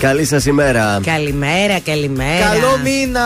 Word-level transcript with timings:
Καλή 0.00 0.24
σας 0.24 0.46
ημέρα. 0.46 1.00
Καλημέρα, 1.04 1.80
καλημέρα. 1.80 2.46
Καλό 2.46 2.78
μήνα. 2.84 3.20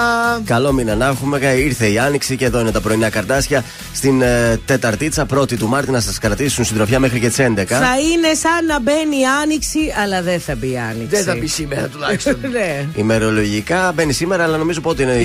Καλό 0.44 0.72
μήνα 0.72 0.94
να 0.94 1.06
έχουμε. 1.06 1.38
Ήρθε 1.38 1.86
η 1.86 1.98
άνοιξη 1.98 2.36
και 2.36 2.44
εδώ 2.44 2.60
είναι 2.60 2.70
τα 2.70 2.80
πρωινά 2.80 3.10
καρτάσια. 3.10 3.64
Στην 3.94 4.22
ε, 4.22 4.60
Τεταρτίτσα, 4.64 5.26
1η 5.34 5.56
του 5.56 5.68
Μάρτη, 5.68 5.90
να 5.90 6.00
σας 6.00 6.18
κρατήσουν 6.18 6.64
συντροφιά 6.64 6.98
μέχρι 6.98 7.20
και 7.20 7.28
τις 7.28 7.36
11. 7.38 7.64
Θα 7.66 7.98
είναι 8.12 8.34
σαν 8.34 8.66
να 8.66 8.80
μπαίνει 8.80 9.16
η 9.16 9.24
άνοιξη, 9.42 9.78
αλλά 10.02 10.22
δεν 10.22 10.40
θα 10.40 10.54
μπει 10.54 10.70
η 10.70 10.78
άνοιξη. 10.78 11.06
Δεν 11.16 11.24
θα 11.24 11.34
μπει 11.34 11.46
σήμερα 11.46 11.86
τουλάχιστον. 11.86 12.36
ναι. 12.52 12.86
Ημερολογικά 12.94 13.92
μπαίνει 13.94 14.12
σήμερα, 14.12 14.44
αλλά 14.44 14.56
νομίζω 14.56 14.80
πότε 14.80 15.02
είναι 15.02 15.16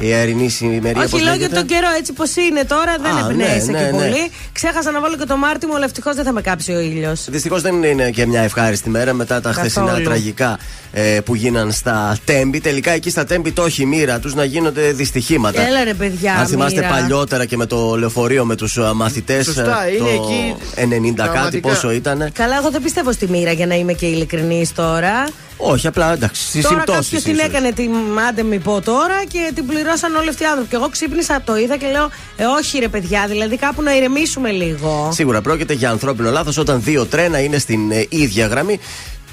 21. 0.00 0.02
η, 0.02 0.06
η 0.08 0.12
αερινή 0.12 0.48
σημερινή. 0.48 1.04
Όχι, 1.04 1.22
λόγω 1.22 1.36
για 1.36 1.50
τον 1.50 1.66
καιρό 1.66 1.88
έτσι 1.98 2.12
πως 2.12 2.36
είναι 2.36 2.64
τώρα, 2.64 2.96
δεν 3.02 3.30
εμπνέεσαι 3.30 3.70
ναι, 3.70 3.78
ναι, 3.78 3.84
και 3.84 3.92
ναι. 3.92 4.02
πολύ. 4.02 4.30
Ξέχασα 4.52 4.90
να 4.90 5.00
βάλω 5.00 5.16
και 5.16 5.24
το 5.24 5.36
Μάρτι 5.36 5.66
μου, 5.66 5.74
αλλά 5.74 5.84
ευτυχώς 5.84 6.14
δεν 6.14 6.24
θα 6.24 6.32
με 6.32 6.40
κάψει 6.40 6.72
ο 6.72 6.80
ήλιος. 6.80 7.24
Δυστυχώς 7.30 7.62
δεν 7.62 7.82
είναι 7.82 8.10
και 8.10 8.26
μια 8.26 8.40
ευχάριστη 8.40 8.90
μέρα 8.90 9.12
μετά 9.12 9.40
τα 9.40 9.52
χθεσινά 9.52 10.00
τραγικά 10.04 10.58
ε, 10.92 11.20
που 11.24 11.34
γίναν 11.34 11.72
στα 11.72 12.16
τέμπη. 12.24 12.60
Τελικά 12.60 12.90
εκεί 12.90 13.10
στα 13.10 13.24
τέμπη 13.24 13.52
το 13.52 13.64
έχει 13.64 13.86
μοίρα 13.86 14.18
τους 14.18 14.34
να 14.34 14.44
γίνονται 14.44 14.92
δυστυχήματα. 14.92 15.66
Έλα 15.66 15.84
ρε 15.84 15.94
παιδιά. 15.94 16.34
Αν 16.34 16.46
θυμάστε 16.46 16.86
παλιότερα 16.90 17.44
και 17.44 17.56
με 17.56 17.66
το 17.66 17.96
λεωφορείο 17.96 18.44
με 18.44 18.56
τους 18.56 18.76
ε, 18.76 18.92
μαθητές. 18.94 19.44
Σωστά, 19.44 19.84
ε, 19.86 19.94
είναι 19.94 20.10
εκεί. 20.10 20.56
90 21.16 21.28
κάτι 21.32 21.60
πόσο 21.60 21.90
ήταν. 21.90 22.30
Καλά, 22.32 22.56
εγώ 22.56 22.70
δεν 22.70 22.82
πιστεύω 22.82 23.12
στη 23.12 23.28
μοίρα 23.28 23.52
για 23.52 23.66
να 23.66 23.74
είμαι 23.74 23.92
και 23.92 24.06
ειλικρινή 24.06 24.66
τώρα. 24.74 25.28
Όχι, 25.56 25.86
απλά 25.86 26.12
εντάξει, 26.12 26.42
στις 26.46 26.62
Τώρα 26.62 26.84
κάποιος 26.86 27.22
την 27.22 27.38
έκανε 27.38 27.72
την 27.72 27.90
άντε 28.28 28.42
μη 28.42 28.58
πω 28.58 28.80
τώρα 28.80 29.24
και 29.28 29.50
την 29.54 29.66
πληρώσαν 29.66 30.14
όλοι 30.14 30.28
αυτοί 30.28 30.42
οι 30.42 30.46
άνθρωποι. 30.46 30.68
Και 30.68 30.76
εγώ 30.76 30.88
ξύπνησα, 30.88 31.42
το 31.44 31.56
είδα 31.56 31.76
και 31.76 31.86
λέω, 31.86 32.10
Ε, 32.36 32.44
όχι 32.44 32.78
ρε 32.78 32.88
παιδιά, 32.88 33.24
δηλαδή 33.28 33.56
κάπου 33.56 33.82
να 33.82 33.96
ηρεμήσουμε 33.96 34.50
λίγο. 34.50 35.10
Σίγουρα 35.12 35.40
πρόκειται 35.40 35.72
για 35.72 35.90
ανθρώπινο 35.90 36.30
λάθος 36.30 36.56
όταν 36.56 36.82
δύο 36.82 37.06
τρένα 37.06 37.38
είναι 37.38 37.58
στην 37.58 37.90
ε, 37.90 38.06
ίδια 38.08 38.46
γραμμή. 38.46 38.80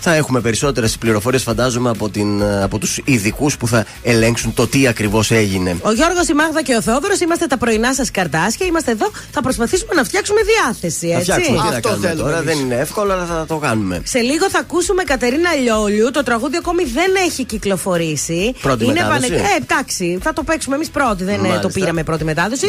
Θα 0.06 0.16
έχουμε 0.16 0.40
περισσότερες 0.42 0.98
πληροφορίες, 0.98 1.44
φαντάζομαι, 1.44 1.90
από, 1.90 2.09
την, 2.09 2.44
από 2.44 2.78
τους 2.78 3.00
ειδικούς 3.06 3.58
που 3.58 3.68
θα 3.68 3.86
ελέγξουν 4.04 4.54
το 4.54 4.68
τι 4.68 4.88
ακριβώς 4.88 5.32
έγινε. 5.32 5.78
Ο 5.82 5.92
Γιώργος, 5.92 6.28
η 6.28 6.34
Μάγδα 6.34 6.62
και 6.62 6.76
ο 6.76 6.82
Θόδωρο 6.82 7.14
είμαστε 7.23 7.46
τα 7.46 7.58
πρωινά 7.58 7.94
σας 7.94 8.12
καρτάσια. 8.12 8.66
Είμαστε 8.66 8.92
εδώ. 8.92 9.12
Θα 9.31 9.42
προσπαθήσουμε 9.42 9.94
να 9.94 10.04
φτιάξουμε 10.04 10.40
διάθεση. 10.42 11.08
Έτσι. 11.08 11.31
Θα 11.31 11.34
φτιάξουμε, 11.34 11.58
τι 11.58 11.74
να 11.74 11.80
κάνουμε 11.80 12.09
τώρα. 12.09 12.42
Δεν 12.42 12.59
είναι 12.59 12.76
εύκολο, 12.76 13.14
αλλά 13.14 13.26
θα 13.26 13.46
το 13.48 13.58
κάνουμε. 13.58 14.02
Σε 14.04 14.20
λίγο 14.20 14.50
θα 14.50 14.59
ακούσουμε 14.59 15.04
Κατερίνα 15.04 15.54
Λιόλιου. 15.54 16.12
Το 16.12 16.24
τραγούδι 16.24 16.58
ακόμη 16.58 16.84
δεν 16.84 17.12
έχει 17.26 17.44
κυκλοφορήσει. 17.44 18.56
Πρώτη 18.62 18.84
είναι 18.84 18.94
μετάδοση; 18.94 19.34
Ε, 19.34 19.62
εντάξει, 19.62 20.20
θα 20.22 20.34
το 20.34 20.44
παίξουμε 20.44 20.76
εμείς 20.76 20.90
πρώτη. 20.90 21.24
Δεν 21.24 21.40
Μάλιστα. 21.40 21.59
το 21.59 21.70
πήραμε 21.70 22.04
πρώτη 22.04 22.24
μετάδοση. 22.24 22.68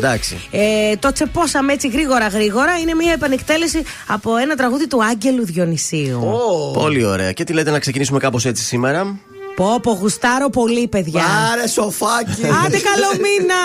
Ε, 0.51 0.97
το 0.99 1.13
τσεπώσαμε 1.13 1.73
έτσι 1.73 1.89
γρήγορα 1.89 2.27
γρήγορα. 2.27 2.79
Είναι 2.79 2.95
μια 2.95 3.13
επανεκτέλεση 3.13 3.83
από 4.07 4.37
ένα 4.37 4.55
τραγούδι 4.55 4.87
του 4.87 5.05
Άγγελου 5.05 5.45
Διονυσίου. 5.45 6.21
Oh. 6.21 6.73
Πολύ 6.73 7.05
ωραία. 7.05 7.24
Και 7.33 7.45
τι 7.45 7.53
λέτε 7.53 7.71
να 7.71 7.79
ξεκινήσουμε 7.79 8.19
κάπως 8.19 8.45
έτσι 8.45 8.63
σήμερα; 8.63 9.19
Πω, 9.57 9.81
πω, 9.83 9.93
γουστάρω 9.93 10.51
πολύ, 10.51 10.89
παιδιά. 10.89 11.25
Άρε, 11.53 11.67
σοφάκι. 11.67 12.43
Άντε, 12.65 12.79
καλό 12.79 13.11
μήνα. 13.23 13.63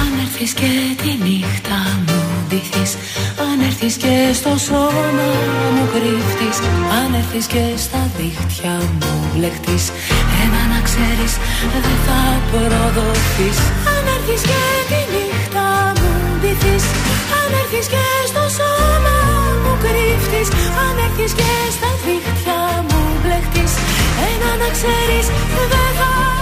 Αν 0.00 0.18
έρθεις 0.20 0.52
και 0.52 1.02
τη 1.02 1.28
νύχτα 1.28 1.93
μου 2.54 2.60
ντυθείς 2.60 2.92
αν 3.46 3.60
έρθεις 3.68 3.94
και 4.02 4.14
στο 4.38 4.52
σώμα 4.66 5.28
μου 5.74 5.84
κρύφτεις 5.92 6.56
Αν 7.00 7.14
έρθεις 7.20 7.46
και 7.46 7.64
στα 7.84 8.02
δίχτυα 8.16 8.76
μου 8.98 9.12
μπλεχτείς 9.32 9.84
Ένα 10.44 10.62
να 10.72 10.80
ξέρεις 10.88 11.32
δεν 11.72 11.98
θα 12.06 12.20
προδοθείς. 12.50 13.58
Αν 13.94 14.04
έρθεις 14.16 14.42
και 14.50 14.62
τη 14.90 15.00
νύχτα 15.12 15.66
μου 15.98 16.10
ντυθείς 16.40 16.84
Αν 17.40 17.50
έρθεις 17.60 17.86
και 17.92 18.06
στο 18.30 18.44
σώμα 18.58 19.16
μου 19.62 19.72
κρύφτεις 19.84 20.48
Αν 20.84 20.94
έρθεις 21.06 21.32
και 21.40 21.52
στα 21.76 21.90
δίχτυα 22.04 22.60
μου 22.88 23.00
μπλεχτείς 23.20 23.72
Ένα 24.30 24.50
να 24.62 24.68
ξέρεις 24.76 25.26
δεν 25.72 25.88
θα 25.98 26.33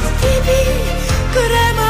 Baby, 0.00 0.60
could 1.32 1.52
I? 1.52 1.87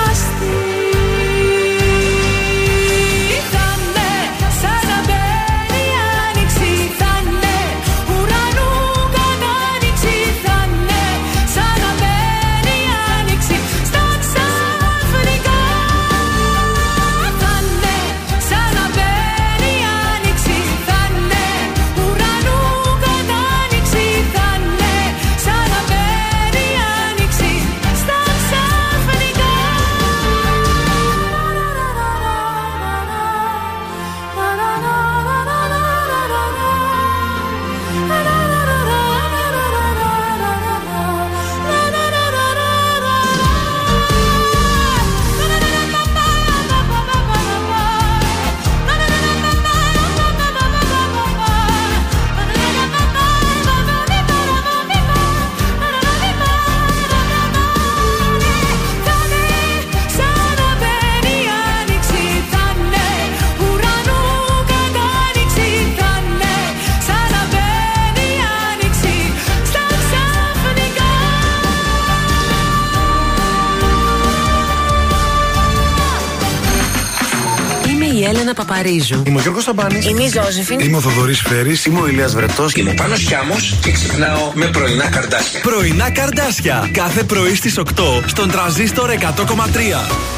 Παπαρίζου. 78.59 79.23
Είμαι 79.27 79.39
ο 79.39 79.41
Γιώργος 79.41 79.63
Σαμπάνη. 79.63 79.99
Είμαι 80.09 80.23
η 80.23 80.29
Ζώζεφιν. 80.29 80.81
Είμαι 80.81 80.97
ο 80.97 81.01
Θοδωρής 81.01 81.41
Φέρης. 81.41 81.85
Είμαι 81.85 82.01
ο 82.01 82.07
Ηλίας 82.09 82.35
Βρετός. 82.35 82.73
Είμαι 82.73 82.91
ο 82.91 82.95
Πάνος 82.95 83.21
Χιάμος 83.21 83.79
και 83.83 83.91
ξυπνάω 83.91 84.53
με 84.55 84.67
πρωινά 84.67 85.09
καρδάσια. 85.09 85.61
Πρωινά 85.61 86.11
καρδάσια. 86.11 86.89
Κάθε 86.93 87.25
πρωί 87.25 87.55
στις 87.55 87.79
8 87.79 88.23
στον 88.27 88.51
τραζίστορ 88.51 89.11
100,3. 89.11 90.38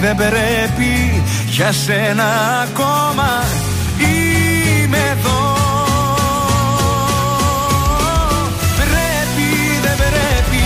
δεν 0.00 0.16
πρέπει 0.16 1.22
για 1.46 1.72
σένα 1.72 2.24
ακόμα 2.62 3.44
είμαι 3.98 4.96
εδώ. 4.96 5.42
Πρέπει 8.80 9.48
δεν 9.84 9.96
πρέπει 10.02 10.64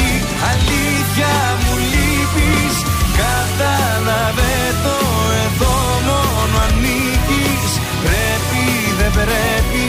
αλήθεια 0.50 1.32
μου 1.62 1.76
λείπεις. 1.92 2.74
Κατάλαβε 3.22 4.56
το 4.84 4.98
εδώ 5.44 5.76
μόνο 6.08 6.56
ανήκεις. 6.68 7.70
Πρέπει 8.04 8.62
δεν 8.98 9.12
πρέπει 9.12 9.86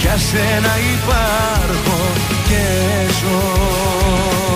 για 0.00 0.16
σένα 0.30 0.72
υπάρχω 0.94 1.98
και 2.48 2.64
ζω 3.20 4.55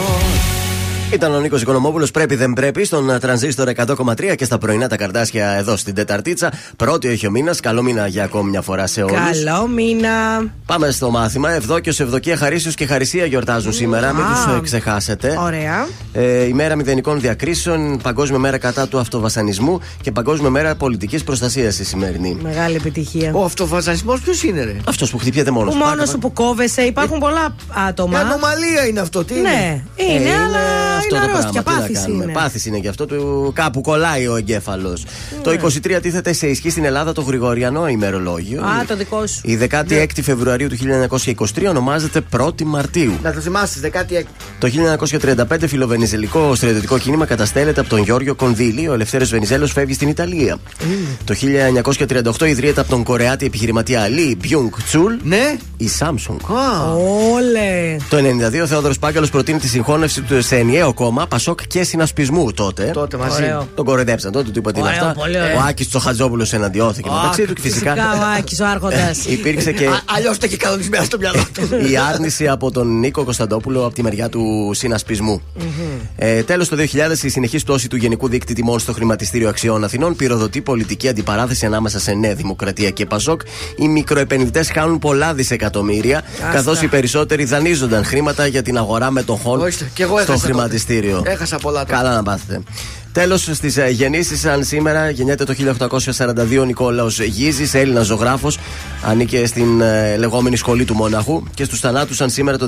ήταν 1.12 1.34
ο 1.34 1.40
Νίκος 1.40 1.62
Οικονομόπουλος. 1.62 2.10
Πρέπει 2.10 2.34
δεν 2.34 2.52
πρέπει 2.52 2.84
στον 2.84 3.18
τρανζίστορ 3.20 3.68
100,3 3.76 4.34
και 4.36 4.44
στα 4.44 4.58
πρωινά 4.58 4.88
τα 4.88 4.96
καρτάσια 4.96 5.48
εδώ 5.48 5.76
στην 5.76 5.94
Τεταρτίτσα. 5.94 6.52
Πρώτη 6.76 7.08
έχει 7.08 7.26
ο 7.26 7.30
μήνας. 7.30 7.60
Καλό 7.60 7.82
μήνα 7.82 8.06
για 8.06 8.24
ακόμη 8.24 8.50
μια 8.50 8.60
φορά 8.60 8.86
σε 8.86 9.02
όλους. 9.02 9.44
Καλό 9.44 9.66
μήνα. 9.66 10.44
Πάμε 10.66 10.90
στο 10.90 11.10
μάθημα. 11.10 11.50
Ευδόκιο, 11.50 11.92
Ευδοκία, 11.98 12.36
Χαρίσιο 12.36 12.72
και 12.72 12.86
Χαρισία 12.86 13.24
γιορτάζουν 13.24 13.72
σήμερα. 13.72 14.12
Μην 14.12 14.24
τους 14.24 14.56
ε, 14.56 14.60
ξεχάσετε. 14.62 15.36
Ωραία. 15.38 15.86
Ε, 16.12 16.44
ημέρα 16.44 16.76
μηδενικών 16.76 17.20
διακρίσεων, 17.20 17.98
Παγκόσμια 18.02 18.38
μέρα 18.38 18.58
κατά 18.58 18.88
του 18.88 18.98
αυτοβασανισμού 18.98 19.80
και 20.00 20.10
Παγκόσμια 20.12 20.50
μέρα 20.50 20.74
πολιτικής 20.74 21.24
προστασίας 21.24 21.78
η 21.78 21.84
σημερινή. 21.84 22.38
Μεγάλη 22.42 22.76
επιτυχία. 22.76 23.30
Ο 23.34 23.44
αυτοβασανισμός 23.44 24.20
ποιος 24.20 24.42
είναι, 24.42 24.64
ρε; 24.64 24.76
Αυτός 24.88 25.10
που 25.10 25.18
χτυπιέται 25.18 25.50
μόνος 25.50 25.74
σου. 25.74 25.78
Μόνος 25.78 26.08
σου 26.08 26.18
που 26.18 26.32
κόβεσαι. 26.32 26.82
Υπάρχουν 26.82 27.16
ε, 27.16 27.20
πολλά 27.20 27.54
άτομα. 27.88 28.18
Η 28.18 28.20
ανομαλία 28.20 28.86
είναι 28.88 29.00
αυτό. 29.00 29.24
Τι 29.24 29.34
ναι, 29.34 29.82
είναι, 29.96 30.12
είναι, 30.12 30.28
ε, 30.28 30.34
αλλά 30.34 30.99
αυτό 31.00 31.16
είναι 31.16 31.24
αρρώστια. 31.24 31.62
Πάθηση 31.62 32.10
είναι. 32.10 32.32
Πάθηση 32.32 32.68
είναι 32.68 32.78
και 32.78 32.88
αυτό. 32.88 33.06
Του, 33.06 33.52
κάπου 33.54 33.80
κολλάει 33.80 34.26
ο 34.26 34.36
εγκέφαλος. 34.36 35.04
Το 35.42 35.50
23 35.50 35.90
ναι. 35.90 36.00
τίθεται 36.00 36.32
σε 36.32 36.46
ισχύ 36.46 36.70
στην 36.70 36.84
Ελλάδα 36.84 37.12
το 37.12 37.20
Γρηγοριανό 37.20 37.88
ημερολόγιο. 37.88 38.62
Α, 38.62 38.84
το 38.86 38.96
δικό 38.96 39.26
σου. 39.26 39.40
Η 39.42 39.58
16η 39.70 39.84
ναι. 40.16 40.22
Φεβρουαρίου 40.22 40.68
του 40.68 40.76
1923 41.56 41.64
ονομάζεται 41.68 42.20
1η 42.36 42.62
Μαρτίου. 42.62 43.12
Να 43.22 43.32
το 43.32 43.40
θυμάσαι, 43.40 43.90
16η. 43.92 44.22
Το 44.58 44.68
1935 45.48 45.56
φιλοβενιζελικό 45.66 46.54
στρατιωτικό 46.54 46.98
κίνημα 46.98 47.26
καταστέλλεται 47.26 47.80
από 47.80 47.88
τον 47.88 48.02
Γιώργιο 48.02 48.34
Κονδύλη. 48.34 48.88
Ο 48.88 48.92
Ελευθέρω 48.92 49.24
Βενιζέλος 49.24 49.72
φεύγει 49.72 49.94
στην 49.94 50.08
Ιταλία. 50.08 50.58
Το 51.24 51.34
1938 52.38 52.46
ιδρύεται 52.46 52.80
από 52.80 52.90
τον 52.90 53.02
Κορεάτη 53.02 53.46
επιχειρηματία 53.46 54.08
Λί 54.08 54.36
Μπιούγκ 54.40 54.72
Τσούλ. 54.86 55.14
Ναι. 55.22 55.56
Η 55.76 55.90
Samsung. 55.98 56.36
Όλε. 57.32 57.96
Το 58.08 58.16
92 58.16 58.62
ο 58.62 58.66
Θεόδωρος 58.66 58.98
Πάγκαλο 58.98 59.26
προτείνει 59.30 59.58
τη 59.58 59.68
συγχώνευση 59.68 60.20
του 60.20 60.42
σε 60.42 60.56
ενιαίο 60.56 60.89
κόμμα 60.92 61.26
Πασόκ 61.26 61.60
και 61.66 61.82
συνασπισμού 61.82 62.52
τότε. 62.52 62.90
Τότε 62.92 63.16
μαζί. 63.16 63.56
Τον 63.74 63.84
κοροϊδέψαν 63.84 64.32
τότε, 64.32 64.50
του 64.50 64.58
είπα 64.58 64.72
τι 64.72 64.80
είναι 64.80 64.88
αυτά. 64.88 65.14
Ο 65.56 65.60
Άκης 65.68 65.88
Τσοχατζόπουλος 65.88 66.52
εναντιώθηκε 66.52 67.10
μεταξύ 67.10 67.46
του 67.46 67.54
και 67.54 67.60
φυσικά. 67.60 67.92
Φυσικά 67.92 68.12
ο 68.12 68.38
Άκης 68.38 68.60
ο 68.60 68.66
Άρχοντας. 68.66 69.24
Υπήρξε 69.36 69.72
και. 69.72 69.88
Αλλιώς 70.16 70.38
το 70.38 70.46
έχει 70.46 70.56
κανονισμένο 70.56 71.04
στο 71.04 71.18
μυαλό 71.18 71.44
του. 71.54 71.68
Η 71.90 71.96
άρνηση 71.96 72.48
από 72.48 72.70
τον 72.70 72.98
Νίκο 72.98 73.24
Κωνσταντόπουλο 73.24 73.84
από 73.84 73.94
τη 73.94 74.02
μεριά 74.02 74.28
του 74.28 74.70
συνασπισμού. 74.74 75.42
Ε, 76.16 76.42
Τέλος 76.42 76.68
το 76.68 76.76
2000 76.76 76.86
η 77.22 77.28
συνεχής 77.28 77.62
πτώση 77.62 77.88
του 77.88 77.96
Γενικού 77.96 78.28
Δίκτυ 78.28 78.54
Τιμών 78.54 78.78
στο 78.78 78.92
Χρηματιστήριο 78.92 79.48
Αξιών 79.48 79.84
Αθηνών 79.84 80.16
πυροδοτεί 80.16 80.60
πολιτική 80.60 81.08
αντιπαράθεση 81.08 81.66
ανάμεσα 81.66 82.00
σε 82.00 82.12
Νέα 82.12 82.34
Δημοκρατία 82.34 82.90
και 82.90 83.06
Πασόκ. 83.06 83.40
Οι 83.76 83.88
μικροεπενδυτές 83.88 84.70
χάνουν 84.70 84.98
πολλά 84.98 85.34
δισεκατομμύρια 85.34 85.68
εκατομμύρια, 85.70 86.22
καθώς 86.52 86.82
οι 86.82 86.86
περισσότεροι 86.86 87.44
δανείζονταν 87.44 88.04
χρήματα 88.04 88.46
για 88.46 88.62
την 88.62 88.76
αγορά 88.78 89.10
μετοχών 89.10 89.60
στο 90.22 90.36
χρηματιστήριο. 90.36 90.78
Έχασα 91.24 91.58
πολλά 91.58 91.84
τώρα. 91.84 91.96
Καλά 91.96 92.14
να 92.14 92.22
πάθετε. 92.22 92.62
Τέλος 93.12 93.42
στις 93.52 93.76
ε, 93.76 93.88
γεννήσεις, 93.88 94.44
αν 94.44 94.64
σήμερα 94.64 95.10
γεννιέται 95.10 95.44
το 95.44 95.54
1842 96.54 96.58
ο 96.60 96.64
Νικόλαος 96.64 97.20
Γίζης, 97.20 97.74
Έλληνας 97.74 98.06
ζωγράφος, 98.06 98.58
ανήκε 99.04 99.46
στην 99.46 99.80
ε, 99.80 100.16
λεγόμενη 100.16 100.56
σχολή 100.56 100.84
του 100.84 100.94
Μόναχου. 100.94 101.42
Και 101.54 101.64
στους 101.64 101.80
θανάτους, 101.80 102.20
αν 102.20 102.30
σήμερα 102.30 102.58
το 102.58 102.66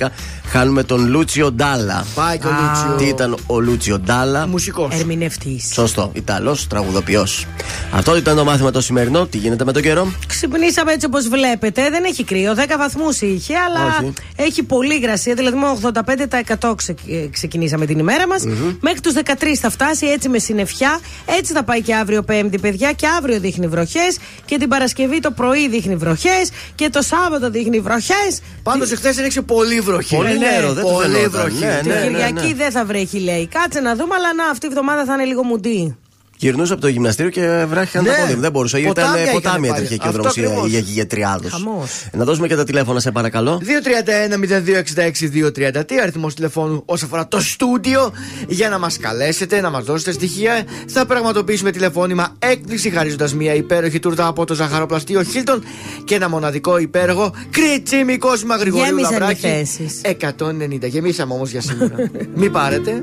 2012 0.00 0.06
χάνουμε 0.46 0.82
τον 0.82 1.08
Λούτσιο 1.08 1.52
Ντάλα. 1.52 2.06
Πάει 2.14 2.38
και 2.38 2.46
ο 2.46 2.50
Λούτσιο. 2.50 2.94
Τι 2.98 3.04
ήταν 3.04 3.36
ο 3.46 3.60
Λούτσιο 3.60 3.98
Ντάλα; 3.98 4.46
Μουσικός. 4.46 4.94
Ερμηνευτής. 4.98 5.70
Σωστό. 5.72 6.10
Ιταλός, 6.14 6.66
τραγουδοποιός. 6.66 7.46
Αυτό 7.92 8.16
ήταν 8.16 8.36
το 8.36 8.44
μάθημα 8.44 8.70
το 8.70 8.80
σημερινό. 8.80 9.26
Τι 9.26 9.38
γίνεται 9.38 9.64
με 9.64 9.72
τον 9.72 9.82
καιρό; 9.82 10.12
Ξυπνήσαμε 10.26 10.92
έτσι 10.92 11.06
όπως 11.06 11.28
βλέπετε. 11.28 11.90
Δεν 11.90 12.04
έχει 12.04 12.24
κρύο. 12.24 12.54
10 12.54 12.58
βαθμούς 12.78 13.20
είχε, 13.20 13.54
αλλά 13.56 13.86
Όχι. 14.00 14.12
έχει 14.36 14.62
πολύ 14.62 14.94
υγρασία. 14.94 15.34
Δηλαδή 15.34 15.56
με 15.56 15.66
85% 15.66 16.74
ξε- 16.76 16.98
ε, 17.08 17.26
ξεκινήσαμε 17.30 17.86
την 17.86 17.98
ημέρα 17.98 18.26
μας. 18.26 18.42
Μέχρι 18.80 19.00
τους 19.00 19.12
13 19.12 19.57
θα 19.58 19.70
φτάσει 19.70 20.06
έτσι 20.06 20.28
με 20.28 20.38
συννεφιά. 20.38 21.00
Έτσι 21.38 21.52
θα 21.52 21.62
πάει 21.64 21.80
και 21.82 21.94
αύριο 21.94 22.22
Πέμπτη, 22.22 22.58
παιδιά. 22.58 22.92
Και 22.92 23.06
αύριο 23.18 23.40
δείχνει 23.40 23.66
βροχές. 23.66 24.18
Και 24.44 24.58
την 24.58 24.68
Παρασκευή 24.68 25.20
το 25.20 25.30
πρωί 25.30 25.68
δείχνει 25.68 25.96
βροχές. 25.96 26.50
Και 26.74 26.88
το 26.90 27.02
Σάββατο 27.02 27.50
δείχνει 27.50 27.80
βροχές. 27.80 28.40
Πάντως 28.62 28.90
εχθές 28.92 29.18
έριξε 29.18 29.42
πολύ 29.42 29.80
βροχή. 29.80 30.16
Πολύ 30.16 30.38
Ναι, 30.38 30.46
νερό, 30.46 30.72
δεν 30.72 30.84
το 30.84 30.90
Πολύ 30.90 31.14
φαινόταν. 31.14 31.30
βροχή. 31.30 31.64
Ναι, 31.64 31.78
Την 31.82 31.90
ναι, 31.90 31.98
ναι, 31.98 32.06
Κυριακή 32.06 32.46
ναι. 32.46 32.54
δεν 32.54 32.70
θα 32.70 32.84
βρέχει, 32.84 33.18
λέει. 33.18 33.46
Κάτσε 33.46 33.80
να 33.80 33.94
δούμε, 33.96 34.14
αλλά 34.14 34.34
να 34.34 34.44
αυτή 34.50 34.66
η 34.66 34.68
εβδομάδα 34.72 35.04
θα 35.04 35.12
είναι 35.14 35.24
λίγο 35.24 35.42
μουντή. 35.44 35.96
Γυρνούσα 36.40 36.72
από 36.72 36.82
το 36.82 36.88
γυμναστήριο 36.88 37.30
και 37.30 37.64
βράχηκαν 37.68 38.02
Ναι. 38.02 38.08
τα 38.10 38.16
πόδια 38.20 38.34
μου. 38.34 38.40
Δεν 38.40 38.50
μπορούσα. 38.50 38.78
Ήταν 38.78 38.92
Ποτάμια 38.94 39.32
ποτάμια, 39.32 39.40
είχαν 39.40 39.60
πάλι. 39.60 39.66
έτρεχε 39.84 39.96
και 39.96 40.06
ο 40.06 40.08
Αυτό 40.08 40.12
δρόμος 40.22 40.38
ακριβώς. 40.38 40.68
για 40.70 40.78
γηγετριάδου. 40.78 41.48
Χαμός. 41.50 42.06
Να 42.12 42.24
δώσουμε 42.24 42.46
και 42.48 42.56
τα 42.56 42.64
τηλέφωνα, 42.64 43.00
σε 43.00 43.10
παρακαλώ. 43.10 43.60
231-0266-230 43.62 45.98
αριθμός 46.02 46.34
τηλεφώνου 46.34 46.82
όσον 46.84 47.08
αφορά 47.08 47.28
το 47.28 47.40
στούντιο 47.40 48.12
για 48.48 48.68
να 48.68 48.78
μας 48.78 48.98
καλέσετε, 48.98 49.60
να 49.60 49.70
μας 49.70 49.84
δώσετε 49.84 50.12
στοιχεία. 50.12 50.62
Θα 50.86 51.06
πραγματοποιήσουμε 51.06 51.70
τηλεφώνημα 51.70 52.34
έκπληξη 52.38 52.90
χαρίζοντας 52.90 53.34
μια 53.34 53.54
υπέροχη 53.54 53.98
τούρτα 53.98 54.26
από 54.26 54.44
το 54.44 54.54
ζαχαροπλαστείο 54.54 55.22
Χίλτον 55.22 55.62
και 56.04 56.14
ένα 56.14 56.28
μοναδικό 56.28 56.78
υπέροχο 56.78 57.34
κριτσίμι 57.50 58.18
κόσμημα 58.18 58.56
Γρηγορίου 58.56 58.86
Γέμισαν 58.86 59.10
οι 59.14 59.18
Λαμπράκη. 59.18 59.40
θέσεις. 59.40 60.00
190. 60.04 60.86
Γεμίσαμε 60.86 61.34
όμως 61.34 61.50
για 61.50 61.60
σήμερα. 61.60 61.94
Μην 62.34 62.52
πάρετε. 62.52 63.02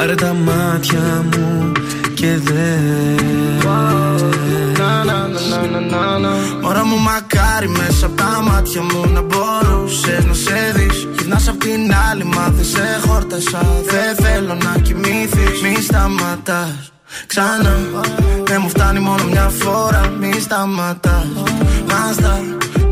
Πάρε 0.00 0.14
τα 0.14 0.34
μάτια 0.34 1.24
μου 1.32 1.72
και 2.14 2.26
δες. 2.26 3.64
Μωρά 6.62 6.84
μου 6.84 6.98
μακάρι 6.98 7.68
μέσα 7.68 8.06
από 8.06 8.16
τα 8.16 8.42
μάτια 8.42 8.82
μου 8.82 9.12
να 9.12 9.20
μπορούσε 9.20 10.24
να 10.28 10.34
σε 10.34 10.72
δεις. 10.74 11.08
Γυρνάς 11.18 11.48
απ' 11.48 11.58
την 11.58 11.94
άλλη 12.10 12.24
μα 12.24 12.48
δεν 12.48 12.64
σε 12.64 13.00
χόρτασα. 13.06 13.82
Δεν 13.84 14.24
θέλω 14.26 14.54
να 14.54 14.80
κοιμήθεις 14.82 15.62
Μη 15.62 15.82
σταματάς 15.82 16.92
ξανά. 17.26 17.78
Δεν 18.44 18.58
μου 18.62 18.68
φτάνει 18.68 19.00
μόνο 19.00 19.24
μια 19.24 19.48
φορά. 19.48 20.12
Μη 20.20 20.32
σταματάς. 20.40 21.26
Μάστα 21.88 22.40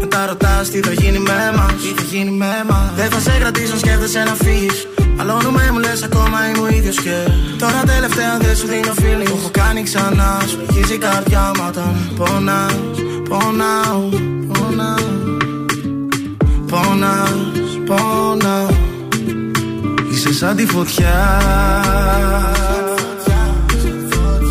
μετά 0.00 0.26
ρωτάς 0.26 0.70
τι 0.70 0.80
θα 0.80 0.92
γίνει 0.92 1.18
με 1.18 1.52
μας. 1.56 1.72
Τι 1.72 1.88
θα 1.88 2.02
γίνει 2.10 2.30
με 2.30 2.64
μας. 2.68 2.92
Δεν 2.96 3.10
θα 3.10 3.20
σε 3.20 3.38
κρατήσω 3.38 3.72
αν 3.72 3.78
σκέφτεσαι 3.78 4.22
να 4.22 4.34
φύγεις 4.34 4.86
Αλώνουμε 5.20 5.70
μου 5.72 5.78
λες 5.78 6.02
ακόμα 6.02 6.48
είμαι 6.48 6.58
ο 6.58 6.68
ίδιος 6.68 7.00
και 7.00 7.16
Τώρα 7.58 7.82
τελευταία 7.86 8.38
δεν 8.40 8.56
σου 8.56 8.66
δίνω 8.66 8.92
feeling. 8.96 9.28
Το 9.28 9.36
έχω 9.38 9.50
κάνει 9.50 9.82
ξανά 9.82 10.42
Σου 10.46 10.58
αγγίζει 10.68 10.94
η 10.94 10.98
καρδιά 10.98 11.50
μου 11.56 11.64
όταν 11.68 12.12
πονάς 12.16 12.74
Πονάω, 13.28 14.08
πονάω 14.52 15.26
Πονάς, 16.70 17.30
πονάω. 17.86 18.66
Είσαι 20.10 20.32
σαν 20.32 20.56
τη 20.56 20.66
φωτιά 20.66 21.40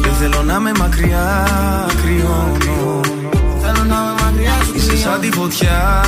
Δεν 0.01 0.13
θέλω 0.19 0.43
να 0.43 0.59
με 0.59 0.71
μακριά 0.79 1.47
κρυώνω. 2.03 3.01
Θέλω 3.61 3.83
να 3.87 3.95
με 3.95 4.11
μακριά 4.23 4.53
σου 4.65 4.73
Είσαι 4.75 4.97
σαν 4.97 5.19
τη 5.19 5.31
φωτιά 5.31 6.03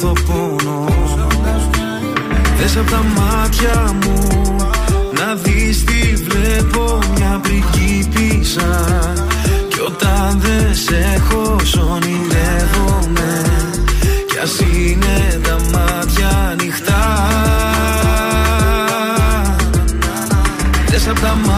νιώθω 0.00 0.12
πόνο. 0.26 0.84
Δες 2.58 2.76
απ' 2.76 2.90
τα 2.90 3.04
μάτια 3.16 3.92
μου 4.02 4.28
Να 5.12 5.34
δεις 5.34 5.84
τι 5.84 6.14
βλέπω 6.14 6.98
μια 7.16 7.40
πριγκίπισσα 7.42 8.84
Κι 9.68 9.80
όταν 9.86 10.40
δεν 10.40 10.74
σε 10.74 11.12
έχω 11.14 11.56
σ' 11.62 11.76
ονειρεύομαι 11.76 13.42
Κι 14.26 14.38
ας 14.42 14.58
είναι 14.60 15.40
τα 15.42 15.58
μάτια 15.72 16.28
ανοιχτά. 16.50 17.02
Δες 20.86 21.08
απ' 21.08 21.20
τα 21.20 21.36
μάτια 21.46 21.57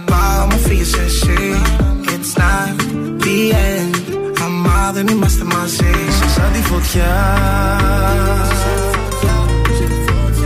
Που 0.21 0.27
πάω 0.27 0.45
μου 0.45 0.59
φύγεις 0.59 0.93
εσύ 0.93 1.61
It's 2.05 2.37
not 2.39 2.81
the 3.19 3.51
end. 3.51 3.95
Άμα 4.43 4.91
δεν 4.93 5.07
είμαστε 5.07 5.43
μαζί 5.43 5.89
Είσαι 6.09 6.29
σαν 6.29 6.51
τη 6.53 6.61
φωτιά. 6.61 7.37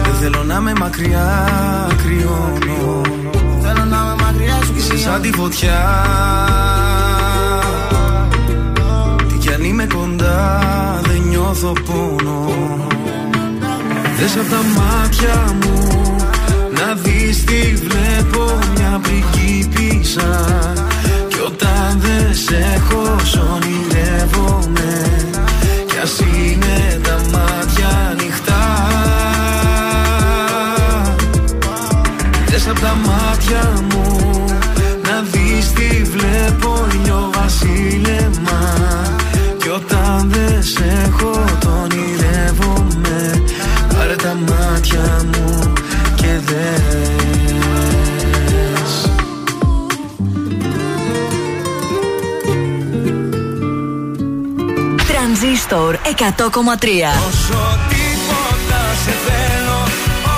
Δεν 0.03 0.13
θέλω 0.21 0.43
να 0.43 0.61
με 0.61 0.73
μακριά 0.79 1.47
κρυώνω. 2.03 3.01
Θέλω 3.61 3.85
να 3.85 3.97
είμαι 3.97 4.15
μακριά 4.25 4.59
σου 4.65 4.73
Είσαι 4.77 4.97
σαν 4.97 5.21
τη 5.21 5.31
φωτιά. 5.31 5.81
Τι 9.27 9.37
κι 9.37 9.53
αν 9.53 9.63
είμαι 9.63 9.87
κοντά 9.93 10.61
δεν 11.03 11.21
νιώθω 11.29 11.73
πόνο. 11.85 12.53
Δες 14.17 14.35
απ' 14.35 14.49
τα 14.49 14.81
μάτια 14.81 15.55
μου 15.61 16.15
Να 16.71 16.93
δεις 16.93 17.43
τι 17.43 17.73
βλέπω 17.75 18.59
μια 18.75 18.99
πριγκίπισσα 19.03 19.54
100,3. 56.17 56.23
Όσο 57.27 57.79
τίποτα 57.89 58.81
σε 59.03 59.13
θέλω 59.25 59.79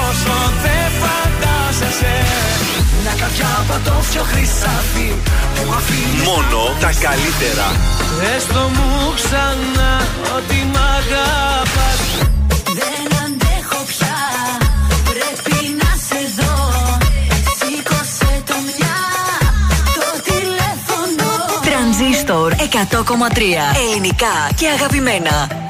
Όσο 0.08 0.36
δεν 0.64 0.88
φαντάζεσαι 1.02 2.16
Μια 3.02 3.14
καρδιά 3.20 3.52
από 3.62 3.90
το 3.90 3.96
πιο 4.12 4.24
χρυσάφι 4.32 5.10
Που 5.56 5.74
αφήνεις 5.78 6.28
Μόνο 6.28 6.60
τα 6.80 6.92
καλύτερα. 7.06 7.68
Πες 8.20 8.46
το 8.54 8.64
μου 8.76 9.14
ξανά 9.16 9.94
ότι 10.38 10.58
μ' 10.74 10.82
αγαπάς 10.98 12.02
Δεν 12.80 13.08
αντέχω 13.24 13.80
πια, 13.92 14.18
πρέπει 15.10 15.58
να 15.82 15.92
σε 16.08 16.20
δω 16.38 16.56
Σήκωσε 17.58 18.32
το 18.50 18.56
μια, 18.68 18.98
το 19.98 20.08
τηλέφωνο 20.28 21.30
Τρανζίστορ 21.68 22.54
100,3. 22.54 23.42
Ελληνικά 23.86 24.36
και 24.56 24.68
αγαπημένα. 24.68 25.67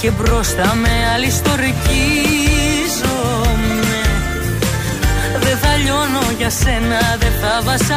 Και 0.00 0.10
μπροστά 0.10 0.74
με 0.74 0.88
άλλη 1.14 1.30
στορκίζομαι 1.30 2.00
Δεν 5.40 5.56
θα 5.62 5.76
λιώνω 5.82 6.24
για 6.38 6.50
σένα, 6.50 7.00
δεν 7.18 7.32
θα 7.40 7.62
βασανίζομαι. 7.64 7.96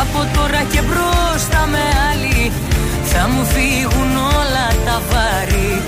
Από 0.00 0.20
τώρα 0.36 0.62
και 0.72 0.80
μπροστά 0.88 1.66
με 1.66 1.84
άλλη 2.10 2.52
θα 3.04 3.28
μου 3.28 3.44
φύγουν 3.44 4.16
όλα 4.16 4.66
τα 4.86 5.02
βάρη. 5.10 5.82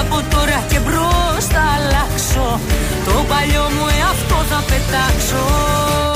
Από 0.00 0.22
τώρα 0.30 0.58
και 0.68 0.78
μπροστά 0.78 1.62
αλλάξω 1.76 2.60
Το 3.04 3.24
παλιό 3.28 3.70
μου 3.78 3.86
εαυτό 3.98 4.38
θα 4.50 4.62
πετάξω 4.68 6.15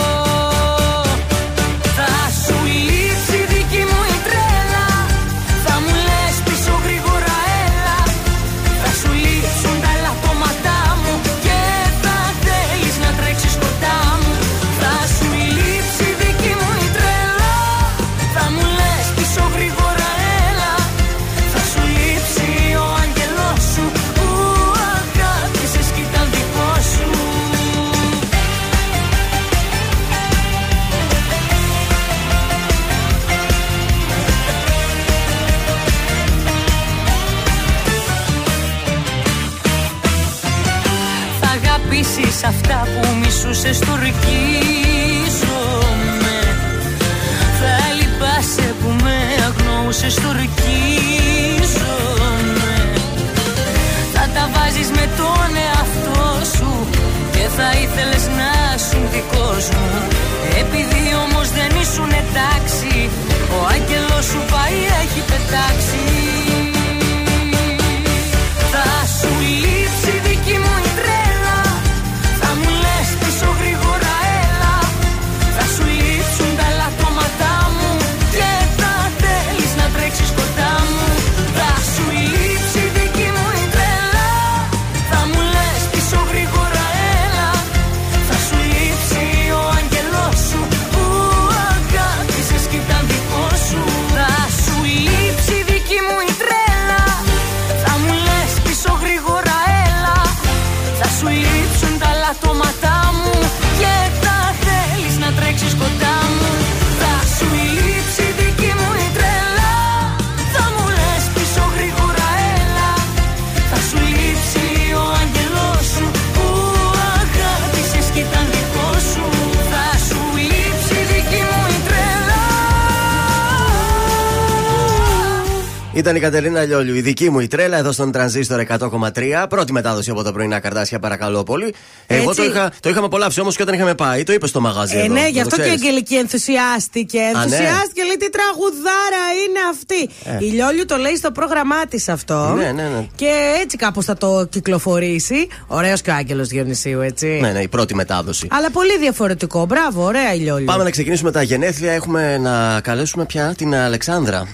Ήταν 126.11 126.23
η 126.23 126.25
Κατερίνα 126.27 126.63
Λιόλιου, 126.65 126.95
η 126.95 127.01
δική 127.01 127.31
μου 127.31 127.41
η 127.41 127.47
τρέλα 127.47 127.77
εδώ 127.77 127.93
στον 127.93 128.13
τρανζίστορ 128.13 128.63
100,3. 128.69 129.47
Πρώτη 129.49 129.73
μετάδοση 129.73 130.11
από 130.11 130.23
τα 130.23 130.33
πρωινά 130.33 130.59
καρτάσια, 130.61 130.99
παρακαλώ 130.99 131.43
πολύ. 131.43 131.75
Εγώ 132.07 132.31
Έτσι. 132.31 132.43
το, 132.43 132.49
είχα, 132.49 132.73
το 132.81 132.89
είχαμε 132.89 133.07
απολαύσει 133.07 133.41
όμως 133.41 133.57
και 133.57 133.63
όταν 133.63 133.75
είχαμε 133.75 133.95
πάει. 133.95 134.23
Το 134.23 134.33
είπες 134.33 134.49
στο 134.49 134.61
μαγαζί. 134.61 134.97
Ε, 134.97 135.01
εδώ, 135.01 135.13
ναι, 135.15 135.21
να 135.21 135.27
γι' 135.27 135.35
το 135.35 135.41
αυτό 135.41 135.57
και 135.57 135.63
η 135.63 135.65
ξέρεις. 135.65 135.83
Αγγελική 135.83 136.15
ενθουσιάστηκε. 136.15 137.19
ναι. 137.19 137.27
Ενθουσιάστηκε, 137.29 138.03
λέει 138.03 138.17
τι 138.19 138.31
τραγουδάρα 138.31 139.25
είναι 139.45 139.59
αυτή. 139.71 140.11
Ε. 140.25 140.45
Η 140.45 140.51
Λιόλιου 140.51 140.85
το 140.85 140.97
λέει 140.97 141.17
στο 141.17 141.31
πρόγραμμά 141.31 141.87
της 141.87 142.09
αυτό. 142.09 142.55
Ναι, 142.57 142.73
ναι, 142.73 142.83
ναι. 142.83 143.07
Και 143.15 143.33
έτσι 143.63 143.77
κάπως 143.77 144.05
θα 144.05 144.15
το 144.17 144.47
κυκλοφορήσει. 144.51 145.49
Ωραίος 145.67 146.01
και 146.01 146.11
ο 146.11 146.15
Άγγελος 146.15 146.49
Διονυσίου, 146.49 147.01
έτσι. 147.01 147.27
Ναι, 147.27 147.51
ναι, 147.51 147.61
η 147.61 147.69
πρώτη 147.69 147.95
μετάδοση. 147.95 148.49
Αλλά 148.51 148.71
πολύ 148.71 148.99
διαφορετικό. 148.99 149.67
Μπράβο, 149.67 150.05
ωραία 150.05 150.35
η 150.35 150.39
Λιόλιου. 150.39 150.65
Πάμε 150.67 150.85
να 150.85 150.91
ξεκινήσουμε 150.91 151.31
τα 151.31 151.43
γενέθλια. 151.43 151.93
Έχουμε 151.93 152.39
να 152.39 152.81
καλέσουμε 152.81 153.25
πια 153.25 153.55
την 153.57 153.75
Αλεξάνδρα. 153.75 154.47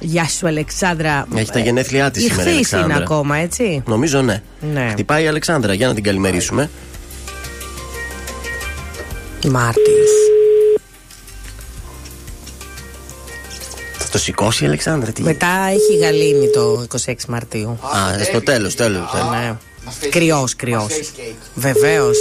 Γεια 0.00 0.24
σου, 0.28 0.46
Αλεξάνδρα. 0.46 1.26
Έχει 1.34 1.50
τα 1.50 1.58
γενέθλιά 1.58 2.10
της 2.10 2.22
σήμερα. 2.24 2.42
η 2.50 2.52
Ηχθής 2.52 2.70
είναι 2.70 2.80
Αλεξάνδρα. 2.80 3.04
ακόμα, 3.14 3.36
έτσι; 3.36 3.82
Νομίζω 3.86 4.22
ναι. 4.22 4.42
Ναι. 4.72 4.88
Χτυπάει 4.90 5.24
η 5.24 5.26
Αλεξάνδρα. 5.26 5.74
Για 5.74 5.86
να 5.86 5.94
την 5.94 6.02
καλημερίσουμε. 6.02 6.70
Μάρτιο. 9.50 9.82
Θα 13.98 14.08
το 14.10 14.18
σηκώσει 14.18 14.64
η 14.64 14.66
Αλεξάνδρα. 14.66 15.12
Τι... 15.12 15.22
Μετά 15.22 15.48
έχει 15.70 15.96
γαλήνη 16.00 16.48
το 16.50 16.84
26 17.06 17.12
Μαρτίου. 17.28 17.70
Α, 17.70 18.24
στο 18.24 18.42
τέλος, 18.42 18.74
τέλος. 18.74 19.10
Ναι. 19.30 19.54
Κρυός, 20.10 20.56
κρυός. 20.56 21.00
Βεβαίως. 21.54 22.16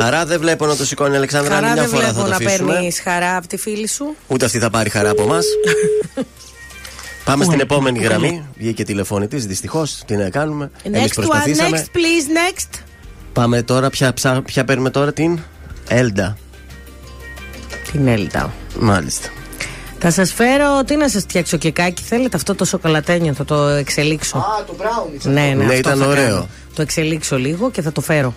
Χαρά 0.00 0.26
δεν 0.26 0.40
βλέπω 0.40 0.66
να 0.66 0.76
το 0.76 0.84
σηκώνει 0.86 1.12
η 1.14 1.16
Αλεξάνδρα. 1.16 1.54
Χαρά 1.54 1.66
Άλλη 1.66 1.74
μια 1.80 1.88
δεν 1.88 1.90
φορά 1.98 2.06
θα 2.06 2.12
βλέπω 2.12 2.24
το 2.24 2.30
να 2.30 2.36
αφήσουμε. 2.36 2.72
παίρνεις 2.72 3.00
χαρά 3.00 3.36
από 3.36 3.46
τη 3.46 3.56
φίλη 3.56 3.88
σου. 3.88 4.14
Ούτε 4.26 4.44
αυτή 4.44 4.58
θα 4.58 4.70
πάρει 4.70 4.90
χαρά 4.90 5.10
από 5.10 5.22
εμά. 5.22 5.38
Πάμε 7.28 7.44
στην 7.44 7.60
επόμενη 7.60 7.98
γραμμή. 7.98 8.46
Βγήκε 8.56 8.84
τηλεφώνη 8.84 9.28
της, 9.28 9.46
δυστυχώς. 9.46 10.02
Τι 10.06 10.16
να 10.16 10.30
κάνουμε. 10.30 10.70
Εμείς 10.82 11.00
Next 11.00 11.06
one, 11.06 11.12
προσπαθήσαμε. 11.14 11.86
next 11.92 11.96
please, 11.96 12.52
next. 12.52 12.80
Πάμε 13.32 13.62
τώρα, 13.62 13.90
ποια, 13.90 14.12
ψά- 14.14 14.40
ποια 14.42 14.64
παίρνουμε 14.64 14.90
τώρα 14.90 15.12
την 15.12 15.38
Έλντα. 15.88 16.36
Την 17.92 18.06
Έλτα. 18.06 18.52
Μάλιστα. 18.80 19.28
Θα 19.98 20.10
σας 20.10 20.32
φέρω, 20.32 20.84
τι 20.84 20.96
να 20.96 21.08
σας 21.08 21.22
φτιάξω 21.22 21.56
κεκάκι. 21.56 22.02
Θέλετε 22.02 22.36
αυτό 22.36 22.54
το 22.54 22.64
σοκολατένιο, 22.64 23.32
θα 23.34 23.44
το 23.44 23.62
εξελίξω. 23.66 24.38
Α, 24.38 24.64
το 24.66 24.74
μπράουνι. 24.78 25.18
ναι, 25.22 25.30
ναι, 25.46 25.54
Ναι, 25.54 25.64
αυτό 25.64 25.74
ήταν 25.76 25.98
θα 25.98 26.06
ωραίο. 26.06 26.28
κάνω. 26.28 26.48
Το 26.74 26.82
εξελίξω 26.82 27.38
λίγο 27.38 27.70
και 27.70 27.82
θα 27.82 27.92
το 27.92 28.00
φέρω. 28.00 28.34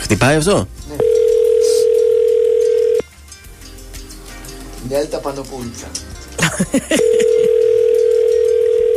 Χτυπάει 0.00 0.36
αυτό; 0.36 0.68
Νέλτα 4.88 5.18
Πανοπούλτσα. 5.18 5.86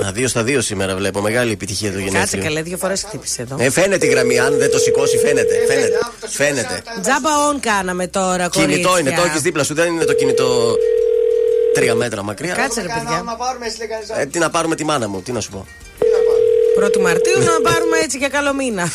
Α, 0.05 0.11
δύο 0.11 0.27
στα 0.27 0.43
δύο 0.43 0.61
σήμερα 0.61 0.95
βλέπω. 0.95 1.21
Μεγάλη 1.21 1.51
επιτυχία 1.51 1.91
του 1.91 1.97
Κάτσε 1.97 2.09
γενέθλιου. 2.11 2.43
καλέ, 2.43 2.61
δύο 2.61 2.77
φορές 2.77 3.03
χτύπησε 3.03 3.41
εδώ. 3.41 3.55
Ε, 3.59 3.69
φαίνεται 3.69 4.05
η 4.05 4.09
γραμμή. 4.09 4.39
Αν 4.39 4.57
δεν 4.57 4.71
το 4.71 4.77
σηκώσει, 4.77 5.17
φαίνεται. 5.17 5.55
Φαίνεται. 5.67 5.97
φαίνεται. 6.27 6.83
Τζάμπα 7.01 7.29
on 7.53 7.57
κάναμε 7.59 8.07
τώρα, 8.07 8.47
Κινητό 8.49 8.89
κορίτσια. 8.89 8.99
είναι, 8.99 9.21
το 9.21 9.21
έχεις 9.27 9.41
δίπλα 9.41 9.63
σου. 9.63 9.73
Δεν 9.73 9.93
είναι 9.93 10.05
το 10.05 10.13
κινητό 10.13 10.75
τρία 11.73 11.95
μέτρα 11.95 12.23
μακριά. 12.23 12.53
Κάτσε 12.53 12.81
ρε 12.81 12.87
παιδιά. 12.87 13.23
Ε, 14.17 14.25
τι 14.25 14.39
να 14.39 14.49
πάρουμε 14.49 14.75
τη 14.75 14.83
μάνα 14.83 15.07
μου, 15.07 15.21
τι 15.21 15.31
να 15.31 15.39
σου 15.39 15.51
πω. 15.51 15.65
1η 16.83 16.97
Μαρτίου 16.99 17.39
να 17.39 17.69
πάρουμε 17.71 17.97
έτσι 18.03 18.17
για 18.17 18.27
καλό 18.29 18.53
μήνα. 18.53 18.91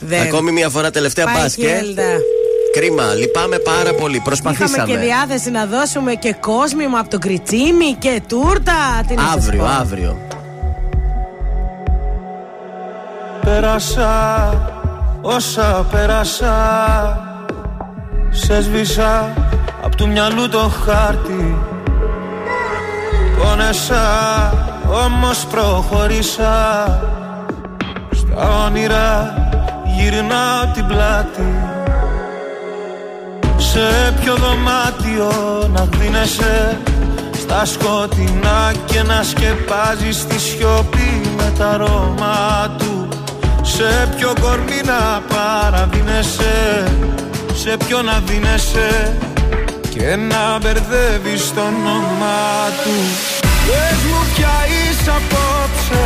Δεν. 0.00 0.20
Ακόμη 0.20 0.50
μια 0.52 0.68
φορά 0.68 0.90
τελευταία 0.90 1.24
Πάει 1.24 1.34
μπάσκετ. 1.34 1.98
Χέλτα. 2.80 2.96
Κρίμα, 2.96 3.14
λυπάμαι 3.14 3.58
πάρα 3.58 3.92
πολύ. 3.94 4.16
Είχαμε 4.16 4.24
Προσπαθήσαμε. 4.24 4.92
και 4.92 4.98
διάθεση 4.98 5.50
να 5.50 5.66
δώσουμε 5.66 6.14
και 6.14 6.34
κόσμημα 6.40 6.98
από 6.98 7.08
τον 7.08 7.20
Κριτσίμι 7.20 7.94
και 7.98 8.22
τούρτα. 8.28 8.72
Τι 9.08 9.14
να 9.14 9.22
σας 9.22 9.34
Αύριο, 9.34 9.62
πω. 9.62 9.68
αύριο. 9.80 10.16
Πέρασα 13.44 14.12
όσα 15.22 15.86
πέρασα 15.90 16.54
Σε 18.30 18.60
σβήσα 18.62 19.32
απ' 19.84 19.94
του 19.94 20.08
μυαλού 20.08 20.48
το 20.48 20.58
χάρτη 20.84 21.56
Πόνεσα 23.38 24.02
όμως 25.04 25.46
προχωρήσα 25.46 26.54
Στα 28.12 28.64
όνειρα 28.66 29.34
γυρνάω 29.96 30.66
την 30.74 30.86
πλάτη 30.86 31.75
Σε 33.76 34.14
ποιο 34.20 34.34
δωμάτιο 34.36 35.32
να 35.72 35.88
γδίνεσαι 35.92 36.78
Στα 37.40 37.64
σκοτεινά 37.64 38.72
και 38.84 39.02
να 39.02 39.22
σκεπάζεις 39.22 40.26
τη 40.26 40.38
σιωπή 40.40 41.20
με 41.36 41.52
τα 41.58 41.70
αρώμα 41.70 42.74
του. 42.78 43.08
Σε 43.62 44.08
ποιο 44.16 44.32
κορμί 44.40 44.80
να 44.84 45.22
παραδίνεσαι 45.34 46.84
Σε 47.54 47.76
ποιο 47.86 48.02
να 48.02 48.22
δίνεσαι 48.26 49.16
και 49.94 50.16
να 50.16 50.58
μπερδεύεις 50.58 51.54
το 51.54 51.60
όνομά 51.60 52.68
του. 52.84 52.96
Πες 53.66 53.98
μου 54.10 54.20
ποια 54.34 54.54
είσαι 54.68 55.10
απόψε 55.10 56.04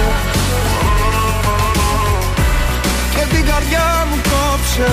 Και 3.14 3.34
την 3.34 3.46
καρδιά 3.46 4.06
μου 4.10 4.16
κόψε 4.30 4.92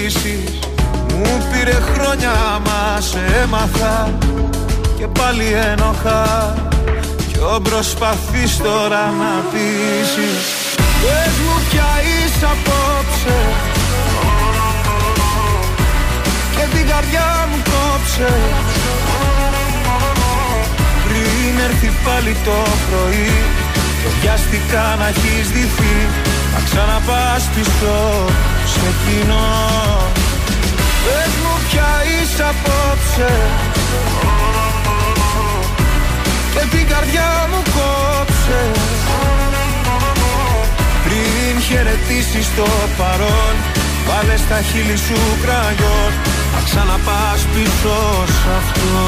Μου 1.23 1.37
πήρε 1.51 1.77
χρόνια 1.93 2.33
μα 2.65 3.01
σε 3.01 3.19
έμαθα. 3.43 4.13
Και 4.97 5.07
πάλι 5.07 5.45
ένοχα. 5.71 6.53
Ποιο 7.31 7.59
προσπαθείς 7.63 8.57
τώρα 8.57 9.03
να 9.19 9.31
πείσεις. 9.51 10.43
Πες 11.01 11.33
μου 11.43 11.55
ποια 11.69 11.89
είσαι 12.03 12.45
απόψε. 12.53 13.39
Και 16.55 16.77
την 16.77 16.87
καρδιά 16.91 17.47
μου 17.49 17.57
κόψε. 17.71 18.33
Πριν 21.05 21.53
έρθει 21.67 21.91
πάλι 22.05 22.35
το 22.45 22.57
πρωί 22.87 23.33
Και 24.01 24.09
βιαστικά 24.21 24.95
να 24.99 25.07
έχεις 25.07 25.47
δυθεί. 25.55 25.95
Να 26.53 26.59
ξαναπάς 26.67 27.43
πίσω 27.55 27.95
σε 28.65 28.87
κοινό 29.03 29.49
Πες 31.03 31.33
μου 31.41 31.53
ποια 31.69 31.89
είσαι 32.11 32.43
απόψε. 32.53 33.31
Και 36.53 36.63
την 36.75 36.87
καρδιά 36.87 37.29
μου 37.51 37.61
κόψε. 37.75 38.61
Πριν 41.03 41.61
χαιρετήσεις 41.61 42.47
το 42.55 42.67
παρόν 42.97 43.55
Βάλε 44.07 44.37
στα 44.37 44.61
χείλη 44.61 44.97
σου 44.97 45.19
κραγιόν. 45.43 46.11
Να 46.53 46.61
ξαναπάς 46.67 47.41
πίσω 47.53 47.97
σ' 48.37 48.47
αυτό 48.59 49.05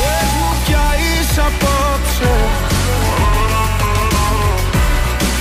Πες 0.00 0.30
μου 0.38 0.50
ποια 0.64 0.84
είσαι 0.98 1.40
απόψε. 1.50 2.34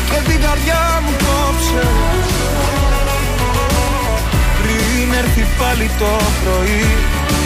Και 0.09 0.29
την 0.29 0.41
καρδιά 0.41 1.01
μου 1.03 1.11
κόψε. 1.25 1.87
Πριν 2.23 2.34
έρθει 5.21 5.45
πάλι 5.59 5.87
το 6.01 6.11
πρωί. 6.41 6.85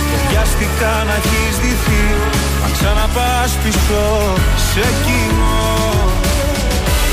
Και 0.09 0.17
βιαστικά 0.27 0.93
να 1.07 1.15
έχεις 1.21 1.55
δυθεί 1.63 2.03
Να 2.61 2.67
ξαναπάς 2.75 3.51
πίσω 3.63 4.03
σε 4.69 4.85
κοινό. 5.03 5.67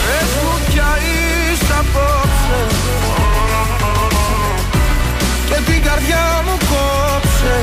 Πες 0.03 0.31
μου 0.43 0.55
ποια 0.69 0.91
είσαι 1.07 1.75
απόψε. 1.83 2.61
Και 5.49 5.59
την 5.69 5.81
καρδιά 5.87 6.25
μου 6.45 6.57
κόψε. 6.71 7.57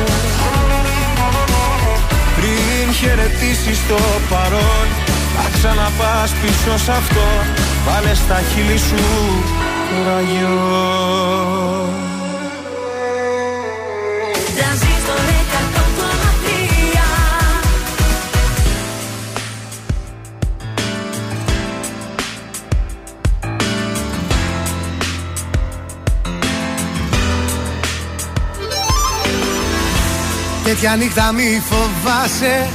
Πριν 2.36 2.94
χαιρετήσεις 3.00 3.80
το 3.88 4.00
παρόν 4.30 4.88
Να 5.38 5.46
ξαναπάς 5.54 6.32
πίσω 6.42 6.78
σ' 6.86 6.90
αυτό. 6.90 7.28
Βάλε 7.86 8.14
στα 8.14 8.42
χείλη 8.50 8.78
σου 8.78 9.04
κουραγιό 9.90 10.54
Τέτοια 30.74 30.96
νύχτα 30.96 31.32
μη 31.32 31.64
φοβάσαι. 31.70 32.70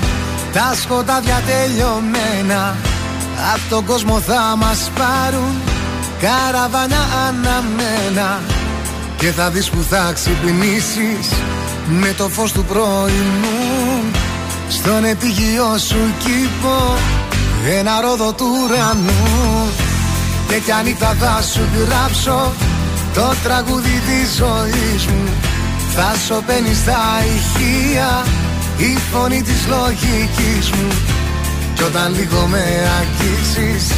Τα 0.52 0.74
σκοτάδια 0.82 1.42
τελειωμένα. 1.46 2.76
Απ' 3.54 3.70
τον 3.70 3.84
κόσμο 3.84 4.20
θα 4.20 4.56
μας 4.56 4.90
πάρουν. 4.98 5.54
Καραβάνα 6.20 7.06
αναμένα. 7.26 8.40
Και 9.16 9.30
θα 9.30 9.50
δεις 9.50 9.70
που 9.70 9.84
θα 9.90 10.12
ξυπνήσεις 10.14 11.28
Με 11.88 12.14
το 12.16 12.28
φως 12.28 12.52
του 12.52 12.64
πρωινού. 12.64 14.04
Στον 14.68 15.04
επίγειο 15.04 15.78
σου 15.78 16.14
κήπο 16.18 16.94
Ένα 17.78 18.00
ρόδο 18.00 18.32
του 18.32 18.46
ουρανού. 18.62 19.68
Τέτοια 20.48 20.80
νύχτα 20.84 21.16
θα 21.20 21.42
σου 21.42 21.60
γράψω 21.86 22.52
Το 23.14 23.34
τραγούδι 23.42 24.02
της 24.06 24.36
ζωής 24.36 25.06
μου 25.06 25.47
θα 26.00 26.14
σωπαίνεις 26.26 26.78
στα 26.78 27.02
ηχεία 27.34 28.24
η 28.76 28.98
φωνή 29.12 29.42
της 29.42 29.66
λογικής 29.68 30.70
μου. 30.70 30.88
Κι 31.74 31.82
όταν 31.82 32.14
λίγο 32.14 32.46
με 32.46 32.64
αγγίξεις 32.98 33.92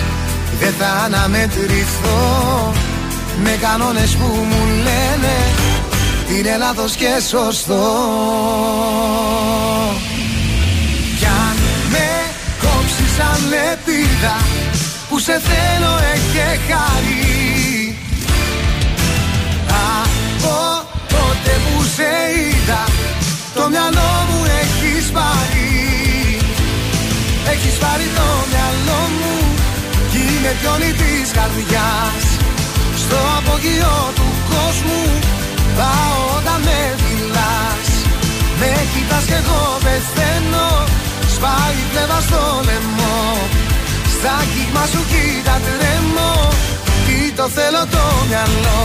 δεν 0.60 0.74
θα 0.78 0.90
αναμετρηθώ. 1.04 2.72
Με 3.42 3.56
κανόνες 3.60 4.10
που 4.10 4.26
μου 4.50 4.66
λένε 4.66 5.36
είναι 6.38 6.56
λάθος 6.58 6.94
και 6.94 7.08
σωστό 7.28 7.84
Κι 11.18 11.24
αν 11.24 11.56
με 11.90 12.08
κόψεις 12.60 13.14
σαν 13.16 13.48
λεπίδα 13.48 14.36
που 15.08 15.18
σε 15.18 15.40
θέλω 15.48 15.92
έχει 16.14 16.60
χάρη 16.68 17.59
τότε 21.50 21.62
που 21.64 21.84
σε 21.96 22.10
είδα 22.38 22.82
το 23.54 23.62
μυαλό 23.72 24.10
μου 24.28 24.40
έχει 24.60 25.12
πάρει 25.12 25.70
Έχεις 27.52 27.74
πάρει 27.82 28.06
το 28.18 28.28
μυαλό 28.50 29.02
μου 29.18 29.34
Κι 30.10 30.20
είμαι 30.30 30.52
πιόνι 30.60 30.92
της 31.00 31.28
καρδιάς. 31.36 32.24
Στο 33.02 33.18
απογειό 33.38 33.96
του 34.16 34.28
κόσμου 34.50 35.02
Πάω 35.78 36.18
όταν 36.38 36.60
με 36.66 36.80
μιλάς 37.02 37.88
Με 38.60 38.70
κοιτάς 38.92 39.24
κι 39.28 39.36
εγώ 39.40 39.62
πεθαίνω 39.84 40.68
Σπάει 41.34 41.78
πλεύα 41.90 42.20
στο 42.26 42.42
λαιμό. 42.66 43.20
Στα 44.14 44.36
κύμα 44.52 44.84
σου 44.92 45.02
κοίτα 45.10 45.56
τρέμω 45.66 46.32
Τι 47.06 47.18
το 47.38 47.46
θέλω 47.56 47.82
το 47.94 48.04
μυαλό 48.28 48.80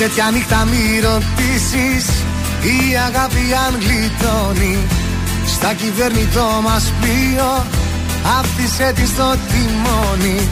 Τέτοια 0.00 0.30
νύχτα 0.32 0.64
μη 0.70 1.00
ρωτήσεις. 1.08 2.04
Η 2.74 2.96
αγάπη 3.06 3.44
αν 3.66 3.72
γλιτώνει 3.84 4.78
Στα 5.46 5.72
κυβερνητό 5.72 6.48
μας 6.62 6.92
πλοίο. 7.00 7.66
Άφησε 8.38 8.92
τη 8.94 9.06
στο 9.06 9.34
τιμόνι 9.48 10.48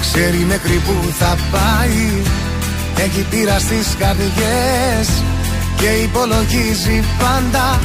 Ξέρει 0.00 0.36
μέχρι 0.36 0.76
που 0.86 0.94
θα 1.18 1.36
πάει. 1.52 2.22
Έχει 3.04 3.26
πείρα 3.30 3.58
στις 3.58 3.86
καρδιές 3.98 5.08
Και 5.76 5.90
υπολογίζει 6.06 7.04
πάντα 7.18 7.80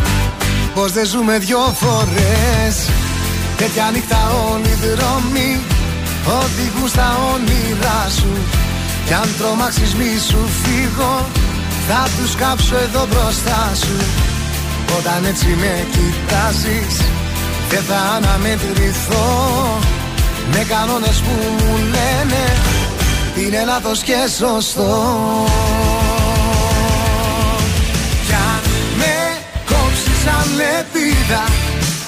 Πως 0.74 0.92
δεν 0.92 1.06
ζούμε 1.06 1.38
δυο 1.38 1.76
φορές. 1.82 2.76
Τέτοια 3.58 3.90
νύχτα 3.94 4.20
όλοι 4.52 4.68
οι 4.68 4.96
δρόμοι 4.96 5.60
Οδηγούν 6.42 6.90
στα 6.90 7.18
όνειρά 7.34 8.10
σου 8.20 8.63
κι 9.06 9.14
αν 9.14 9.30
τρομάξεις 9.38 9.94
μη 9.96 10.12
σου 10.30 10.50
φύγω. 10.64 11.28
Θα 11.88 12.08
τους 12.18 12.36
κάψω 12.36 12.76
εδώ 12.76 13.08
μπροστά 13.10 13.72
σου. 13.76 13.98
Όταν 14.98 15.26
έτσι 15.26 15.46
με 15.46 15.86
κοιτάζεις 15.92 16.96
Δεν 17.70 17.84
θα 17.90 18.00
αναμετρηθώ. 18.16 19.80
Με 20.52 20.66
κανόνες 20.70 21.18
που 21.26 21.36
μου 21.58 21.78
λένε 21.78 22.44
Είναι 23.36 23.64
λάθος 23.66 24.00
και 24.02 24.18
σωστό. 24.38 25.46
Κι 28.28 28.34
αν 28.34 28.62
με 28.98 29.16
κόψεις 29.66 30.18
σαν 30.24 30.48
λεπίδα 30.56 31.44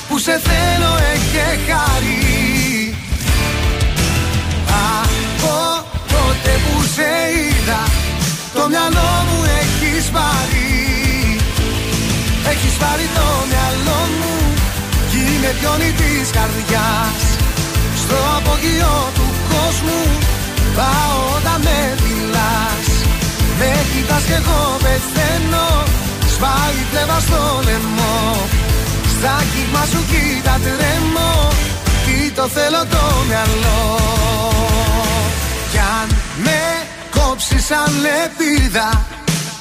Που 0.09 0.17
σε 0.17 0.41
θέλω 0.43 0.91
έχει 1.13 1.59
χάρη 1.67 2.24
τότε 6.45 6.59
που 6.65 6.83
σε 6.95 7.09
είδα 7.37 7.81
Το 8.55 8.63
μυαλό 8.71 9.11
μου 9.27 9.39
έχεις 9.61 10.05
πάρει. 10.15 10.71
Έχεις 12.51 12.75
πάρει 12.81 13.07
το 13.17 13.27
μυαλό 13.51 14.01
μου 14.17 14.33
Κι 15.09 15.19
είναι 15.31 15.51
πιόνι 15.59 15.91
της 15.99 16.27
καρδιάς. 16.35 17.21
Στο 18.01 18.17
απογειό 18.37 18.95
του 19.17 19.27
κόσμου 19.51 20.03
Πάω 20.77 21.17
όταν 21.35 21.59
με 21.65 21.79
μιλάς 22.03 22.87
Με 23.59 23.69
κοιτάς 23.91 24.23
κι 24.27 24.35
εγώ 24.41 24.61
πεθαίνω 24.83 25.69
Σπάει 26.33 26.79
πλεύα 26.91 27.19
στο 27.27 27.41
λαιμό. 27.67 28.19
Στα 29.13 29.35
κύμα 29.51 29.83
σου 29.91 30.01
κοίτα 30.11 30.55
τρέμω 30.63 31.33
Τι 32.05 32.17
το 32.37 32.45
θέλω 32.55 32.81
το 32.93 33.03
μυαλό 33.27 33.79
κι 35.71 35.77
αν 35.77 36.07
με 36.43 36.61
κόψεις 37.15 37.65
σαν 37.65 37.91
λεπίδα 38.03 39.05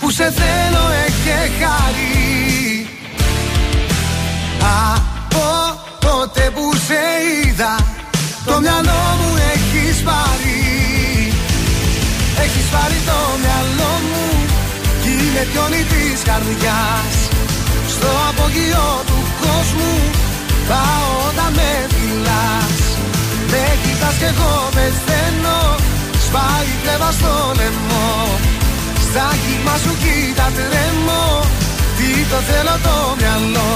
Που 0.01 0.11
σε 0.11 0.33
θέλω 0.38 0.85
έχει 1.07 1.53
χάρη. 1.61 2.88
Από 4.93 5.49
τότε 5.99 6.51
που 6.55 6.64
σε 6.87 7.03
είδα 7.33 7.75
Το 8.45 8.61
μυαλό 8.61 9.03
μου 9.19 9.31
έχεις 9.53 9.97
πάρει. 10.09 10.62
Έχεις 12.45 12.67
πάρει 12.75 12.99
το 13.11 13.19
μυαλό 13.43 13.93
μου 14.09 14.27
Κι 15.03 15.09
είναι 15.09 15.47
πιόνι 15.53 15.83
της 15.93 16.19
καρδιάς. 16.29 17.17
Στο 17.95 18.11
απογειό 18.29 19.03
του 19.07 19.19
κόσμου 19.43 19.95
Πάω 20.69 21.09
όταν 21.29 21.53
με 21.59 21.71
μιλάς 21.95 22.79
Με 23.51 23.62
κοιτάς 23.83 24.14
κι 24.21 24.25
εγώ 24.25 24.69
πεθαίνω 24.75 25.61
Σπάει 26.35 26.70
κλέβα 26.83 27.11
στο 27.11 27.35
λαιμό 27.57 28.11
Στα 29.07 29.27
κύμα 29.42 29.77
σου 29.77 29.92
κοίτα 30.03 30.47
τρέμω 30.57 31.25
Τι 31.99 32.11
το 32.31 32.37
θέλω 32.49 32.77
το 32.83 32.97
μυαλό 33.18 33.73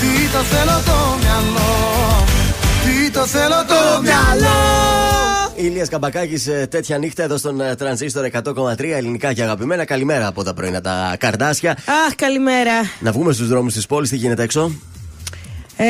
Τι 0.00 0.12
το 0.32 0.38
θέλω 0.52 0.78
το 0.90 0.98
μυαλό 1.22 1.72
Τι 2.84 3.10
το 3.10 3.26
θέλω 3.26 3.64
το 3.68 4.02
μυαλό 4.02 4.58
Ηλίας 5.54 5.88
Καμπακάκης 5.88 6.46
ε, 6.46 6.66
τέτοια 6.70 6.98
νύχτα 6.98 7.22
εδώ 7.22 7.36
στον 7.36 7.60
ε, 7.60 7.74
Τρανζίστορ 7.74 8.28
100,3 8.32 8.78
ελληνικά 8.78 9.32
και 9.32 9.42
αγαπημένα. 9.42 9.84
Καλημέρα 9.84 10.26
από 10.26 10.42
τα 10.42 10.54
πρωινά 10.54 10.80
τα 10.80 11.16
καρδάσια. 11.18 11.70
Αχ, 12.06 12.14
καλημέρα. 12.16 12.72
Να 13.00 13.12
βγούμε 13.12 13.32
στους 13.32 13.48
δρόμους 13.48 13.74
της 13.74 13.86
πόλης, 13.86 14.10
τι 14.10 14.16
γίνεται 14.16 14.42
έξω; 14.42 14.72
Ε, 15.76 15.84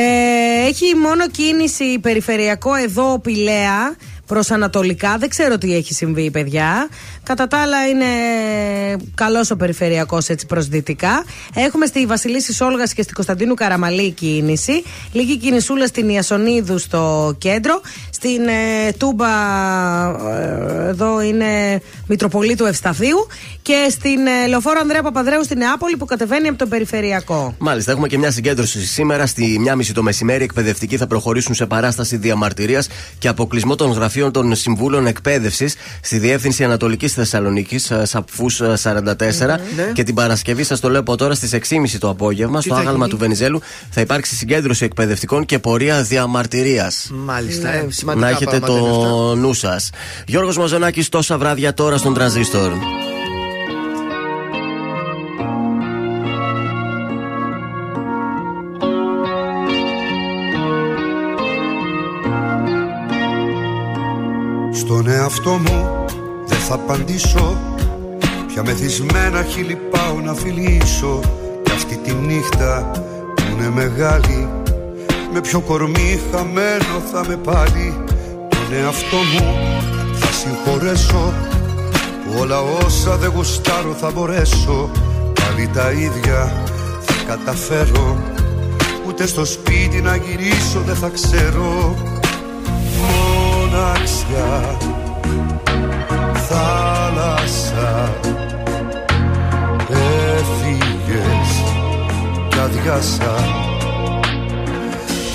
έχει 0.67 0.95
μόνο 0.95 1.29
κίνηση 1.29 1.99
περιφερειακό 1.99 2.73
εδώ, 2.73 3.19
Πηλαία 3.19 3.95
προς 4.25 4.51
Ανατολικά. 4.51 5.17
Δεν 5.17 5.29
ξέρω 5.29 5.57
τι 5.57 5.75
έχει 5.75 5.93
συμβεί, 5.93 6.31
παιδιά. 6.31 6.89
Κατά 7.25 7.47
τα 7.47 7.57
άλλα, 7.57 7.87
είναι 7.87 8.05
καλός 9.15 9.51
ο 9.51 9.55
περιφερειακός 9.55 10.27
έτσι 10.27 10.45
προ 10.45 10.61
δυτικά. 10.61 11.23
Έχουμε 11.53 11.85
στη 11.85 12.05
Βασιλίση 12.05 12.63
Όλγα 12.63 12.83
και 12.83 13.01
στη 13.01 13.13
Κωνσταντίνου 13.13 13.53
Καραμαλή 13.53 14.11
κίνηση. 14.11 14.83
Λίγη 15.11 15.37
κινησούλα 15.37 15.87
στην 15.87 16.09
Ιασονίδου 16.09 16.77
στο 16.77 17.35
κέντρο. 17.37 17.81
Στην 18.09 18.47
ε, 18.47 18.91
Τούμπα, 18.97 19.27
ε, 20.33 20.87
εδώ 20.87 21.21
είναι 21.21 21.81
Μητροπολίτου 22.07 22.65
Ευσταθίου. 22.65 23.27
Και 23.61 23.87
στην 23.89 24.27
ε, 24.27 24.47
Λεωφόρο 24.47 24.79
Ανδρέα 24.81 25.01
Παπαδρέου 25.01 25.43
στην 25.43 25.57
Νεάπολη 25.57 25.97
που 25.97 26.05
κατεβαίνει 26.05 26.47
από 26.47 26.57
το 26.57 26.65
περιφερειακό. 26.65 27.55
Μάλιστα, 27.57 27.91
έχουμε 27.91 28.07
και 28.07 28.17
μια 28.17 28.31
συγκέντρωση 28.31 28.85
σήμερα. 28.85 29.25
Στη 29.25 29.61
1.30 29.77 29.85
το 29.93 30.03
μεσημέρι, 30.03 30.43
εκπαιδευτικοί 30.43 30.97
θα 30.97 31.07
προχωρήσουν 31.07 31.55
σε 31.55 31.65
παράσταση 31.65 32.17
διαμαρτυρίας 32.17 32.87
και 33.17 33.27
αποκλεισμό 33.27 33.75
των 33.75 33.91
γραφείων 33.91 34.03
γραφείων 34.05 34.31
των 34.31 34.55
Συμβούλων 34.55 35.07
Εκπαίδευσης 35.07 35.75
στη 36.01 36.17
Διεύθυνση 36.17 36.63
Ανατολικής 36.63 37.13
Θεσσαλονίκης, 37.15 37.91
ε, 37.91 38.05
Σαπφούς 38.05 38.61
44. 38.75 39.59
Ναι. 39.75 39.91
Και 39.93 40.03
την 40.03 40.15
Παρασκευή, 40.15 40.63
σας 40.63 40.79
το 40.79 40.89
λέω 40.89 40.99
από 40.99 41.15
τώρα, 41.15 41.33
στις 41.33 41.53
6.30 41.53 41.97
το 41.99 42.09
απόγευμα, 42.09 42.61
στο 42.61 42.75
άγαλμα 42.75 43.07
του 43.07 43.17
Βενιζέλου, 43.17 43.61
θα 43.89 44.01
υπάρξει 44.01 44.35
συγκέντρωση 44.35 44.85
εκπαιδευτικών 44.85 45.45
και 45.45 45.59
πορεία 45.59 46.03
διαμαρτυρίας. 46.03 47.09
Μάλιστα, 47.11 47.69
ναι. 47.69 48.11
ε, 48.11 48.15
Να 48.15 48.29
έχετε 48.29 48.59
το 48.59 49.35
νου 49.35 49.53
σας. 49.53 49.89
Γιώργος 50.27 50.57
Μαζονάκης, 50.57 51.09
τόσα 51.09 51.37
βράδια 51.37 51.73
τώρα 51.73 51.97
στον 51.97 52.13
Τρανζίστορ. 52.13 52.71
Στον 64.71 65.07
εαυτό 65.07 65.51
μου 65.51 66.04
δεν 66.04 66.04
θα 66.67 66.73
απαντήσω. 66.73 67.57
Πια 68.47 68.63
μεθυσμένα 68.63 69.43
χείλη 69.43 69.75
πάω 69.75 70.19
να 70.23 70.33
φιλήσω. 70.33 71.19
Κι 71.63 71.71
αυτή 71.71 71.97
τη 71.97 72.13
νύχτα 72.13 72.91
που 73.35 73.43
είναι 73.51 73.69
μεγάλη 73.69 74.49
Με 75.33 75.41
ποιο 75.41 75.59
κορμί 75.59 76.19
χαμένο 76.31 77.01
θα 77.11 77.25
με 77.27 77.35
πάλι 77.35 77.93
Τον 78.49 78.77
εαυτό 78.83 79.17
μου 79.17 79.81
θα 80.13 80.31
συγχωρέσω. 80.31 81.33
Που 82.25 82.39
όλα 82.39 82.61
όσα 82.61 83.17
δεν 83.17 83.31
γουστάρω 83.35 83.93
θα 83.99 84.11
μπορέσω. 84.11 84.89
Πάλι 85.33 85.69
τα 85.73 85.91
ίδια 85.91 86.63
θα 86.99 87.13
καταφέρω. 87.27 88.17
Ούτε 89.07 89.27
στο 89.27 89.45
σπίτι 89.45 90.01
να 90.01 90.15
γυρίσω 90.15 90.79
δεν 90.85 90.95
θα 90.95 91.09
ξέρω. 91.09 91.95
Μοναξιά 93.01 94.77
Θάλασσα. 96.49 98.11
Έφυγες 100.37 101.51
κι 102.49 102.59
αδειάσα. 102.59 103.33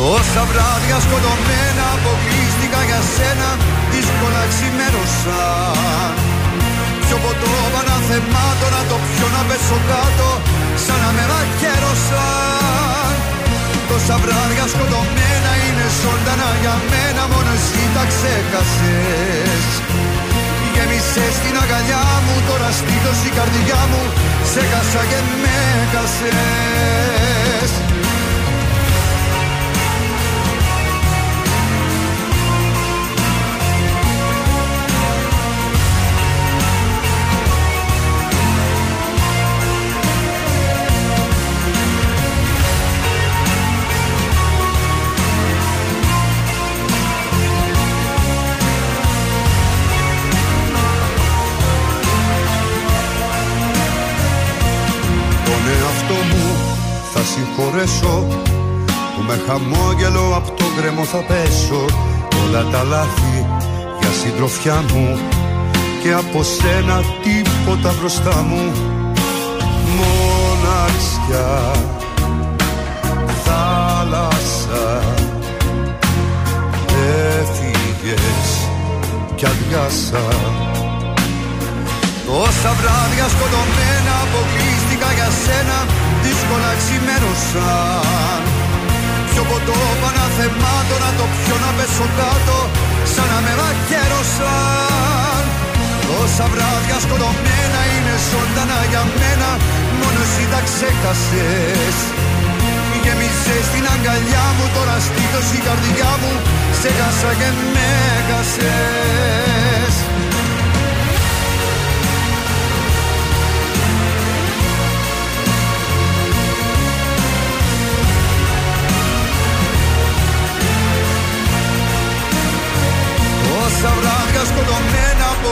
Τόσα 0.01 0.43
βράδια 0.51 0.99
σκοτωμένα 1.07 1.85
αποκλείστηκα 1.97 2.81
για 2.89 3.01
σένα 3.15 3.49
Δύσκολα 3.93 4.43
ξημέρωσαν 4.53 6.13
Πιο 7.05 7.17
ποτό 7.25 7.53
παναθεμάτω 7.75 8.67
να 8.77 8.83
το 8.91 8.97
πιω 9.07 9.29
να 9.37 9.43
πέσω 9.49 9.79
κάτω 9.91 10.29
Σαν 10.85 10.99
να 11.03 11.11
με 11.17 11.25
μαχαίρωσαν 11.31 13.13
Τόσα 13.89 14.17
βράδια 14.23 14.67
σκοτωμένα 14.73 15.53
είναι 15.65 15.87
ζωντανά 16.01 16.51
για 16.63 16.75
μένα 16.91 17.23
Μόνος 17.33 17.61
εσύ 17.61 17.83
τα 17.95 18.05
ξέχασες 18.11 19.67
Γέμισες 20.81 21.37
την 21.45 21.57
αγκαλιά 21.63 22.05
μου 22.25 22.35
Τώρα 22.49 22.71
στήθος 22.71 23.21
η 23.29 23.31
καρδιά 23.39 23.81
μου 23.91 24.03
Σε 24.53 24.61
κάσα 24.71 25.03
και 25.11 25.21
με 25.43 25.59
κασες 25.93 27.71
συγχωρέσω 57.87 58.27
Που 59.17 59.23
με 59.27 59.41
χαμόγελο 59.47 60.35
από 60.37 60.51
το 60.51 60.65
γκρεμό 60.77 61.05
θα 61.05 61.19
πέσω. 61.19 61.85
Όλα 62.45 62.65
τα 62.71 62.83
λάθη 62.83 63.47
για 64.01 64.11
συντροφιά 64.23 64.85
μου 64.93 65.19
Και 66.03 66.13
από 66.13 66.43
σένα 66.43 67.03
τίποτα 67.23 67.95
μπροστά 67.99 68.45
μου. 68.49 68.73
Μοναξιά 69.97 71.71
Θάλασσα 73.45 75.03
Έφυγες 77.39 78.69
κι 79.35 79.47
αδειάσα. 79.47 80.25
Τόσα 82.27 82.73
βράδια 82.81 83.29
σκοτωμένα 83.29 84.15
αποκλείστηκα 84.25 85.13
για 85.13 85.29
σένα 85.45 85.79
Δύσκολα 86.31 86.73
ξημέρωσαν 86.81 88.43
Πιο 89.31 89.43
ποτό 89.51 89.79
παναθεμάτω 90.03 90.97
να 91.05 91.11
το 91.19 91.25
πιω 91.37 91.57
να 91.65 91.71
πέσω 91.77 92.07
κάτω 92.19 92.59
Σαν 93.13 93.27
να 93.33 93.39
με 93.45 93.53
μαχαίρωσαν 93.61 95.43
Τόσα 96.09 96.47
βράδια 96.53 96.99
σκοτωμένα 97.05 97.81
είναι 97.95 98.15
ζωντανά 98.29 98.81
για 98.91 99.03
μένα 99.21 99.51
Μόνο 100.01 100.21
εσύ 100.27 100.45
τα 100.53 100.61
ξέχασες. 100.69 101.97
Γέμισες 103.03 103.67
την 103.73 103.85
αγκαλιά 103.95 104.47
μου 104.57 104.67
Τώρα 104.77 104.97
στήθος 105.07 105.49
η 105.59 105.61
καρδιά 105.67 106.13
μου 106.21 106.33
Σε 106.81 106.89
χάσα 106.99 107.31
και 107.41 107.51
με 107.75 107.91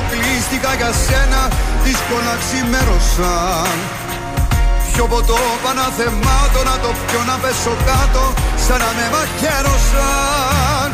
σκοτωμένα 0.08 0.18
αποκλείστηκα 0.58 0.72
για 0.80 0.92
σένα 1.04 1.42
Δύσκολα 1.84 2.34
ξημέρωσαν 2.42 3.76
Πιο 4.92 5.04
ποτό 5.12 5.40
παναθεμάτω 5.64 6.60
να 6.70 6.76
το 6.82 6.90
πιω 7.06 7.20
να 7.30 7.36
πέσω 7.42 7.74
κάτω 7.88 8.24
Σαν 8.64 8.78
να 8.82 8.90
με 8.96 9.06
μαχαίρωσαν 9.14 10.90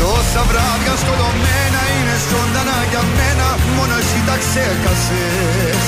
Τόσα 0.00 0.42
βράδια 0.50 0.94
σκοτωμένα 1.02 1.82
είναι 1.94 2.16
ζωντανά 2.28 2.78
για 2.90 3.02
μένα 3.16 3.48
Μόνο 3.76 3.94
εσύ 4.00 4.20
τα 4.28 4.36
ξέχασες. 4.42 5.84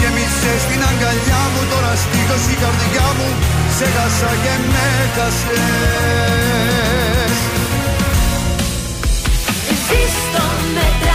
Γέμισες 0.00 0.60
στην 0.64 0.80
αγκαλιά 0.90 1.42
μου 1.52 1.62
Τώρα 1.72 1.92
στήθος 2.02 2.44
η 2.54 2.56
καρδιά 2.62 3.08
μου 3.16 3.28
Σε 3.76 3.86
χάσα 3.94 4.32
και 4.42 4.54
με 4.72 4.88
χάσες. 5.14 5.52
Ζήστο 9.86 10.44
με 10.74 10.86
τρανζίστορ 11.00 11.11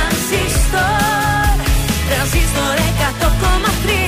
Τρανζίστορ 2.30 2.78
100,3 2.78 4.08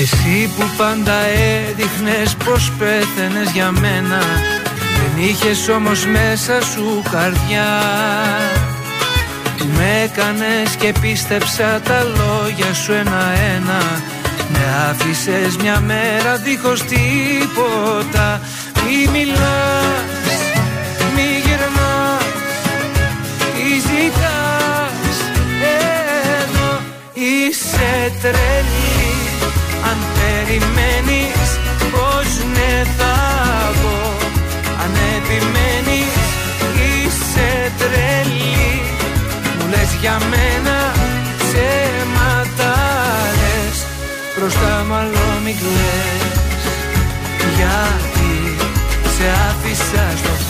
Εσύ 0.00 0.50
που 0.56 0.62
πάντα 0.76 1.12
έδειχνες 1.68 2.36
πως 2.44 2.72
πέθαινες 2.78 3.50
για 3.50 3.70
μένα 3.70 4.18
Δεν 4.18 4.49
είχες 5.20 5.68
όμως 5.68 6.06
μέσα 6.06 6.62
σου 6.62 7.02
καρδιά. 7.10 7.80
Που 9.58 9.66
με 9.76 10.00
έκανες 10.02 10.76
και 10.78 10.94
πίστεψα 11.00 11.80
τα 11.84 12.02
λόγια 12.02 12.74
σου 12.74 12.92
ένα-ένα. 12.92 13.80
Με 14.52 14.88
άφησες 14.90 15.56
μια 15.56 15.80
μέρα 15.80 16.36
δίχως 16.36 16.80
τίποτα. 16.82 18.40
Μη 18.84 19.10
μιλάς, 19.12 20.40
μη 21.14 21.28
γυρνάς, 21.44 22.24
τι 23.54 23.68
ζητάς. 23.80 25.16
Εδώ 26.42 26.80
είσαι 27.14 28.12
τρελή 28.22 28.59
λες 39.90 40.00
για 40.00 40.18
μένα 40.30 40.92
ψέματα 41.38 42.74
λες 43.40 43.78
Μπροστά 44.36 44.84
μου 44.86 44.94
άλλο 44.94 45.40
μη 45.44 45.54
κλαις. 45.60 46.64
Γιατί 47.56 48.32
σε 49.16 49.26
άφησα 49.48 50.04
στο 50.16 50.49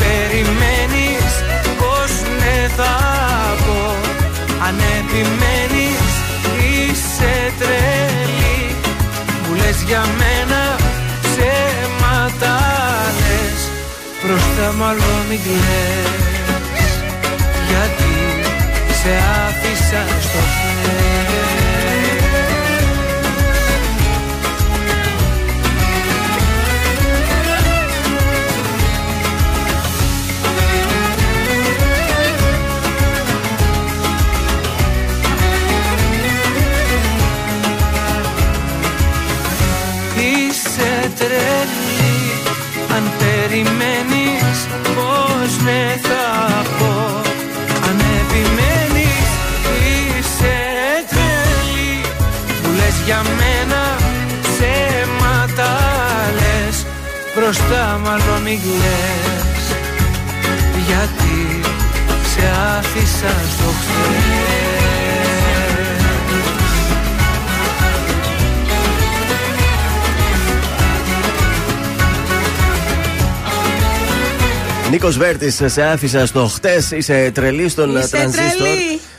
περιμένεις 0.00 1.32
πως 1.80 2.12
ναι 2.38 2.68
θα 2.76 2.94
πω. 3.64 3.82
Αν 4.66 4.76
επιμένεις 4.98 6.06
είσαι 6.64 7.34
τρελή. 7.58 8.76
Μου 9.42 9.54
λες 9.60 9.78
για 9.88 10.02
μένα 10.20 10.62
ψέματα 11.24 12.56
λες. 13.20 13.60
Προς 14.22 14.42
τα 14.56 14.72
μάλλον 14.78 15.18
μην 15.28 15.40
κλαις. 15.44 16.92
Γιατί 17.68 18.14
σε 19.00 19.12
άφησα 19.46 20.02
στο 20.26 20.40
χέρι 20.54 21.23
περιμένεις 43.54 44.58
πως 44.94 45.50
ναι 45.64 45.96
θα 46.02 46.62
πω. 46.78 47.20
Αν 47.88 47.98
επιμένεις 48.20 49.28
είσαι 49.86 50.58
τρελή. 51.10 52.00
Μου 52.62 52.72
λες 52.76 52.96
για 53.04 53.22
μένα 53.38 53.82
ψέματα 54.42 55.70
λες. 56.38 56.86
Μπροστά 57.36 58.00
μάλλον 58.04 58.42
μην 58.42 58.60
κλαις 58.60 59.64
Γιατί 60.86 61.60
σε 62.30 62.46
άφησα 62.78 63.34
στο 63.52 63.68
χθες 63.80 64.93
Νίκος 74.94 75.16
Βέρτης, 75.16 75.62
σε 75.64 75.82
άφησα 75.82 76.26
στο 76.26 76.46
χτες. 76.46 76.90
Είσαι 76.90 77.30
τρελή 77.34 77.68
στον 77.68 77.96
Είσαι 77.96 78.08
τρανζίστορ. 78.08 78.66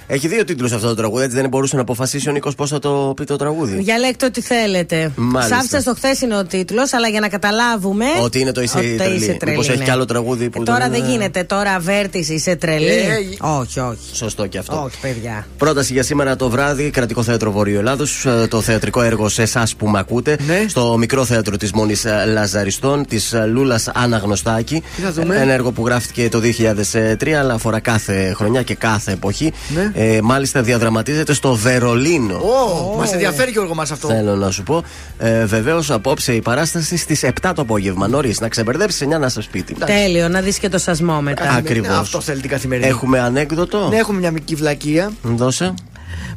Τρελή. 0.08 0.20
Έχει 0.20 0.28
δύο 0.28 0.43
τίτλους 0.43 0.72
αυτό 0.72 0.88
το 0.88 0.95
τραγούδι, 0.95 1.24
έτσι 1.24 1.36
δεν 1.36 1.49
μπορούσε 1.49 1.76
να 1.76 1.82
αποφασίσει 1.82 2.30
ο 2.30 2.32
Νίκος 2.32 2.56
πώς 2.56 2.70
θα 2.70 2.80
το 2.80 3.14
πει 3.16 3.24
το 3.24 3.36
τραγούδι. 3.36 3.76
Διαλέγετε 3.76 4.26
ό,τι 4.26 4.41
θέλετε. 4.41 5.12
Μάλιστα. 5.16 5.56
Σάφισα 5.56 5.80
στο 5.80 5.93
χθες 5.95 6.22
είναι 6.22 6.38
ο 6.38 6.45
τίτλος, 6.45 6.93
αλλά 6.93 7.08
για 7.08 7.20
να 7.20 7.28
καταλάβουμε. 7.30 8.06
Ότι 8.22 8.39
είναι 8.39 8.51
το 8.51 8.62
είσαι 8.62 8.78
ότι 8.78 8.95
τρελή. 8.95 9.38
Μήπως 9.45 9.70
έχει 9.70 9.78
ναι. 9.78 9.84
κι 9.84 9.89
άλλο 9.89 10.06
τραγούδι 10.06 10.49
που 10.49 10.62
Ε, 10.62 10.66
Τώρα 10.66 10.89
δεν- 10.89 10.91
δεν 11.01 11.10
γίνεται. 11.10 11.43
Τώρα 11.43 11.80
βέρτης 11.80 12.30
είσαι 12.30 12.56
τρελή. 12.56 12.88
Ε, 12.88 13.18
όχι, 13.39 13.80
όχι. 13.80 13.97
Σωστό 14.14 14.47
και 14.47 14.58
αυτό. 14.58 14.84
Όχι, 14.86 14.97
παιδιά. 15.01 15.47
Πρόταση 15.58 15.93
για 15.93 16.03
σήμερα 16.03 16.36
το 16.36 16.49
βράδυ, 16.49 16.89
κρατικό 16.89 17.24
θέατρο 17.24 17.51
Βορείου 17.51 17.78
Ελλάδος. 17.80 18.26
Το 18.49 18.62
θεατρικό 18.62 19.01
έργο 19.01 19.30
σε 19.30 19.41
εσάς 19.41 19.76
που 19.76 19.88
με 19.88 19.99
ακούτε. 19.99 20.38
Ναι. 20.47 20.66
Στο 20.68 20.95
μικρό 20.97 21.26
θέατρο 21.26 21.58
της 21.58 21.72
Μόνης 21.72 22.06
Λαζαριστών, 22.34 23.06
της 23.06 23.34
Λούλας 23.53 23.88
Αναγνωστάκη. 23.93 24.84
Τι 24.95 25.01
θα 25.01 25.12
δούμε; 25.12 25.36
Ένα 25.38 25.53
έργο 25.53 25.72
που 25.72 25.86
γράφτηκε 25.86 26.30
το 26.30 26.39
2003, 26.39 27.39
αλλά 27.39 27.53
αφορά 27.53 27.80
κάθε 27.80 28.34
χρονιά 28.36 28.62
και 28.62 28.76
κάθε 28.76 29.12
εποχή. 29.12 29.53
Ναι. 29.76 29.91
Ε, 29.98 30.20
μάλιστα 30.24 30.62
διαδραματίζεται 30.62 31.34
στο 31.34 31.56
Βερολίνο. 31.56 32.36
Ω, 32.36 32.96
μας 32.98 33.14
ενδιαφέρει 33.14 33.52
Γιώργο 33.52 33.74
μα 33.74 33.84
αυτό. 33.84 34.08
Θέλω 34.08 34.36
να 34.36 34.52
σου 34.52 34.64
πω. 34.64 34.84
Ε, 35.18 35.46
Βεβαίως, 35.46 35.91
απόψε 35.91 36.34
η 36.34 36.41
παράσταση 36.41 36.98
στις 36.98 37.24
7 37.24 37.52
το 37.56 37.62
απόγευμα. 37.62 38.08
Νωρίς, 38.08 38.39
να 38.39 38.48
ξεμπερδέψεις 38.48 39.08
9 39.08 39.20
να 39.20 39.26
είσαι 39.26 39.41
σπίτι. 39.41 39.74
Τέλειο, 39.86 40.28
να 40.28 40.41
δεις 40.41 40.60
και 40.60 40.70
το 40.70 40.78
σασμό 40.78 41.22
μετά. 41.22 41.50
Ακριβώς. 41.52 41.89
Ναι, 41.89 41.96
αυτό 41.96 42.22
θέλει 42.22 42.41
την 42.41 42.50
καθημερινή. 42.50 42.88
Έχουμε 42.88 43.20
ανέκδοτο; 43.20 43.88
Ναι, 43.89 43.98
έχουμε 43.98 44.20
μια 44.20 44.32
μικρή 44.32 44.56
βλακεία. 44.56 45.12
Δώσε. 45.22 45.74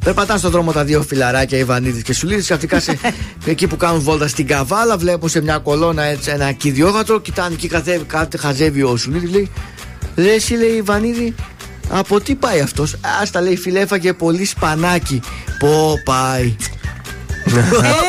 Περπατάς 0.03 0.39
στον 0.39 0.51
δρόμο 0.51 0.71
τα 0.71 0.83
δύο 0.83 1.01
φιλαράκια, 1.01 1.57
Ιβανίδης 1.57 2.03
και 2.03 2.13
Σουλίδης. 2.13 2.43
Ξαφνικά 2.43 2.79
σε, 2.79 2.97
εκεί 3.45 3.67
που 3.67 3.77
κάνουν 3.77 4.01
βόλτα 4.01 4.27
στην 4.27 4.47
Καβάλα, 4.47 4.97
βλέπουν 4.97 5.29
σε 5.29 5.41
μια 5.41 5.57
κολόνα 5.57 6.03
έτσι, 6.03 6.31
ένα 6.31 6.51
κυριόγατο. 6.51 7.19
Κοιτάνε 7.19 7.53
εκεί, 7.53 7.67
καθεύει, 7.67 8.03
κάτι 8.03 8.37
χαζεύει 8.37 8.83
ο 8.83 8.97
Σουλίδης. 8.97 9.31
Λέει, 9.31 9.51
Ρε, 10.15 10.33
εσύ 10.33 10.53
λέει 10.53 10.69
Ιβανίδη, 10.69 11.35
από 11.89 12.21
τι 12.21 12.35
πάει 12.35 12.59
αυτός; 12.59 12.95
Άστα 13.21 13.41
λέει, 13.41 13.57
φίλε, 13.57 13.79
έφαγε 13.79 14.13
πολύ 14.13 14.45
σπανάκι. 14.45 15.21
Πω 15.59 15.93
πάει. 16.03 16.55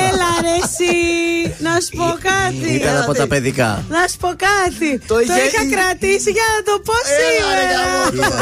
Έλα 0.06 0.30
ρε 0.40 0.56
εσύ, 0.64 1.54
να 1.58 1.70
σου 1.80 1.96
πω 1.96 2.18
κάτι. 2.22 2.74
Ήταν 2.74 3.02
από 3.02 3.14
τα 3.14 3.26
παιδικά. 3.26 3.84
Να 3.88 4.06
σου 4.08 4.16
πω 4.20 4.28
κάτι. 4.28 4.98
Το, 5.06 5.20
είχε- 5.20 5.32
είχα 5.32 5.80
κρατήσει 5.80 6.30
για 6.30 6.42
να 6.56 6.62
το 6.72 6.82
πω 6.84 6.92
σήμερα. 7.18 8.34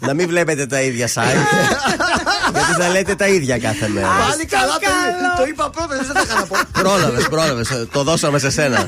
να 0.00 0.14
μην 0.14 0.28
βλέπετε 0.28 0.66
τα 0.66 0.80
ίδια 0.80 1.06
site. 1.06 1.44
γιατί 2.54 2.72
θα 2.82 2.88
λέτε 2.88 3.14
τα 3.14 3.26
ίδια 3.26 3.58
κάθε 3.58 3.88
μέρα. 3.88 4.06
Πάλι 4.28 4.44
καλά, 4.44 4.72
το, 4.72 5.42
το 5.42 5.48
είπα 5.48 5.70
πρώτα, 5.70 5.96
δεν 5.96 6.04
θα 6.04 6.22
είχα 6.24 6.34
να 6.40 6.46
πω. 6.46 6.56
Πρόλαβες, 6.72 7.28
πρόλαβες. 7.28 7.86
Το 7.92 8.02
δώσαμε 8.02 8.38
σε 8.38 8.50
σένα. 8.50 8.86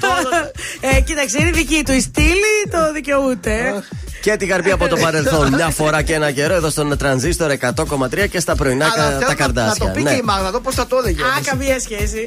Ε, 0.81 1.01
κοίταξε, 1.01 1.37
είναι 1.41 1.51
δική 1.51 1.83
του 1.85 1.93
η 1.93 2.01
στήλη, 2.01 2.55
το 2.71 2.93
δικαιούται. 2.93 3.83
Και 4.21 4.37
την 4.37 4.49
καρπή 4.49 4.71
από 4.71 4.89
το 4.89 4.97
παρελθόν. 4.97 5.55
Μια 5.55 5.69
φορά 5.71 6.03
και 6.03 6.15
ένα 6.15 6.31
καιρό 6.31 6.55
εδώ 6.55 6.71
στον 6.71 6.97
τρανζίστορ 6.99 7.51
100,3 7.51 8.27
και 8.31 8.41
στα 8.41 8.55
πρωινά 8.55 8.85
Αλλά 8.85 8.95
κα- 8.95 9.09
θέλω 9.09 9.21
τα 9.21 9.27
να- 9.29 9.35
καρδάσια. 9.35 9.75
Να 9.79 9.91
το 9.93 9.97
πει 9.97 10.03
Ναι. 10.03 10.11
και 10.11 10.17
η 10.17 10.23
Μάγδα, 10.25 10.51
δω 10.51 10.61
πώς 10.61 10.75
θα 10.75 10.87
το 10.87 10.97
έλεγε. 11.03 11.23
Α, 11.23 11.27
όμως. 11.27 11.47
καμία 11.47 11.81
σχέση. 11.81 12.27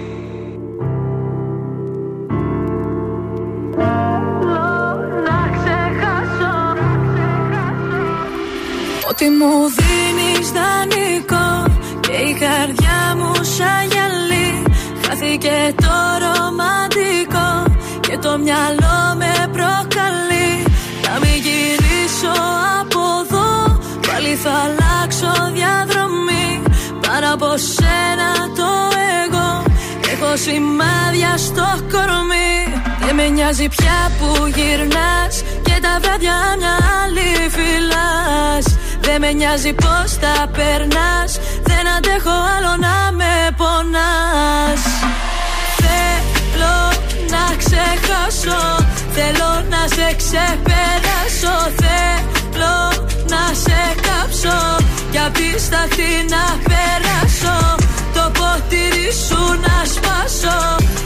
Από 27.33 27.57
σένα 27.57 28.31
το 28.55 28.71
εγώ. 29.23 29.63
Έχω 30.13 30.37
σημάδια 30.37 31.37
στο 31.37 31.67
κορμί. 31.91 32.53
Δεν 33.05 33.15
με 33.15 33.27
νοιάζει 33.27 33.67
πια 33.67 34.11
που 34.17 34.47
γυρνάς. 34.55 35.33
Και 35.61 35.75
τα 35.81 35.93
βράδια 36.01 36.37
μια 36.59 36.75
άλλη 37.01 37.31
φυλάς. 37.55 38.65
Δεν 39.01 39.19
με 39.21 39.31
νοιάζει 39.31 39.73
πως 39.73 40.09
τα 40.23 40.49
περνάς. 40.57 41.31
Δεν 41.69 41.83
αντέχω 41.97 42.35
άλλο 42.55 42.73
να 42.85 43.11
με 43.11 43.33
πονάς. 43.57 44.81
Θέλω 45.83 46.77
να 47.33 47.43
ξεχάσω. 47.61 48.61
Θέλω 49.15 49.51
να 49.73 49.81
σε 49.95 50.07
ξεπεράσω. 50.21 51.55
Θέλω 51.79 52.75
να 53.27 53.43
σε 53.63 53.79
κάψω 54.05 54.90
Κι 55.11 55.17
απ' 55.17 55.33
τη 55.33 55.59
σταχτή 55.59 56.13
να 56.29 56.43
περάσω 56.69 57.75
Το 58.13 58.31
ποτήρι 58.37 59.09
σου 59.27 59.41
να 59.65 59.85
σπάσω. 59.93 60.59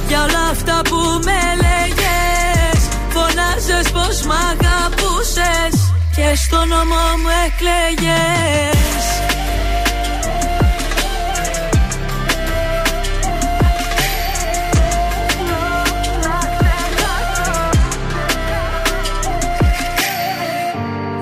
Για 0.08 0.24
όλα 0.24 0.50
αυτά 0.52 0.82
που 0.90 1.00
με 1.24 1.42
λέγες 1.64 2.80
Φωνάζες 3.10 3.92
πως 3.92 4.22
μ' 4.26 4.32
αγαπούσες. 4.32 5.94
Και 6.16 6.36
στο 6.36 6.66
νόμο 6.66 7.02
μου 7.22 7.32
εκλέγες. 7.46 9.06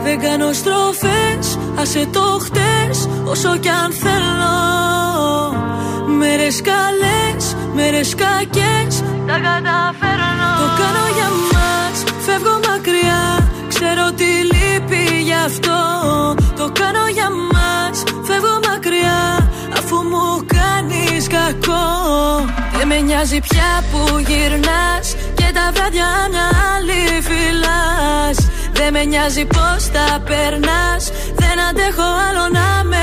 Δεν 0.03 0.19
κάνω 0.19 0.53
στροφές, 0.53 1.57
άσε 1.75 2.07
το 2.11 2.39
χτες 2.43 2.72
Όσο 3.33 3.57
κι 3.57 3.69
αν 3.69 3.91
θέλω 3.91 4.57
Μέρες 6.17 6.61
καλές, 6.61 7.55
μέρες 7.73 8.15
κακές 8.15 9.03
Τα 9.27 9.37
καταφέρνω. 9.47 10.49
Το 10.59 10.67
κάνω 10.79 11.05
για 11.17 11.29
μας, 11.51 11.97
φεύγω 12.25 12.59
μακριά 12.69 13.23
Ξέρω 13.67 14.11
τι 14.11 14.31
λείπει 14.51 15.21
γι' 15.21 15.39
αυτό. 15.45 15.79
Το 16.57 16.71
κάνω 16.79 17.07
για 17.17 17.29
μας, 17.53 18.03
φεύγω 18.27 18.59
μακριά 18.69 19.51
Αφού 19.77 19.95
μου 19.95 20.45
κάνεις 20.55 21.27
κακό. 21.27 21.85
Δεν 22.77 22.87
με 22.87 22.99
νοιάζει 22.99 23.39
πια 23.39 23.71
που 23.91 24.17
γυρνάς 24.27 25.15
Και 25.33 25.47
τα 25.53 25.71
βράδια 25.73 26.09
μια 26.31 26.47
άλλη 26.73 27.01
φυλάς. 27.27 28.37
Δεν 28.73 28.93
με 28.93 29.03
νοιάζει 29.03 29.45
πως 29.45 29.81
τα 29.95 30.19
περνάς. 30.27 31.03
Δεν 31.35 31.57
αντέχω 31.69 32.07
άλλο 32.27 32.45
να 32.57 32.83
με 32.83 33.02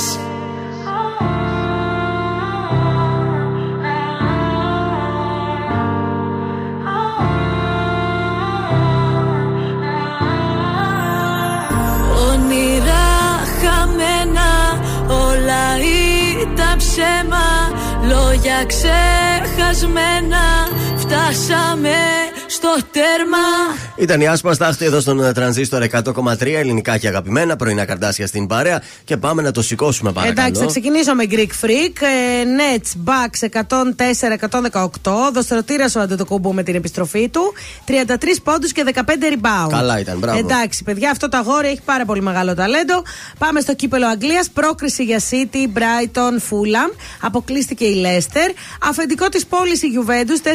ψέμα 16.91 17.49
Λόγια 18.07 18.65
ξεχασμένα 18.65 20.45
Φτάσαμε 20.95 21.95
στο 22.47 22.75
τέρμα 22.91 23.37
Ήταν 24.01 24.21
η 24.21 24.27
Άσπα 24.27 24.53
Στάχτη 24.53 24.85
εδώ 24.85 24.99
στον 24.99 25.23
ε, 25.23 25.31
τρανζίστορ 25.31 25.85
100,3 25.91 26.41
ελληνικά 26.41 26.97
και 26.97 27.07
αγαπημένα 27.07 27.55
πρωινά 27.55 27.85
καρτάσια 27.85 28.27
στην 28.27 28.47
παρέα. 28.47 28.81
Και 29.03 29.17
πάμε 29.17 29.41
να 29.41 29.51
το 29.51 29.61
σηκώσουμε 29.61 30.11
παρακαλώ. 30.11 30.39
Εντάξει, 30.39 30.61
θα 30.61 30.67
ξεκινήσω 30.67 31.15
με 31.15 31.23
Greek 31.29 31.65
Freak. 31.65 32.01
Ε, 32.01 32.43
Nets, 32.59 33.09
Bucks 33.09 33.61
104-118. 35.03 35.31
Δοστρωτήρα 35.33 35.85
ο 35.97 35.99
Αντετοκούμπου 35.99 36.53
με 36.53 36.63
την 36.63 36.75
επιστροφή 36.75 37.29
του. 37.29 37.53
33 37.87 37.91
πόντους 38.43 38.71
και 38.71 38.83
15 38.93 38.99
rebound. 38.99 39.69
Καλά 39.69 39.99
ήταν, 39.99 40.17
μπράβο. 40.17 40.37
Εντάξει, 40.37 40.83
παιδιά, 40.83 41.11
αυτό 41.11 41.29
το 41.29 41.37
αγόρι 41.37 41.67
έχει 41.67 41.81
πάρα 41.85 42.05
πολύ 42.05 42.21
μεγάλο 42.21 42.53
ταλέντο. 42.53 43.03
Πάμε 43.37 43.59
στο 43.59 43.75
κύπελο 43.75 44.07
Αγγλίας. 44.07 44.49
Πρόκριση 44.49 45.03
για 45.03 45.19
City, 45.19 45.77
Brighton, 45.77 46.33
Fulham. 46.33 46.95
Αποκλείστηκε 47.21 47.85
η 47.85 48.05
Leicester. 48.05 48.53
Αφεντικό 48.89 49.29
της 49.29 49.45
πόλης 49.45 49.81
η 49.81 49.87
Juventus 49.97 50.47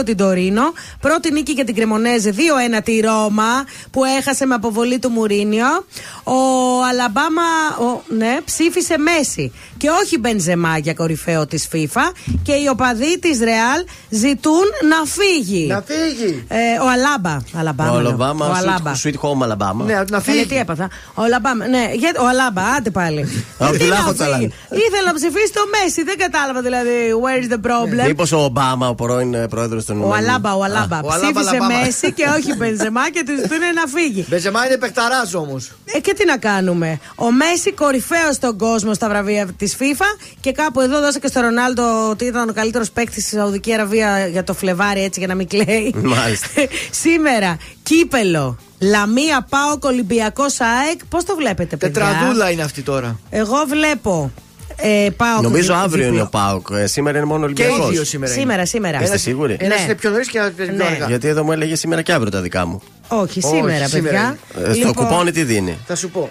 4-2 0.00 0.04
την 0.04 0.16
Τωρίνο. 0.16 0.72
Πρώτη 1.00 1.32
νίκη 1.32 1.52
για 1.52 1.64
την 1.64 1.74
Κρεμονέζε 1.74 2.34
2-1 2.76 2.82
τη 2.94 3.00
Ρώμα 3.00 3.64
που 3.90 4.04
έχασε 4.04 4.46
με 4.46 4.54
αποβολή 4.54 4.98
του 4.98 5.10
Μουρίνιο. 5.10 5.84
Ο 6.24 6.38
Αλαμπάμα 6.84 7.42
ο, 7.80 8.02
ναι, 8.08 8.38
ψήφισε 8.44 8.98
Μέση 8.98 9.52
και 9.84 9.90
όχι 10.04 10.18
Μπενζεμά 10.18 10.78
για 10.78 10.94
κορυφαίο 10.94 11.46
της 11.46 11.68
FIFA. 11.72 12.00
Και 12.42 12.52
οι 12.52 12.66
οπαδοί 12.70 13.18
της 13.18 13.38
Ρεάλ 13.38 13.80
ζητούν 14.08 14.64
να 14.88 14.96
φύγει. 15.16 15.66
Να 15.66 15.84
φύγει. 15.86 16.44
Ε, 16.48 16.56
ο 16.82 16.88
Αλάμπα. 16.94 17.36
Αλαμπάμα, 17.58 17.90
Ο 17.90 17.94
λέω. 18.00 18.06
Αλαμπάμα, 18.08 18.46
Ο 18.46 18.50
sweet, 18.52 18.56
Αλάμπα. 18.56 18.92
sweet 19.02 19.18
home 19.24 19.42
Alabama. 19.46 19.84
Ναι, 19.86 19.94
να 20.10 20.16
Ε, 20.16 20.20
φύγει. 20.20 20.46
τι 20.46 20.56
έπαθα. 20.56 20.88
Ο 21.14 21.22
Αλαμπάμα. 21.22 21.66
Ναι, 21.66 21.90
για, 21.94 22.12
ο 22.20 22.26
Αλάμπα, 22.26 22.62
άντε 22.62 22.90
πάλι. 22.90 23.20
Α, 23.20 23.26
Γιατί 23.58 23.78
του 23.78 23.84
να 23.84 23.94
λάχο 23.94 24.02
φύγει. 24.02 24.14
τσαλάνε. 24.18 24.44
Ήθελα 24.86 25.06
να 25.06 25.14
ψηφίσει 25.14 25.52
το 25.52 25.60
Μέση. 25.74 26.02
Δεν 26.02 26.16
κατάλαβα 26.18 26.60
δηλαδή. 26.62 26.90
Where 27.24 27.38
is 27.44 27.48
the 27.54 27.60
problem. 27.70 28.06
Μήπως 28.06 28.32
ο 28.32 28.38
Ομπάμα, 28.44 28.88
ο 28.88 28.94
πρώην 28.94 29.48
πρόεδρος 29.48 29.84
των 29.84 30.02
Ο 30.02 30.14
Αλάμπα, 30.14 30.54
ο 30.54 30.62
Αλάμπα. 30.62 30.98
ο 31.04 31.10
Αλάμπα, 31.12 31.40
Ψήφισε 31.40 31.48
Αλαμπάμα. 31.56 31.80
Μέση 31.84 32.12
και 32.12 32.24
όχι 32.38 32.56
Μπενζεμά 32.56 33.10
και 33.10 33.22
τους 33.26 33.36
ζητούν 33.40 33.58
να 33.74 33.86
φύγει. 33.94 34.24
Μπεζεμά 34.28 34.66
είναι 34.66 34.76
παιχταράς 34.76 35.34
όμως. 35.34 35.70
Ε, 35.84 35.98
και 36.00 36.14
τι 36.14 36.24
να 36.26 36.36
κάνουμε. 36.36 36.98
Ο 37.14 37.32
Μέση 37.32 37.72
κορυφαίος 37.72 38.34
στον 38.34 38.56
κόσμο 38.58 38.94
στα 38.94 39.08
βραβεία 39.08 39.46
της 39.58 39.73
FIFA 39.80 40.18
και 40.40 40.52
κάπου 40.52 40.80
εδώ 40.80 41.00
δώσα 41.00 41.18
και 41.18 41.26
στο 41.26 41.40
Ρονάλντο 41.40 42.08
ότι 42.10 42.24
ήταν 42.24 42.48
ο 42.48 42.52
καλύτερος 42.52 42.90
παίκτης 42.90 43.24
στη 43.26 43.36
Σαουδική 43.36 43.72
Αραβία 43.72 44.26
για 44.26 44.44
το 44.44 44.54
Φλεβάρι, 44.54 45.02
έτσι 45.04 45.18
για 45.18 45.28
να 45.28 45.34
μην 45.34 45.48
κλαίει. 45.48 45.94
Μάλιστα. 46.02 46.48
Σήμερα, 47.02 47.56
κύπελο. 47.82 48.58
Λαμία, 48.80 49.46
Πάο, 49.48 49.78
Ολυμπιακός, 49.90 50.60
ΑΕΚ. 50.60 51.04
Πώς 51.08 51.24
το 51.24 51.34
βλέπετε, 51.36 51.76
παιδιά; 51.76 52.02
Τετραδούλα 52.02 52.50
είναι 52.50 52.62
αυτή 52.62 52.82
τώρα. 52.82 53.18
Εγώ 53.30 53.56
βλέπω. 53.68 54.32
Ε, 54.76 55.08
πάω 55.16 55.40
Νομίζω 55.40 55.74
αύριο 55.74 56.06
είναι 56.06 56.20
ο 56.22 56.26
Πάοκ. 56.30 56.66
Ε, 56.72 56.86
σήμερα 56.86 57.18
είναι 57.18 57.26
μόνο 57.26 57.50
Και 57.52 57.62
Ολυμπιακός. 57.62 57.88
οι 57.90 57.92
δύο 57.92 58.04
σήμερα. 58.04 58.32
είναι. 58.32 58.40
Σήμερα, 58.40 58.66
σήμερα. 58.66 59.02
Είστε 59.02 59.18
σίγουροι; 59.18 59.56
Ένας 59.60 59.78
Ναι. 59.78 59.84
είναι 59.84 59.94
πιο 59.94 60.10
νωρίς 60.10 60.28
και 60.28 60.38
ένα 60.38 60.50
πιο 60.50 60.64
Ναι. 60.64 60.84
αργά. 60.84 61.06
Γιατί 61.06 61.28
εδώ 61.28 61.44
μου 61.44 61.52
έλεγε 61.52 61.76
σήμερα 61.76 62.02
και 62.02 62.12
αύριο 62.12 62.30
τα 62.30 62.40
δικά 62.40 62.66
μου. 62.66 62.82
Όχι, 63.08 63.22
Όχι, 63.22 63.40
σήμερα, 63.40 63.88
σήμερα 63.88 64.36
παιδιά. 64.54 64.68
Ε, 64.70 64.74
Στο 64.74 64.86
Λοιπόν, 64.86 64.92
κουπόνι 64.94 65.30
τι 65.32 65.42
δίνει; 65.44 65.78
Θα 65.86 65.96
σου 65.96 66.10
πω. 66.10 66.30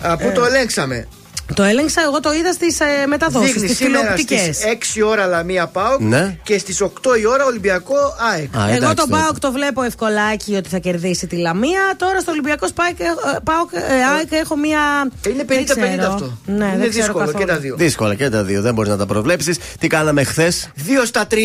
Α, 0.00 0.16
Πού 0.16 0.32
το 0.34 0.44
ελέγξαμε. 0.44 1.08
Το 1.54 1.62
έλεγξα, 1.62 2.02
εγώ 2.02 2.20
το 2.20 2.32
είδα 2.32 2.52
στις 2.52 2.80
ε, 2.80 3.06
μεταδόσεις, 3.06 3.52
Δείχνεις 3.52 3.70
στις 3.70 3.84
σήμερα 3.84 4.00
τηλεοπτικές. 4.00 4.40
στις 4.40 4.64
6 5.00 5.02
ώρα 5.06 5.26
Λαμία 5.26 5.66
Πάοκ 5.66 6.00
Ναι. 6.00 6.36
και 6.42 6.58
στις 6.58 6.80
8 6.80 7.16
η 7.20 7.26
ώρα 7.26 7.44
Ολυμπιακό 7.44 7.94
ΑΕΚ. 8.32 8.56
Α, 8.56 8.62
Εγώ 8.66 8.74
εντάξει, 8.76 8.94
τον 8.96 9.08
τότε. 9.08 9.10
Πάοκ 9.22 9.38
το 9.38 9.52
βλέπω 9.52 9.82
ευκολάκι 9.82 10.54
ότι 10.54 10.68
θα 10.68 10.78
κερδίσει 10.78 11.26
τη 11.26 11.36
Λαμία. 11.36 11.94
Τώρα 11.96 12.20
στο 12.20 12.30
Ολυμπιακό 12.30 12.66
Πάοκ, 12.74 13.00
ε, 13.00 13.04
Πάοκ 13.44 13.70
ε, 13.72 13.78
ΑΕΚ 14.16 14.32
έχω 14.32 14.56
μία. 14.56 14.80
Είναι 15.28 15.44
δεν 15.46 15.58
50-50 15.58 15.64
ξέρω. 15.96 16.12
αυτό. 16.12 16.38
Ναι, 16.46 16.54
είναι 16.54 16.66
δεν 16.76 16.90
ξέρω 16.90 16.90
δύσκολο 16.90 17.24
καθόλου. 17.24 17.38
και 17.44 17.52
τα 17.52 17.58
δύο. 17.58 17.76
Δύσκολα 17.76 18.14
και 18.14 18.28
τα 18.30 18.42
δύο, 18.42 18.60
δεν 18.62 18.74
μπορείς 18.74 18.90
να 18.90 18.96
τα 18.96 19.06
προβλέψεις. 19.06 19.58
Τι 19.78 19.86
κάναμε 19.86 20.24
χθες, 20.24 20.70
2 20.76 21.04
στα 21.04 21.26
3. 21.26 21.36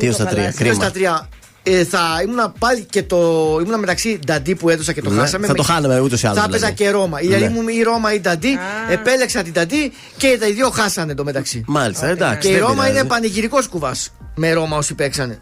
2 0.00 0.12
στα 0.12 0.24
3. 0.24 0.28
χαλάσει. 0.28 0.56
2 0.58 0.58
Κρίμα. 0.58 0.74
στα 0.74 0.90
3. 0.90 1.28
Ε, 1.74 1.84
θα 1.84 2.00
ήμουν 2.22 2.52
πάλι 2.58 2.84
και 2.90 3.02
το. 3.02 3.16
ήμουν 3.64 3.78
μεταξύ 3.78 4.18
Νταντί 4.26 4.54
που 4.54 4.68
έδωσα 4.68 4.92
και 4.92 5.02
το 5.02 5.10
Ναι, 5.10 5.20
χάσαμε. 5.20 5.46
θα 5.46 5.54
το 5.54 5.62
χάναμε 5.62 6.00
ούτως 6.00 6.22
ή 6.22 6.26
άλλως, 6.26 6.38
Θα 6.38 6.44
έπαιζα 6.44 6.58
δηλαδή. 6.66 6.74
και 6.84 6.90
Ρώμα. 6.90 7.20
Ναι. 7.20 7.26
Δηλαδή 7.26 7.44
ήμουν 7.54 7.68
ή 7.68 7.82
Ρώμα 7.82 8.14
ή 8.14 8.20
Νταντί. 8.20 8.58
Επέλεξα 8.90 9.42
την 9.42 9.52
Νταντί 9.52 9.92
και 10.16 10.36
τα 10.40 10.46
δύο 10.46 10.70
χάσανε 10.70 11.14
το 11.14 11.24
μεταξύ. 11.24 11.62
Μάλιστα, 11.66 12.06
εντάξει. 12.06 12.48
Και 12.48 12.54
η 12.54 12.56
δεν 12.58 12.60
Ρώμα 12.66 12.74
πειράζει. 12.82 12.98
είναι 12.98 13.04
πανηγυρικός 13.04 13.68
κουβάς 13.68 14.10
με 14.34 14.52
Ρώμα 14.52 14.76
όσοι 14.76 14.94
παίξανε. 14.94 15.38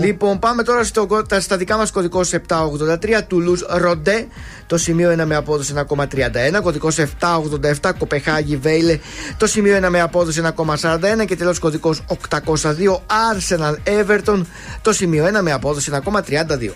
Λοιπόν, 0.00 0.38
πάμε 0.38 0.62
τώρα 0.62 0.84
στο, 0.84 1.06
τα, 1.28 1.40
στα 1.40 1.56
δικά 1.56 1.76
μας 1.76 1.90
κωδικός 1.90 2.32
783 2.48 3.22
Τουλούζ 3.26 3.60
Ροντέ. 3.68 4.26
Το 4.66 4.78
σημείο 4.78 5.12
1 5.12 5.24
με 5.24 5.34
απόδοση 5.34 5.74
1,31. 5.76 6.06
Κωδικός 6.62 6.98
787 6.98 7.90
Κοπεχάγη 7.98 8.56
Βέιλε. 8.56 8.98
Το 9.36 9.46
σημείο 9.46 9.78
1 9.84 9.88
με 9.88 10.00
απόδοση 10.00 10.42
1,41. 10.56 11.24
Και 11.26 11.36
τέλος 11.36 11.58
κωδικός 11.58 12.02
802 12.30 13.00
Arsenal 13.06 13.74
Everton. 13.84 14.42
Το 14.82 14.92
σημείο 14.92 15.24
1 15.24 15.40
με 15.42 15.52
απόδοση 15.52 15.90
1,32. 16.04 16.70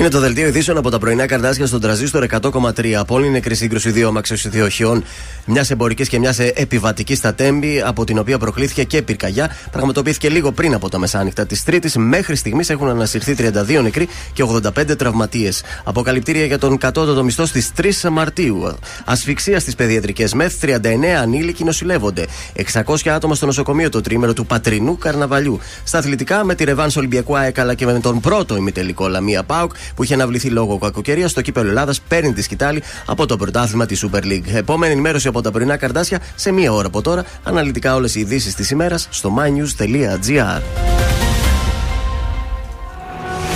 Είναι 0.00 0.08
το 0.08 0.20
δελτίο 0.20 0.46
ειδήσεων 0.46 0.76
από 0.76 0.90
τα 0.90 0.98
πρωινά 0.98 1.26
καρδάσια 1.26 1.66
στον 1.66 1.80
τραζίστορ 1.80 2.26
100,3. 2.40 2.92
Απόλυτη 2.92 3.30
νεκρή 3.30 3.54
σύγκρουση 3.54 3.90
δύο 3.90 4.08
αμαξιοσυδειοχειών, 4.08 5.04
μιας 5.44 5.70
εμπορικής 5.70 6.08
και 6.08 6.18
μιας 6.18 6.38
επιβατικής 6.38 7.18
στα 7.18 7.34
Τέμπη, 7.34 7.82
από 7.84 8.04
την 8.04 8.18
οποία 8.18 8.38
προκλήθηκε 8.38 8.84
και 8.84 9.02
πυρκαγιά. 9.02 9.56
Πραγματοποιήθηκε 9.70 10.28
λίγο 10.28 10.52
πριν 10.52 10.74
από 10.74 10.88
τα 10.88 10.98
μεσάνυχτα 10.98 11.46
της 11.46 11.64
Τρίτης. 11.64 11.96
Μέχρι 11.96 12.36
στιγμής 12.36 12.70
έχουν 12.70 12.88
ανασυρθεί 12.88 13.34
32 13.34 13.82
νεκροί 13.82 14.08
και 14.32 14.42
85 14.42 14.96
τραυματίες. 14.96 15.62
Αποκαλυπτήρια 15.84 16.44
για 16.44 16.58
τον 16.58 16.78
κατώτατο 16.78 17.24
μισθό 17.24 17.46
στις 17.46 17.72
3 17.76 18.08
Μαρτίου. 18.10 18.78
Ασφυξία 19.04 19.60
στις 19.60 19.74
παιδιατρικές 19.74 20.34
μεθ, 20.34 20.54
39 20.60 21.16
ανήλικοι 21.20 21.64
νοσηλεύονται. 21.64 22.26
600 22.54 23.10
άτομα 23.10 23.34
στο 23.34 23.46
νοσοκομείο 23.46 23.88
το 23.88 24.00
τρίμερο 24.00 24.32
του 24.32 24.46
Πατρινού 24.46 24.98
Καρναβαλιού. 24.98 25.58
Στα 25.84 25.98
αθλητικά 25.98 26.44
με 26.44 26.54
τη 26.54 26.64
Ρεβάνς 26.64 26.96
Ολυμπιακού 26.96 27.36
ΑΕΚ 27.36 27.58
αλλά 27.58 27.74
και 27.74 27.86
με 27.86 28.00
τον 28.00 28.20
πρώτο 28.20 28.56
ημιτελικό 28.56 29.08
Λαμία 29.08 29.42
Πάουκ 29.42 29.72
που 29.94 30.02
είχε 30.02 30.14
αναβληθεί 30.14 30.48
λόγω 30.48 30.78
κακοκαιρίας 30.78 31.30
στο 31.30 31.40
κύπελο 31.40 31.68
Ελλάδας 31.68 32.00
παίρνει 32.00 32.32
τη 32.32 32.42
σκητάλη 32.42 32.82
από 33.06 33.26
το 33.26 33.36
πρωτάθλημα 33.36 33.86
της 33.86 34.06
Super 34.06 34.22
League. 34.24 34.54
Επόμενη 34.54 34.92
ενημέρωση 34.92 35.28
από 35.28 35.40
τα 35.40 35.50
πρωινά 35.50 35.76
καρδάσια 35.76 36.18
σε 36.34 36.52
μία 36.52 36.72
ώρα 36.72 36.86
από 36.86 37.02
τώρα. 37.02 37.24
Αναλυτικά 37.42 37.94
όλες 37.94 38.14
οι 38.14 38.20
ειδήσεις 38.20 38.54
της 38.54 38.70
ημέρας 38.70 39.08
στο 39.10 39.34
mynews.gr. 39.38 40.60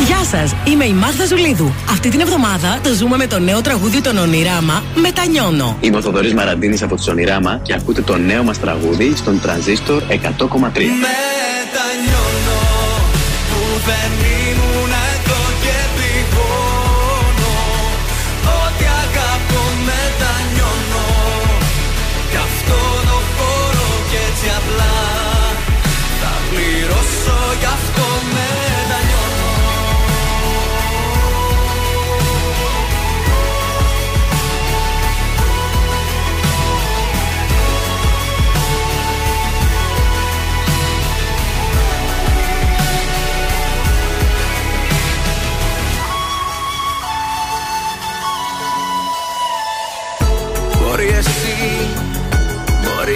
Γεια 0.06 0.24
σας, 0.24 0.54
είμαι 0.64 0.84
η 0.84 0.92
Μάρθα 0.92 1.26
Ζουλίδου. 1.26 1.74
Αυτή 1.90 2.08
την 2.08 2.20
εβδομάδα 2.20 2.78
το 2.82 2.92
ζούμε 2.92 3.16
με 3.16 3.26
το 3.26 3.38
νέο 3.38 3.60
τραγούδι 3.60 4.00
των 4.00 4.18
Ονειράμα 4.18 4.82
Μετανιώνω. 4.94 5.76
Είμαι 5.80 5.96
ο 5.96 6.00
Θοδωρής 6.00 6.34
Μαραντίνης 6.34 6.82
από 6.82 6.96
τους 6.96 7.06
Ονειράμα 7.06 7.60
και 7.62 7.74
ακούτε 7.74 8.02
το 8.02 8.16
νέο 8.16 8.42
μας 8.42 8.60
τραγούδι 8.60 9.16
στον 9.16 9.40
τρανζίστορ 9.40 10.02
100,3. 10.08 10.14
Μετανιώνω 10.14 10.90
που 13.50 13.80
δεν 13.86 14.43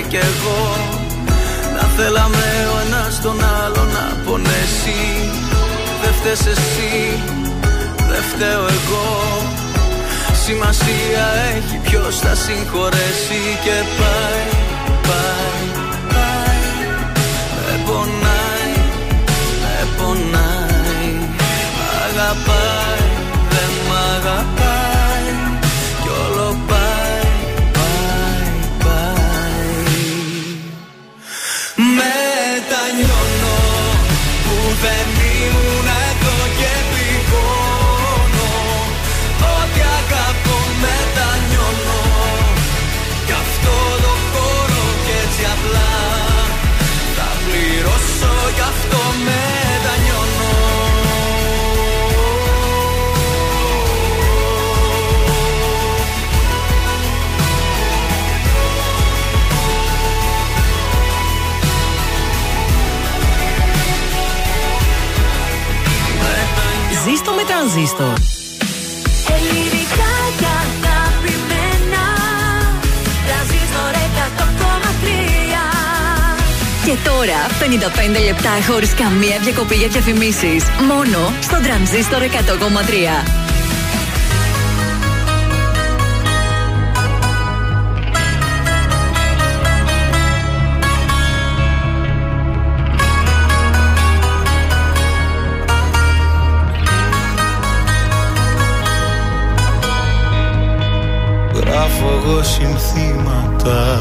κι 0.08 0.16
εγώ. 0.16 0.60
Να 1.74 1.84
θέλαμε 1.96 2.48
ο 2.74 2.76
ένας 2.86 3.20
τον 3.20 3.38
άλλο 3.62 3.82
να 3.96 4.04
πονέσει. 4.24 5.02
Δεν 6.02 6.12
φταίς 6.18 6.46
εσύ, 6.54 7.22
δεν 8.10 8.22
φταίω 8.30 8.64
εγώ. 8.78 9.08
Σημασία 10.44 11.26
έχει 11.56 11.76
ποιος 11.88 12.18
θα 12.18 12.34
συγχωρέσει. 12.34 13.42
Και 13.64 13.76
πάει, 13.98 14.48
πάει, 15.08 15.64
πάει. 16.12 16.66
Με 17.56 17.74
πονάει, 17.86 18.74
με 19.62 19.76
πονάει. 19.96 21.10
Μ' 21.76 21.90
αγαπάει, 22.06 23.08
δεν 23.50 23.70
μ' 23.88 23.94
αγαπάει 24.16 24.57
τρανζίστορ. 67.78 68.12
Ελληνικά 69.34 70.12
και 70.38 70.48
αγαπημένα 70.62 72.04
Τρανζίστορ 73.26 73.92
100,3 74.24 75.04
Και 76.84 76.96
τώρα 77.08 77.40
55 78.20 78.24
λεπτά 78.24 78.50
χωρίς 78.72 78.94
καμία 78.94 79.38
διακοπή 79.42 79.74
για 79.74 79.88
διαφημίσεις. 79.88 80.64
Μόνο 80.88 81.32
στο 81.40 81.60
τρανζίστορ 81.62 82.22
100,3. 82.22 83.47
Γράφω 102.28 102.40
εγώ 102.40 102.42
συνθήματα 102.42 103.98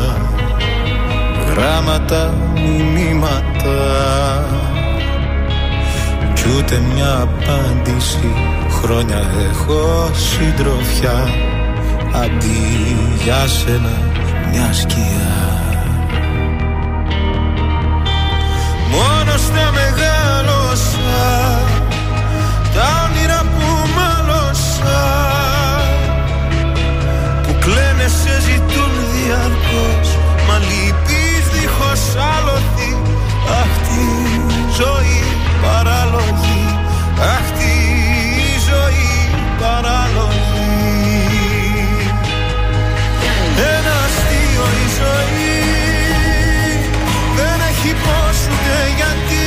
Γράμματα, 1.50 2.34
μηνύματα 2.54 3.80
Κι 6.34 6.44
ούτε 6.58 6.82
μια 6.94 7.22
απάντηση 7.22 8.34
Χρόνια 8.82 9.22
έχω 9.52 10.10
συντροφιά. 10.14 11.30
Αντί 12.14 12.86
για 13.24 13.48
σένα 13.48 13.98
μια 14.52 14.74
σκιά. 14.74 15.62
Μόνος 18.92 19.42
στα 19.42 19.72
μεγάλωσα 19.72 20.07
διαρκώς 29.78 30.10
Μα 30.48 30.58
λυπείς 30.58 31.46
δίχως 31.54 32.04
άλοθη 32.36 32.92
Αχ 33.62 33.74
τη 33.88 34.06
ζωή 34.80 35.24
παράλογη 35.64 36.66
Αχ 37.36 37.48
τη 37.58 37.76
ζωή 38.70 39.12
παράλογη. 39.60 40.66
Ένα 43.76 43.96
αστείο 44.06 44.66
η 44.84 44.88
ζωή 45.00 45.56
Δεν 47.36 47.60
έχει 47.70 47.92
πώς 48.06 48.38
ούτε 48.52 48.78
γιατί. 49.00 49.46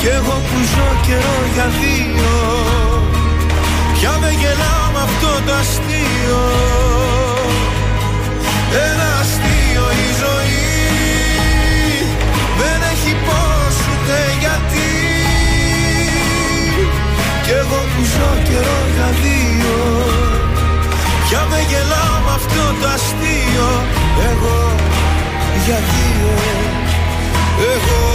Κι 0.00 0.08
εγώ 0.08 0.36
που 0.46 0.58
ζω 0.74 0.90
καιρό 1.06 1.38
για 1.54 1.66
δύο 1.80 2.32
Πια 3.92 4.18
δεν 4.20 4.34
γελάω 4.40 4.86
με 4.94 5.00
αυτό 5.02 5.30
το 5.46 5.52
αστείο 5.60 7.01
ένα 8.88 9.08
αστείο 9.20 9.84
η 10.04 10.08
ζωή. 10.22 10.66
Δεν 12.60 12.80
έχει 12.92 13.12
πώς 13.26 13.74
ούτε 13.90 14.16
γιατί. 14.42 14.90
Κι 17.44 17.52
εγώ 17.60 17.80
που 17.92 18.02
ζω 18.12 18.30
καιρό 18.48 18.80
για 18.94 19.08
δύο. 19.22 19.76
Για 21.28 21.46
δεν 21.50 21.64
γελάω 21.70 22.16
με 22.26 22.32
αυτό 22.38 22.64
το 22.80 22.86
αστείο 22.96 23.70
Εγώ 24.30 24.58
για 25.66 25.78
δύο. 25.90 26.32
Εγώ 27.72 28.11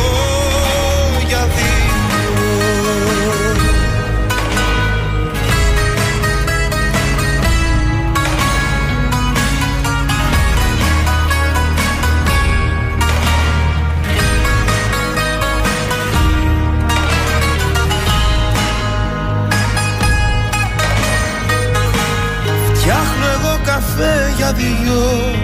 για 24.38 24.52
δυο 24.52 25.36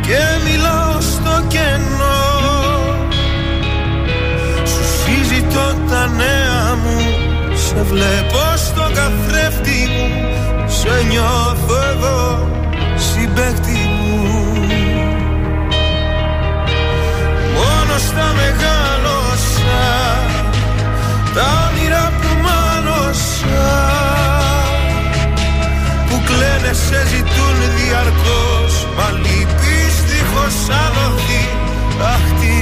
και 0.00 0.20
μιλάω 0.44 1.00
στο 1.00 1.44
κενό. 1.48 2.20
Σου 4.64 4.82
συζητώ 5.02 5.74
τα 5.90 6.06
νέα 6.06 6.74
μου 6.82 6.98
Σε 7.54 7.82
βλέπω 7.82 8.56
στο 8.56 8.90
καθρέφτη 8.94 9.88
μου 9.90 10.08
Σε 10.66 11.04
νιώθω 11.08 11.76
εγώ 11.92 12.48
συμπέκτη 12.96 13.88
μου. 13.98 14.24
Μόνος 17.54 18.02
στα 18.02 18.34
μεγάλωσα 18.40 19.82
Τα 21.34 21.68
όνειρα 21.68 22.19
που 26.70 26.76
κλαίνε 26.76 27.02
σε 27.02 27.08
ζητούν 27.08 27.58
διαρκώς 27.76 28.86
Μα 28.96 29.10
λυπείς 29.10 29.94
δίχως 30.08 30.76
άλοθη 30.84 31.48
Αχ 32.02 32.24
τη 32.40 32.56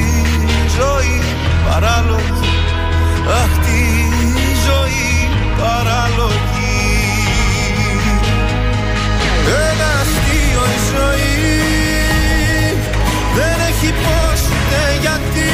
ζωή 0.78 1.22
παράλογη. 1.66 2.48
Αχ 3.42 3.52
τη 3.64 3.82
ζωή 4.66 5.28
παράλογη. 5.58 6.66
Ένα 9.70 9.90
αστείο 10.00 10.62
η 10.76 10.80
ζωή. 10.92 11.58
Δεν 13.36 13.58
έχει 13.68 13.92
πώς 14.04 14.40
ούτε 14.50 14.82
γιατί. 15.00 15.52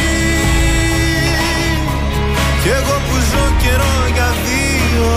Κι 2.62 2.68
εγώ 2.68 2.96
που 3.06 3.16
ζω 3.30 3.44
καιρό 3.62 3.96
για 4.14 4.28
δύο 4.44 5.10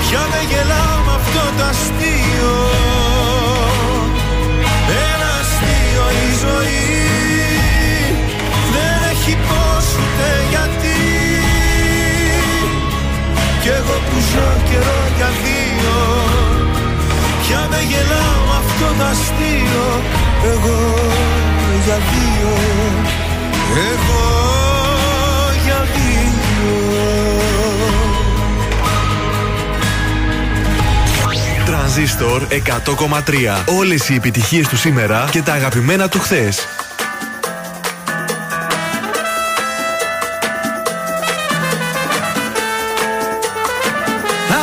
Πια 0.00 0.20
δεν 0.32 0.48
γελάω 0.50 0.82
με 0.82 0.84
αυτό 0.84 0.91
το 1.56 1.64
αστείο 1.72 2.54
Ένα 5.08 5.30
αστείο 5.42 6.04
η 6.24 6.28
ζωή. 6.44 6.86
Δεν 8.74 8.98
έχει 9.12 9.34
πώς 9.48 9.86
ούτε 10.00 10.28
γιατί. 10.52 11.00
Κι 13.62 13.68
εγώ 13.68 13.96
που 14.08 14.18
ζω 14.30 14.48
καιρό 14.68 15.00
για 15.16 15.30
δύο 15.42 15.96
Πια 17.42 17.66
δεν 17.70 17.84
γελάω 17.90 18.40
με 18.48 18.56
αυτό 18.62 18.86
το 18.98 19.04
αστείο 19.12 19.86
Εγώ 20.52 20.80
για 21.84 21.98
δύο. 22.10 22.52
Εγώ 23.90 24.61
Τρανζίστορ 31.94 32.46
100,3. 32.50 33.64
Όλες 33.78 34.08
οι 34.08 34.14
επιτυχίες 34.14 34.68
του 34.68 34.76
σήμερα 34.76 35.28
και 35.30 35.42
τα 35.42 35.52
αγαπημένα 35.52 36.08
του 36.08 36.20
χθες. 36.20 36.66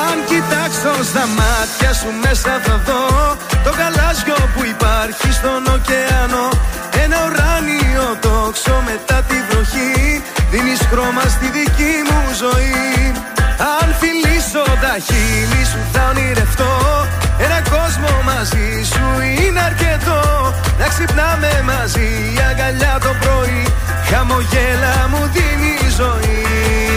Αν 0.02 0.18
κοιτάξω 0.26 1.04
στα 1.04 1.28
μάτια 1.38 1.94
σου 1.94 2.08
μέσα 2.24 2.62
θα 2.64 2.82
δω 2.86 3.38
Το 3.64 3.70
γαλάζιο 3.70 4.50
που 4.56 4.66
υπάρχει 4.66 5.32
στον 5.32 5.62
ωκεανό 5.76 6.50
Ένα 7.04 7.18
ουράνιο 7.26 8.18
τόξο 8.22 8.84
μετά 8.86 9.22
τη 9.22 9.36
βροχή 9.50 10.24
Δίνεις 10.52 10.80
χρώμα 10.92 11.22
στη 11.22 11.46
δική 11.46 11.94
μου 12.08 12.22
ζωή 12.40 13.14
Αν 13.80 13.96
φιλήσω 14.00 14.64
τα 14.82 14.96
χείλη 15.06 15.66
σου 15.66 15.80
θα 15.94 16.08
ονειρευτώ 16.10 16.30
Ένα 16.32 16.58
κόσμο 16.60 16.89
μαζί 18.40 18.84
σου 18.92 19.06
είναι 19.42 19.60
αρκετό. 19.60 20.22
Να 20.80 20.88
ξυπνάμε 20.88 21.52
μαζί 21.66 22.08
η 22.36 22.40
αγκαλιά 22.50 22.98
το 23.02 23.12
πρωί. 23.20 23.64
Χαμογέλα 24.10 25.08
μου 25.10 25.30
δίνει 25.34 25.90
ζωή 25.98 26.89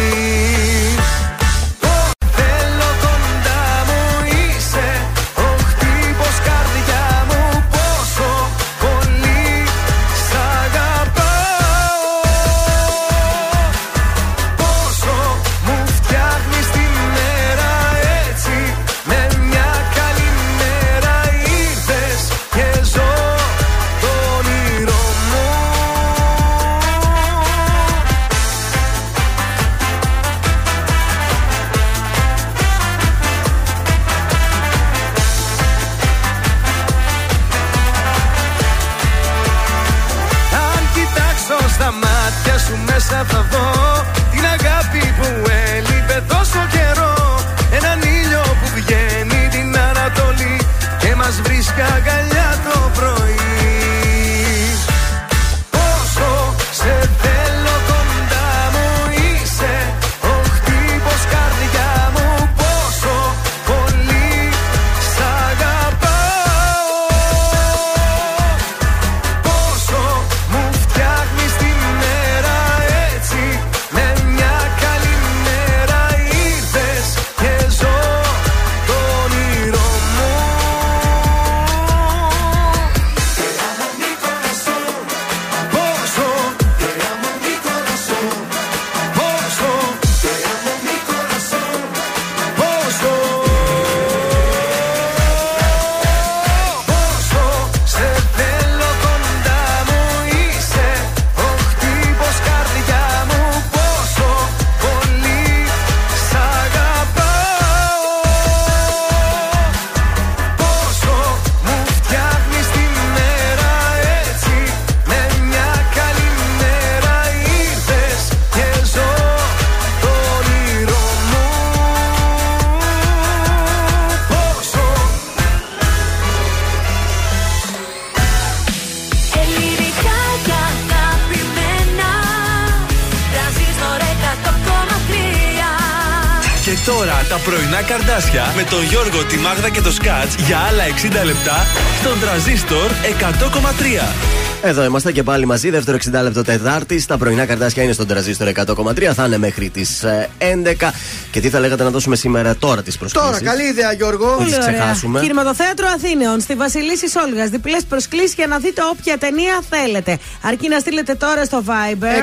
καρδάσια 138.23 138.53
με 138.57 138.63
τον 138.71 138.85
Γιώργο, 138.85 139.25
τη 139.25 139.37
Μάγδα 139.37 139.71
και 139.71 139.81
το 139.81 139.93
Σκάτς 139.93 140.35
για 140.35 140.59
άλλα 140.59 140.83
60 141.23 141.25
λεπτά 141.25 141.67
στον 142.01 142.21
Τρανζίστορ 142.21 142.91
100,3. 142.91 144.43
Εδώ 144.65 144.85
είμαστε 144.85 145.13
και 145.13 145.23
πάλι 145.23 145.47
μαζί, 145.47 145.71
δεύτερο 145.71 145.99
60 146.05 146.23
λεπτό 146.23 146.43
Τετάρτη. 146.43 147.07
Τα 147.07 147.17
πρωινά 147.17 147.47
καρτάσια 147.47 147.83
είναι 147.83 147.93
στον 147.93 148.07
τραζίστρο 148.07 148.51
100,3. 148.55 149.13
Θα 149.15 149.25
είναι 149.25 149.39
μέχρι 149.39 149.71
τις 149.71 150.05
11. 150.39 150.93
Και 151.31 151.41
τι 151.41 151.49
θα 151.49 151.61
λέγατε 151.61 151.83
να 151.83 151.91
δώσουμε 151.91 152.17
σήμερα 152.17 152.57
τώρα 152.57 152.83
τις 152.83 152.99
προσκλήσεις; 152.99 153.29
Τώρα, 153.29 153.43
καλή 153.43 153.69
ιδέα, 153.69 153.93
Γιώργο. 153.93 154.37
Μην 154.41 154.53
τι 154.53 154.59
ξεχάσουμε. 154.59 155.21
Κινηματοθέατρο 155.21 155.87
Αθήνεων 155.95 156.41
στη 156.41 156.55
Βασιλίση 156.55 157.09
Σόλγας. 157.09 157.49
Διπλές 157.49 157.85
προσκλήσεις 157.89 158.35
για 158.35 158.47
να 158.47 158.59
δείτε 158.59 158.83
όποια 158.93 159.19
ταινία 159.19 159.63
θέλετε. 159.71 160.19
Αρκεί 160.43 160.69
να 160.69 160.79
στείλετε 160.79 161.15
τώρα 161.15 161.45
στο 161.45 161.63
Viber. 161.67 162.17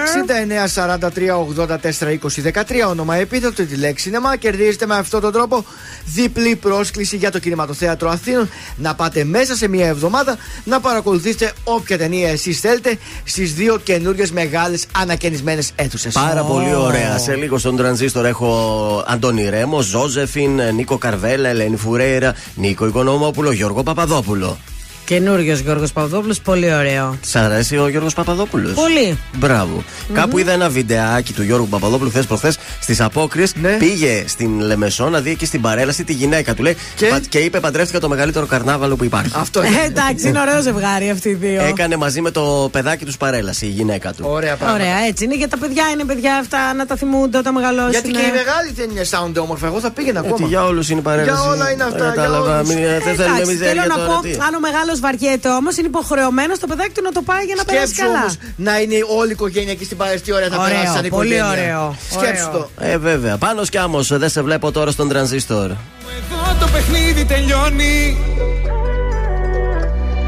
69 0.65 0.99
43 0.99 1.67
80 1.67 1.67
4 1.67 2.09
20 2.09 2.85
13 2.85 2.89
όνομα 2.89 3.15
επίθετο 3.15 3.63
τη 3.63 3.75
λέξη 3.75 4.03
σινεμά. 4.03 4.35
Κερδίζετε 4.35 4.85
με 4.85 4.95
αυτόν 4.95 5.21
τον 5.21 5.31
τρόπο 5.31 5.65
διπλή 6.13 6.55
πρόσκληση 6.55 7.17
για 7.17 7.31
το 7.31 7.39
κινηματοθέατρο 7.39 8.09
Αθήνων. 8.09 8.49
Να 8.75 8.95
πάτε 8.95 9.23
μέσα 9.23 9.55
σε 9.55 9.67
μία 9.67 9.87
εβδομάδα 9.87 10.37
να 10.63 10.79
παρακολουθήσετε 10.79 11.51
όποια 11.63 11.97
ταινία 11.97 12.29
εσείς 12.29 12.59
θέλετε 12.59 12.97
στις 13.23 13.53
δύο 13.53 13.79
καινούριε 13.83 14.25
μεγάλες 14.31 14.85
ανακαινισμένες 14.97 15.71
αίθουσες. 15.75 16.13
Πάρα 16.13 16.43
πολύ 16.43 16.75
ωραία. 16.75 17.17
Σε 17.17 17.35
λίγο 17.35 17.57
στον 17.57 17.75
τρανζίστορ 17.75 18.25
έχω 18.25 19.03
Αντώνη 19.07 19.49
Ρέμο, 19.49 19.81
Ζώζεφιν, 19.81 20.61
Νίκο 20.73 20.97
Καρβέλα, 20.97 21.49
Ελένη 21.49 21.75
Φουρέιρα, 21.75 22.35
Νίκο 22.55 22.87
Οικονομόπουλο, 22.87 23.51
Γιώργο 23.51 23.83
Παπαδόπουλο. 23.83 24.57
Καινούριο 25.05 25.53
Γιώργος 25.53 25.91
Παπαδόπουλος, 25.91 26.39
πολύ 26.39 26.73
ωραίο. 26.73 27.17
Σ' 27.21 27.35
αρέσει 27.35 27.77
ο 27.77 27.87
Γιώργος 27.87 28.13
Παπαδόπουλος; 28.13 28.73
Πολύ. 28.73 29.17
Μπράβο. 29.37 29.83
Κάπου 30.13 30.37
είδα 30.37 30.51
ένα 30.51 30.69
βιντεάκι 30.69 31.33
του 31.33 31.43
Γιώργου 31.43 31.67
Παπαδόπουλου 31.67 32.09
χθες 32.09 32.25
προχθές 32.25 32.57
στις 32.93 33.01
απόκριες. 33.05 33.53
Πήγε 33.79 34.23
στην 34.27 34.59
Λεμεσό 34.59 35.09
να 35.09 35.19
δει 35.19 35.29
εκεί 35.29 35.45
στην 35.45 35.61
παρέλαση 35.61 36.03
τη 36.03 36.13
γυναίκα 36.13 36.53
του. 36.53 36.63
Λέει, 36.63 36.77
και, 36.95 37.21
και 37.29 37.39
είπε 37.39 37.59
παντρεύτηκα 37.59 37.99
το 37.99 38.09
μεγαλύτερο 38.09 38.45
καρνάβαλο 38.45 38.95
που 38.95 39.03
υπάρχει. 39.03 39.31
Αυτό 39.35 39.61
Ε, 39.61 39.65
εντάξει, 39.85 40.27
είναι 40.27 40.39
ωραίο 40.39 40.61
ζευγάρι 40.61 41.09
αυτοί 41.09 41.29
οι 41.29 41.33
δύο. 41.33 41.61
Έκανε 41.61 41.95
μαζί 41.95 42.21
με 42.21 42.31
το 42.31 42.69
παιδάκι 42.71 43.05
τους 43.05 43.17
παρέλαση 43.17 43.65
η 43.65 43.69
γυναίκα 43.69 44.13
του. 44.13 44.23
Ωραία 44.27 44.55
πράγματα. 44.55 44.83
Ωραία, 44.83 44.97
έτσι 45.07 45.23
είναι. 45.23 45.35
Για 45.35 45.47
τα 45.47 45.57
παιδιά 45.57 45.83
είναι 45.93 46.03
παιδιά 46.05 46.35
αυτά 46.35 46.73
να 46.73 46.85
τα 46.85 46.95
θυμούνται 46.95 47.37
όταν 47.37 47.53
μεγαλώσουν. 47.53 47.91
Γιατί 47.91 48.09
και 48.11 48.17
οι 48.19 48.31
μεγάλοι 48.41 48.69
δεν 48.75 48.89
είναι 48.89 49.05
sound 49.09 49.41
όμορφα. 49.43 49.65
Εγώ 49.67 49.79
θα 49.79 49.91
πήγαινα 49.91 50.19
ακόμα. 50.19 50.47
για 50.47 50.63
όλους 50.65 50.89
είναι 50.89 50.99
η 50.99 51.03
παρέλαση. 51.03 51.41
Για 51.41 51.51
όλα 51.51 51.71
είναι 51.71 51.83
αυτά. 51.83 51.97
Για 51.97 52.05
Κατάλαβα. 52.09 52.55
όλους. 52.57 52.67
Μην- 52.69 52.77
Δεν 52.77 53.01
θέλουμε 53.01 53.23
Εντάξει, 53.23 53.33
θέλω 53.33 53.45
μιζέρια 53.51 53.85
να 53.85 53.95
τώρα. 53.95 54.07
πω, 54.07 54.21
τι. 54.21 54.31
αν 54.47 54.53
ο 54.55 54.59
μεγάλος 54.59 54.99
βαριέται 54.99 55.49
όμως, 55.49 55.77
είναι 55.77 55.87
υποχρεωμένος 55.87 56.59
το 56.59 56.67
παιδάκι 56.67 56.91
του 56.95 57.01
να 57.03 57.11
το 57.11 57.21
πάει 57.21 57.43
για 57.49 57.55
να 57.57 57.63
περάσει 57.63 57.93
Σκέψου 57.93 58.11
καλά. 58.11 58.19
όμως 58.23 58.35
να 58.55 58.73
είναι 58.81 58.95
όλη 59.19 59.29
η 59.29 59.31
οικογένεια 59.37 59.71
εκεί 59.71 59.85
στην 59.89 59.97
Παρέστη. 59.97 60.21
Τι 60.25 60.31
ωραία 60.37 60.49
θα 60.49 60.57
Ωραίο, 60.57 60.67
περάσει 60.67 60.93
σαν 60.93 61.05
πολύ 61.09 61.35
οικογένεια. 61.35 61.51
ωραίο, 61.51 61.95
Σκέψου 62.15 62.47
ωραίο. 62.49 62.69
το. 62.77 62.78
Ε, 62.79 62.97
βέβαια. 62.97 63.37
Πάνω 63.37 63.61
κι 63.61 63.77
άμμο, 63.77 64.01
δεν 64.01 64.29
σε 64.29 64.41
βλέπω 64.41 64.71
τώρα 64.71 64.91
στον 64.91 65.09
τρανζίστορ. 65.09 65.65
Εδώ 65.65 66.55
το 66.59 66.67
παιχνίδι 66.71 67.25
τελειώνει 67.25 68.17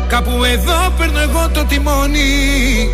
Κάπου 0.07 0.43
εδώ 0.43 0.93
παίρνω 0.97 1.19
εγώ 1.19 1.49
το 1.53 1.65
τιμόνι 1.65 2.89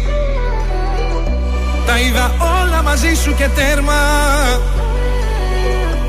Τα 1.85 1.99
είδα 1.99 2.31
όλα 2.39 2.81
μαζί 2.83 3.13
σου 3.13 3.35
και 3.35 3.49
τέρμα 3.55 3.93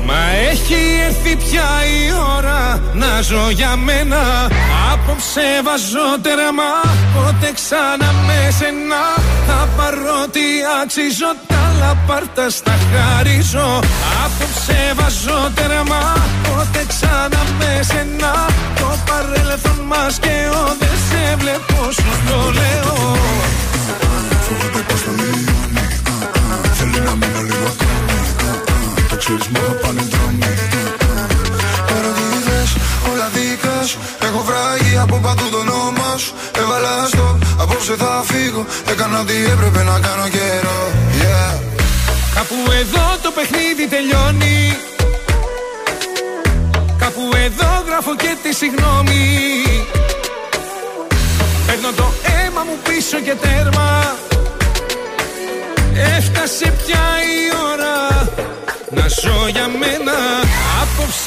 Μα 0.05 0.21
έχει 0.51 0.81
έρθει 1.07 1.35
πια 1.35 1.69
η 1.97 2.01
ώρα 2.37 2.81
να 2.93 3.21
ζω 3.21 3.49
για 3.49 3.75
μένα. 3.75 4.21
Απόψε 4.93 5.47
βάζω 5.63 6.07
τέρμα 6.21 6.71
Πότε 7.15 7.51
ξανά 7.53 8.09
με 8.27 8.39
σένα. 8.57 9.03
Θα 9.47 9.67
πάρω 9.77 10.19
τι 10.31 10.47
αξίζω 10.81 11.31
Τα 11.47 11.63
λαπάρτα 11.79 12.49
στα 12.49 12.75
χαρίζω. 12.89 13.79
Απόψε 14.25 14.79
βάζω 14.97 15.51
τέρμα 15.55 16.01
Πότε 16.43 16.85
ξανά 16.87 17.41
με 17.59 17.71
σένα. 17.89 18.33
Το 18.79 18.89
παρέλθον 19.07 19.79
μας 19.91 20.19
και 20.19 20.35
ο 20.59 20.75
Δεν 20.79 20.95
σε 21.07 21.35
βλέπω 21.41 21.91
σου 21.91 22.11
το 22.27 22.39
λέω. 22.59 23.17
Φοβάται 24.45 24.81
πως 24.87 25.01
θα 25.01 25.11
λιώνει 25.11 25.85
Θέλει 26.77 26.99
να 27.05 27.11
μείνω 27.15 27.41
λίγο 27.41 27.67
ακόμη 27.73 27.88
Το 29.29 29.35
ξέρεις 29.35 29.47
μου 29.47 29.61
θα 29.67 29.73
πάνε 29.87 30.03
δρόμοι 30.11 30.53
Τώρα 31.89 32.09
τι 32.17 32.37
θες, 32.47 32.71
όλα 33.11 33.27
δικά 33.33 33.85
σου 33.89 33.97
Έχω 34.27 34.43
βράγει 34.47 34.97
από 34.97 35.15
παντού 35.17 35.49
το 35.51 35.57
όνομα 35.57 36.17
σου. 36.17 36.33
Έβαλα 36.61 37.07
στο, 37.07 37.37
απόψε 37.59 37.95
θα 37.95 38.23
φύγω. 38.25 38.65
Έκανα 38.91 39.19
ό,τι 39.19 39.33
έπρεπε 39.53 39.83
να 39.83 39.99
κάνω 39.99 40.27
καιρό. 40.35 40.79
Yeah. 41.21 41.59
Κάπου 42.35 42.55
εδώ 42.81 43.05
το 43.21 43.31
παιχνίδι 43.31 43.87
τελειώνει. 43.93 44.77
Κάπου 46.97 47.23
εδώ 47.45 47.71
γράφω 47.87 48.15
και 48.15 48.31
τη 48.43 48.53
συγγνώμη 48.55 49.23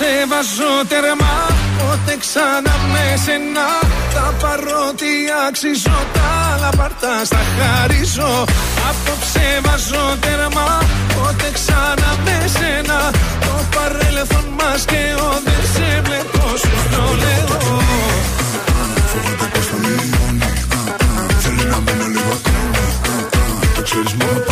Απόψε 0.02 0.26
βάζω 0.28 0.72
τέρμα 0.88 1.34
Πότε 1.78 2.16
ξανά 2.22 2.74
με 2.92 3.04
σένα. 3.24 3.66
Θα 4.14 4.34
πάρω 4.40 4.92
τι 5.00 5.12
αξίζω 5.46 5.98
Τα 6.14 6.26
άλλα 6.52 6.70
πάρτα 6.78 7.24
στα 7.24 7.42
χαρίζω. 7.56 8.44
Απόψε 8.88 9.46
βάζω 9.64 10.04
τέρμα 10.20 10.68
Πότε 11.14 11.48
ξανά 11.58 12.10
με 12.24 12.36
σένα. 12.56 12.98
Το 13.46 13.54
παρέλθον 13.74 14.46
μας 14.58 14.84
και 14.84 15.02
ο 15.26 15.30
Δεν 15.46 15.62
σε 15.74 15.88
βλέπω 16.06 16.42
σου 16.62 16.74
το 16.94 17.04
λέω 17.22 17.58
Φοβάται 19.10 19.46
πως 19.54 19.66
θα 19.66 19.76
λιώνει 19.84 20.50
Θέλει 21.42 21.64
να 21.72 21.78
μείνω 21.84 22.06
λίγο 22.14 22.32
ακόμη 22.38 22.84
Το 23.74 23.82
ξέρεις 23.82 24.12
μου 24.12 24.28
θα 24.34 24.40
πάνε 24.40 24.42
δρόμοι 24.42 24.51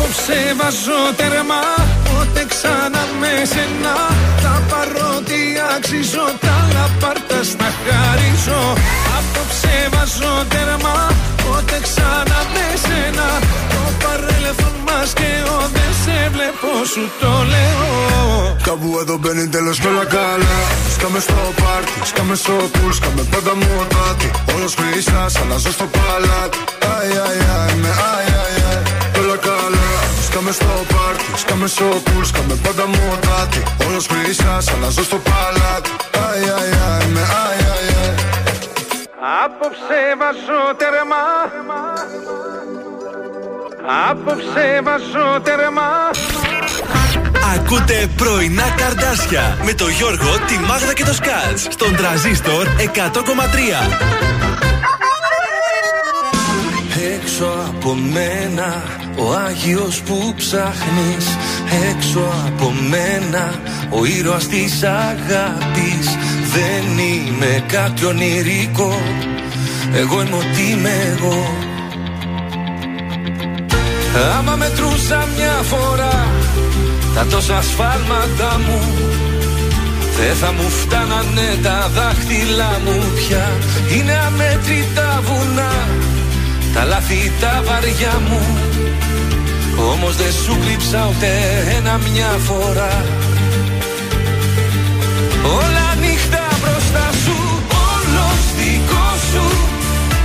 Απόψε 0.00 0.40
βάζω 0.58 1.00
τέρμα 1.18 1.60
Πότε 2.06 2.42
ξανά 2.52 3.02
με 3.20 3.32
σένα. 3.52 3.94
Θα 4.42 4.54
πάρω 4.70 5.10
τι 5.28 5.40
αξίζω 5.74 6.26
Τα 6.44 6.56
λαπάρτα 6.74 7.38
στα 7.50 7.68
χαρίζω. 7.82 8.60
Απόψε 9.16 9.76
βάζω 9.92 10.32
τέρμα 10.52 10.96
Πότε 11.44 11.76
ξανά 11.86 12.40
με 12.54 12.66
σένα. 12.84 13.28
Το 13.72 13.82
παρέλθον 14.02 14.76
μας 14.86 15.10
και 15.18 15.30
ο 15.54 15.58
Δεν 15.76 15.92
σε 16.02 16.16
βλέπω 16.34 16.70
σου 16.92 17.04
το 17.20 17.32
λέω. 17.52 17.88
Κάπου 18.68 18.88
εδώ 19.02 19.16
μπαίνει 19.20 19.48
τέλος 19.54 19.76
κι 19.80 19.86
όλα 19.92 20.06
καλά. 20.16 20.56
Σκάμε 20.94 21.20
στο 21.26 21.40
πάρτι, 21.60 21.92
σκάμε 22.10 22.34
στο 22.42 22.54
πουλ 22.72 22.92
Σκάμε 22.98 23.22
πάντα 23.32 23.54
μοτάτι. 23.62 24.28
Όλος 24.54 24.72
χρυσάς, 24.78 25.32
αλλάζω 25.40 25.72
στο 25.76 25.86
παλάτι. 25.96 26.58
Αι, 26.84 26.94
αι, 27.14 27.32
αι, 27.42 27.74
με 27.82 27.88
αι, 27.88 28.20
αι, 28.28 28.46
αι 28.46 28.49
Όλα 28.49 28.49
καλά 28.49 28.49
Σκάμε 30.40 30.54
στο 30.54 30.94
πάρτι, 30.94 31.38
σκάμε 31.38 31.66
στο 31.66 31.84
πουλ 31.84 32.24
Σκάμε 32.24 32.54
πάντα 32.62 32.86
μοτάτι 32.86 33.62
Όλος 33.86 34.06
χρυσάς, 34.06 34.68
αλλάζω 34.68 35.04
στο 35.04 35.16
παλάτι. 35.16 35.90
Αι, 36.10 36.18
αι, 36.18 37.02
αι, 37.02 37.06
με 37.12 37.20
αι, 37.20 37.62
αι, 37.62 37.92
αι. 37.92 38.14
Απόψε 39.44 40.00
βάζω 40.18 40.60
τέρμα 40.76 41.22
Απόψε 44.10 44.80
βάζω 44.84 45.40
τέρμα 45.42 46.10
Ακούτε 47.54 48.08
πρωινά 48.16 48.74
καρδάσια 48.76 49.58
με 49.64 49.74
το 49.74 49.88
Γιώργο, 49.88 50.38
τη 50.46 50.58
Μάγδα 50.58 50.92
και 50.94 51.04
το 51.04 51.12
Σκάτς 51.12 51.66
στον 51.70 51.96
τραζίστορ 51.96 52.66
100,3. 52.66 54.39
Έξω 57.02 57.44
από 57.68 57.94
μένα 57.94 58.82
ο 59.16 59.34
Άγιος 59.34 60.00
που 60.00 60.34
ψάχνεις. 60.36 61.26
Έξω 61.90 62.32
από 62.46 62.74
μένα 62.90 63.60
ο 63.90 64.04
ήρωας 64.04 64.46
της 64.46 64.82
αγάπης. 64.82 66.06
Δεν 66.54 66.98
είμαι 66.98 67.64
κάτι 67.66 68.04
ονειρικό 68.04 69.00
Εγώ 69.94 70.20
είμαι 70.20 70.36
ό,τι 70.36 70.70
είμαι 70.70 71.16
εγώ. 71.16 71.54
Άμα 74.38 74.56
μετρούσα 74.56 75.28
μια 75.36 75.62
φορά 75.62 76.26
τα 77.14 77.26
τόσα 77.26 77.62
σφάλματα 77.62 78.60
μου 78.66 78.80
Δεν 80.18 80.34
θα 80.36 80.52
μου 80.52 80.68
φτάνανε 80.68 81.58
τα 81.62 81.90
δάχτυλά 81.94 82.80
μου 82.84 83.12
πια. 83.14 83.48
Είναι 83.96 84.18
αμέτρητα 84.26 85.22
βουνά 85.26 85.72
τα 86.74 86.84
λάθη 86.84 87.32
τα 87.40 87.62
βαριά 87.66 88.14
μου. 88.28 88.40
Όμως 89.92 90.16
δεν 90.16 90.32
σου 90.44 90.58
κλείψα 90.62 91.08
ούτε 91.10 91.28
ένα 91.76 92.00
μια 92.06 92.30
φορά. 92.46 93.04
Όλα 95.44 95.86
νύχτα 96.00 96.44
μπροστά 96.60 97.06
σου 97.24 97.36
Όλος 97.92 98.42
δικός 98.58 99.20
σου. 99.32 99.46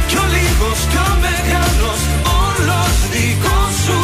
Κι 0.07 0.17
ο 0.23 0.25
λίγος 0.35 0.79
κι 0.91 0.99
ο 1.07 1.09
μεγάλος 1.25 2.01
Όλος 2.45 2.95
δικός 3.13 3.73
σου. 3.85 3.99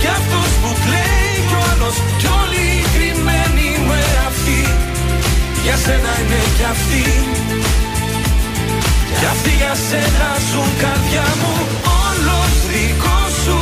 Κι 0.00 0.10
αυτός 0.18 0.50
που 0.60 0.70
κλαίει 0.84 1.34
κι 1.48 1.56
ο 1.58 1.62
άλλος 1.70 1.96
Κι 2.20 2.28
όλοι 2.40 2.66
κρυμμένοι 2.94 3.68
με 3.88 4.02
αυτή. 4.28 4.60
Για 5.64 5.76
σένα 5.84 6.12
είναι 6.20 6.40
κι 6.56 6.66
αυτή. 6.74 7.04
Κι 9.18 9.26
αυτοί 9.34 9.52
για 9.60 9.74
σένα 9.88 10.30
ζουν 10.50 10.70
καρδιά 10.82 11.26
μου 11.40 11.54
Όλος 12.04 12.54
δικό 12.72 13.20
σου. 13.42 13.58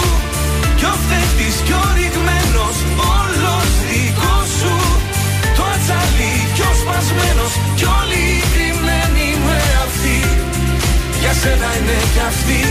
Κι 0.78 0.86
ο 0.92 0.94
φταίχτης 1.02 1.56
κι 1.66 1.74
ο 1.82 1.84
ρηγμένος 1.96 2.76
Όλος 3.18 3.70
δικό 3.90 4.36
σου. 4.58 4.74
Το 5.56 5.62
ατσαλί 5.74 6.34
κι 6.56 6.64
ο 6.70 6.72
σπασμένος 6.80 7.52
Κι 7.78 7.86
όλοι 7.98 8.24
κρυμμένοι 8.54 9.28
με 9.46 9.58
αυτή 9.86 10.18
Για 11.20 11.32
σένα 11.40 11.68
είναι 11.76 11.98
κι 12.14 12.22
αυτή 12.30 12.62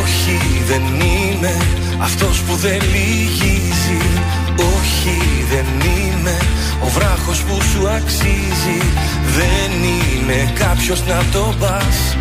Όχι 0.00 0.62
δεν 0.66 0.82
είμαι 1.00 1.79
αυτός 2.00 2.40
που 2.40 2.54
δεν 2.54 2.80
λυγίζει 2.92 4.02
Όχι 4.76 5.18
δεν 5.50 5.66
είμαι. 5.80 6.36
Ο 6.84 6.88
βράχος 6.88 7.38
που 7.40 7.60
σου 7.72 7.88
αξίζει 7.88 8.80
Δεν 9.38 9.70
είμαι. 9.82 10.52
Κάποιος 10.58 11.02
να 11.06 11.22
το 11.32 11.54
πας 11.60 12.16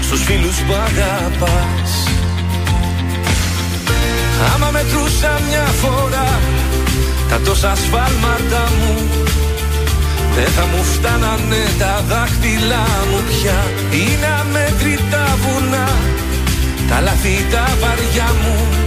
Στους 0.00 0.22
φίλους 0.22 0.56
που 0.56 0.72
αγαπάς. 0.72 1.90
Άμα 4.54 4.70
μετρούσα 4.70 5.40
μια 5.48 5.66
φορά 5.82 6.40
Τα 7.28 7.40
τόσα 7.40 7.72
σφάλματα 7.76 8.62
μου 8.78 8.94
δεν 10.38 10.50
θα 10.56 10.66
μου 10.66 10.82
φτάνανε 10.84 11.62
τα 11.78 12.04
δάχτυλά 12.08 12.86
μου 13.10 13.20
πια. 13.28 13.58
Είναι 13.90 14.28
αμέτρητα 14.40 15.36
βουνά 15.42 15.88
Τα 16.88 17.00
λάθη 17.00 17.46
τα 17.50 17.64
βαριά 17.80 18.30
μου 18.42 18.86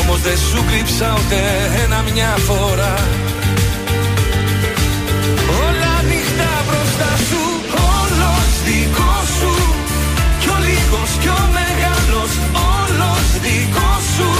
Όμως 0.00 0.20
δεν 0.20 0.38
σου 0.50 0.64
κρύψα 0.70 1.06
ούτε 1.18 1.38
ένα 1.84 1.98
μια 2.12 2.32
φορά. 2.48 2.94
Όλα 5.64 5.90
ανοιχτά 6.00 6.52
μπροστά 6.66 7.12
σου 7.28 7.42
Όλος 7.98 8.50
δικός 8.66 9.28
σου. 9.38 9.54
Κι 10.40 10.48
ο 10.54 10.56
λίγος 10.66 11.10
κι 11.22 11.30
ο 11.38 11.42
μεγάλος 11.58 12.32
Όλος 12.78 13.26
δικός 13.44 14.04
σου. 14.16 14.30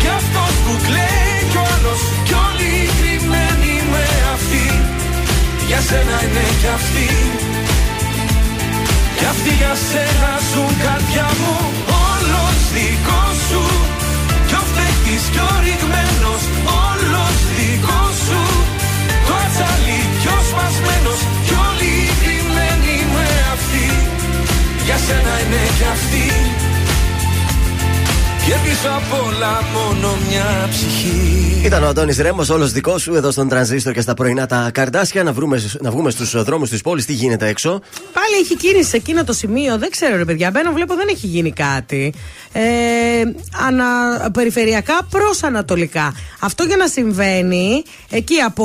Κι 0.00 0.10
αυτός 0.20 0.54
που 0.64 0.72
κλαίει 0.86 1.36
κι 1.50 1.58
ο 1.62 1.64
άλλος 1.74 2.00
Κι 2.26 2.34
όλοι 2.46 2.72
κρυμμένοι 2.98 3.74
με 3.92 4.06
αυτή 4.34 4.66
Για 5.68 5.80
σένα 5.88 6.16
είναι 6.24 6.46
κι 6.60 6.70
αυτή 6.78 7.08
Κι 9.18 9.26
αυτοί 9.32 9.52
για 9.60 9.74
σένα 9.90 10.32
ζουν 10.50 10.72
καρδιά 10.84 11.28
μου 11.40 11.56
Όλος 12.10 12.58
δικός 12.74 13.36
σου. 13.48 13.62
Κι 13.97 13.97
ο 15.08 15.16
φταίχτης 15.16 15.28
κι 15.32 15.38
ο 15.38 15.52
ρηγμένος 15.64 16.42
Όλος 16.88 17.36
δικός 17.56 18.16
σου. 18.26 18.42
Το 19.26 19.34
ατσαλί 19.44 20.00
κι 20.20 20.28
ο 20.36 20.38
σπασμένος 20.48 21.20
Κι 21.46 21.54
όλοι 21.68 21.94
κρυμμένοι 22.22 22.96
με 23.14 23.26
αυτή 23.54 23.86
Για 24.84 24.98
σένα 25.06 25.34
είναι 25.42 25.62
κι 25.78 25.86
αυτή 25.94 26.47
Και 28.48 28.54
πίσω 28.64 28.88
απ' 28.88 29.26
όλα 29.26 29.62
μόνο 29.72 30.16
μια 30.28 30.68
ψυχή 30.70 31.62
Ήταν 31.64 31.82
ο 31.82 31.86
Αντώνης 31.86 32.18
Ρέμος, 32.18 32.48
όλος 32.48 32.72
δικός 32.72 33.02
σου 33.02 33.14
εδώ 33.14 33.30
στον 33.30 33.48
τρανζίστορ 33.48 33.92
και 33.92 34.00
στα 34.00 34.14
πρωινά 34.14 34.46
τα 34.46 34.70
καρδάσια. 34.74 35.22
Να, 35.22 35.32
βρούμε, 35.32 35.62
να 35.80 35.90
βγούμε 35.90 36.10
στους 36.10 36.42
δρόμους 36.42 36.70
της 36.70 36.82
πόλης, 36.82 37.04
τι 37.04 37.12
γίνεται 37.12 37.46
έξω; 37.46 37.80
Πάλι 38.12 38.34
έχει 38.40 38.56
κίνηση 38.56 38.88
σε 38.88 38.96
εκείνο 38.96 39.24
το 39.24 39.32
σημείο. 39.32 39.78
Δεν 39.78 39.90
ξέρω, 39.90 40.16
ρε 40.16 40.24
παιδιά. 40.24 40.50
Μπαίνω, 40.50 40.72
βλέπω 40.72 40.94
δεν 40.94 41.06
έχει 41.10 41.26
γίνει 41.26 41.52
κάτι. 41.52 42.14
Ε, 42.52 42.62
ανα, 43.66 43.86
περιφερειακά 44.30 44.98
προς 45.10 45.42
ανατολικά. 45.42 46.14
Αυτό 46.40 46.64
για 46.64 46.76
να 46.76 46.86
συμβαίνει 46.86 47.82
εκεί 48.10 48.40
από 48.40 48.64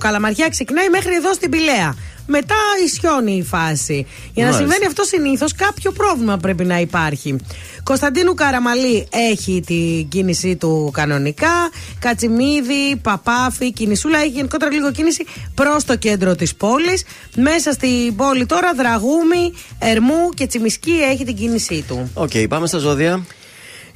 Καλαμαριά 0.00 0.48
ξεκινάει 0.48 0.88
μέχρι 0.88 1.14
εδώ 1.14 1.32
στην 1.34 1.50
Πηλαία. 1.50 1.94
Μετά 2.26 2.54
ισιώνει 2.84 3.36
η 3.36 3.42
φάση. 3.42 4.06
Για 4.34 4.44
να 4.44 4.50
Μάλιστα. 4.50 4.56
συμβαίνει 4.56 4.86
αυτό 4.86 5.04
συνήθως, 5.04 5.54
κάποιο 5.54 5.92
πρόβλημα 5.92 6.36
πρέπει 6.36 6.64
να 6.64 6.78
υπάρχει. 6.80 7.36
Κωνσταντίνου 7.82 8.34
Καραμαλή 8.34 9.08
έχει 9.10 9.62
την 9.66 10.08
κίνησή 10.08 10.56
του 10.56 10.90
κανονικά. 10.92 11.70
Κατσιμίδη, 11.98 12.96
Παπάφη, 13.02 13.72
Κινησούλα 13.72 14.18
έχει 14.18 14.28
γενικότερα 14.28 14.70
λίγο 14.72 14.90
κίνηση 14.92 15.24
προς 15.54 15.84
το 15.84 15.96
κέντρο 15.96 16.34
της 16.34 16.54
πόλης. 16.54 17.04
Μέσα 17.36 17.72
στην 17.72 18.16
πόλη 18.16 18.46
τώρα 18.46 18.72
Δραγούμη, 18.76 19.52
Ερμού 19.78 20.28
και 20.34 20.46
Τσιμισκή 20.46 21.00
έχει 21.10 21.24
την 21.24 21.36
κίνησή 21.36 21.84
του. 21.88 22.10
Οκ, 22.14 22.30
πάμε 22.48 22.66
στα 22.66 22.78
ζώδια. 22.78 23.24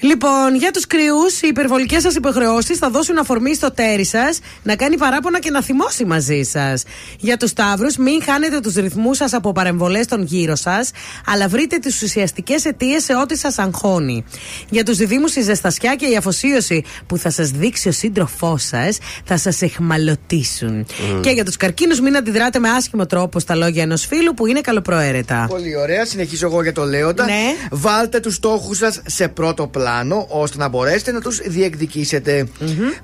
Λοιπόν, 0.01 0.55
για 0.57 0.71
τους 0.71 0.87
Κριούς, 0.87 1.43
οι 1.43 1.49
υπερβολικές 1.49 2.03
σας 2.03 2.15
υποχρεώσεις 2.15 2.79
θα 2.79 2.91
δώσουν 2.91 3.19
αφορμή 3.19 3.55
στο 3.55 3.71
ταίρι 3.71 4.05
σας 4.05 4.39
να 4.63 4.77
κάνει 4.77 4.97
παράπονα 4.97 5.39
και 5.39 5.51
να 5.51 5.63
θυμώσει 5.63 6.05
μαζί 6.05 6.43
σας. 6.43 6.83
Για 7.19 7.37
τους 7.37 7.51
Ταύρους, 7.51 7.97
μην 7.97 8.23
χάνετε 8.23 8.61
τους 8.61 8.75
ρυθμούς 8.75 9.17
σας 9.17 9.33
από 9.33 9.53
παρεμβολές 9.53 10.05
στον 10.05 10.23
γύρω 10.23 10.55
σας, 10.55 10.91
αλλά 11.27 11.49
βρείτε 11.49 11.77
τις 11.77 12.03
ουσιαστικές 12.03 12.65
αιτίες 12.65 13.05
σε 13.05 13.15
ό,τι 13.15 13.37
σας 13.37 13.59
αγχώνει. 13.59 14.25
Για 14.71 14.85
τους 14.85 14.97
Διδύμους, 14.97 15.27
η 15.37 15.41
ζεστασιά 15.41 15.95
και 15.95 16.07
η 16.07 16.17
αφοσίωση 16.17 16.85
που 17.07 17.19
θα 17.19 17.31
σας 17.31 17.51
δείξει 17.51 17.89
ο 17.89 17.93
σύντροφός 17.93 18.63
σας 18.63 18.99
θα 19.25 19.37
σας 19.37 19.63
εχμαλωτήσουν. 19.63 20.87
Και 21.21 21.31
για 21.31 21.45
τους 21.45 21.57
καρκίνους, 21.57 22.01
μην 22.01 22.17
αντιδράτε 22.17 22.59
με 22.59 22.69
άσχημο 22.69 23.07
τρόπο 23.07 23.41
στα 23.41 23.55
λόγια 23.55 23.83
ενός 23.83 24.07
φίλου 24.07 24.35
που 24.35 24.47
είναι 24.47 24.61
καλοπροαίρετα. 24.61 25.47
Πολύ 25.49 25.77
ωραία. 25.77 26.05
Συνεχίζω 26.05 26.47
εγώ 26.47 26.63
για 26.63 26.73
το 26.73 26.85
Λέοντα. 26.85 27.25
Ναι. 27.25 27.55
Βάλτε 27.71 28.21
τους 28.21 28.35
στόχους 28.35 28.77
σας 28.77 29.01
σε 29.07 29.29
πρώτο 29.29 29.67
πλάνο, 29.67 29.86
ώστε 30.29 30.59
να 30.59 30.69
μπορέσετε 30.69 31.13
να 31.13 31.21
τους 31.21 31.41
διεκδικήσετε. 31.47 32.47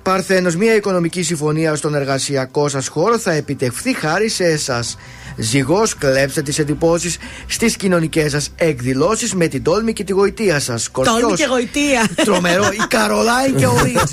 Παρθένος, 0.02 0.56
μια 0.56 0.74
οικονομική 0.74 1.22
συμφωνία 1.22 1.74
στον 1.74 1.94
εργασιακό 1.94 2.68
σας 2.68 2.88
χώρο 2.88 3.18
θα 3.18 3.32
επιτευχθεί 3.32 3.94
χάρη 3.94 4.28
σε 4.28 4.44
εσάς. 4.44 4.96
Ζυγός, 5.36 5.96
κλέψτε 5.96 6.42
τις 6.42 6.58
εντυπώσεις 6.58 7.16
στις 7.46 7.76
κοινωνικές 7.76 8.30
σας 8.30 8.50
εκδηλώσεις 8.56 9.34
με 9.34 9.46
την 9.46 9.62
τόλμη 9.62 9.92
και 9.92 10.04
τη 10.04 10.12
γοητεία 10.12 10.60
σας. 10.60 10.90
Τόλμη 10.92 11.36
και 11.36 11.46
γοητεία. 11.50 12.08
Τρομερό. 12.24 12.64
Η 12.72 12.86
Καρολάιν 12.88 13.56
και 13.56 13.66
ο 13.66 13.74
Ρίτζ. 13.82 14.12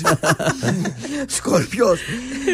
Σκορπιός. 1.36 2.00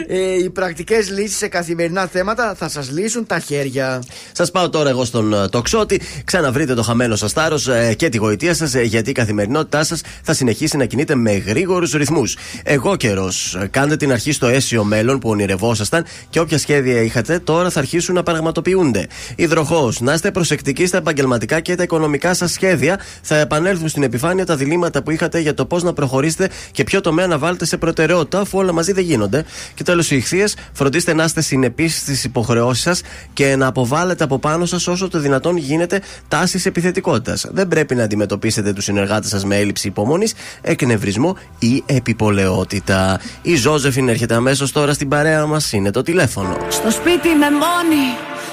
Ε, 0.06 0.34
οι 0.44 0.50
πρακτικές 0.50 1.10
λύσεις 1.10 1.36
σε 1.36 1.48
καθημερινά 1.48 2.06
θέματα 2.06 2.54
θα 2.58 2.68
σας 2.68 2.90
λύσουν 2.90 3.26
τα 3.26 3.38
χέρια. 3.38 4.02
Σας 4.32 4.50
πάω 4.50 4.68
τώρα 4.68 4.88
εγώ 4.88 5.04
στον 5.04 5.32
ε, 5.32 5.48
τοξότη. 5.48 6.00
Ξαναβρείτε 6.24 6.74
το 6.74 6.82
χαμένο 6.82 7.16
σας 7.16 7.32
θάρρος 7.32 7.68
και 7.96 8.08
τη 8.08 8.16
γοητεία 8.16 8.54
σας, 8.54 8.74
γιατί 8.74 9.10
η 9.10 9.12
καθημερινότητά 9.12 9.84
σας 9.84 10.00
θα 10.22 10.34
συνεχίσει 10.34 10.76
να 10.76 10.84
κινείται 10.84 11.14
με 11.14 11.32
γρήγορους 11.32 11.92
ρυθμούς. 11.92 12.36
Εγώ 12.62 12.96
καιρός. 12.96 13.58
Κάντε 13.70 13.96
την 13.96 14.12
αρχή 14.12 14.32
στο 14.32 14.46
αίσιο 14.46 14.84
μέλλον 14.84 15.18
που 15.18 15.28
ονειρευόσασταν 15.28 16.04
και 16.30 16.40
όποια 16.40 16.58
σχέδια 16.58 17.00
είχατε 17.00 17.38
τώρα 17.38 17.70
θα 17.70 17.78
αρχίσουν 17.78 18.14
να 18.14 18.22
πραγματοποιούνται. 18.22 19.06
Υδροχό. 19.36 19.92
Να 20.00 20.12
είστε 20.12 20.30
προσεκτικοί 20.30 20.86
στα 20.86 20.96
επαγγελματικά 20.96 21.60
και 21.60 21.74
τα 21.74 21.82
οικονομικά 21.82 22.34
σας 22.34 22.52
σχέδια. 22.52 23.00
Θα 23.22 23.36
επανέλθουν 23.36 23.88
στην 23.88 24.02
επιφάνεια 24.02 24.46
τα 24.46 24.56
διλήμματα 24.56 25.02
που 25.02 25.10
είχατε 25.10 25.38
για 25.38 25.54
το 25.54 25.66
πώς 25.66 25.82
να 25.82 25.92
προχωρήσετε 25.92 26.48
και 26.70 26.84
ποιο 26.84 27.00
τομέα 27.00 27.26
να 27.26 27.38
βάλετε 27.38 27.64
σε 27.64 27.76
προτεραιότητα, 27.76 28.40
αφού 28.40 28.58
όλα 28.58 28.72
μαζί 28.72 28.92
δεν 28.92 29.04
γίνονται. 29.04 29.44
Και 29.74 29.82
τέλος, 29.82 30.10
οι 30.10 30.16
ηχθείες, 30.16 30.56
φροντίστε 30.72 31.14
να 31.14 31.24
είστε 31.24 31.40
συνεπείς 31.40 31.96
στις 31.96 32.24
υποχρεώσεις 32.24 32.82
σας 32.82 33.02
και 33.32 33.56
να 33.56 33.66
αποβάλλετε 33.66 34.24
από 34.24 34.38
πάνω 34.38 34.66
σας 34.66 34.86
όσο 34.86 35.08
το 35.08 35.18
δυνατόν 35.18 35.56
γίνεται 35.56 36.00
τάσεις 36.28 36.66
επιθετικότητας. 36.66 37.46
Δεν 37.50 37.68
πρέπει 37.68 37.94
να 37.94 38.02
αντιμετωπίσετε 38.02 38.72
τους 38.72 38.84
συνεργάτες 38.84 39.30
σας 39.30 39.44
με 39.44 39.56
έλλειψη 39.56 39.88
υπομονής, 39.96 40.34
εκνευρισμό 40.60 41.36
ή 41.58 41.82
επιπολαιότητα. 41.86 43.20
Η 43.42 43.54
Ζώζεφιν 43.54 44.08
έρχεται 44.08 44.34
αμέσως 44.34 44.72
τώρα 44.72 44.92
στην 44.92 45.08
παρέα 45.08 45.46
μας, 45.46 45.72
είναι 45.72 45.90
το 45.90 46.02
τηλέφωνο. 46.02 46.56
Στο 46.68 46.90
σπίτι 46.90 47.28
με 47.28 47.50
μόνη 47.50 48.06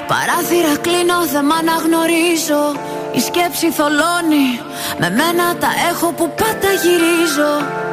Παράθυρα 0.07 0.75
κλείνω, 0.81 1.19
δεν 1.33 1.45
μ' 1.45 1.51
αναγνωρίζω 1.61 2.63
Η 3.17 3.19
σκέψη 3.19 3.67
θολώνει 3.77 4.47
Με 4.99 5.09
μένα 5.19 5.45
τα 5.61 5.71
έχω 5.91 6.07
που 6.17 6.25
πάντα 6.39 6.71
γυρίζω 6.83 7.51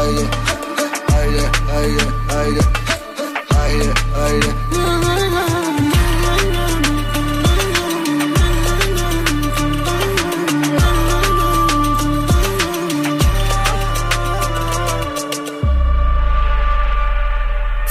aire, 0.00 0.30
aire, 1.12 1.50
aire, 1.72 2.08
aire, 2.30 2.66
aire, 3.56 3.94
aire. 4.16 4.59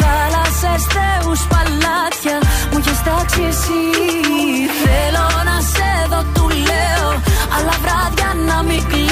Θάλασσες, 0.00 0.82
θεούς, 0.94 1.40
παλάτια 1.52 2.36
Μου 2.70 2.78
έχεις 2.78 3.02
τάξει 3.02 3.42
εσύ. 3.52 3.82
Θέλω 4.82 5.26
να 5.48 5.56
σε 5.72 5.90
δω, 6.10 6.20
του 6.34 6.48
λέω 6.48 7.10
Αλλά 7.56 7.74
βράδια 7.82 8.30
να 8.48 8.62
μην 8.62 8.82
κλαίω 8.88 9.09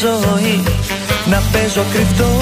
ζωή. 0.00 0.62
Να 1.30 1.42
παίζω 1.52 1.84
κρυφτό 1.92 2.37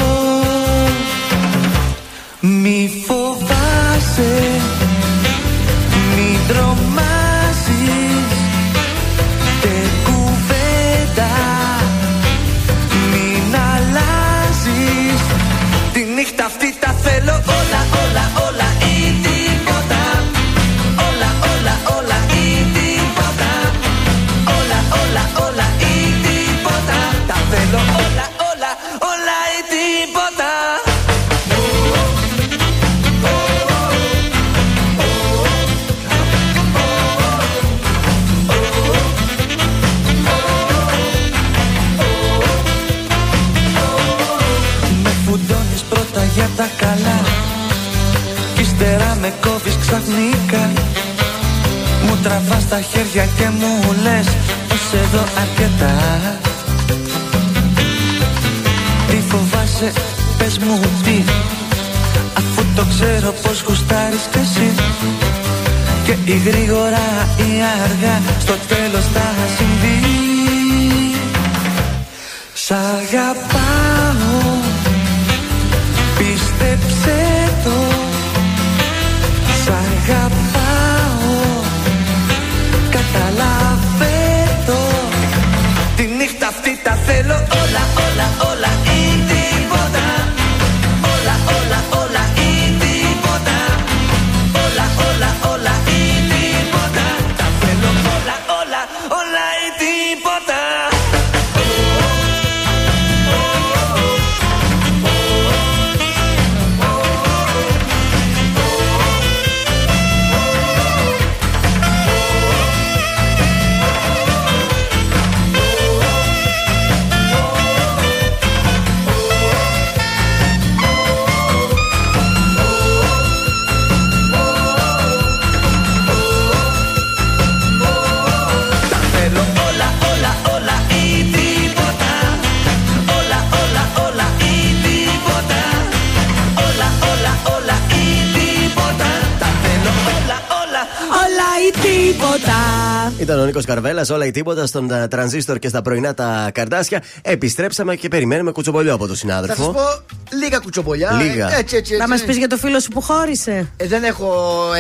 Ήταν 143.87 143.99
ο 143.99 144.01
Νίκο 144.01 144.07
Καρβέλα, 144.07 144.15
όλα 144.15 144.27
ή 144.27 144.31
τίποτα 144.31 144.67
στον 144.67 144.91
ε, 144.91 145.09
τρανζίστορ 145.09 145.59
και 145.59 145.69
στα 145.69 145.83
πρωινά 145.83 146.15
τα 146.15 146.51
καρδάσια. 146.55 147.03
Επιστρέψαμε 147.23 147.97
και 147.97 148.09
περιμένουμε 148.09 148.51
κουτσομπολιό 148.53 148.95
από 148.95 149.07
τον 149.07 149.17
Θα 149.17 149.21
συνάδελφο. 149.21 149.63
σας 149.63 149.73
πω 149.73 150.16
λίγα 150.47 150.59
κουτσομπολιά. 150.59 151.10
Λίγα. 151.23 151.44
Ε, 151.44 151.47
Έτσι, 151.47 151.56
έτσι, 151.60 151.77
έτσι. 151.77 151.97
Να 151.97 152.09
μας 152.09 152.23
πεις 152.24 152.36
για 152.36 152.48
το 152.48 152.56
φίλο 152.56 152.81
σου 152.81 152.89
που 152.89 153.01
χώρισε. 153.01 153.70
Ε, 153.77 153.86
δεν 153.86 154.05
έχω 154.05 154.28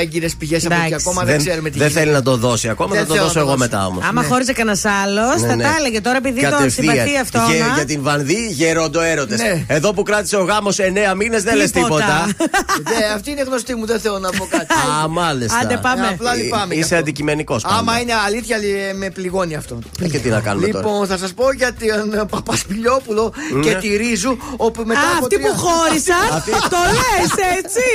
έγκυρες 0.00 0.34
πηγές 0.36 0.64
από 0.66 0.74
εκεί 0.74 0.84
Εντάξει. 0.86 1.06
ακόμα, 1.08 1.24
δεν, 1.24 1.38
ξέρουμε 1.38 1.70
τι 1.70 1.78
δεν 1.78 1.86
γίνεται. 1.88 2.04
θέλει 2.04 2.12
να 2.18 2.22
το 2.22 2.36
δώσει 2.36 2.68
ακόμα, 2.68 2.90
Δεν 2.94 3.00
θα 3.00 3.06
το 3.06 3.12
θέλω 3.14 3.24
δώσω 3.26 3.38
να 3.38 3.44
το 3.44 3.50
εγώ 3.50 3.58
δώσω. 3.58 3.70
μετά 3.70 3.86
όμως. 3.86 4.04
Άμα 4.08 4.22
χώριζε 4.22 4.52
κανένας 4.52 4.84
άλλος, 4.84 5.40
Ναι, 5.42 5.48
θα 5.48 5.54
ναι. 5.56 5.62
τα 5.62 5.74
έλεγε 5.78 6.00
τώρα 6.00 6.16
επειδή 6.16 6.40
τον 6.40 6.50
Κατευθείαν. 6.50 6.94
συμπαθεί 6.94 7.16
αυτό. 7.18 7.38
Για, 7.54 7.72
για 7.74 7.84
την 7.84 8.02
Βανδί, 8.02 8.48
γεροντοέρωτε. 8.50 9.36
Ναι. 9.36 9.64
Εδώ 9.66 9.92
που 9.94 10.02
κράτησε 10.02 10.36
ο 10.36 10.42
γάμος 10.44 10.76
9 10.80 11.14
μήνες 11.16 11.42
δεν 11.42 11.56
λες 11.56 11.70
τίποτα. 11.70 12.26
Ναι, 12.98 13.04
αυτή 13.14 13.30
είναι 13.30 13.42
γνωστή 13.42 13.74
μου, 13.74 13.86
δεν 13.86 14.00
θέλω 14.00 14.18
να 14.18 14.30
πω 14.30 14.46
κάτι. 14.50 14.66
Α, 15.04 15.08
μάλιστα. 15.08 15.58
Άντε, 15.58 15.76
πάμε. 15.82 16.06
Ε, 16.06 16.08
Απλά 16.08 16.34
λυπάμαι. 16.34 16.74
γι' 16.74 16.80
Είσαι 16.80 16.84
αυτό. 16.88 16.96
αντικειμενικός. 16.96 17.64
Άμα 17.64 18.00
είναι 18.00 18.12
αλήθεια, 18.26 18.56
λι- 18.56 18.94
με 18.96 19.10
πληγώνει 19.10 19.54
αυτό. 19.54 19.78
Και 20.10 20.18
τι 20.18 20.28
να 20.28 20.40
κάνουμε 20.40 20.66
τώρα. 20.68 20.84
Λοιπόν, 20.88 21.06
θα 21.06 21.16
σας 21.18 21.32
πω 21.34 21.52
για 21.52 21.72
τον 21.74 22.12
ε, 22.14 22.24
Παπασπιλιόπουλο 22.30 23.32
Ναι. 23.54 23.60
και 23.62 23.74
τη 23.74 23.96
Ρίζου, 23.96 24.36
όπου 24.56 24.82
μετά 24.86 25.00
Α, 25.00 25.02
από 25.16 25.24
αυτοί 25.24 25.36
τρία- 25.36 25.50
που 25.50 25.55
χώρισαν, 25.64 26.26
Αυτή- 26.38 26.50
το 26.74 26.80
λες 27.00 27.30
έτσι. 27.58 27.88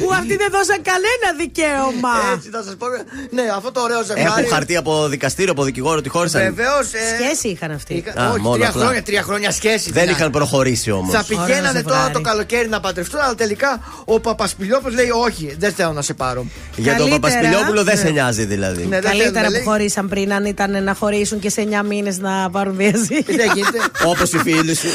Που 0.00 0.08
αυτοί 0.20 0.34
δεν 0.42 0.48
δώσαν 0.56 0.78
κανένα 0.90 1.28
δικαίωμα. 1.42 2.14
Έτσι 2.34 2.48
θα 2.50 2.62
σας 2.66 2.74
πω. 2.80 2.86
Ναι, 3.30 3.42
αυτό 3.56 3.72
το 3.72 3.80
ωραίο 3.80 3.98
Έχουν 4.00 4.10
ζευγάρι. 4.16 4.46
χαρτί 4.48 4.76
από 4.76 5.08
δικαστήριο, 5.08 5.52
από 5.52 5.62
δικηγόρο 5.64 5.96
ότι 5.98 6.08
χώρισαν. 6.08 6.40
Βεβαίως. 6.42 6.86
Σχέση 7.18 7.48
είχαν 7.48 7.70
αυτοί. 7.70 8.04
Α, 8.20 8.30
Όχι, 8.30 8.40
μόνο 8.40 8.54
τρία 8.56 8.68
απλά. 8.68 8.82
χρόνια, 8.82 9.02
τρία 9.02 9.22
χρόνια 9.22 9.50
σχέση. 9.50 9.92
Δεν 9.92 10.02
τι 10.04 10.10
να- 10.10 10.16
είχαν 10.16 10.30
προχωρήσει 10.30 10.90
όμως. 10.90 11.12
Θα 11.14 11.24
πηγαίνανε 11.28 11.68
Ωραίο 11.68 11.72
τώρα 11.82 11.94
ζευγάρι. 11.94 12.12
το 12.12 12.20
καλοκαίρι 12.20 12.68
να 12.68 12.80
παντρευτούν, 12.80 13.20
αλλά 13.20 13.34
τελικά 13.34 13.80
ο 14.04 14.20
Παπασπιλιόπουλος 14.20 14.94
λέει: 14.94 15.10
Όχι, 15.24 15.54
δεν 15.58 15.72
θέλω 15.72 15.92
να 15.92 16.02
σε 16.02 16.14
πάρω. 16.14 16.46
Για 16.76 16.96
τον 16.96 17.08
Καλύτερα. 17.08 17.20
Παπασπιλιόπουλο 17.20 17.82
δεν 17.84 17.94
Ναι. 17.94 18.00
σε 18.00 18.10
νοιάζει 18.10 18.44
δηλαδή. 18.44 18.82
Ναι, 18.82 18.88
δεν 19.00 19.10
θέλω, 19.10 19.18
Καλύτερα 19.22 19.50
λέει. 19.50 19.60
που 19.62 19.68
χωρίσαν 19.70 20.08
πριν, 20.08 20.32
αν 20.32 20.44
ήταν 20.44 20.84
να 20.84 20.94
χωρίσουν 20.94 21.38
και 21.38 21.50
σε 21.50 21.60
9 21.60 21.82
μήνες 21.82 22.18
να 22.18 22.50
πάρουν 22.50 22.76
διαζύγιο. 22.76 23.22
Δεν 23.36 23.50
γίνεται. 23.54 23.78
Όπως 24.04 24.32
οι 24.32 24.38
φίλοι 24.38 24.74
σου. 24.74 24.88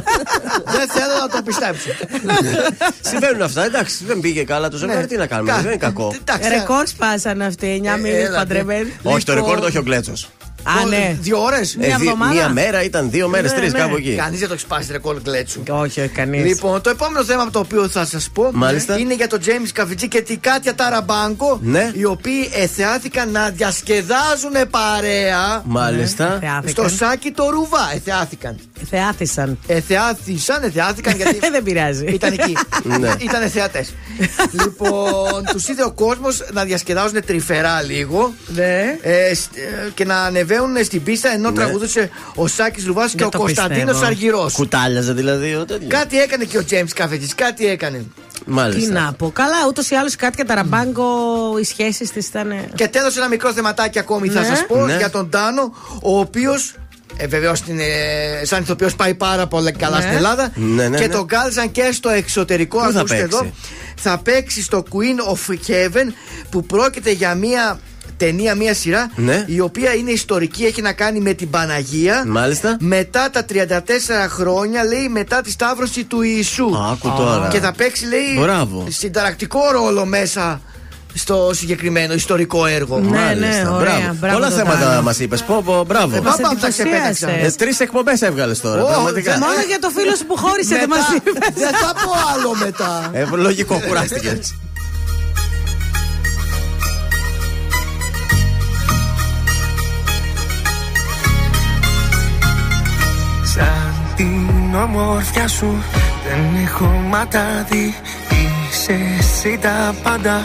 Δεν 0.76 0.88
θέλω 0.88 1.14
να 1.20 1.28
το 1.28 1.39
πιστέψω. 1.42 1.90
Συμβαίνουν 3.00 3.42
αυτά. 3.42 3.64
Εντάξει, 3.64 4.04
δεν 4.04 4.20
πήγε 4.20 4.42
καλά 4.44 4.68
το 4.68 4.76
ζευγάρι. 4.76 5.06
Τι 5.06 5.16
να 5.16 5.26
κάνουμε. 5.26 5.50
Κα- 5.50 5.56
Δεν 5.56 5.66
είναι 5.66 5.76
κακό. 5.76 6.14
Εντάξει, 6.20 6.48
Ρεκόρ 6.48 6.86
σπάσαν 6.86 7.42
αυτοί, 7.42 7.66
9 7.84 7.94
Ε, 7.94 7.96
μήνες 7.96 8.18
έλατε. 8.18 8.36
παντρεμένοι. 8.36 8.92
Όχι, 9.02 9.24
το 9.24 9.32
Λοιπόν, 9.32 9.48
ρεκόρ 9.48 9.60
το 9.60 9.66
έχει 9.66 9.78
ο 9.78 9.82
Κλέτσο. 9.82 10.12
Α, 10.62 10.86
ναι. 10.88 11.16
Δύο 11.20 11.42
ώρες; 11.42 11.76
Μια 11.76 11.86
εβδομάδα. 11.88 12.32
Μία 12.32 12.48
μέρα 12.48 12.82
ήταν, 12.82 13.10
δύο 13.10 13.28
μέρες, 13.28 13.50
Ναι, 13.52 13.56
τρεις 13.58 13.72
ναι. 13.72 13.78
κάπου 13.78 13.96
εκεί. 13.96 14.14
Κανείς 14.14 14.38
δεν 14.38 14.48
το 14.48 14.54
έχει 14.54 14.62
σπάσει 14.62 14.92
ρεκόρ 14.92 15.20
γκλέτσου. 15.20 15.62
Όχι, 15.68 16.00
όχι, 16.00 16.08
κανείς. 16.08 16.44
Λοιπόν, 16.44 16.80
το 16.80 16.90
επόμενο 16.90 17.24
θέμα 17.24 17.42
από 17.42 17.50
το 17.52 17.58
οποίο 17.58 17.88
θα 17.88 18.04
σας 18.06 18.30
πω 18.34 18.50
Μάλιστα. 18.52 18.98
είναι 18.98 19.14
για 19.14 19.26
τον 19.26 19.38
James 19.44 19.68
Καφιτζή 19.72 20.08
και 20.08 20.20
την 20.22 20.40
Κάτια 20.40 20.74
Ταραμπάνκο. 20.74 21.58
Ναι. 21.62 21.90
Οι 21.94 22.04
οποίοι 22.04 22.50
εθεάθηκαν 22.54 23.30
να 23.30 23.50
διασκεδάζουν 23.50 24.52
παρέα. 24.70 25.62
Μάλιστα. 25.64 26.38
Θεάθηκαν. 26.40 26.88
Στο 26.88 26.96
σάκι 27.04 27.30
το 27.30 27.50
ρουβά. 27.50 27.90
Εθεάθηκαν. 27.94 28.58
Θεάθησαν. 28.90 29.58
Εθεάθησαν, 29.66 30.62
εθεάθηκαν 30.62 31.16
γιατί. 31.16 31.38
Δεν 31.52 31.62
πειράζει. 31.62 32.04
Ήταν 32.06 32.32
εκεί. 32.32 32.56
Ναι. 32.82 33.12
Ήταν 33.18 33.48
θεατές. 33.50 33.94
λοιπόν, 34.62 35.44
τους 35.52 35.68
είδε 35.68 35.84
ο 35.84 35.90
κόσμος 35.92 36.44
να 36.52 36.64
διασκεδάζουν 36.64 37.24
τρυφερά 37.26 37.82
λίγο. 37.82 38.32
Ναι. 38.46 38.96
Ε, 39.02 39.34
σ- 39.34 39.56
ε, 39.56 39.90
και 39.94 40.04
να 40.04 40.16
ανεβαίνουν 40.22 40.84
στην 40.84 41.02
πίστα 41.02 41.32
ενώ 41.32 41.50
Ναι. 41.50 41.56
τραγουδούσε 41.56 42.10
ο 42.34 42.46
Σάκης 42.46 42.86
Λουβάς 42.86 43.10
και 43.10 43.16
Δεν 43.18 43.26
ο 43.26 43.30
το 43.30 43.38
Κωνσταντίνος 43.38 43.84
πιστεύω. 43.84 44.04
Αργυρός. 44.06 44.52
Κουτάλιαζε 44.52 45.12
δηλαδή 45.12 45.54
ο 45.54 45.64
τέτοιο. 45.64 45.88
Κάτι 45.88 46.20
έκανε 46.20 46.44
και 46.44 46.58
ο 46.58 46.64
Τζέιμς 46.64 46.92
Καφετζής, 46.92 47.34
κάτι 47.34 47.66
έκανε. 47.66 47.98
Τι 48.44 48.50
Μάλιστα. 48.50 48.92
να 48.92 49.12
πω. 49.12 49.30
Καλά, 49.30 49.56
ούτως 49.68 49.90
ή 49.90 49.94
άλλως 49.94 50.16
κάτι 50.16 50.36
και 50.36 50.44
ταραμπάγκο 50.44 51.04
οι 51.60 51.64
σχέσεις 51.64 52.10
της 52.10 52.26
ήταν. 52.26 52.52
Και 52.74 52.88
τέλος 52.88 53.16
ένα 53.16 53.28
μικρό 53.28 53.52
θεματάκι 53.52 53.98
ακόμη 53.98 54.28
θα 54.28 54.40
Ναι. 54.40 54.46
σας 54.46 54.66
πω 54.66 54.84
Ναι. 54.86 54.96
για 54.96 55.10
τον 55.10 55.30
Τάνο, 55.30 55.74
ο 56.02 56.18
οποίος. 56.18 56.74
Ε, 57.22 57.26
Βεβαίως 57.26 57.60
ε, 57.60 58.44
σαν 58.44 58.62
ηθοποιός 58.62 58.94
πάει 58.96 59.14
πάρα 59.14 59.46
πολύ 59.46 59.72
καλά 59.72 59.96
Ναι. 59.96 60.02
στην 60.02 60.16
Ελλάδα. 60.16 60.50
Ναι, 60.54 60.88
ναι, 60.88 60.98
και 60.98 61.06
ναι. 61.06 61.12
τον 61.14 61.26
κάλεσαν 61.26 61.70
και 61.70 61.88
στο 61.92 62.08
εξωτερικό. 62.08 62.78
Πού 62.78 62.92
θα 62.92 62.98
ακούστε 62.98 63.14
παίξει; 63.16 63.38
εδώ. 63.40 63.50
Θα 63.96 64.18
παίξει 64.18 64.62
στο 64.62 64.82
Queen 64.90 65.34
of 65.34 65.52
Heaven 65.70 66.12
που 66.50 66.64
πρόκειται 66.64 67.10
για 67.10 67.34
μια 67.34 67.80
ταινία, 68.16 68.54
μια 68.54 68.74
σειρά 68.74 69.10
Ναι. 69.16 69.44
η 69.46 69.60
οποία 69.60 69.94
είναι 69.94 70.10
ιστορική, 70.10 70.64
έχει 70.64 70.82
να 70.82 70.92
κάνει 70.92 71.20
με 71.20 71.32
την 71.32 71.50
Παναγία. 71.50 72.24
Μάλιστα. 72.26 72.76
Μετά 72.80 73.30
τα 73.30 73.44
34 73.52 74.28
χρόνια, 74.28 74.84
λέει, 74.84 75.08
μετά 75.08 75.40
τη 75.40 75.50
σταύρωση 75.50 76.04
του 76.04 76.22
Ιησού. 76.22 76.64
Άκου 76.92 77.12
τώρα. 77.16 77.48
Και 77.52 77.58
θα 77.58 77.72
παίξει, 77.72 78.06
λέει, 78.06 78.38
Μπράβο. 78.40 78.86
συνταρακτικό 78.88 79.60
ρόλο 79.72 80.04
μέσα 80.04 80.60
στο 81.14 81.50
συγκεκριμένο 81.54 82.14
ιστορικό 82.14 82.66
έργο. 82.66 82.98
Ναι, 82.98 83.18
Μάλιστα, 83.18 83.62
ναι, 83.62 83.68
ωραία. 83.68 83.94
μπράβο. 83.98 84.16
Μπράβο 84.20 84.34
Πολλά 84.36 84.48
τον 84.48 84.58
θέματα 84.58 84.84
Τάνο. 84.84 85.02
μας 85.02 85.18
είπες. 85.18 85.42
Πω, 85.42 85.62
πω, 85.64 85.84
μπράβο. 85.86 86.16
Ε, 86.16 86.20
Μας 86.20 86.36
Πάπα, 86.36 86.48
θα 86.48 86.50
εντυπωσίασε. 86.52 86.82
ξεπέταξα. 86.82 87.28
Ε, 87.30 87.50
Τρεις 87.56 87.80
εκπομπές 87.80 88.22
έβγαλες 88.22 88.60
τώρα. 88.60 88.82
Ω, 88.82 88.86
Πραγματικά. 88.86 89.30
δεν- 89.32 89.40
Μόνο 89.40 89.60
για 89.68 89.78
το 89.78 89.88
φίλο 89.88 90.14
σου 90.16 90.26
που 90.26 90.36
χώρισε 90.36 90.74
δεν 90.74 90.88
Μετά, 90.88 91.00
μα 91.10 91.14
είπες. 91.16 91.32
δεν 91.54 91.72
θα 91.74 91.92
πω 92.04 92.10
άλλο 92.34 92.54
μετά. 92.64 93.10
Ε, 93.12 93.24
λογικό, 93.36 93.80
κουράστηκε. 93.86 94.38
Σαν 103.44 103.94
την 104.16 104.74
ομορφιά 104.74 105.48
σου 105.48 105.82
δεν 106.28 106.64
έχω 106.66 106.84
ματάδι 106.84 107.94
Είσαι 108.70 108.96
εσύ 109.18 109.58
τα 109.62 109.94
πάντα 110.02 110.44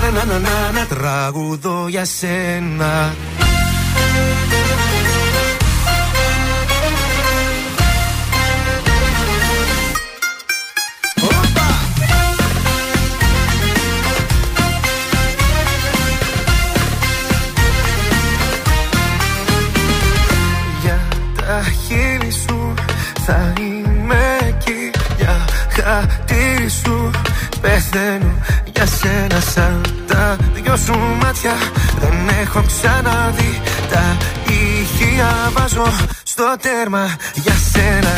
να, 0.00 0.10
να, 0.10 0.24
να, 0.24 0.24
να, 0.24 0.38
να, 0.38 0.70
να, 0.70 0.72
να, 0.72 0.86
τραγουδώ 0.86 1.88
για 1.88 2.04
σένα. 2.04 3.14
Για 20.82 21.00
τα 21.36 21.62
χείλη 21.86 22.30
σου 22.30 22.74
θα 23.26 23.52
είμαι 23.60 24.36
εκεί. 24.46 24.90
Για 25.16 25.44
χατήρι 25.68 26.68
σου 26.68 27.10
πεθαίνω 27.60 28.34
για 28.76 28.86
σένα 28.86 29.40
Σαν 29.40 29.80
τα 30.06 30.36
δυο 30.54 30.76
σου 30.76 30.98
μάτια. 31.22 31.54
Δεν 32.00 32.28
έχω 32.42 32.62
ξαναδεί 32.66 33.60
Τα 33.90 34.16
ηχεία. 34.44 35.50
Βάζω 35.52 35.92
στο 36.22 36.56
τέρμα 36.60 37.16
για 37.34 37.54
σένα. 37.72 38.12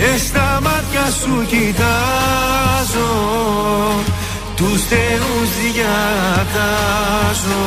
Μες 0.00 0.20
στα 0.20 0.60
μάτια 0.62 1.10
σου 1.20 1.46
κοιτάζω 1.46 3.12
Τους 4.56 4.82
θεούς 4.82 5.50
διατάζω. 5.62 7.64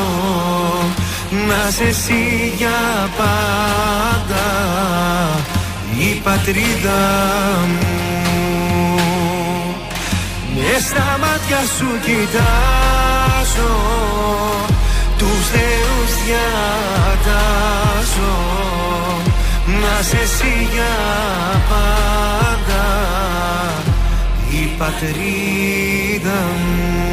Να 1.47 1.71
σε 1.71 1.83
εσύ 1.83 2.53
για 2.57 3.09
πάντα 3.17 4.47
Η 5.99 6.21
πατρίδα 6.23 7.01
μου. 7.67 7.87
Μες 10.55 10.83
στα 10.83 11.17
μάτια 11.21 11.61
σου 11.77 11.89
κοιτάζω 12.05 13.73
Τους 15.17 15.47
θεούς 15.51 16.11
διατάζω 16.25 18.33
Να 19.81 20.03
σε 20.03 20.17
εσύ 20.17 20.67
για 20.73 20.95
πάντα 21.69 22.85
η 24.51 24.69
πατρίδα 24.77 26.39
μου. 26.65 27.09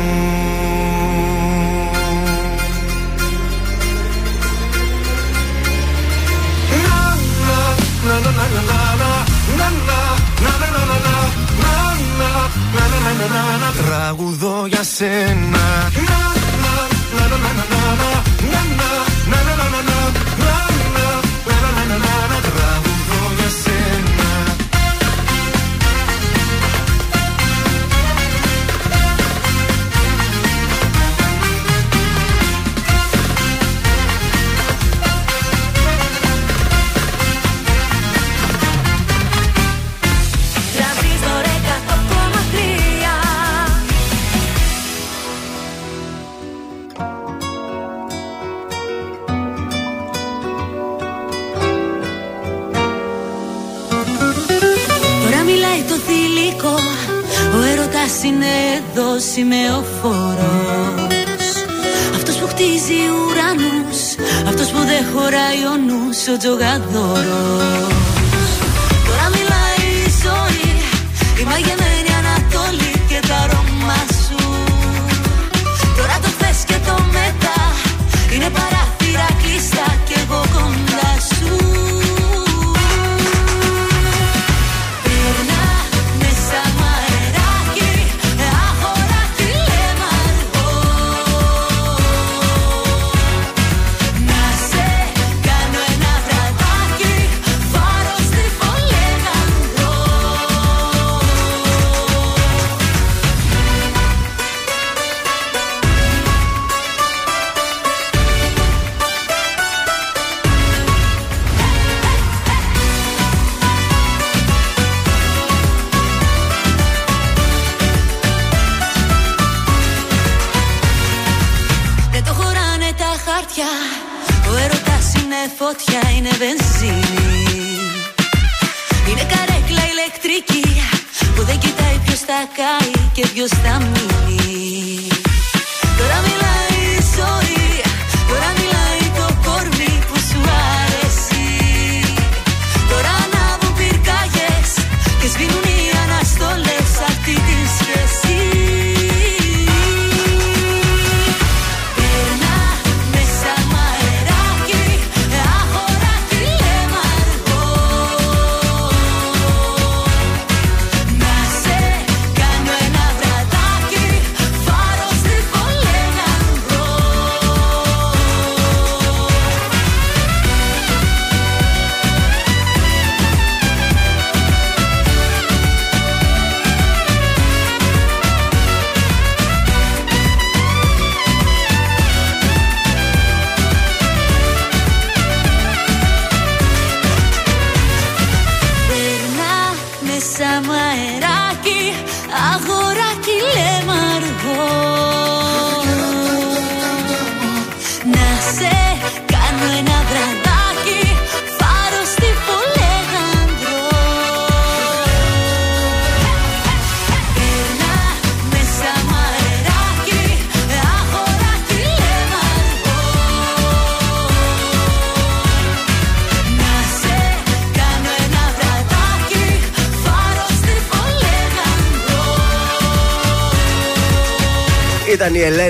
Τραγουδώ 13.86 14.66
για 14.66 14.82
σένα. 14.82 15.90
Τραγουδώ 15.96 16.26
Ο 58.06 58.08
έρωτας 58.08 58.24
είναι 58.24 58.52
εδώ 58.78 59.08
σημεοφόρος 59.32 61.06
Αυτός 62.14 62.36
που 62.36 62.46
χτίζει 62.46 63.00
ουρανούς 63.16 64.00
Αυτός 64.50 64.68
που 64.72 64.80
δεν 64.90 65.02
χωράει 65.12 65.60
ο 65.72 65.74
νους 65.86 66.18
Ο 66.32 66.36
τζογαδόρος. 66.40 67.94
Τώρα 69.06 69.26
μιλάει 69.34 69.84
η 70.06 70.10
ζωή 70.24 70.70
Η 71.40 71.44
μαγεμένη 71.50 72.10
Ανατολή 72.20 72.94
και 73.10 73.18
τα 73.28 73.36
αρώμα 73.44 74.00
σου. 74.22 74.40
Τώρα 75.96 76.16
το 76.22 76.28
θες 76.38 76.58
και 76.68 76.78
το 76.86 76.94
μετά 77.16 77.58
Είναι 78.34 78.50
παράθυρα 78.50 78.75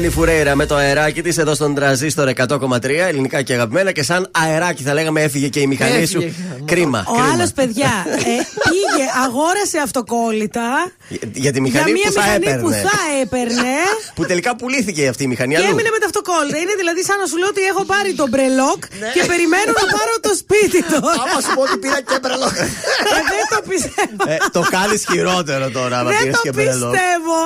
Ελένη 0.06 0.20
Φουρέιρα 0.20 0.54
με 0.54 0.66
το 0.66 0.74
αεράκι 0.74 1.22
της 1.22 1.38
εδώ 1.38 1.54
στον 1.54 1.74
τραζίστορ 1.74 2.28
100,3 2.36 2.84
ελληνικά 3.08 3.42
και 3.42 3.52
αγαπημένα. 3.52 3.92
Και 3.92 4.02
σαν 4.02 4.28
αεράκι 4.30 4.82
θα 4.82 4.94
λέγαμε 4.94 5.22
έφυγε 5.22 5.48
και 5.48 5.60
η 5.60 5.66
μηχανή 5.66 6.06
σου. 6.06 6.20
Κρίμα. 6.64 7.04
Ο 7.08 7.12
κρίμα. 7.14 7.32
άλλος, 7.32 7.50
παιδιά, 7.58 7.92
ε, 8.32 8.36
πήγε, 8.68 9.04
αγόρασε 9.24 9.78
αυτοκόλλητα 9.86 10.66
Για, 11.08 11.18
για 11.44 11.52
τη 11.52 11.60
μηχανή 11.66 11.90
για 11.90 11.96
μια 12.00 12.08
που 12.10 12.12
θα 12.20 12.20
μηχανή 12.26 12.44
έπαιρνε. 12.46 12.62
που 12.64 12.70
θα 12.88 12.96
έπαιρνε. 13.22 13.74
που 14.16 14.22
τελικά 14.30 14.50
πουλήθηκε 14.60 15.02
αυτή 15.12 15.22
η 15.28 15.30
μηχανή 15.32 15.52
Και 15.54 15.60
αλλού. 15.60 15.70
έμεινε 15.72 15.90
με 15.96 15.98
τα 16.02 16.06
αυτοκόλλητα. 16.10 16.56
Είναι 16.62 16.74
δηλαδή 16.80 17.00
σαν 17.08 17.16
να 17.22 17.26
σου 17.30 17.36
λέω 17.40 17.48
ότι 17.54 17.62
έχω 17.72 17.82
πάρει 17.92 18.10
το 18.20 18.26
μπρελόκ 18.32 18.80
και 19.16 19.22
περιμένω 19.32 19.70
να 19.80 19.84
πάρω 19.96 20.14
το 20.26 20.32
σπίτι 20.42 20.78
τώρα. 20.92 21.14
Ναι. 21.16 21.22
Άμα 21.24 21.38
σου 21.44 21.50
πω 21.56 21.62
ότι 21.66 21.76
πήρα 21.82 21.98
και 22.08 22.16
μπρελόκ. 22.22 22.54
Ε, 23.16 23.20
δεν 23.34 23.44
το 23.52 23.58
πιστεύω. 23.70 24.22
Ε, 24.32 24.36
το 24.56 24.62
κάνεις 24.76 25.00
χειρότερο 25.10 25.66
τώρα, 25.78 25.94
άμα 26.00 26.10
Δεν 26.10 26.18
πήρες 26.22 26.36
το 26.38 26.42
και 26.46 26.52
μπρελό. 26.56 26.88
πιστεύω. 26.92 27.38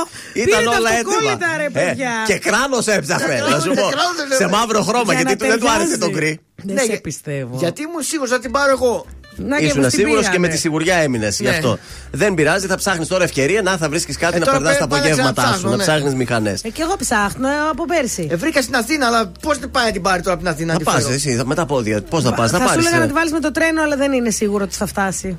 Ήταν 0.42 0.58
Πήρε 0.60 0.68
τα 0.70 0.78
όλα 0.78 0.90
έτοιμα. 0.98 0.98
αυτοκόλλητα, 1.00 1.48
ρε 1.62 1.68
Ε, 1.72 1.72
παιδιά. 1.78 2.12
και 2.28 2.36
κράνος 2.50 2.86
έψαχνε, 2.86 3.36
να 3.50 3.58
σου 3.60 3.68
πω. 3.68 3.86
Και 3.88 3.94
κράνος 3.96 4.16
έψαχνε. 4.22 4.34
Σε 4.44 4.46
μαύρο 4.54 4.82
χρώμα, 4.82 5.12
Για 5.12 5.22
γιατί 5.22 5.30
να 5.30 5.36
του 5.36 5.46
δεν 5.50 5.60
του 5.60 5.70
άρεσε 5.70 5.98
ταιριάζει. 5.98 5.98
το 6.04 6.10
γκρι. 6.10 6.40
Δεν 6.62 6.74
Ναι, 6.74 6.80
σε 6.80 6.86
για- 6.86 7.00
πιστεύω. 7.00 7.56
Γιατί 7.58 7.82
ήμουν 7.82 8.02
σίγουρος 8.02 8.30
να 8.30 8.38
την 8.38 8.50
πάρω 8.50 8.70
εγώ. 8.70 9.06
Να 9.36 9.58
και 9.58 9.64
Ήσουν 9.64 9.80
μου 9.80 9.88
την 9.88 9.98
σίγουρος 9.98 10.22
και 10.24 10.28
πήρανε. 10.30 10.46
με 10.46 10.52
τη 10.52 10.58
σιγουριά 10.58 10.96
έμεινες 10.96 11.38
γι' 11.40 11.42
Ναι. 11.48 11.48
αυτό. 11.50 11.78
Δεν 12.10 12.34
πειράζει, 12.34 12.66
θα 12.66 12.76
ψάχνεις 12.76 13.08
τώρα 13.08 13.24
ευκαιρία 13.24 13.62
να 13.62 13.76
θα 13.76 13.88
βρίσκεις 13.88 14.16
κάτι 14.16 14.36
Ε, 14.36 14.38
να 14.38 14.44
τώρα 14.44 14.56
περνάς 14.58 14.78
τα 14.78 14.86
πέ- 14.88 14.90
πάνε 14.90 15.02
να 15.02 15.10
απογεύματά 15.14 15.42
σου, 15.42 15.48
ξαναψάχνω, 15.48 15.70
να 15.70 15.76
ναι. 15.76 15.82
ψάχνεις 15.82 16.14
μηχανές. 16.14 16.62
Ε, 16.64 16.68
και 16.68 16.82
εγώ 16.82 16.96
ψάχνω 16.96 17.48
ε, 17.48 17.52
από 17.70 17.84
πέρσι. 17.84 18.26
Ε, 18.30 18.36
βρήκα 18.36 18.62
στην 18.62 18.76
Αθήνα, 18.76 19.06
αλλά 19.06 19.32
πώς 19.42 19.58
δεν 19.58 19.70
πάει 19.70 19.84
να 19.84 19.90
την 19.92 20.02
πάρει 20.02 20.22
τώρα 20.22 20.34
από 20.34 20.42
την 20.44 20.52
Αθήνα. 20.52 20.72
Να 20.72 20.78
τη 20.78 20.84
πας 20.84 20.94
φέρω. 21.02 21.14
εσύ 21.14 21.36
θα- 21.36 21.46
με 21.46 21.54
τα 21.54 21.66
πόδια. 21.66 22.02
Πώς 22.02 22.22
θα 22.22 22.32
πας, 22.34 22.50
θα 22.50 22.58
θα 22.58 22.62
σου 22.64 22.68
πάρεις. 22.70 22.86
έλεγα 22.86 23.00
να 23.00 23.06
τη 23.06 23.12
βάλεις 23.12 23.32
με 23.32 23.40
το 23.40 23.50
τρένο, 23.50 23.82
αλλά 23.82 23.96
δεν 23.96 24.12
είναι 24.12 24.30
σίγουρο 24.30 24.64
ότι 24.64 24.74
θα 24.74 24.86
φτάσει. 24.86 25.36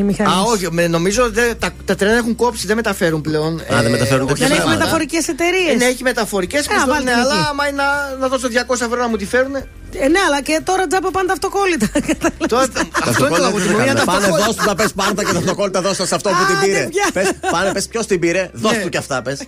Οι 0.00 0.02
μηχανές. 0.02 0.32
Α, 0.32 0.40
όχι, 0.40 0.66
με- 0.70 0.86
νομίζω 0.86 1.30
δε, 1.30 1.54
τα, 1.54 1.70
τα 1.84 1.94
τρένα 1.94 2.16
έχουν 2.16 2.36
κόψει, 2.36 2.66
δεν 2.66 2.76
μεταφέρουν 2.76 3.20
πλέον. 3.20 3.60
Α, 3.74 3.82
δεν 3.82 3.90
μεταφέρουν 3.90 4.26
τέτοια 4.26 4.46
Δεν 4.46 4.50
έχει 4.56 4.60
πράγματα. 4.64 4.78
μεταφορικές 4.84 5.28
εταιρείες. 5.28 5.72
Ε, 5.72 5.76
ναι, 5.76 5.84
έχει 5.84 6.02
μεταφορικές 6.02 6.60
Ε, 6.60 6.68
πιστώσει, 6.68 6.88
βάλτε 6.88 7.04
ναι, 7.04 7.10
την 7.10 7.20
αλλά 7.20 7.34
εκεί. 7.34 7.46
άμα 7.50 7.68
είναι 7.68 7.82
να, 7.82 8.16
να 8.20 8.28
δώσω 8.28 8.48
200 8.48 8.80
ευρώ 8.80 8.96
να 9.00 9.08
μου 9.08 9.16
τη 9.16 9.26
φέρουν. 9.26 9.54
Ε, 9.54 10.08
ναι, 10.08 10.18
αλλά 10.26 10.40
και 10.42 10.60
τώρα 10.64 10.86
τζάμπα 10.86 11.10
πάντα 11.10 11.32
αυτοκόλλητα. 11.32 11.86
Τώρα, 12.52 12.68
Τα 12.68 12.80
αυτό 13.04 13.26
είναι 13.26 13.36
το 13.36 13.44
αυτοκόλλητα 13.44 13.44
λαγοτιμία. 13.46 13.84
δεν 13.84 13.94
τα 13.94 14.00
θα 14.00 14.04
κάνουν. 14.04 14.20
Πάνε 14.20 14.26
αυτοκόλλητα. 14.26 14.44
δώσ' 14.46 14.56
του 14.56 14.64
τα 14.64 14.74
πες 14.74 14.92
πάρτα 14.92 15.24
και 15.24 15.32
τα 15.32 15.38
αυτοκόλλητα 15.38 15.80
δώσ' 15.80 15.96
τα 15.96 16.06
σε 16.06 16.14
αυτό 16.14 16.28
που 16.30 16.44
την 16.50 16.58
πήρε. 16.64 16.88
Πες, 17.12 17.30
πάνε 17.50 17.72
πες 17.72 17.86
ποιος 17.88 18.06
την 18.06 18.18
πήρε, 18.20 18.50
δώσ' 18.52 18.72
Ναι. 18.76 18.82
του 18.82 18.88
κι 18.88 18.96
αυτά 18.96 19.22
πες. 19.22 19.42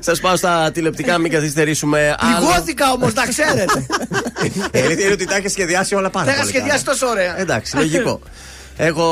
Σας 0.00 0.20
πάω 0.20 0.36
στα 0.36 0.70
τηλεπτικά, 0.74 1.18
μην 1.18 1.30
καθυστερήσουμε 1.32 2.16
άλλο. 2.18 2.46
Λιγώθηκα 2.48 2.90
όμως, 2.92 3.14
να 3.14 3.26
ξέρετε. 3.26 3.86
Η 4.72 4.78
αλήθεια 4.78 5.04
είναι 5.04 5.12
ότι 5.12 5.24
τα 5.26 5.36
έχεις 5.36 5.52
σχεδιάσει 5.52 5.94
όλα 5.94 6.10
πάρα 6.10 6.24
Τα 6.26 6.30
είχα 6.32 6.40
πολύ 6.40 6.52
σχεδιάσει 6.52 6.84
καλά. 6.84 6.96
τόσο 6.98 7.06
ωραία. 7.12 7.40
Εντάξει, 7.40 7.76
λογικό. 7.76 8.20
Έχω 8.82 9.04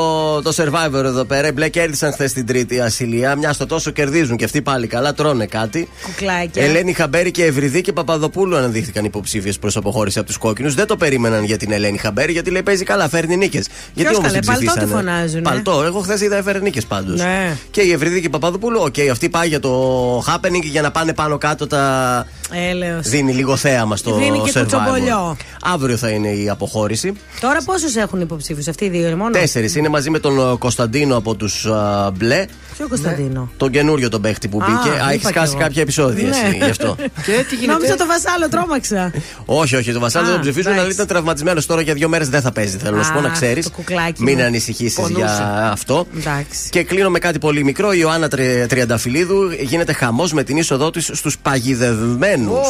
το 0.43 0.53
survivor 0.55 1.03
εδώ 1.03 1.23
πέρα. 1.23 1.47
Οι 1.47 1.51
μπλε 1.51 1.69
κέρδισαν 1.69 2.11
χθες 2.11 2.33
την 2.33 2.45
τρίτη 2.45 2.79
ασυλία. 2.79 3.35
Μια 3.35 3.53
στο 3.53 3.65
τόσο 3.65 3.91
κερδίζουν 3.91 4.37
και 4.37 4.43
αυτοί 4.43 4.61
πάλι 4.61 4.87
καλά, 4.87 5.13
τρώνε 5.13 5.45
κάτι. 5.45 5.89
Κουκλάκια. 6.03 6.63
Ελένη 6.63 6.93
Χαμπέρη 6.93 7.31
και 7.31 7.45
Ευρυδίκη 7.45 7.93
Παπαδοπούλου 7.93 8.57
αναδείχθηκαν 8.57 9.05
υποψήφιες 9.05 9.59
προς 9.59 9.77
αποχώρηση 9.77 10.17
από 10.19 10.27
τους 10.27 10.37
κόκκινους. 10.37 10.75
Δεν 10.75 10.87
το 10.87 10.97
περίμεναν 10.97 11.43
για 11.43 11.57
την 11.57 11.71
Ελένη 11.71 11.97
Χαμπέρη 11.97 12.31
γιατί 12.31 12.49
λέει 12.49 12.63
παίζει 12.63 12.83
καλά, 12.83 13.09
φέρνει 13.09 13.35
νίκες. 13.37 13.67
Γιατί 13.93 14.15
όμως 14.15 14.27
καλέ, 14.27 14.39
την 14.39 14.47
παλτό 14.47 14.61
τη 14.61 14.67
ψηφίσανε. 14.67 14.95
φωνάζουνε. 14.95 15.41
Παλτό, 15.41 15.83
εγώ 15.83 15.99
χθες 15.99 16.21
είδα 16.21 16.37
έφερε 16.37 16.59
νίκες 16.59 16.85
πάντως. 16.85 17.19
Ναι. 17.19 17.57
Και 17.71 17.81
η 17.81 17.91
Ευρυδίκη 17.91 18.27
η 18.27 18.29
Παπαδοπούλου, 18.29 18.79
οκ, 18.83 18.95
αυτή 19.11 19.29
πάει 19.29 19.47
για 19.47 19.59
το 19.59 20.17
happening 20.19 20.63
για 20.63 20.81
να 20.81 20.91
πάνε 20.91 21.13
πάνω 21.13 21.37
κάτω 21.37 21.67
τα. 21.67 22.25
Έλεος. 22.71 23.07
Δίνει 23.07 23.33
λίγο 23.33 23.55
θέαμα 23.55 23.95
στο 23.95 24.15
Δίνει 24.15 24.39
και 24.39 24.51
survivor. 24.53 24.61
κουτσομπολιό. 24.61 25.37
Αύριο 25.61 25.97
θα 25.97 26.09
είναι 26.09 26.29
η 26.29 26.49
αποχώρηση. 26.49 27.13
Τώρα 27.39 27.59
πόσους 27.65 27.95
έχουν 27.95 28.21
υποψήφιους, 28.21 28.67
αυτοί 28.67 28.85
οι 28.85 28.89
δύο 28.89 29.07
είναι 29.07 29.15
μόνο; 29.15 29.29
Τέσσερις 29.29 29.58
είναι 29.75 29.89
μαζί 29.89 30.09
με 30.09 30.19
τον 30.19 30.39
ε, 30.39 30.55
Κωνσταντίνο 30.59 31.15
από 31.17 31.35
τους 31.35 31.67
μπλε. 32.13 32.45
Ποιο 32.77 32.87
Κωνσταντίνο; 32.87 33.51
Τον 33.57 33.69
καινούριο 33.71 34.09
τον 34.09 34.21
παίχτη 34.21 34.47
που 34.47 34.59
Α, 34.61 34.65
μπήκε. 34.65 34.89
Α, 34.89 34.95
είπα 34.95 35.09
έχει 35.09 35.19
κι 35.19 35.25
σκάσει 35.27 35.51
εγώ. 35.51 35.59
κάποια 35.63 35.81
επεισόδια 35.81 36.23
Ναι. 36.23 36.29
εσύ 36.29 36.57
γι' 36.57 36.69
αυτό. 36.69 36.95
Και 37.25 37.45
τι 37.49 37.55
γίνεται; 37.55 37.71
Νόμιζα 37.73 37.95
το 37.95 38.05
βασάλο, 38.05 38.49
τρόμαξα. 38.49 39.11
όχι, 39.61 39.75
όχι, 39.75 39.91
το 39.93 39.99
Βασάλο 39.99 40.23
Α, 40.25 40.27
δεν 40.27 40.35
τον 40.35 40.43
ψηφίζουν, 40.43 40.71
αλλά 40.71 40.79
εντάξει. 40.79 40.95
ήταν 40.95 41.07
τραυματισμένος 41.07 41.65
τώρα 41.65 41.81
για 41.81 41.93
δύο 41.93 42.07
μέρες 42.09 42.29
δεν 42.29 42.41
θα 42.41 42.51
παίζει. 42.51 42.77
Θέλω 42.77 42.97
να 42.97 43.03
σου 43.03 43.11
πω 43.13 43.19
Α, 43.19 43.21
να 43.21 43.29
ξέρεις. 43.29 43.63
το 43.65 43.71
κουκλάκι 43.71 44.23
Μην 44.23 44.35
μου. 44.39 44.43
ανησυχήσεις 44.45 44.95
Πονούσε. 44.95 45.15
για 45.19 45.69
αυτό. 45.71 46.05
Εντάξει. 46.17 46.69
Και 46.69 46.83
κλείνω 46.83 47.09
με 47.09 47.19
κάτι 47.19 47.39
πολύ 47.39 47.63
μικρό. 47.63 47.91
Η 47.93 47.97
Ιωάννα 48.01 48.27
Τρι- 48.27 48.67
Τριανταφυλλίδου 48.67 49.51
γίνεται 49.61 49.93
χαμός 49.93 50.33
με 50.33 50.43
την 50.43 50.57
είσοδό 50.57 50.89
της 50.89 51.09
στους 51.13 51.37
παγιδευμένους. 51.37 52.67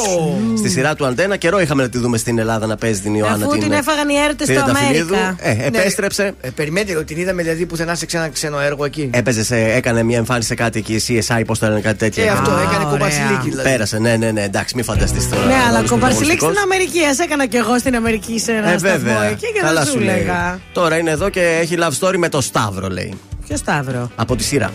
Στη 0.58 0.70
σειρά 0.70 0.96
του 0.96 1.06
Αντένα. 1.06 1.36
Καιρό 1.38 1.60
είχαμε 1.62 1.82
να 1.84 1.90
τη 1.90 1.98
δούμε 1.98 2.18
στην 2.18 2.40
Ελλάδα 2.40 2.66
να 2.66 2.76
παίζει 2.76 3.02
την 3.02 3.14
Ιωάννα. 3.16 3.46
Αφού 3.46 3.58
την 3.58 3.72
έφαγαν 3.72 4.10
οι 4.10 4.14
έρωτε 4.26 4.44
στο 4.44 4.54
Τριανταφυλλίδου. 4.54 5.16
Αμέρικα. 5.16 5.36
Ε, 5.64 5.66
επέστρεψε. 5.68 6.34
Ε, 6.80 6.84
περιμένετε, 6.84 6.96
ότι 6.96 7.14
την 7.14 7.18
είδαμε 7.24 7.42
δηλαδή 7.44 7.66
πουθενά 7.66 7.96
σε 7.96 8.06
ξένα 8.06 8.30
ξένο 8.30 8.60
έργο 8.60 8.86
εκεί. 8.86 9.10
Έπαιζε, 9.14 9.44
σε, 9.44 9.56
έκανε 9.58 10.04
μια 10.04 10.18
εμφάνιση 10.18 10.48
σε 10.48 10.56
κάτι 10.56 10.80
εκεί, 10.80 11.02
CSI, 11.08 11.42
πώς 11.46 11.60
το 11.60 11.68
λένε, 11.68 11.80
κάτι 11.82 11.98
τέτοιο. 11.98 12.24
Ε, 12.24 12.28
αυτό, 12.28 12.52
Α, 12.52 12.62
έκανε 12.62 12.76
ωραία. 12.76 12.90
κομπασιλίκι 12.90 13.50
δηλαδή. 13.50 13.70
Πέρασε, 13.70 14.00
ναι, 14.00 14.16
ναι, 14.16 14.32
ναι, 14.32 14.44
εντάξει, 14.44 14.76
μην 14.76 14.84
φανταστείς 14.84 15.30
τώρα. 15.30 15.46
Ναι, 15.46 15.54
αλλά 15.68 15.78
όλος 15.78 15.90
κομπαρσιλίκ 15.90 16.38
πρωταγωνιστικός. 16.38 16.50
στην 16.52 16.64
Αμερική. 16.72 17.00
Α 17.00 17.24
έκανα 17.24 17.46
κι 17.48 17.58
εγώ 17.58 17.78
στην 17.80 17.96
Αμερική 17.96 18.40
σε 18.40 18.52
ένα 18.52 18.72
Ε, 18.72 18.78
σταθμό 18.78 18.98
βέβαια. 18.98 19.24
εκεί 19.24 19.46
και 19.54 19.60
Καλά 19.62 19.74
δεν 19.74 19.86
σου 19.86 19.92
σου 19.92 20.00
λέει. 20.00 20.16
έλεγα. 20.16 20.60
Τώρα 20.74 20.98
είναι 20.98 21.12
εδώ 21.12 21.30
και 21.30 21.58
έχει 21.62 21.76
love 21.80 21.94
story 22.08 22.16
με 22.18 22.30
το 22.30 22.42
Σταύρο, 22.42 22.88
λέει. 22.88 23.14
Ποιο 23.48 23.58
Σταύρο; 23.58 24.12
Από 24.16 24.36
τη 24.36 24.44
σειρά. 24.44 24.66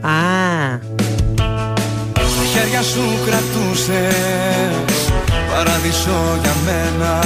Α, 0.00 0.10
Στα 2.12 2.44
χέρια 2.60 2.82
σου 2.82 3.00
κρατούσες 3.26 4.74
Παράδεισο 5.54 6.38
για 6.42 6.52
μένα 6.66 7.18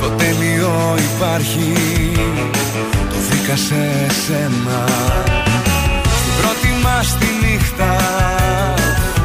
Το 0.00 0.08
τέλειο 0.08 0.94
υπάρχει 1.14 1.72
Το 3.46 3.52
βρήκα 3.52 3.62
σε 3.62 4.12
σένα 4.26 4.84
Στην 6.18 6.32
πρώτη 6.40 6.70
μας 6.82 7.16
τη 7.18 7.26
νύχτα 7.42 7.96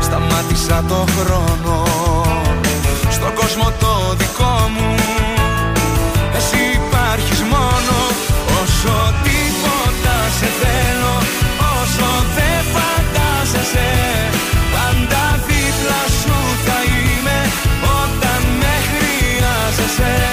Σταμάτησα 0.02 0.84
το 0.88 1.06
χρόνο. 1.18 1.86
Στον 3.10 3.34
κόσμο 3.34 3.74
το 3.80 4.16
δικό 4.18 4.70
μου 4.76 4.96
Εσύ 6.38 6.62
υπάρχεις 6.82 7.42
μόνο. 7.42 7.98
Όσο 8.62 8.96
τίποτα 9.26 10.18
σε 10.40 10.50
θέλω 10.62 11.16
Όσο 11.80 12.10
δεν 12.36 12.60
φαντάζεσαι 12.74 13.92
Πάντα 14.74 15.24
δίπλα 15.48 16.02
σου 16.22 16.38
θα 16.66 16.78
είμαι. 16.94 17.40
Όταν 18.02 18.42
με 18.60 18.74
χρειάζεσαι 18.90 20.31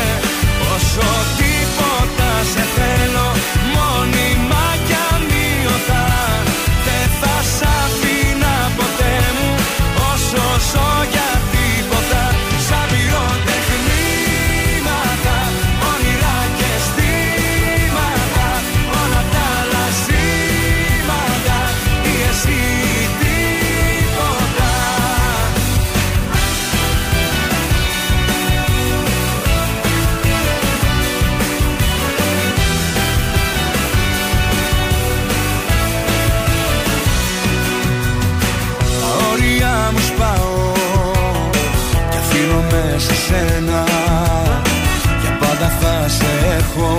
έχω 46.79 46.97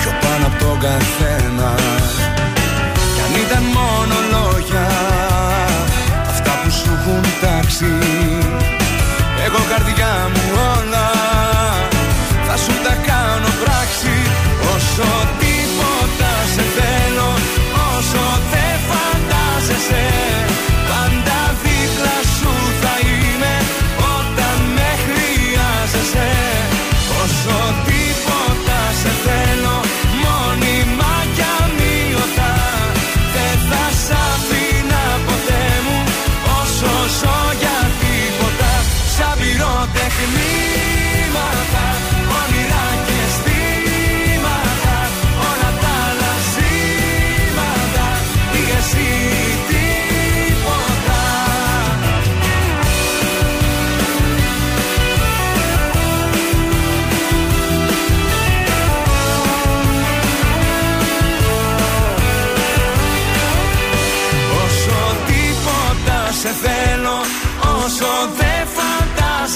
Πιο 0.00 0.10
πάνω 0.20 0.46
από 0.46 0.64
τον 0.64 0.80
καθένα. 0.80 1.74
Κι 3.14 3.20
αν 3.26 3.42
ήταν 3.46 3.62
μόνο 3.62 4.14
λόγια 4.30 4.86
Αυτά 6.28 6.50
που 6.62 6.70
σου 6.70 6.90
έχουν 7.00 7.22
τάξει 7.40 7.92
Εγώ 9.44 9.58
καρδιά 9.70 10.30
μου 10.34 10.42
όλα 10.54 11.15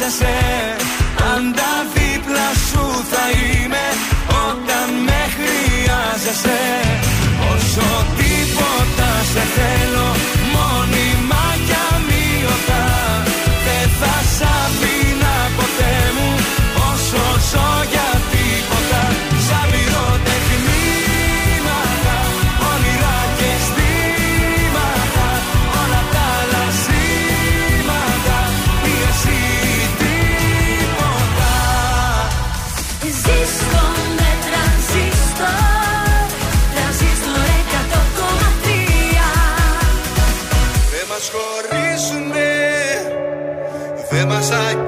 φαντάζεσαι 0.01 0.77
Πάντα 1.17 1.71
δίπλα 1.95 2.49
σου 2.69 2.85
θα 3.11 3.25
είμαι 3.31 3.87
Όταν 4.49 4.89
με 5.07 5.21
χρειάζεσαι 5.37 6.61
Όσο 7.53 7.89
τίποτα 8.17 9.11
σε 9.33 9.43
θέλω 9.55 10.09
Μόνιμα 10.55 11.10
I 44.53 44.80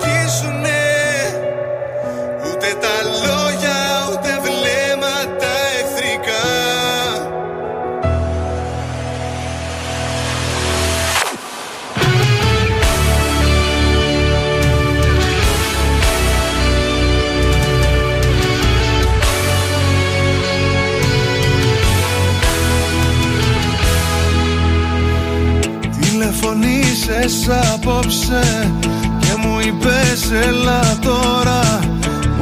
έλα 30.33 30.99
τώρα. 31.01 31.81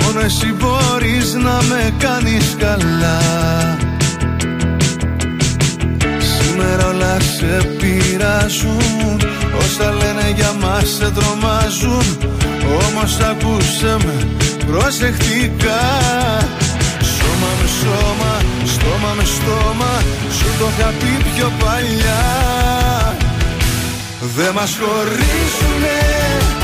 Μόνο 0.00 0.20
εσύ 0.20 0.54
μπορείς 0.58 1.34
να 1.34 1.58
με 1.68 1.94
κάνεις 1.98 2.56
καλά. 2.58 3.20
Σήμερα 6.18 6.86
όλα 6.86 7.16
σε 7.20 7.66
πειράζουν. 7.78 9.20
Όσα 9.58 9.90
λένε 9.92 10.32
για 10.36 10.52
μας 10.60 10.88
σε 10.88 11.10
τρομάζουν. 11.10 12.18
Όμως 12.88 13.18
ακούσε 13.20 13.96
με 14.04 14.26
προσεκτικά. 14.66 15.82
Σώμα 17.16 17.50
με 17.60 17.68
σώμα, 17.80 18.32
στόμα 18.64 19.12
με 19.16 19.24
στόμα. 19.24 20.02
Σου 20.38 20.46
το 20.58 20.66
είχα 20.78 20.88
πει 20.88 21.24
πιο 21.34 21.52
παλιά. 21.58 22.22
Δεν 24.36 24.52
μας 24.54 24.78
χωρίζουνε 24.80 26.59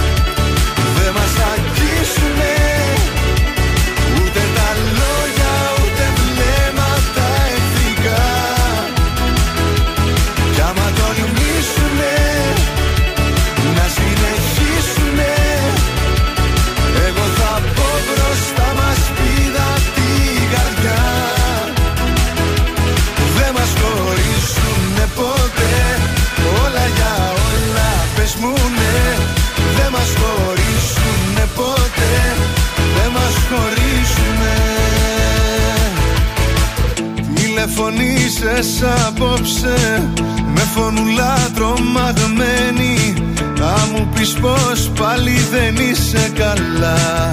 Τηλεφωνήσες 38.56 39.06
απόψε 39.06 40.10
Με 40.54 40.60
φωνουλά 40.60 41.36
τρομαγμένη 41.54 43.14
Θα 43.56 43.88
μου 43.92 44.08
πεις 44.14 44.32
πως 44.32 44.90
πάλι 44.98 45.38
δεν 45.50 45.76
είσαι 45.76 46.32
καλά. 46.34 47.32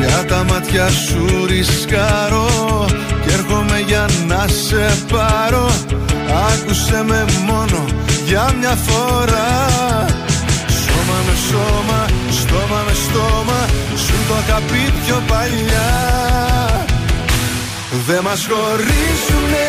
Για 0.00 0.24
τα 0.28 0.44
μάτια 0.44 0.88
σου 0.88 1.46
ρισκάρω 1.46 2.86
Κι 3.22 3.32
έρχομαι 3.32 3.84
για 3.86 4.06
να 4.26 4.46
σε 4.48 4.96
πάρω. 5.12 5.70
Άκουσε 6.52 7.04
με 7.06 7.24
μόνο 7.46 7.84
για 8.26 8.52
μια 8.58 8.74
φορά. 8.86 9.66
Σώμα 10.84 11.18
με 11.26 11.34
σώμα, 11.48 12.04
στόμα 12.30 12.82
με 12.86 12.92
στόμα 12.92 13.66
Σου 13.96 14.14
το 14.28 14.34
είχα 14.46 14.56
πει 14.56 14.92
πιο 15.04 15.22
παλιά 15.28 16.47
Δε 17.90 18.20
μας 18.20 18.46
χωρίζουνε 18.50 19.66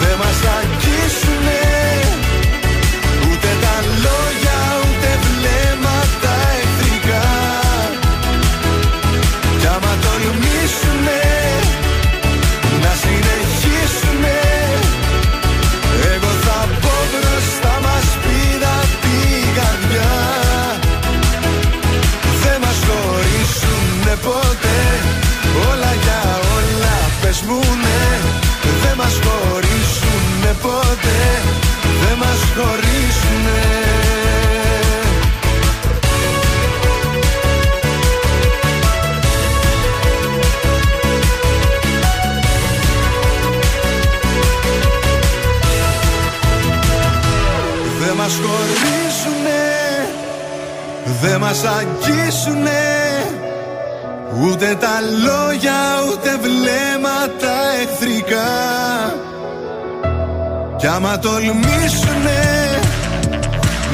Δε 0.00 0.16
μας 0.16 0.40
αγγίσουνε 0.58 0.81
όλα 27.48 27.48
πες 27.48 27.48
μου 27.48 27.60
ναι 27.82 28.20
Δεν 28.82 28.96
μας 28.96 29.18
χωρίσουνε 29.24 30.56
ποτέ. 30.62 31.42
Δεν 32.00 32.18
μας 32.18 32.40
χωρίσουνε. 32.56 33.60
Δεν 48.00 48.16
μας 48.16 48.32
χωρίσουνε. 48.32 49.60
Δεν 51.20 51.40
μας 51.40 51.64
αγγίσουνε 51.64 53.41
Ούτε 54.44 54.76
τα 54.80 54.96
λόγια 55.24 55.80
ούτε 56.10 56.30
βλέμματα 56.42 57.54
εχθρικά. 57.82 58.50
Κι 60.76 60.86
άμα 60.86 61.18
τολμήσουνε 61.18 62.42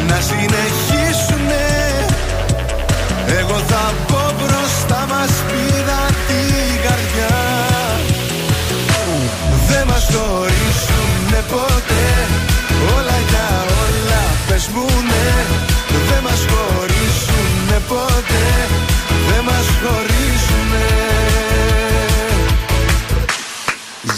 Να 0.09 0.19
συνεχίσουνε 0.29 1.66
Εγώ 3.39 3.59
θα 3.69 3.93
πω 4.07 4.35
μπροστά 4.39 5.07
μας 5.11 5.33
πήρα 5.49 6.01
την 6.29 6.81
καρδιά. 6.85 7.37
Δεν 9.69 9.87
μας 9.87 10.05
χωρίσουνε 10.12 11.41
ποτέ 11.51 12.07
Όλα 12.97 13.19
για 13.29 13.49
όλα 13.83 14.23
πες 14.49 14.69
μου 14.75 14.87
ναι 15.11 15.31
Δεν 16.09 16.23
μας 16.23 16.41
χωρίσουνε 16.51 17.79
ποτέ 17.89 18.47
Δεν 19.29 19.45
μας 19.45 19.66
χωρίσουνε 19.83 20.07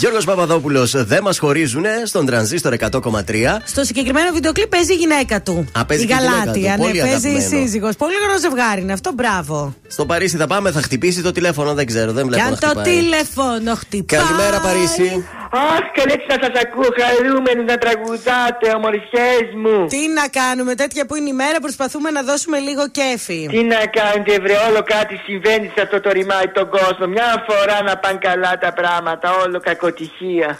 Γιώργος 0.01 0.25
Παπαδόπουλος 0.25 1.05
δεν 1.05 1.23
μας 1.23 1.39
χωρίζουνε 1.39 1.91
στον 2.05 2.27
τρανζίστορ 2.27 2.75
100,3. 2.79 3.61
Στο 3.65 3.85
συγκεκριμένο 3.85 4.33
βίντεο 4.33 4.53
κλιπ 4.53 4.67
παίζει 4.69 4.93
η 4.93 4.97
γυναίκα 4.97 5.43
του. 5.43 5.65
Α, 5.73 5.85
παίζει 5.85 6.03
η 6.05 6.07
και 6.07 6.13
η 6.13 6.17
γυναίκα 6.17 6.37
Γαλάτια, 6.39 6.75
του. 6.75 6.81
ναι, 6.83 6.87
Πολύ 6.89 6.99
παίζει 7.01 7.29
η 7.29 7.31
αγαπημένο. 7.35 7.65
σύζυγος. 7.67 7.97
Πολύ 7.97 8.15
ωραίο 8.27 8.39
ζευγάρι 8.39 8.81
είναι 8.81 8.93
αυτό, 8.93 9.13
μπράβο. 9.15 9.75
Στο 9.89 10.07
Παρίσι 10.07 10.37
θα 10.37 10.47
πάμε, 10.47 10.71
θα 10.71 10.83
χτυπήσει 10.83 11.23
το 11.23 11.33
τηλέφωνο, 11.33 11.75
δεν 11.75 11.87
ξέρω, 11.87 12.13
δεν 12.13 12.23
Και 12.23 12.29
βλέπω 12.29 12.45
αν 12.45 12.51
να 12.51 12.59
το 12.59 12.67
χτυπάει. 12.67 12.95
τηλέφωνο 12.95 13.75
χτυπάει. 13.75 14.21
Καλημέρα 14.23 14.61
Παρίσι. 14.61 15.25
Αχ, 15.53 15.85
καλέ 15.93 16.15
να 16.29 16.37
σας 16.43 16.63
ακούω 16.63 16.89
χαρούμενοι 17.01 17.65
να 17.65 17.79
τραγουδάτε, 17.79 18.67
ομορφιές 18.77 19.47
μου. 19.63 19.87
Τι 19.87 20.09
να 20.09 20.29
κάνουμε, 20.29 20.75
τέτοια 20.75 21.07
που 21.07 21.15
είναι 21.15 21.29
η 21.29 21.33
μέρα, 21.33 21.61
προσπαθούμε 21.61 22.11
να 22.11 22.23
δώσουμε 22.23 22.59
λίγο 22.59 22.89
κέφι. 22.89 23.47
Τι 23.51 23.63
να 23.63 23.87
κάνετε, 23.87 24.39
βρε, 24.41 24.55
όλο 24.69 24.83
κάτι 24.83 25.15
συμβαίνει 25.27 25.71
σε 25.75 25.81
αυτό 25.81 26.01
το 26.01 26.11
ρημάει 26.11 26.49
τον 26.49 26.69
κόσμο. 26.71 27.07
Μια 27.07 27.45
φορά 27.49 27.83
να 27.83 27.97
πάνε 27.97 28.19
καλά 28.21 28.59
τα 28.59 28.73
πράγματα, 28.73 29.33
όλο 29.45 29.61
κακοτυχία. 29.61 30.59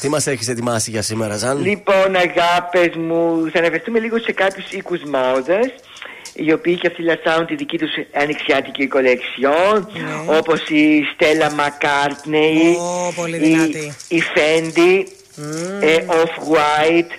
Τι 0.00 0.08
μας 0.08 0.26
έχεις 0.26 0.48
ετοιμάσει 0.48 0.90
για 0.90 1.02
σήμερα, 1.02 1.36
Ζαν; 1.36 1.60
Λοιπόν, 1.60 2.16
αγάπες 2.16 2.96
μου, 2.96 3.50
θα 3.52 3.58
αναφερθούμε 3.58 3.98
λίγο 3.98 4.18
σε 4.18 4.32
κάποιους 4.32 4.72
οίκους 4.72 5.00
μόδα. 5.02 5.60
Οι 6.34 6.52
οποίοι 6.52 6.76
και 6.78 6.86
αυτοί 6.86 7.02
λασσάουν 7.02 7.46
τη 7.46 7.54
δική 7.54 7.78
τους 7.78 7.90
ανοιξιάτικη 8.12 8.86
κολεξιόν, 8.86 9.88
Ναι. 9.92 10.36
όπως 10.38 10.68
η 10.68 11.02
Στέλλα 11.14 11.50
Μακάρτνεϊ, 11.52 12.76
Ω, 12.78 13.12
πολύ 13.16 13.36
η, 13.36 13.38
δυνατή. 13.38 13.92
η 14.08 14.22
Fendi, 14.34 15.02
ε, 15.80 15.96
Off-White. 16.06 17.10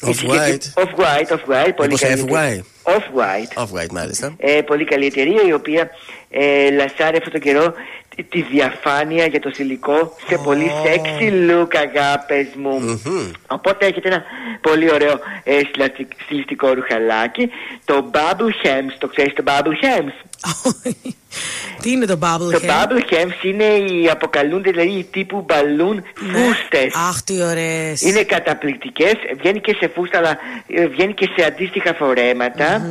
Off-White. 0.00 0.82
Off-White, 0.82 1.30
Off-White, 1.36 1.72
πολύ 1.76 1.88
Μήπως 1.88 2.00
καλή. 2.00 2.24
FY. 2.28 2.60
Off-White. 2.92 3.62
Off-white, 3.62 3.90
μάλιστα. 3.92 4.34
Ε, 4.38 4.60
πολύ 4.60 4.84
καλή 4.84 5.06
εταιρεία 5.06 5.42
η 5.48 5.52
οποία 5.52 5.90
ε, 6.30 6.70
λασάρει 6.70 7.16
αυτόν 7.16 7.32
τον 7.32 7.40
καιρό 7.40 7.74
τη, 8.18 8.24
τη 8.24 8.42
διαφάνεια 8.42 9.26
για 9.26 9.40
το 9.40 9.50
θηλυκό 9.54 10.16
σε 10.28 10.38
πολύ 10.38 10.70
sexy 10.84 11.50
look 11.50 11.68
αγάπες 11.76 12.46
μου. 12.56 13.02
Οπότε 13.46 13.86
έχετε 13.86 14.08
ένα 14.08 14.22
πολύ 14.60 14.92
ωραίο 14.92 15.18
ε, 15.44 15.58
στιλαστι- 15.68 16.16
στιλιστικό 16.24 16.72
ρουχαλάκι. 16.72 17.50
Το 17.84 18.10
Bubble 18.14 18.66
Hems, 18.66 18.92
το 18.98 19.06
ξέρεις 19.08 19.32
το 19.32 19.42
Bubble 19.46 19.84
Hems; 19.84 20.12
Τι 21.82 21.90
είναι 21.90 22.06
το 22.06 22.18
bubble 22.22 22.52
Το 22.52 22.60
hair? 22.62 22.68
Bubble 22.70 23.12
Hems 23.14 23.44
είναι 23.44 23.64
οι 23.64 24.08
αποκαλούνται 24.10 24.70
δηλαδή 24.70 24.88
οι 24.88 25.04
τύπου 25.04 25.44
μπαλούν 25.48 25.94
Ναι. 25.94 26.38
φούστες. 26.38 26.94
Αχ, 26.94 27.22
τι 27.22 27.42
ωραίες. 27.42 28.00
Είναι 28.02 28.22
καταπληκτικές, 28.22 29.12
βγαίνει 29.38 29.60
και 29.60 29.76
σε 29.80 29.90
φούστα 29.94 30.18
αλλά 30.18 30.38
ε, 30.68 30.86
βγαίνει 30.86 31.14
και 31.14 31.28
σε 31.36 31.46
αντίστοιχα 31.46 31.94
φορέματα. 31.94 32.90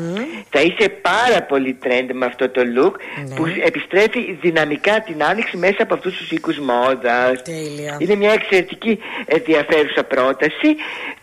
Θα 0.50 0.62
είσαι 0.62 0.90
πάρα 0.90 1.42
πολύ 1.42 1.78
trend 1.84 2.10
με 2.14 2.26
αυτό 2.26 2.50
το 2.50 2.62
look 2.78 2.94
Ναι. 3.28 3.36
που 3.36 3.46
επιστρέφει 3.66 4.38
δυναμικά 4.42 5.02
την 5.02 5.24
άνοιξη 5.24 5.58
μέσα 5.58 5.84
από 5.84 5.94
αυτούς 5.94 6.18
τους 6.18 6.32
οίκους 6.32 6.58
μόδας. 6.60 7.42
Τέλεια. 7.44 7.96
Είναι 8.00 8.16
μια 8.16 8.32
εξαιρετική 8.32 9.00
ενδιαφέρουσα 9.26 10.04
πρόταση 10.04 10.70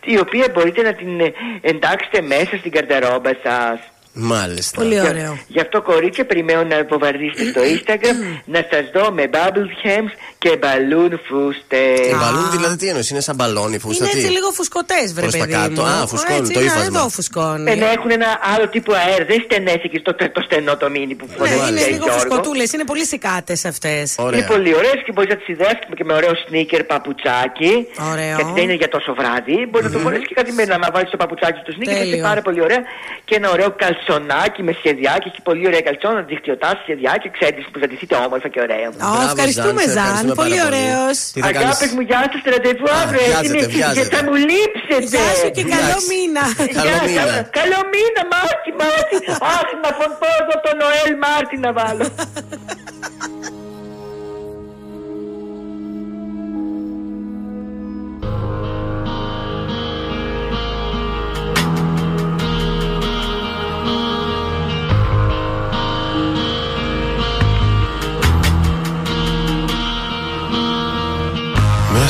η 0.05 0.17
οποία 0.19 0.47
μπορείτε 0.53 0.81
να 0.81 0.93
την 0.93 1.19
ε, 1.19 1.33
εντάξετε 1.61 2.21
μέσα 2.21 2.57
στην 2.57 2.71
καρταρόμπα 2.71 3.29
σας. 3.43 3.79
Μάλιστα. 4.17 4.81
Πολύ 4.81 4.93
Γι' 4.93 5.07
ωραίο. 5.07 5.37
Γι' 5.47 5.59
αυτό 5.59 5.81
κορίτσια 5.81 6.25
περιμένω 6.25 6.63
να 6.63 6.77
υποβαρδίσετε 6.77 7.43
στο 7.51 7.61
Instagram 7.75 8.15
να 8.45 8.65
σας 8.71 8.83
δω 8.93 9.11
με 9.11 9.23
bubble 9.33 9.69
hems 9.83 10.11
και 10.37 10.57
μπαλούν 10.61 11.19
φούστε. 11.27 11.77
Η 12.11 12.15
μπαλούν 12.19 12.51
δηλαδή 12.51 12.75
τι 12.77 12.87
εννοείς, 12.87 13.09
είναι 13.09 13.19
σαν 13.19 13.35
μπαλόνι 13.35 13.77
φούστα. 13.79 14.03
Είναι 14.03 14.13
τι; 14.13 14.19
έτσι 14.19 14.31
λίγο 14.31 14.49
φουσκωτές, 14.51 15.13
βρε 15.13 15.21
Προς 15.21 15.33
τα 15.33 15.39
παιδί 15.39 15.51
κάτω. 15.51 15.81
μου. 15.81 15.87
Α, 15.87 16.07
φουσκώνει 16.07 16.37
Έτσι, 16.39 16.53
το 16.53 16.59
ναι, 16.59 16.65
ύφασμα. 16.65 16.83
Εδώ 16.99 17.09
φουσκώνει. 17.09 17.71
Ε, 17.71 17.75
ναι, 17.75 17.85
έχουν 17.97 18.11
ένα 18.11 18.39
άλλο 18.55 18.67
τύπο 18.69 18.91
αέρα. 18.93 19.25
Δεν 19.25 19.39
στενέ 19.45 19.71
εκεί 19.87 19.97
στο 19.97 20.13
το 20.15 20.41
στενό 20.45 20.77
το 20.77 20.89
μήνυ 20.89 21.15
που 21.15 21.25
Ναι, 21.29 21.35
φοράει 21.37 21.69
είναι 21.69 21.79
η 21.81 21.83
λίγο 21.83 21.95
Γιώργο. 21.95 22.13
φουσκωτούλες, 22.13 22.71
είναι 22.73 22.83
πολύ 22.91 23.05
σικάτες 23.05 23.65
αυτές. 23.65 24.15
Είναι 24.33 24.45
πολύ 24.53 24.75
ωραίες 24.75 24.99
και 25.05 25.11
μπορείς 25.13 25.29
να 25.29 25.35
τις 25.35 25.47
ιδέε 25.47 25.73
και 25.97 26.03
με 26.03 26.13
ωραίο 26.13 26.33
σνίκερ 26.47 26.83
παπουτσάκι. 26.83 27.73
Ωραίο. 28.11 28.35
Γιατί 28.35 28.51
δεν 28.53 28.63
είναι 28.63 28.73
για 28.73 28.89
τόσο 28.95 29.13
βράδυ. 29.19 29.57
Μπορείς 29.69 29.87
να 29.87 29.93
το 29.95 29.99
φορέσεις 29.99 30.27
και 30.27 30.33
καθημερινά 30.33 30.77
να 30.77 30.89
βάλεις 30.93 31.09
το 31.09 31.17
παπουτσάκι 31.17 31.59
στο 31.63 31.71
σνίκερ. 31.71 31.95
Τέλειο. 31.97 32.13
Είναι 32.17 32.27
πάρα 32.27 32.41
πολύ 32.41 32.61
ωραία. 32.61 32.81
Και 33.27 33.35
ένα 33.35 33.49
ωραίο 33.51 33.69
καλσονάκι 34.05 34.61
με 34.67 34.73
σχεδιάκι. 34.79 35.27
Έχει 35.31 35.41
πολύ 35.49 35.63
ωραία 35.69 35.81
καλτσόνα, 35.87 36.19
δικτυωτά 36.31 36.69
σχεδιάκι. 36.81 37.27
Ξέρεις 37.37 37.63
που 37.71 37.77
θα 37.81 37.87
ντυθείτε 37.87 38.15
όμορφα 38.25 38.47
και 38.53 38.61
ωραία. 38.67 38.87
Ω, 39.17 39.21
ευχαριστούμε, 39.29 39.81
Ζαν. 39.95 40.23
Πολύ 40.41 40.59
ωραίος. 40.69 41.17
Αγάπη 41.49 41.85
μου, 41.95 42.01
γεια 42.09 42.21
σας, 42.31 42.41
ραντεβού 42.53 42.87
αύριο. 43.01 43.21
βιάζεται, 43.29 43.57
έτοιμοι, 43.57 43.73
βιάζεται. 43.75 43.99
Και 44.01 44.15
θα 44.15 44.19
μου 44.27 44.35
λείψετε. 44.49 45.07
Γεια 45.15 45.27
σου 45.39 45.49
και 45.57 45.63
καλό 45.75 45.97
μήνα. 46.11 46.43
Καλό 46.79 46.87
Γεια, 46.87 46.97
μήνα. 47.07 47.21
καλό- 47.21 47.45
Καλό 47.59 47.79
μήνα, 47.93 48.21
Μάρτι, 48.33 48.69
Μάρτι. 48.81 49.15
Αχ, 49.55 49.67
να 49.83 49.89
πω 49.97 50.27
εδώ 50.41 50.55
το 50.65 50.71
Νοέλ 50.81 51.11
Μάρτι 51.23 51.55
να 51.65 51.69
βάλω. 51.79 52.05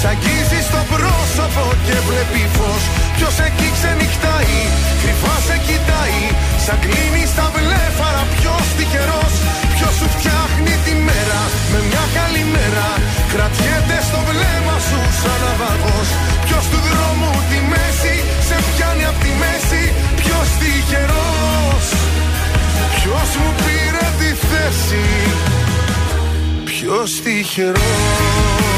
Σ' 0.00 0.08
αγγίζει 0.12 0.60
στο 0.68 0.80
πρόσωπο 0.92 1.64
και 1.86 1.96
βλέπει 2.08 2.42
φως. 2.56 2.82
Ποιος 3.16 3.36
εκεί 3.46 3.68
ξενυχτάει, 3.76 4.58
κρυφά 5.00 5.36
σε 5.46 5.56
κοιτάει. 5.66 6.20
Σαν 6.64 6.78
κλείνει 6.82 7.24
στα 7.32 7.46
βλέφαρα 7.54 8.22
ποιος 8.34 8.66
τυχερός. 8.76 9.34
Ποιος 9.74 9.94
σου 9.98 10.08
φτιάχνει 10.14 10.74
τη 10.84 10.94
μέρα 11.06 11.40
με 11.72 11.78
μια 11.88 12.04
καλή 12.16 12.44
μέρα. 12.54 12.88
Κρατιέται 13.32 13.98
στο 14.08 14.18
βλέμμα 14.28 14.76
σου 14.86 15.00
σαν 15.20 15.38
ναυαγός 15.44 16.08
Ποιος 16.46 16.64
του 16.70 16.80
δρόμου 16.86 17.32
τη 17.50 17.58
μέση 17.72 18.14
σε 18.48 18.56
πιάνει 18.68 19.04
απ' 19.10 19.20
τη 19.24 19.32
μέση. 19.42 19.82
Ποιος 20.20 20.48
τυχερός. 20.60 21.86
Ποιος 22.96 23.28
μου 23.38 23.50
πήρε 23.62 24.06
τη 24.20 24.30
θέση. 24.48 25.04
Ποιος 26.68 27.10
τυχερός 27.24 28.77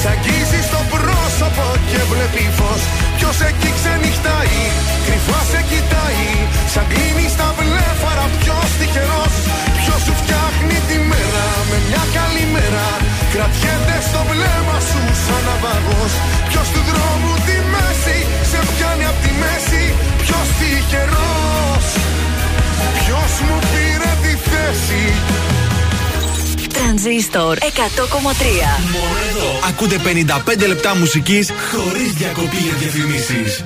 Σ' 0.00 0.08
αγγίζει 0.12 0.60
στο 0.68 0.80
πρόσωπο 0.92 1.66
και 1.90 2.00
βλέπει 2.12 2.44
φως. 2.58 2.82
Ποιος 3.16 3.38
εκεί 3.48 3.70
ξενυχτάει, 3.78 4.60
κρυφάς 5.04 5.46
σε 5.52 5.60
κοιτάει. 5.70 6.28
Σαν 6.72 6.86
κλείνει 6.90 7.26
στα 7.34 7.48
βλέφαρα 7.58 8.26
ποιος 8.40 8.68
τυχερός. 8.78 9.34
Ποιος 9.80 10.00
σου 10.06 10.14
φτιάχνει 10.20 10.76
τη 10.88 10.96
μέρα 11.10 11.46
με 11.70 11.76
μια 11.88 12.04
καλή 12.16 12.44
μέρα. 12.54 12.88
Κρατιέται 13.32 13.96
στο 14.08 14.20
βλέμμα 14.30 14.78
σου 14.88 15.02
σαν 15.24 15.42
ναυαγός. 15.46 16.12
Ποιος 16.48 16.68
του 16.74 16.82
δρόμου 16.88 17.32
τη 17.46 17.56
μέση 17.72 18.18
σε 18.50 18.58
πιάνει 18.70 19.04
απ' 19.10 19.20
τη 19.24 19.32
μέση. 19.42 19.82
Ποιος 20.22 20.46
τυχερός. 20.58 21.86
Ποιος 23.00 23.32
μου 23.46 23.56
πήρε 23.70 24.12
τη 24.24 24.32
θέση 24.48 25.02
Τρανζίστορ 26.78 27.58
100,3 27.60 27.64
Μόνο 28.92 29.18
εδώ. 29.30 29.68
Ακούτε 29.68 30.00
55 30.62 30.66
λεπτά 30.66 30.96
μουσικής 30.96 31.50
χωρίς 31.72 32.12
διακοπή 32.12 32.56
για 32.56 32.74
διαφημίσεις. 32.78 33.64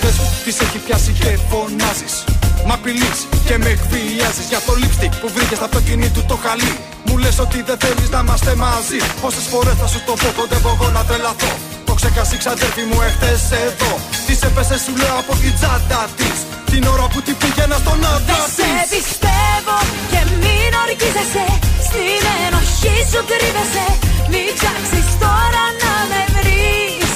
Πες 0.00 0.18
μου 0.18 0.30
τις 0.44 0.54
σε 0.54 0.62
έχει 0.62 0.78
πιάσει 0.86 1.12
και 1.20 1.38
φωνάζεις. 1.50 2.24
Μ' 2.66 2.72
απειλείς 2.72 3.28
και 3.46 3.58
με 3.58 3.68
εκβιάζεις. 3.68 4.46
Για 4.48 4.60
το 4.66 4.72
lipstick 4.80 5.12
που 5.20 5.28
βρήκες 5.34 5.58
από 5.58 5.72
το 5.72 5.80
κινή 5.80 6.08
του 6.08 6.24
το 6.28 6.38
χαλί 6.42 6.76
μου 7.14 7.18
λες 7.18 7.38
ότι 7.46 7.58
δεν 7.68 7.78
θέλεις 7.84 8.08
να 8.14 8.18
είμαστε 8.24 8.52
μαζί. 8.54 8.98
Πόσες 9.22 9.46
φορές 9.52 9.76
θα 9.80 9.86
σου 9.92 10.00
το 10.06 10.14
πω, 10.20 10.28
κοντεύω 10.38 10.70
εγώ 10.76 10.88
να 10.96 11.02
τρελαθώ. 11.08 11.52
Το 11.88 11.92
ξεχασί 11.98 12.36
ξαδέρφη 12.42 12.84
μου 12.90 12.98
εχθές 13.06 13.42
εδώ. 13.66 13.92
Τι 14.26 14.32
σε 14.40 14.48
πέσε 14.54 14.76
σου 14.84 14.92
λέω 15.00 15.16
από 15.22 15.32
την 15.42 15.52
τσάντα 15.58 16.02
της. 16.18 16.38
Την 16.70 16.82
ώρα 16.92 17.06
που 17.12 17.18
την 17.26 17.36
πήγαινα 17.40 17.76
στον 17.84 17.98
άντρα 18.14 18.42
της. 18.46 18.54
Σε 18.58 18.70
πιστεύω 18.92 19.76
και 20.10 20.20
μην 20.42 20.70
ορκίζεσαι. 20.82 21.46
Στην 21.86 22.22
ενοχή 22.46 22.96
σου 23.10 23.20
κρύβεσαι. 23.30 23.86
Μην 24.32 24.48
ψάξεις 24.56 25.08
τώρα 25.22 25.64
να 25.82 25.92
με 26.10 26.20
βρεις. 26.36 27.12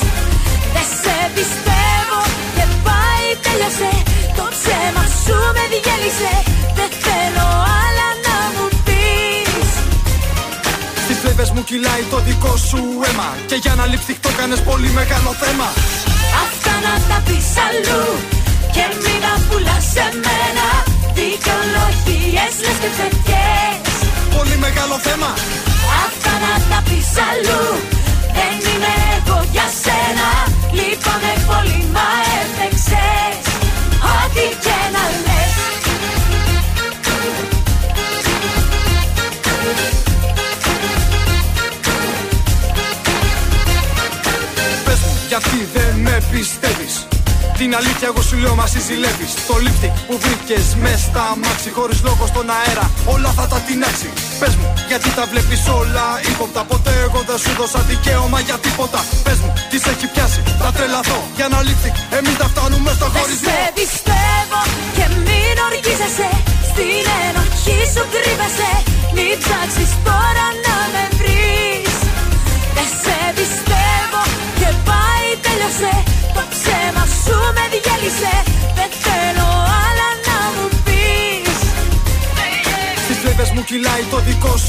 Δεν 0.74 0.86
σε 1.00 1.16
πιστεύω 1.36 2.20
και 2.56 2.64
πάει 2.86 3.26
τέλειωσε. 3.44 3.92
Το 4.38 4.44
ψέμα 4.54 5.04
σου 5.22 5.36
με 5.56 5.64
διέλυσε. 5.72 6.34
Δεν 6.78 6.90
θέλω 7.04 7.48
άλλο. 7.80 7.95
Κυλάει 11.68 12.04
το 12.12 12.18
δικό 12.28 12.56
σου 12.68 12.80
αίμα. 13.06 13.28
Και 13.50 13.56
για 13.64 13.74
να 13.78 13.84
lipstick 13.90 14.18
το 14.26 14.30
κάνες 14.38 14.60
πολύ 14.70 14.90
μεγάλο 14.98 15.30
θέμα. 15.42 15.68
Αυτά 16.44 16.72
να 16.86 16.94
τα 17.08 17.18
πεις 17.26 17.50
αλλού 17.66 18.04
Και 18.74 18.84
μην 19.02 19.18
τα 19.24 19.34
πουλάς 19.46 19.84
σε 19.94 20.06
μένα 20.24 20.66
Δικαιολογίες 21.18 22.54
λες 22.64 22.78
και 22.82 22.90
ψευκές 22.94 23.76
Πολύ 24.36 24.56
μεγάλο 24.64 24.96
θέμα. 25.06 25.30
Αυτά 26.04 26.32
να 26.44 26.52
τα 26.70 26.78
πεις 26.88 27.10
αλλού 27.28 27.64
Δεν 28.36 28.54
είμαι 28.68 28.94
εγώ 29.16 29.38
για 29.54 29.66
σένα 29.82 30.28
Λείπαμε 30.76 31.32
πολύ 31.48 31.80
μα 31.94 32.15
την 47.56 47.74
αλήθεια 47.80 48.08
εγώ 48.12 48.22
σου 48.28 48.36
λέω 48.42 48.54
μα 48.54 48.66
ζηλεύεις 48.86 49.32
Το 49.48 49.54
lipstick 49.64 49.94
που 50.08 50.14
βρήκες 50.24 50.66
μες 50.82 51.00
στα 51.08 51.24
μάξι 51.42 51.70
Χωρίς 51.76 52.00
λόγο 52.08 52.24
στον 52.32 52.46
αέρα 52.56 52.86
όλα 53.14 53.30
θα 53.38 53.44
τα 53.52 53.58
τεινάξει. 53.66 54.10
Πες 54.40 54.54
μου 54.60 54.68
γιατί 54.90 55.08
τα 55.18 55.24
βλέπεις 55.30 55.62
όλα; 55.80 56.06
Ύποπτα 56.30 56.62
Ποτέ 56.70 56.94
εγώ 57.06 57.20
δεν 57.28 57.38
σου 57.42 57.52
δώσα 57.58 57.80
δικαίωμα 57.90 58.40
για 58.40 58.58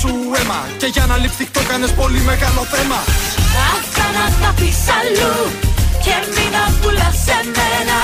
σου 0.01 0.11
αίμα. 0.37 0.59
Και 0.81 0.87
για 0.93 1.03
ένα 1.07 1.17
lipstick 1.23 1.49
το 1.57 1.61
κάνες 1.69 1.91
πολύ 2.01 2.21
μεγάλο 2.29 2.61
θέμα. 2.73 2.99
Αυτά 3.75 4.05
να 4.17 4.25
τα 4.41 4.49
πεις 4.59 4.81
αλλού 4.97 5.35
Και 6.05 6.15
μην 6.35 6.49
τα 6.55 6.65
πουλάς 6.79 7.17
σε 7.25 7.37
μένα 7.57 7.99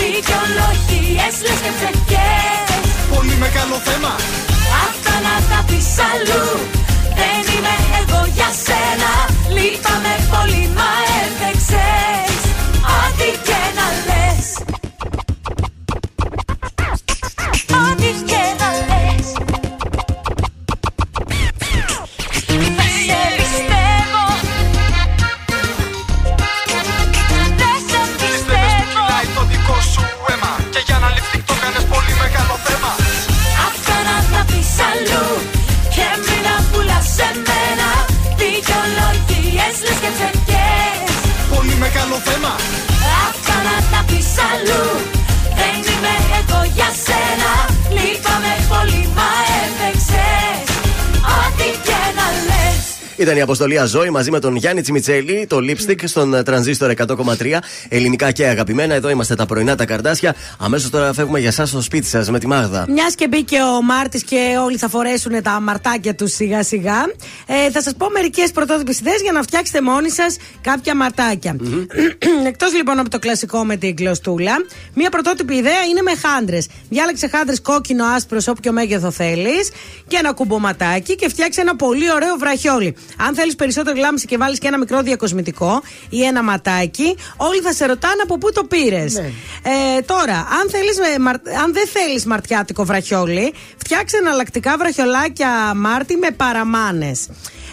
Δικαιολογίες 0.00 1.34
λες 1.44 1.58
και 1.64 1.72
ψευκές 1.76 2.68
Πολύ 3.14 3.34
μεγάλο 3.44 3.76
θέμα. 3.88 4.12
Αυτά 4.86 5.14
να 5.26 5.34
τα 5.50 5.58
πεις 5.68 5.90
αλλού. 6.10 6.46
Δεν 7.18 7.42
είμαι 7.52 7.74
εγώ 8.00 8.20
για 8.36 8.50
σένα. 8.64 9.10
Λείπαμε 9.54 10.12
πολύ 10.32 10.64
μα 10.76 11.07
Ήταν 53.28 53.40
η 53.40 53.44
αποστολή 53.44 53.78
Αζόη 53.78 54.10
μαζί 54.10 54.30
με 54.30 54.40
τον 54.40 54.56
Γιάννη 54.56 54.82
Τσιμιτσέλη, 54.82 55.46
το 55.48 55.56
lipstick 55.56 56.02
στον 56.04 56.34
ε, 56.34 56.42
τρανζίστορ 56.42 56.92
100,3. 56.96 57.58
Ελληνικά 57.88 58.32
και 58.32 58.46
αγαπημένα. 58.46 58.94
Εδώ 58.94 59.08
είμαστε 59.08 59.34
τα 59.34 59.46
πρωινά 59.46 59.74
τα 59.74 59.84
καρτάσια. 59.84 60.34
Αμέσως 60.58 60.90
τώρα 60.90 61.12
φεύγουμε 61.12 61.38
για 61.38 61.48
εσάς 61.48 61.68
στο 61.68 61.80
σπίτι 61.80 62.06
σας 62.06 62.30
με 62.30 62.38
τη 62.38 62.46
Μάγδα. 62.46 62.86
Μιας 62.88 63.14
και 63.14 63.28
μπήκε 63.28 63.56
ο 63.62 63.82
Μάρτης 63.82 64.24
και 64.24 64.56
όλοι 64.64 64.76
θα 64.76 64.88
φορέσουν 64.88 65.42
τα 65.42 65.60
μαρτάκια 65.60 66.14
τους 66.14 66.32
σιγά 66.34 66.62
σιγά, 66.62 67.04
ε, 67.46 67.70
θα 67.70 67.82
σας 67.82 67.94
πω 67.96 68.10
μερικές 68.10 68.50
πρωτότυπες 68.50 68.98
ιδέες 68.98 69.20
για 69.22 69.32
να 69.32 69.42
φτιάξετε 69.42 69.80
μόνοι 69.80 70.10
σας 70.10 70.36
κάποια 70.60 70.96
μαρτάκια. 70.96 71.56
Εκτός 72.50 72.74
λοιπόν 72.74 72.98
από 72.98 73.08
το 73.08 73.18
κλασικό 73.18 73.64
με 73.64 73.76
την 73.76 73.96
κλωστούλα, 73.96 74.52
μια 74.94 75.10
πρωτότυπη 75.10 75.54
ιδέα 75.54 75.84
είναι 75.90 76.02
με 76.02 76.12
χάντρες. 76.26 76.66
Διάλεξε 76.88 77.28
χάντρες 77.28 77.60
κόκκινο, 77.60 78.04
άσπρο, 78.04 78.40
σε 78.40 78.50
όποιο 78.50 78.72
μέγεθο 78.72 79.10
θέλεις 79.10 79.70
και 80.06 80.16
ένα 80.16 80.32
κουμποματάκι 80.32 81.14
και 81.14 81.28
φτιάξε 81.28 81.60
ένα 81.60 81.76
πολύ 81.76 82.12
ωραίο 82.12 82.36
βραχιόλι. 82.38 82.96
Αν 83.20 83.34
θέλεις 83.34 83.54
περισσότερη 83.56 83.98
λάμψη 83.98 84.26
και 84.26 84.36
βάλεις 84.36 84.58
και 84.58 84.66
ένα 84.66 84.78
μικρό 84.78 85.02
διακοσμητικό 85.02 85.82
ή 86.08 86.24
ένα 86.24 86.42
ματάκι, 86.42 87.16
όλοι 87.36 87.60
θα 87.60 87.72
σε 87.72 87.86
ρωτάνε 87.86 88.22
από 88.22 88.38
πού 88.38 88.52
το 88.52 88.64
πήρες. 88.64 89.14
Ε, 89.16 90.00
τώρα, 90.06 90.36
αν, 90.36 90.70
θέλεις, 90.70 90.98
με 90.98 91.18
μαρ- 91.24 91.48
αν 91.62 91.72
δεν 91.72 91.86
θέλεις 91.92 92.24
μαρτιάτικο 92.24 92.84
βραχιόλι, 92.84 93.54
φτιάξε 93.76 94.16
εναλλακτικά 94.16 94.76
βραχιολάκια 94.78 95.72
Μάρτι 95.76 96.16
με 96.16 96.30
παραμάνες. 96.30 97.28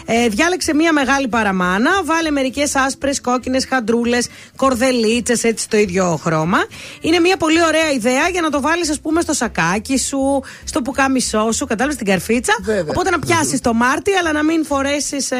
Ε, 0.06 0.28
διάλεξε 0.28 0.74
μία 0.74 0.92
μεγάλη 0.92 1.28
παραμάνα, 1.28 1.90
βάλε 2.04 2.30
μερικές 2.30 2.74
άσπρες, 2.74 3.20
κόκκινες, 3.20 3.66
χαντρούλες, 3.66 4.28
κορδελίτσες, 4.56 5.44
έτσι 5.44 5.64
στο 5.64 5.76
ίδιο 5.76 6.16
χρώμα. 6.22 6.58
Είναι 7.00 7.18
μία 7.18 7.36
πολύ 7.36 7.64
ωραία 7.64 7.90
ιδέα 7.90 8.28
για 8.28 8.40
να 8.40 8.50
το 8.50 8.60
βάλεις, 8.60 8.90
ας 8.90 9.00
πούμε, 9.00 9.20
στο 9.20 9.32
σακάκι 9.32 9.98
σου, 9.98 10.42
στο 10.64 10.82
πουκάμισό 10.82 11.52
σου, 11.52 11.66
κατάλαβες 11.66 11.96
την 11.96 12.06
καρφίτσα. 12.06 12.52
Οπότε 12.88 13.10
να 13.10 13.18
πιάσεις 13.18 13.60
το 13.60 13.74
Μάρτι, 13.74 14.12
αλλά 14.12 14.32
να 14.32 14.44
μην 14.44 14.64
φορέσεις. 14.64 15.30
Ε, 15.30 15.36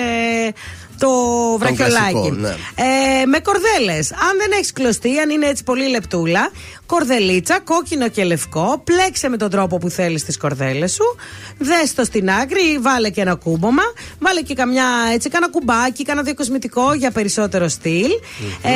το 0.99 1.09
βραχιολάκι. 1.59 2.13
κλασικό, 2.13 2.31
ναι. 2.31 2.49
Ε, 2.49 3.27
με 3.27 3.39
κορδέλες. 3.39 4.13
Αν 4.13 4.39
δεν 4.39 4.51
έχεις 4.53 4.73
κλωστεί, 4.73 5.19
αν 5.19 5.31
είναι 5.31 5.47
έτσι 5.47 5.65
πολύ 5.65 5.89
λεπτούλα, 5.89 6.51
κορδελίτσα, 6.87 7.61
κόκκινο 7.61 8.09
και 8.09 8.25
λευκό, 8.25 8.83
πλέξε 8.85 9.29
με 9.29 9.37
τον 9.37 9.51
τρόπο 9.51 9.79
που 9.79 9.91
θέλεις 9.91 10.25
τις 10.25 10.37
κορδέλες 10.37 10.93
σου, 10.93 11.05
δες 11.59 11.95
το 11.95 12.05
στην 12.05 12.31
άκρη, 12.31 12.79
βάλε 12.81 13.11
και 13.11 13.21
ένα 13.21 13.35
κούμπομα, 13.35 13.83
βάλε 14.19 14.41
και 14.41 14.55
καμιά, 14.55 14.87
έτσι, 15.13 15.29
κάνα 15.29 15.51
κουμπάκι, 15.51 16.05
κάνα 16.05 16.23
διακοσμητικό 16.23 16.95
για 16.95 17.11
περισσότερο 17.11 17.69
στυλ. 17.69 18.11
Ε, 18.63 18.71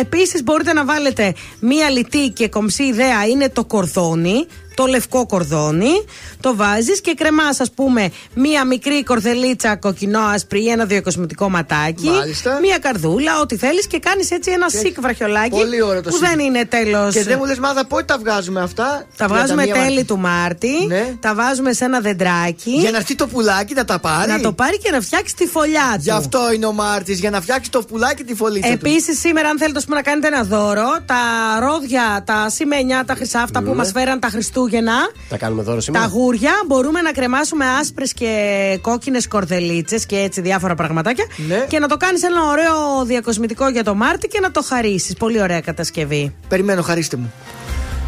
Επίσης, 0.00 0.42
μπορείτε 0.42 0.72
να 0.72 0.84
βάλετε 0.84 1.34
μία 1.60 1.90
λιτή 1.90 2.28
και 2.28 2.48
κομψή 2.48 2.82
ιδέα 2.82 3.26
είναι 3.26 3.48
το 3.48 3.64
κορδόνι. 3.64 4.46
Το 4.76 4.86
λευκό 4.86 5.26
κορδόνι, 5.26 6.04
το 6.40 6.56
βάζεις 6.56 7.00
και 7.00 7.14
κρεμάς, 7.16 7.60
ας 7.60 7.70
πούμε, 7.70 8.10
μία 8.34 8.64
μικρή 8.64 9.02
κορδελίτσα 9.04 9.76
κοκκινό-άσπρη 9.76 10.62
ή 10.62 10.68
ένα 10.70 10.84
διακοσμητικό 10.84 11.48
ματάκι. 11.50 12.08
Μάλιστα. 12.08 12.58
Μία 12.60 12.78
καρδούλα, 12.78 13.40
ό,τι 13.40 13.56
θέλεις 13.56 13.86
και 13.86 13.98
κάνεις 13.98 14.30
έτσι 14.30 14.50
ένα 14.50 14.66
Και- 14.66 14.76
σικ 14.78 15.00
βραχιολάκι. 15.00 15.48
Πολύ 15.50 15.82
ωραίο 15.82 16.02
το 16.02 16.10
που 16.10 16.16
σικ. 16.16 16.26
δεν 16.28 16.38
είναι 16.38 16.64
τέλος. 16.64 17.14
Και 17.14 17.22
δεν 17.22 17.36
μου 17.40 17.44
λες, 17.46 17.58
Μάδα, 17.58 17.86
πότε 17.86 18.02
τα 18.04 18.18
βγάζουμε 18.18 18.60
αυτά. 18.60 19.04
Τα 19.16 19.26
βγάζουμε 19.28 19.62
31 19.64 19.72
τέλη 19.86 20.04
του 20.04 20.18
Μάρτη. 20.18 20.70
Τα 21.20 21.34
βάζουμε 21.34 21.72
σε 21.72 21.84
ένα 21.84 22.00
δεντράκι. 22.00 22.70
Για 22.70 22.90
να 22.90 22.96
έρθει 22.96 23.14
το 23.14 23.26
πουλάκι 23.26 23.74
να 23.74 23.84
τα 23.84 23.98
πάρει. 23.98 24.30
Να 24.30 24.40
το 24.40 24.52
πάρει 24.52 24.78
και 24.78 24.90
να 24.90 25.00
φτιάξει 25.00 25.34
τη 25.36 25.46
φωλιά 25.46 25.90
του. 25.94 26.00
Γι' 26.02 26.10
αυτό 26.10 26.52
είναι 26.52 26.66
ο 26.66 26.72
Μάρτης, 26.72 27.18
για 27.20 27.30
να 27.30 27.40
φτιάξει 27.40 27.70
το 27.70 27.82
πουλάκι 27.82 28.24
τη 28.24 28.34
φωλίτσα 28.34 28.68
του. 28.68 28.74
Επίσης, 28.74 29.18
σήμερα, 29.20 29.48
αν 29.48 29.58
θέλετε 29.58 29.78
ας 29.78 29.84
πούμε, 29.84 29.96
να 29.96 30.02
κάνετε 30.02 30.26
ένα 30.26 30.42
δώρο, 30.42 30.88
τα 31.06 31.16
ρόδια, 31.60 32.22
τα 32.26 32.48
σημαίνια, 32.48 33.04
τα 33.06 33.14
χρυσά 33.14 33.40
αυτά 33.40 33.62
που 33.62 33.68
Ναι. 33.70 33.74
μας 33.74 33.90
φέραν 33.90 34.20
τα 34.20 34.28
Χριστούγεννα, 34.28 34.64
Τα 35.28 35.36
κάνουμε 35.36 35.62
δώρο 35.62 35.76
τα 35.76 35.82
σήμερα. 35.82 36.06
γούρια, 36.06 36.52
μπορούμε 36.66 37.00
να 37.00 37.12
κρεμάσουμε 37.12 37.64
άσπρες 37.80 38.12
και 38.12 38.78
κόκκινες 38.80 39.28
κορδελίτσες 39.28 40.06
και 40.06 40.16
έτσι 40.16 40.40
διάφορα 40.40 40.74
πραγματάκια. 40.74 41.24
Ναι. 41.48 41.66
Και 41.68 41.78
να 41.78 41.88
το 41.88 41.96
κάνεις 41.96 42.22
ένα 42.22 42.48
ωραίο 42.50 43.04
διακοσμητικό 43.04 43.68
για 43.68 43.84
το 43.84 43.94
Μάρτι 43.94 44.28
και 44.28 44.40
να 44.40 44.50
το 44.50 44.62
χαρίσεις. 44.62 45.14
Πολύ 45.14 45.40
ωραία 45.40 45.60
κατασκευή. 45.60 46.34
Περιμένω, 46.48 46.82
χαρίστε 46.82 47.16
μου. 47.16 47.32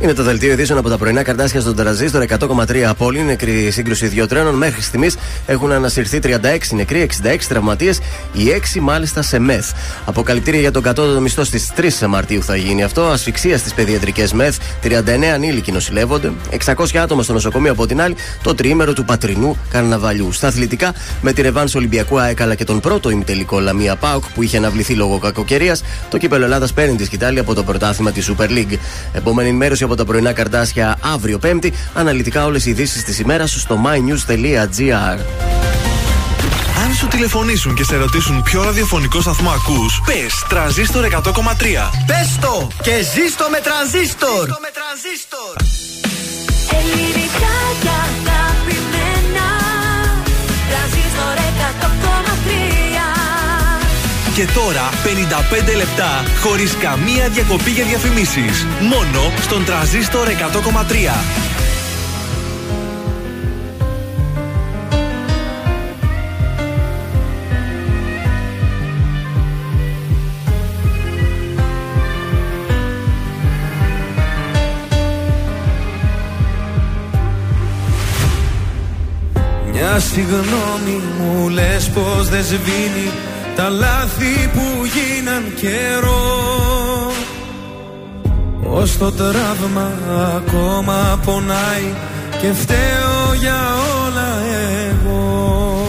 Είναι 0.01 0.13
το 0.13 0.23
δελτίο 0.23 0.53
ειδήσεων 0.53 0.79
από 0.79 0.89
τα 0.89 0.99
πρωινά 0.99 1.23
καρτάσια 1.23 1.61
στον 1.61 1.77
Τραζίστορ 1.77 2.25
100,3 2.39 2.81
απόλυν. 2.81 3.25
Νεκρή 3.25 3.71
σύγκρουση 3.71 4.07
δύο 4.07 4.27
τρένων. 4.27 4.55
Μέχρι 4.55 4.83
στιγμής 4.83 5.17
έχουν 5.47 5.73
ανασυρθεί 5.73 6.19
36 6.23 6.31
νεκροί, 6.71 7.01
66 7.01 7.47
τραυματίες, 7.49 8.01
οι 8.33 8.51
6 8.51 8.81
μάλιστα 8.81 9.23
σε 9.23 9.39
μεθ. 9.39 9.71
Αποκαλυπτήρια 10.05 10.61
για 10.61 10.71
τον 10.71 10.83
κατώτατο 10.83 11.21
μισθό 11.21 11.45
στις 11.45 11.73
3 11.77 12.07
Μαρτίου 12.07 12.43
θα 12.43 12.57
γίνει 12.57 12.83
αυτό. 12.83 13.03
Ασφυξία 13.03 13.59
στις 13.59 13.75
παιδιατρικές 13.75 14.33
μεθ. 14.33 14.59
39 14.83 15.33
ανήλικοι 15.35 15.73
νοσηλεύονται. 15.73 16.33
600 16.65 16.99
άτομα 16.99 17.23
στο 17.23 17.33
νοσοκομείο 17.33 17.73
από 17.73 17.87
την 17.87 18.01
άλλη. 18.01 18.17
Το 18.43 18.55
τριήμερο 18.55 18.93
του 18.93 19.05
πατρινού 19.05 19.57
καρναβαλιού. 19.71 20.33
Στα 20.33 20.47
αθλητικά 20.49 20.95
με 21.21 21.33
τη 21.33 21.43
ρεβάνς 21.43 21.75
Ολυμπιακού 21.75 22.21
ΑΕΚ 22.21 22.41
αλλά 22.41 22.55
και 22.55 22.65
τον 22.65 22.81
πρώτο 22.81 23.11
ημιτελικό 23.11 23.61
Λαμία 23.61 23.97
Πάοκ 23.97 24.25
που 24.35 24.43
είχε 24.43 24.57
αναβληθεί 24.57 24.95
λόγω 24.95 25.19
κακοκαιρίας. 25.19 25.83
Το 26.11 26.19
κύπελο 26.19 26.45
Ελλάδας 26.45 26.73
παίρνει 26.73 26.97
τη 26.97 27.05
σκητάλη 27.05 27.39
από 27.39 27.55
το 27.55 27.63
πρωτάθλημα 27.63 28.13
της 28.13 28.33
Super 28.33 28.49
League. 28.49 28.79
Επόμενη 29.13 29.49
ενημέρωση 29.49 29.87
από 29.89 29.97
τα 29.97 30.05
πρωινά 30.05 30.33
καρτάσια 30.33 30.99
αύριο 31.15 31.39
Πέμπτη. 31.39 31.73
Αναλυτικά 31.95 32.45
όλες 32.45 32.67
οι 32.67 32.71
ειδήσεις 32.71 33.05
της 33.05 33.19
ημέρας 33.19 33.51
στο 33.51 33.81
mynews.gr. 33.85 35.19
Αν 36.85 36.95
σου 36.95 37.07
τηλεφωνήσουν 37.07 37.75
και 37.75 37.85
σε 37.85 37.97
ρωτήσουν 37.97 38.43
ποιο 38.43 38.63
ραδιοφωνικό 38.63 39.21
σταθμό 39.21 39.51
ακούς, 39.51 40.01
πες 40.07 40.45
τρανζίστορ 40.49 41.05
100,3. 41.05 41.91
Πες 42.07 42.39
το 42.41 42.69
και 42.83 43.03
ζήστο 43.15 43.49
με 43.51 43.61
τρανζίστορ. 43.61 44.49
Ελληνικά 46.71 48.08
Και 54.39 54.47
τώρα 54.47 54.89
55 55.73 55.77
λεπτά 55.77 56.23
χωρίς 56.43 56.77
καμία 56.77 57.29
διακοπή 57.29 57.71
για 57.71 57.85
διαφημίσεις. 57.85 58.67
Μόνο 58.81 59.33
στον 59.41 59.65
τρανζίστορ 59.65 60.29
100,3. 60.29 60.33
Μια 79.73 79.99
συγγνώμη 79.99 81.03
μου 81.19 81.49
λες 81.49 81.89
πως 81.89 82.29
δεν 82.29 82.45
σβήνει 82.45 83.11
Τα 83.59 83.69
λάθη 83.69 84.51
που 84.53 84.85
γίναν 84.85 85.55
καιρό 85.55 87.13
Ως 88.63 88.99
το 88.99 89.13
τραύμα 89.13 89.93
ακόμα 90.37 91.21
πονάει 91.25 91.95
Και 92.41 92.53
φταίω 92.53 93.35
για 93.41 93.61
όλα 94.05 94.29
εγώ. 94.89 95.87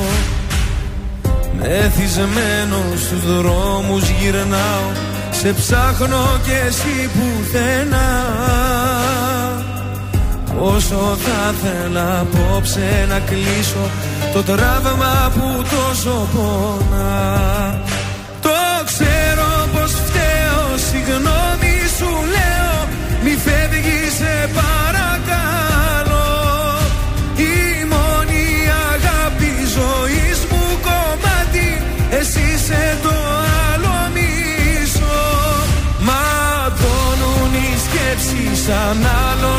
Μεθυσμένο 1.59 2.77
στους 2.95 3.35
δρόμους 3.35 4.09
γυρνάω 4.09 4.89
Σε 5.31 5.53
ψάχνω 5.53 6.39
και 6.45 6.67
εσύ 6.67 7.09
πουθενά. 7.13 8.25
Όσο 10.61 11.17
θα 11.23 11.53
θέλα 11.61 12.19
απόψε 12.19 13.05
να 13.09 13.19
κλείσω 13.19 13.89
Το 14.33 14.43
τραύμα 14.43 15.31
που 15.33 15.63
τόσο 15.63 16.27
πονά 16.33 17.81
Το 18.41 18.49
ξέρω 18.85 19.67
πως 19.73 19.91
φταίω 19.91 20.77
Συγγνώμη 20.89 21.75
σου 21.97 22.11
λέω. 22.35 22.87
Μη 23.23 23.33
φεύγεις 23.45 24.13
σε 24.19 24.49
παρακαλώ. 24.59 26.31
Η 27.35 27.85
μόνη 27.93 28.45
αγάπη 28.91 29.51
ζωής 29.75 30.39
μου 30.49 30.63
κομμάτι. 30.87 31.69
Εσύ 32.19 32.41
είσαι 32.55 32.97
το 33.03 33.15
άλλο 33.69 33.95
μισό. 34.13 35.23
Ματώνουν 36.07 37.53
οι 37.61 37.69
σκέψεις 37.85 38.69
Αν 38.69 38.97
άλλο 39.27 39.53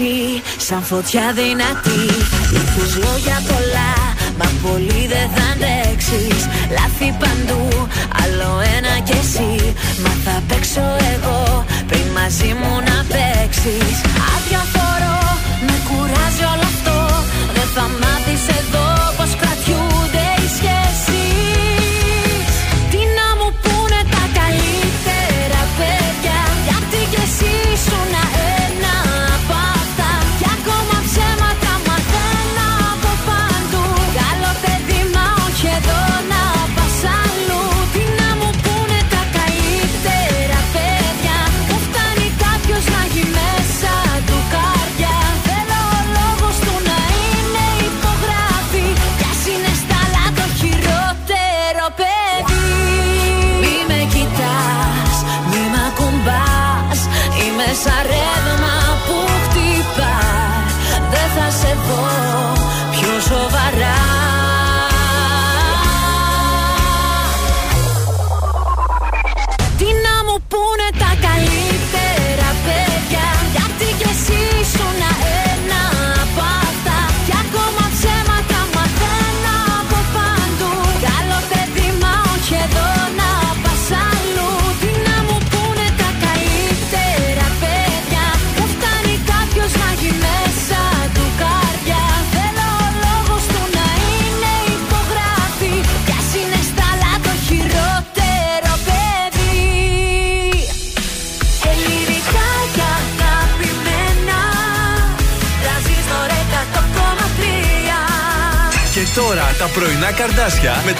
εσύ 0.00 0.42
σαν 0.66 0.82
φωτιά 0.82 1.26
δυνατή. 1.40 2.02
Ήρθες 2.58 2.92
λόγια 3.04 3.38
πολλά 3.50 3.92
Μα 4.38 4.48
πολύ 4.64 5.02
δεν 5.12 5.28
θα 5.34 5.44
αντέξεις. 5.52 6.40
Λάθη 6.76 7.08
παντού 7.20 7.68
Άλλο 8.22 8.50
ένα 8.76 8.94
κι 9.06 9.16
εσύ. 9.22 9.52
Μα 10.02 10.12
θα 10.24 10.42
παίξω 10.48 10.86
εγώ 11.14 11.64
Πριν 11.86 12.06
μαζί 12.18 12.50
μου 12.60 12.72
να 12.88 12.96
παίξεις. 13.12 13.96
Αδιαφορώ 14.34 15.20
Με 15.66 15.76
κουράζει 15.88 16.44
όλο 16.52 16.66
αυτό. 16.72 16.98
Δεν 17.54 17.68
θα 17.74 17.84
μάθεις 18.00 18.44
εδώ 18.58 19.09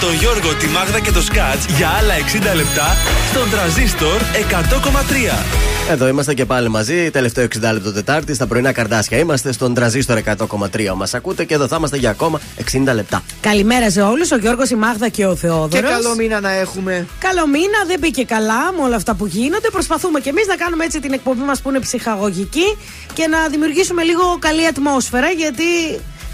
τον 0.01 0.13
Γιώργο, 0.13 0.55
τη 0.55 0.67
Μάγδα 0.67 0.99
και 0.99 1.11
το 1.11 1.21
Σκάτς 1.21 1.65
για 1.77 1.89
άλλα 1.89 2.13
60 2.53 2.55
λεπτά 2.55 2.95
στον 3.31 3.49
τραζίστορ 3.49 4.21
100,3. 4.21 5.45
Εδώ 5.89 6.07
είμαστε 6.07 6.33
και 6.33 6.45
πάλι 6.45 6.69
μαζί, 6.69 7.11
τελευταίο 7.11 7.47
60 7.55 7.73
λεπτό 7.73 7.91
Τετάρτη, 7.93 8.33
στα 8.33 8.47
πρωινά 8.47 8.71
καρδάσια. 8.71 9.17
Είμαστε 9.17 9.51
στον 9.51 9.73
τραζίστορ 9.73 10.17
100,3. 10.17 10.93
Μας 10.95 11.13
ακούτε 11.13 11.45
και 11.45 11.53
εδώ 11.53 11.67
θα 11.67 11.75
είμαστε 11.75 11.97
για 11.97 12.09
ακόμα 12.09 12.39
60 12.71 12.93
λεπτά. 12.93 13.23
Καλημέρα 13.41 13.91
σε 13.91 14.01
όλους. 14.01 14.31
Ο 14.31 14.37
Γιώργος, 14.37 14.69
η 14.69 14.75
Μάγδα 14.75 15.09
και 15.09 15.25
ο 15.25 15.35
Θεόδωρος. 15.35 15.73
Και 15.73 15.81
καλό 15.81 16.15
μήνα 16.15 16.39
να 16.39 16.51
έχουμε. 16.51 17.07
Καλό 17.19 17.47
μήνα, 17.47 17.79
δεν 17.87 17.99
πήγε 17.99 18.23
καλά 18.23 18.73
με 18.77 18.83
όλα 18.83 18.95
αυτά 18.95 19.13
που 19.13 19.25
γίνονται. 19.25 19.69
Προσπαθούμε 19.69 20.19
και 20.19 20.29
εμείς 20.29 20.47
να 20.47 20.55
κάνουμε 20.55 20.83
έτσι 20.85 20.99
την 20.99 21.13
εκπομπή 21.13 21.41
μας 21.41 21.61
που 21.61 21.69
είναι 21.69 21.79
ψυχαγωγική 21.79 22.77
και 23.13 23.27
να 23.27 23.47
δημιουργήσουμε 23.47 24.03
λίγο 24.03 24.37
καλή 24.39 24.67
ατμόσφαιρα 24.67 25.29
γιατί 25.29 25.63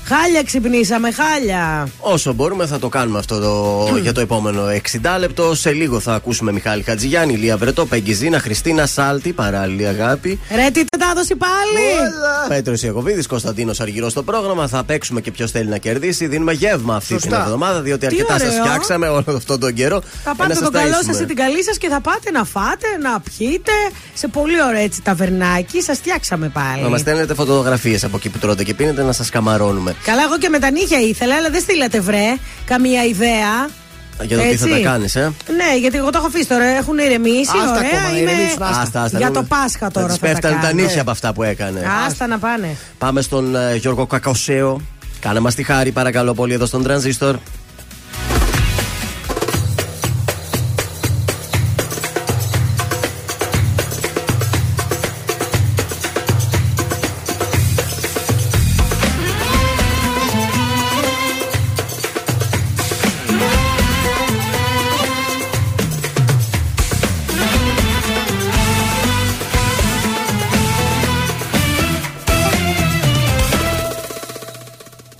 χάλια 0.07 0.43
ξυπνήσαμε, 0.43 1.11
χάλια. 1.11 1.87
Όσο 1.99 2.33
μπορούμε 2.33 2.65
θα 2.65 2.79
το 2.79 2.89
κάνουμε 2.89 3.19
αυτό 3.19 3.39
το, 3.39 3.97
για 3.97 4.13
το 4.13 4.19
επόμενο 4.21 4.61
60 5.01 5.19
λεπτό. 5.19 5.55
Σε 5.55 5.71
λίγο 5.71 5.99
θα 5.99 6.13
ακούσουμε 6.13 6.51
Μιχάλη 6.51 6.81
Χατζηγιάννη, 6.83 7.33
Λία 7.35 7.57
Βρετό, 7.57 7.85
Πεγκυζίνα, 7.85 8.39
Χριστίνα 8.39 8.85
Σάλτη, 8.85 9.31
παράλληλη 9.33 9.87
αγάπη. 9.87 10.39
Ρε, 10.55 10.69
τι 10.71 10.83
τετάδοση 10.85 11.35
πάλι! 11.35 12.11
Πέτρος 12.47 12.83
Ιακοβίδη, 12.83 13.23
Κωνσταντίνος 13.23 13.79
Αργυρός 13.79 14.11
στο 14.11 14.23
πρόγραμμα. 14.23 14.67
Θα 14.67 14.83
παίξουμε 14.83 15.21
και 15.21 15.31
ποιος 15.31 15.51
θέλει 15.51 15.69
να 15.69 15.77
κερδίσει. 15.77 16.27
Δίνουμε 16.27 16.53
γεύμα 16.53 16.95
αυτή 16.95 17.13
Σωστά. 17.13 17.29
την 17.29 17.37
εβδομάδα, 17.37 17.81
διότι 17.81 17.99
Τι 17.99 18.05
αρκετά 18.05 18.39
σας 18.39 18.49
ωραίο. 18.49 18.63
φτιάξαμε 18.63 19.07
όλο 19.07 19.23
αυτόν 19.35 19.59
τον 19.59 19.73
καιρό. 19.73 20.01
Θα 20.23 20.29
Ε, 20.29 20.33
πάτε 20.37 20.49
να 20.49 20.53
σας 20.55 20.63
τον 20.63 20.73
καλό 20.73 20.93
ταΐσουμε. 20.93 21.11
σας 21.13 21.19
ή 21.19 21.25
την 21.25 21.35
καλή 21.35 21.63
σας 21.63 21.77
και 21.77 21.87
θα 21.89 22.01
πάτε 22.01 22.31
να 22.31 22.43
φάτε, 22.43 22.87
να 23.01 23.19
πιείτε 23.19 23.71
σε 24.13 24.27
πολύ 24.27 24.63
ωραίο 24.63 24.81
έτσι 24.81 25.01
ταβερνάκι. 25.01 25.81
Σας 25.81 25.97
φτιάξαμε 25.97 26.49
πάλι. 26.49 26.81
Να 26.81 26.89
μας 26.89 26.99
στέλνετε 26.99 27.33
φωτογραφίες 27.33 28.03
από 28.03 28.17
εκεί 28.17 28.29
που 28.29 28.37
τρώτε 28.37 28.63
και 28.63 28.73
πίνετε 28.73 29.03
να 29.03 29.11
σας 29.11 29.29
καμαρώνουμε. 29.29 29.95
Καλά, 30.03 30.21
εγώ 30.23 30.37
και 30.37 30.49
με 30.49 30.59
τα 30.59 30.71
νύχια 30.71 30.99
ήθελα, 30.99 31.35
αλλά 31.35 31.49
δεν 31.49 31.61
στείλατε 31.61 31.99
βρε 31.99 32.35
καμία 32.65 33.03
ιδέα. 33.05 33.69
Για 34.21 34.37
το 34.37 34.43
τι 34.43 34.57
θα 34.57 34.65
Έτσι. 34.67 34.83
τα 34.83 34.89
κάνεις, 34.89 35.15
ε; 35.15 35.31
Ναι, 35.55 35.77
γιατί 35.79 35.97
εγώ 35.97 36.09
το 36.09 36.17
έχω 36.17 36.27
αφήσει 36.27 36.47
τώρα. 36.47 36.63
Έχουν 36.65 36.97
ηρεμήσει. 36.97 37.51
Άστα 37.63 37.71
ωραία, 37.77 37.89
ακόμα, 37.89 38.09
είμαι... 38.09 38.31
ηρεμήσουν, 38.31 38.61
άστα. 38.63 38.81
Άστα, 38.81 39.01
άστα, 39.01 39.17
Για 39.17 39.27
δεν- 39.31 39.35
το 39.35 39.43
Πάσχα 39.43 39.91
τώρα. 39.91 40.07
Θα 40.07 40.13
Θα, 40.13 40.19
τη 40.19 40.27
πέφτανε 40.27 40.55
τα 40.55 40.61
κάνω. 40.67 40.81
νύχια 40.81 41.01
από 41.01 41.11
αυτά 41.11 41.33
που 41.33 41.43
έκανε. 41.43 41.85
Άστα 42.07 42.27
να 42.27 42.37
πάνε. 42.37 42.75
Πάμε 42.97 43.21
στον 43.21 43.55
ε, 43.55 43.75
Γιώργο 43.75 44.05
Κακοσέο. 44.05 44.81
Κάνε 45.19 45.39
μας 45.39 45.55
τη 45.55 45.63
χάρη, 45.63 45.91
παρακαλώ 45.91 46.33
πολύ, 46.33 46.53
εδώ 46.53 46.65
στον 46.65 46.83
Τρανζίστορ. 46.83 47.35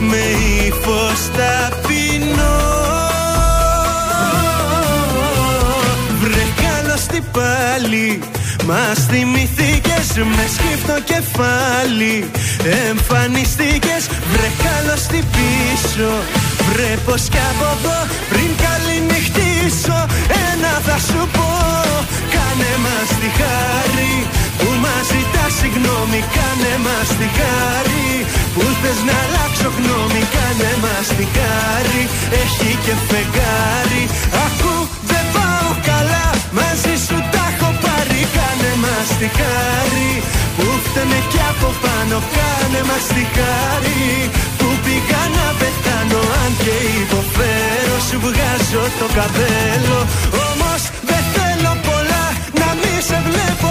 με 0.00 0.22
ύφος 0.66 1.20
ταπεινό 1.36 2.56
Βρε 6.20 6.46
καλώς 6.62 7.06
τι 7.06 7.20
πάλι 7.20 8.18
Μας 8.66 9.06
θυμηθήκες 9.10 10.06
με 10.16 10.44
σκύφτο 10.54 10.96
κεφάλι. 11.04 12.30
Εμφανιστήκες 12.88 14.02
βρε 14.32 14.50
καλώς 14.64 15.02
τι 15.06 15.18
πίσω. 15.34 16.10
Βρε 16.72 16.92
πως 17.04 17.22
κι 17.32 17.42
από 17.50 17.68
εδώ 17.78 17.98
πριν 18.28 18.50
καληνυχτήσω 18.64 19.98
Ένα 20.50 20.72
θα 20.86 20.98
σου 21.06 21.28
πω 21.32 21.50
Κάνε 22.34 22.72
μας 22.84 23.08
τη 23.20 23.28
χάρη 23.38 24.14
που 24.58 24.68
μας 24.84 25.04
ζητά 25.12 25.44
συγγνώμη 25.58 26.20
Κάνε 26.36 26.74
μας 26.86 27.08
τη 27.18 27.28
χάρη. 27.38 28.08
Που 28.54 28.64
θες 28.80 29.00
να 29.08 29.16
αλλάξω 29.24 29.68
γνώμη 29.76 30.22
Κάνε 30.34 30.72
μας 30.84 31.06
τη 31.18 31.26
χάρη. 31.36 32.02
Έχει 32.42 32.70
και 32.84 32.94
φεγγάρι. 33.08 34.02
Ακού 34.46 34.74
δεν 35.10 35.24
πάω 35.34 35.70
καλά 35.90 36.26
μαζί 36.58 36.94
σου 37.06 37.16
τα 37.32 37.44
έχω 37.52 37.70
πάρει. 37.84 38.20
Κάνε 38.36 38.72
μας 38.84 39.08
τη 39.20 39.28
χάρη. 39.38 40.10
Που 40.56 40.66
φταίμε 40.84 41.18
κι 41.32 41.42
από 41.52 41.68
πάνω 41.84 42.16
Κάνε 42.36 42.80
μας 42.88 43.06
τη 43.14 43.24
χάρη. 43.36 44.02
Που 44.58 44.68
πήγα 44.84 45.22
να 45.36 45.46
πεθάνω 45.60 46.20
Αν 46.42 46.52
και 46.62 46.74
υποφέρω 47.02 47.96
σου 48.08 48.18
βγάζω 48.24 48.84
το 49.00 49.06
καπέλο. 49.16 50.00
Όμως 50.48 50.82
δεν 51.08 51.22
θέλω 51.34 51.72
πολλά 51.88 52.24
να 52.60 52.68
μη 52.80 52.94
σε 53.08 53.18
βλέπω 53.26 53.70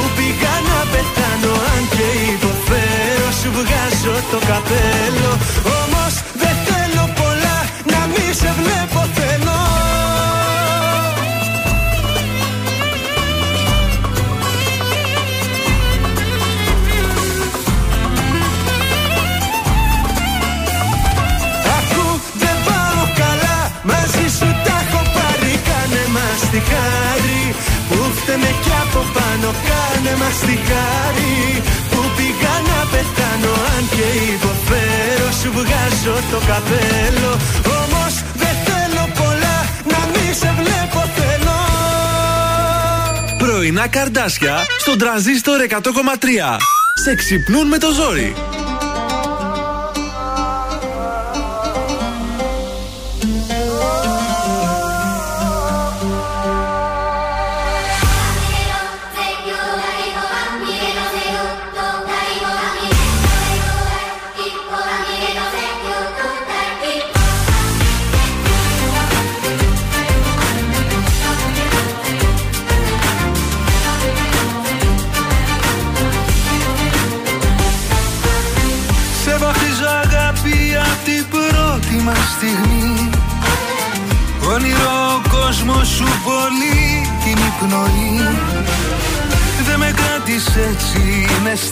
που 0.00 0.10
πήγα 0.16 0.54
να 0.68 0.78
πεθάνω 0.92 1.52
Αν 1.74 1.82
και 1.94 2.08
υποφέρω 2.34 3.28
σου 3.40 3.50
βγάζω 3.58 4.14
το 4.30 4.38
καπέλο 4.50 5.32
Κάνε 30.30 30.42
μας 30.42 30.50
τη 30.50 30.56
χάρη 30.70 31.62
που 31.90 32.00
πήγα 32.16 32.54
να 32.70 32.80
πεθάνω 32.90 33.52
Αν 33.76 33.84
και 33.94 34.08
υποφέρω 34.32 35.28
σου 35.40 35.50
βγάζω 35.52 36.16
το 36.30 36.38
καπέλο 36.46 37.32
Όμως 37.82 38.14
δεν 38.34 38.54
θέλω 38.66 39.04
πολλά 39.20 39.58
να 39.84 39.98
μη 40.12 40.34
σε 40.40 40.54
βλέπω 40.58 41.00
θέλω 41.16 41.58
Πρωινά 43.38 43.88
καρδάσια 43.88 44.56
στον 44.78 44.98
τραζίστορ 44.98 45.60
100,3. 45.68 45.76
Σε 47.04 47.14
ξυπνούν 47.14 47.66
με 47.66 47.78
το 47.78 47.92
ζόρι. 47.92 48.34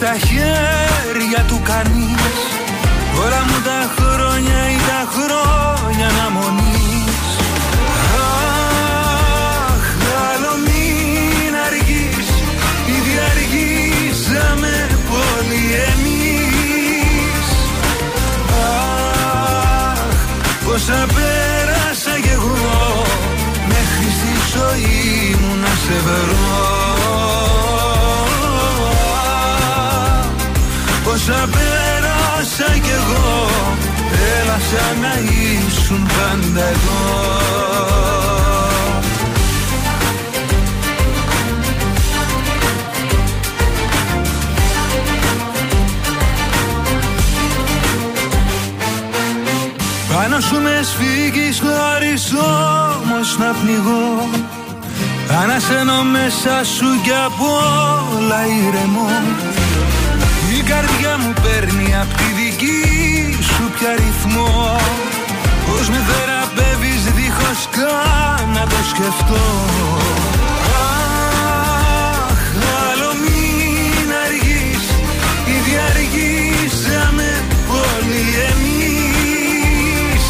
Είναι 0.01 0.07
στα 0.17 0.68
σαν 34.69 34.99
να 35.01 35.13
ήσουν 35.19 36.07
πάντα 36.07 36.67
εδώ. 36.67 36.99
Πάνω 50.13 50.39
σου 50.39 50.61
με 50.61 50.81
σφίγγεις 50.83 51.59
χωρίς 51.59 52.33
όμως 52.33 53.37
να 53.37 53.53
πνιγώ. 53.61 54.29
Ανασένω 55.41 56.03
μέσα 56.03 56.63
σου 56.75 57.01
κι 57.03 57.15
απ' 57.25 57.41
όλα 57.41 58.39
ηρεμώ. 58.45 59.09
Η 60.57 60.61
καρδιά 60.61 60.98
δική 63.79 63.85
σου 63.85 63.85
πια 63.85 63.95
ρυθμό. 63.95 64.77
Πώς 65.67 65.89
με 65.89 65.99
θεραπεύεις 66.07 67.03
δίχως 67.15 67.67
καν 67.71 68.49
να 68.53 68.63
το 68.67 68.75
σκεφτώ. 68.89 69.45
Αχ, 72.21 72.41
άλλο 72.89 73.11
μην 73.23 74.07
αργείς 74.25 74.83
Ήδη 75.55 75.75
αργήσαμε 75.89 77.43
πολύ 77.67 78.25
εμείς. 78.51 80.23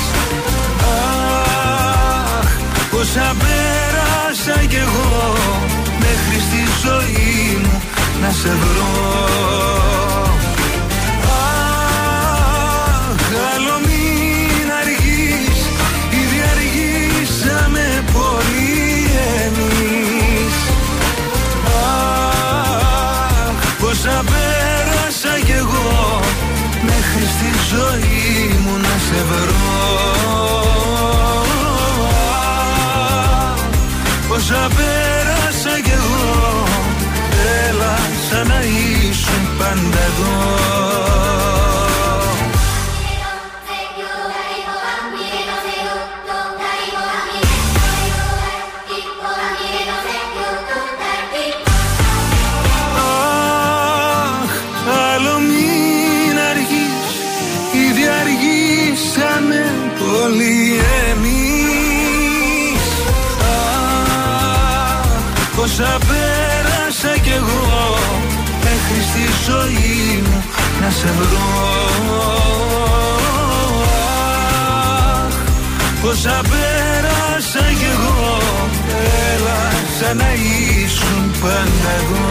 Αχ, 2.39 2.49
πόσα 2.91 3.35
πέρασα 3.39 4.65
κι 4.65 4.75
εγώ 4.75 5.33
Μέχρι 5.99 6.39
στη 6.47 6.61
ζωή 6.83 7.57
μου 7.63 7.81
να 8.21 8.29
σε 8.31 8.49
βρω 8.49 10.08
βρω 29.29 29.67
Αχ, 32.39 33.61
Πόσα 34.27 34.67
πέρασα 34.75 35.73
κι 35.83 35.93
εγώ 35.99 36.63
Έλα 37.67 37.95
σαν 38.29 38.47
να 38.47 38.59
ήσουν 38.61 39.43
πάντα 39.57 39.99
εδώ 40.09 40.38
να 70.89 70.95
σε 70.95 71.07
βρω 71.07 71.47
Όσα 76.03 76.41
πέρασα 76.49 77.65
κι 77.79 77.85
εγώ 77.85 78.37
Έλα 79.33 79.71
σαν 79.99 80.17
να 80.17 80.33
ήσουν 80.33 81.31
πάντα 81.41 81.91
εγώ 81.99 82.27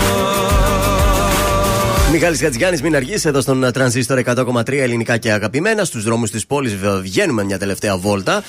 Μιχάλης 2.12 2.40
Χατζηγιάννη, 2.40 2.80
μην 2.82 2.96
αργείς 2.96 3.24
εδώ 3.24 3.40
στον 3.40 3.72
τρανζίστορ 3.72 4.20
100,3 4.24 4.72
ελληνικά 4.72 5.16
και 5.16 5.32
αγαπημένα. 5.32 5.84
Στους 5.84 6.04
δρόμους 6.04 6.30
της 6.30 6.46
πόλης 6.46 6.76
βγαίνουμε 7.02 7.44
μια 7.44 7.58
τελευταία 7.58 7.96
βόλτα. 7.96 8.42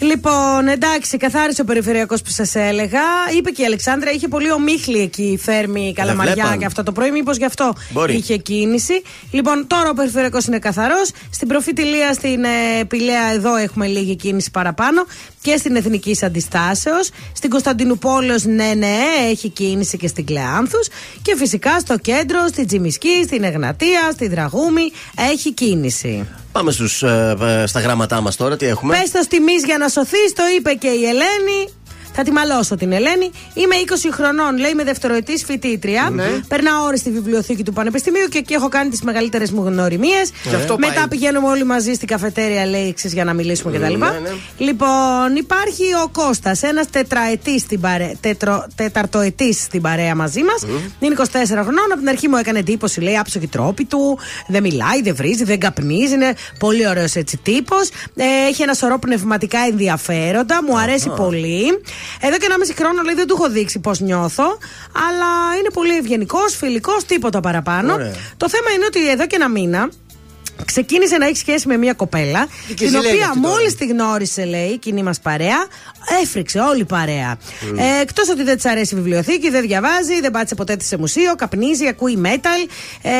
Λοιπόν, 0.00 0.68
εντάξει, 0.68 1.16
καθάρισε 1.16 1.60
ο 1.62 1.64
περιφερειακός 1.64 2.22
που 2.22 2.30
σας 2.30 2.54
έλεγα. 2.54 3.00
Είπε 3.36 3.50
και 3.50 3.62
η 3.62 3.64
Αλεξάνδρα, 3.64 4.10
είχε 4.10 4.28
πολύ 4.28 4.52
ομίχλη 4.52 4.98
εκεί 5.00 5.22
η 5.22 5.38
Φέρμη 5.38 5.92
Καλαμαριά 5.96 6.34
βλέπαν. 6.34 6.58
και 6.58 6.64
αυτό 6.64 6.82
το 6.82 6.92
πρωί. 6.92 7.10
Μήπως 7.10 7.36
γι' 7.36 7.44
αυτό 7.44 7.72
Μπορεί. 7.90 8.14
είχε 8.14 8.36
κίνηση. 8.36 9.02
Λοιπόν, 9.30 9.66
τώρα 9.66 9.90
ο 9.90 9.94
περιφερειακός 9.94 10.44
είναι 10.46 10.58
καθαρός. 10.58 11.10
Στην 11.30 11.48
προφητηλία 11.48 12.12
στην 12.12 12.44
ε, 12.44 12.84
Πηλαία, 12.88 13.32
εδώ 13.32 13.56
έχουμε 13.56 13.86
λίγη 13.86 14.16
κίνηση 14.16 14.50
παραπάνω. 14.50 15.06
Και 15.42 15.56
στην 15.56 15.76
Εθνική 15.76 16.16
Αντιστάσεως. 16.22 17.10
Στην 17.32 17.50
Κωνσταντινούπολεω, 17.50 18.36
ναι, 18.42 18.72
ναι, 18.76 18.96
έχει 19.30 19.48
κίνηση 19.48 19.96
και 19.96 20.08
στην 20.08 20.26
Κλεάνθους. 20.26 20.88
Και 21.22 21.36
φυσικά 21.36 21.80
στο 21.80 21.98
κέντρο, 21.98 22.46
στην 22.48 22.66
Τζιμισκή, 22.66 23.22
στην 23.24 23.42
Εγνατία, 23.44 24.10
στη 24.12 24.28
Δραγούμη, 24.28 24.92
έχει 25.32 25.52
κίνηση. 25.52 26.28
Πάμε 26.52 26.72
στους, 26.72 27.02
ε, 27.02 27.36
ε, 27.40 27.66
στα 27.66 27.80
γράμματά 27.80 28.20
μας 28.20 28.36
τώρα, 28.36 28.56
τι 28.56 28.66
έχουμε. 28.66 28.98
Πες 28.98 29.10
το 29.10 29.20
τιμή 29.28 29.52
για 29.66 29.78
να 29.78 29.88
σωθείς, 29.88 30.32
το 30.34 30.42
είπε 30.56 30.72
και 30.72 30.88
η 30.88 31.04
Ελένη. 31.04 31.68
Θα 32.12 32.22
τη 32.22 32.30
μαλώσω 32.30 32.76
την 32.76 32.92
Ελένη. 32.92 33.30
Είμαι 33.54 33.74
20 33.86 34.08
χρονών, 34.12 34.58
λέει, 34.58 34.70
είμαι 34.70 34.84
δευτεροετής 34.84 35.44
φοιτήτρια. 35.44 36.10
Ναι. 36.12 36.24
Περνάω 36.48 36.84
ώρες 36.84 36.98
στη 37.00 37.10
βιβλιοθήκη 37.10 37.62
του 37.64 37.72
Πανεπιστημίου 37.72 38.26
και 38.30 38.38
εκεί 38.38 38.54
έχω 38.54 38.68
κάνει 38.68 38.90
τις 38.90 39.02
μεγαλύτερες 39.02 39.50
μου 39.50 39.64
γνωριμίες. 39.64 40.30
Και 40.50 40.56
αυτό 40.56 40.78
Μετά 40.78 40.92
πάει. 40.94 41.08
πηγαίνουμε 41.08 41.48
όλοι 41.48 41.64
μαζί 41.64 41.92
στην 41.92 42.08
καφετέρια, 42.08 42.66
λέει, 42.66 42.94
ξέρεις, 42.94 43.14
για 43.14 43.24
να 43.24 43.32
μιλήσουμε 43.32 43.78
κτλ. 43.78 43.92
ναι, 43.92 44.06
ναι. 44.06 44.30
Λοιπόν, 44.58 45.36
υπάρχει 45.36 45.82
ο 46.04 46.08
Κώστας, 46.12 46.62
ένας 46.62 46.90
τετραετής 46.90 47.60
στην 47.60 47.80
παρέα, 47.80 48.12
τετρο, 48.20 48.66
τεταρτοετής 48.74 49.60
στην 49.62 49.80
παρέα 49.82 50.14
μαζί 50.14 50.42
μας. 50.42 50.62
Είναι 51.00 51.14
24 51.18 51.24
χρονών. 51.62 51.84
Από 51.90 51.98
την 51.98 52.08
αρχή 52.08 52.28
μου 52.28 52.36
έκανε 52.36 52.58
εντύπωση, 52.58 53.00
λέει, 53.00 53.18
άψογη 53.18 53.46
τρόπη 53.46 53.84
του. 53.84 54.18
Δεν 54.46 54.62
μιλάει, 54.62 55.02
δεν 55.02 55.14
βρίζει, 55.14 55.44
δεν 55.44 55.58
καπνίζει. 55.60 56.14
Είναι 56.14 56.34
πολύ 56.58 56.88
ωραίος 56.88 57.14
έτσι 57.14 57.36
τύπος. 57.42 57.88
Ε, 58.14 58.24
έχει 58.48 58.62
ένα 58.62 58.74
σωρό 58.74 58.98
πνευματικά 58.98 59.58
ενδιαφέροντα. 59.70 60.62
Μου 60.64 60.78
αρέσει 60.78 61.08
πολύ. 61.16 61.64
Εδώ 62.20 62.36
και 62.36 62.44
ένα 62.44 62.58
μισή 62.58 62.74
χρόνο, 62.74 63.02
λέει, 63.02 63.14
δεν 63.14 63.26
του 63.26 63.34
έχω 63.38 63.50
δείξει 63.50 63.78
πώς 63.78 64.00
νιώθω. 64.00 64.58
Αλλά 65.08 65.58
είναι 65.58 65.70
πολύ 65.72 65.96
ευγενικός, 65.96 66.56
φιλικός, 66.56 67.04
τίποτα 67.04 67.40
παραπάνω. 67.40 67.92
Ωραία. 67.92 68.14
Το 68.36 68.48
θέμα 68.48 68.70
είναι 68.70 68.84
ότι 68.84 69.10
εδώ 69.10 69.26
και 69.26 69.36
ένα 69.36 69.48
μήνα 69.48 69.90
ξεκίνησε 70.64 71.16
να 71.16 71.26
έχει 71.26 71.36
σχέση 71.36 71.68
με 71.68 71.76
μια 71.76 71.92
κοπέλα, 71.92 72.46
Και 72.68 72.74
την 72.74 72.88
ζηλεύει 72.88 73.06
οποία 73.08 73.24
αυτή 73.26 73.40
τώρα. 73.40 73.54
μόλις 73.54 73.74
τη 73.74 73.86
γνώρισε, 73.86 74.44
λέει, 74.44 74.68
η 74.68 74.78
κοινή 74.78 75.02
μας 75.02 75.20
παρέα, 75.20 75.66
έφρυξε 76.22 76.58
όλη 76.58 76.80
η 76.80 76.84
παρέα. 76.84 77.36
Ε, 77.76 78.00
Εκτός 78.00 78.28
ότι 78.28 78.42
δεν 78.42 78.56
της 78.56 78.64
αρέσει 78.64 78.94
η 78.94 78.96
βιβλιοθήκη, 78.96 79.50
δεν 79.50 79.60
διαβάζει, 79.62 80.20
δεν 80.20 80.30
πάτησε 80.30 80.54
ποτέ 80.54 80.76
τη 80.76 80.84
σε 80.84 80.96
μουσείο, 80.98 81.34
καπνίζει, 81.34 81.86
ακούει 81.86 82.22
metal, 82.24 82.68
ε, 83.02 83.10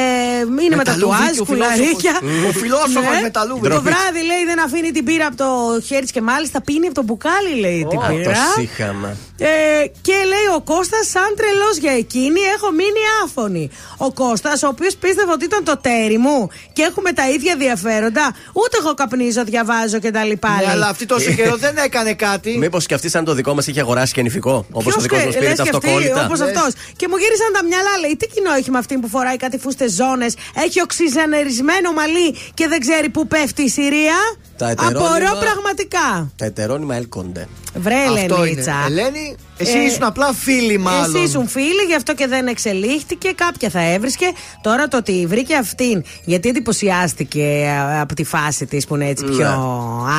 είναι 0.65 0.77
με 0.77 0.85
τατουάζ, 0.85 1.39
ο 1.41 1.45
κουλαρίκια. 1.45 2.12
φιλόσοφος. 2.21 2.55
Ο 2.55 2.59
φιλόσοφος 2.59 3.15
Ναι. 3.15 3.21
μεταλλούβι. 3.23 3.61
Το 3.61 3.69
Ντροπή. 3.69 3.83
βράδυ, 3.89 4.25
λέει, 4.27 4.45
δεν 4.47 4.61
αφήνει 4.61 4.91
την 4.91 5.05
πύρα 5.05 5.27
από 5.27 5.37
το 5.37 5.81
χέρι 5.87 6.03
της 6.03 6.11
και 6.11 6.21
μάλιστα 6.21 6.61
πίνει 6.61 6.87
από 6.87 6.95
το 6.95 7.03
μπουκάλι, 7.03 7.55
λέει, 7.61 7.87
την 7.91 7.99
Το 8.01 8.07
πύρα. 8.09 8.35
σύχαμα. 8.57 9.17
Ε, 9.39 9.87
και 10.03 10.12
λέει 10.33 10.47
ο 10.57 10.61
Κώστας 10.61 11.07
σαν 11.09 11.35
τρελός 11.37 11.77
για 11.77 11.93
εκείνη 11.93 12.41
έχω 12.57 12.71
μείνει 12.71 13.03
άφωνη. 13.25 13.71
Ο 13.97 14.12
Κώστας 14.12 14.62
ο 14.62 14.67
οποίος 14.69 14.97
πίστευε 14.97 15.33
ότι 15.33 15.45
ήταν 15.45 15.65
το 15.65 15.77
τέρι 15.77 16.19
μου 16.19 16.49
και 16.73 16.83
έχουμε 16.83 17.12
τα 17.12 17.30
ίδια 17.35 17.52
ενδιαφέροντα. 17.52 18.35
Ούτε 18.52 18.77
εγώ 18.81 18.94
καπνίζω, 18.94 19.44
διαβάζω 19.44 19.98
κτλ. 19.98 20.19
Ναι, 20.19 20.70
αλλά 20.70 20.86
αυτή 20.89 21.07
τόσο 21.07 21.31
καιρό 21.32 21.57
δεν 21.57 21.77
έκανε 21.77 22.15
κάτι. 22.15 22.59
Μήπως 22.59 22.86
και 22.86 22.94
αυτή, 22.94 23.09
σαν 23.09 23.24
το 23.24 23.35
δικό 23.35 23.55
μας, 23.55 23.66
είχε 23.66 23.81
αγοράσει 23.81 24.12
και 24.12 24.23
νηφικό. 24.23 24.66
Όπως 24.70 24.86
ο 24.94 24.98
Ποιος 24.98 25.02
δικό 25.02 25.16
και- 25.16 25.24
μας 25.24 25.35
πήρε 25.35 25.48
λες 25.48 25.57
τα 25.57 25.62
και 25.62 25.70
αυτή, 25.74 25.86
αυτοκόλλητα. 25.86 26.24
όπως 26.24 26.39
Ναι. 26.39 26.44
αυτός. 26.44 26.73
Και 26.97 27.07
μου 27.09 27.16
γύρισαν 27.16 27.52
τα 27.52 27.65
μυαλά, 27.65 27.98
λέει, 28.01 28.16
τι 28.16 28.27
κοινό 28.27 28.52
έχει 28.52 28.70
με 28.70 28.78
αυτήν 28.78 29.01
που 29.01 29.09
φοράει 29.09 29.36
κάτι 29.36 29.59
φούστες 29.59 29.93
ζώνες, 29.93 30.35
έχει 30.65 30.81
οξυζανερισμένο 30.81 31.93
μαλλί 31.93 32.36
και 32.55 32.69
δεν 32.69 32.81
ξέρει 32.81 33.09
πού 33.09 33.27
πέφτει 33.27 33.62
η 33.62 33.69
Συρία. 33.69 34.16
Τα 34.61 34.70
ετερόνυμα- 34.70 35.07
Απορώ 35.09 35.39
πραγματικά. 35.41 36.31
Τα 36.37 36.45
ετερόνυμα 36.45 36.97
έλκονται. 36.97 37.49
Βρε, 37.74 37.95
Αυτό 37.95 38.15
είναι. 38.24 38.35
Ελενίτσα. 38.35 38.74
Ελένη, 38.87 39.37
εσύ 39.57 39.78
Ε, 39.78 39.85
ήσουν 39.85 40.03
απλά 40.03 40.32
φίλη 40.32 40.78
μάλλον. 40.78 41.15
Εσύ 41.16 41.24
ήσουν 41.24 41.49
φίλοι, 41.49 41.82
γι' 41.89 41.95
αυτό 41.95 42.15
και 42.15 42.27
δεν 42.27 42.47
εξελίχθηκε. 42.47 43.32
Κάποια 43.32 43.69
θα 43.70 43.81
έβρισκε. 43.93 44.27
Τώρα 44.62 44.89
το 44.89 44.97
ότι 44.97 45.27
βρήκε 45.28 45.55
αυτήν, 45.57 46.03
γιατί 46.24 46.49
εντυπωσιάστηκε 46.49 47.43
ε, 47.43 48.01
από 48.01 48.15
τη 48.15 48.24
φάση 48.24 48.66
της 48.66 48.87
που 48.87 48.95
είναι 48.95 49.09
έτσι 49.09 49.24
Ναι. 49.24 49.31
πιο 49.31 49.49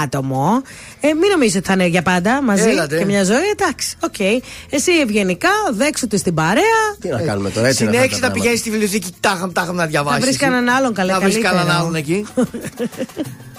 άτομο. 0.03 0.61
Ε, 1.01 1.13
μην 1.13 1.30
νομίζετε 1.31 1.57
ότι 1.57 1.68
θα 1.68 1.73
είναι 1.73 1.85
για 1.85 2.01
πάντα 2.01 2.41
μαζί 2.41 2.69
Έλατε. 2.69 2.97
και 2.97 3.05
μια 3.05 3.23
ζωή. 3.23 3.49
Εντάξει, 3.51 3.95
οκ. 4.03 4.19
Εσύ 4.69 4.91
ευγενικά, 5.03 5.49
δέξου 5.72 6.07
της 6.07 6.19
στην 6.19 6.34
παρέα. 6.34 6.63
Τι 7.01 7.09
να 7.09 7.22
κάνουμε 7.22 7.49
τώρα, 7.49 7.68
έτσι 7.68 7.84
είναι 7.84 7.91
αυτά 7.91 8.01
Συνέχισε 8.01 8.19
τα 8.22 8.27
να 8.27 8.34
πράγματα. 8.34 8.34
πηγαίνεις 8.34 8.59
στη 8.59 8.69
βιβλιοθήκη 8.69 9.09
τάχαμ 9.19 9.51
τάχαμ 9.51 9.76
να 9.76 9.85
διαβάσεις. 9.85 10.23
βρεις 10.23 10.38
κανέναν 10.38 10.69
άλλον, 10.76 10.93
καλέ, 10.93 11.11
Να 11.11 11.19
βρεις 11.19 11.34
καλύτερο. 11.34 11.55
κανέναν 11.55 11.81
άλλον 11.81 11.95
εκεί. 11.95 12.26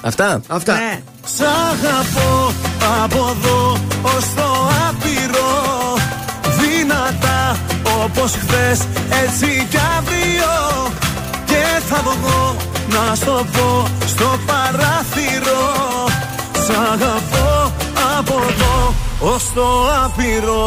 Αυτά. 0.02 0.40
Αυτά. 0.48 0.72
Ναι. 0.72 1.00
Σ' 1.24 1.40
αγαπώ 1.40 2.52
από 3.02 3.36
εδώ 3.36 3.76
ως 4.02 4.24
το 4.34 4.48
άπειρο 4.88 5.52
Δυνατά 6.60 7.56
όπως 8.04 8.30
χθες 8.32 8.78
έτσι 9.24 9.66
κι 9.70 9.78
αύριο 9.98 10.54
Και 11.44 11.82
θα 11.88 12.02
βγω 12.02 12.56
να 12.88 13.14
στο 13.14 13.46
πω 13.52 13.86
στο 14.06 14.38
παράθυρο 14.46 15.64
Σ' 16.52 16.70
αγαπώ 16.92 17.72
από 18.18 18.34
εδώ 18.48 18.94
ως 19.20 19.52
το 19.54 19.66
άπειρο 20.04 20.64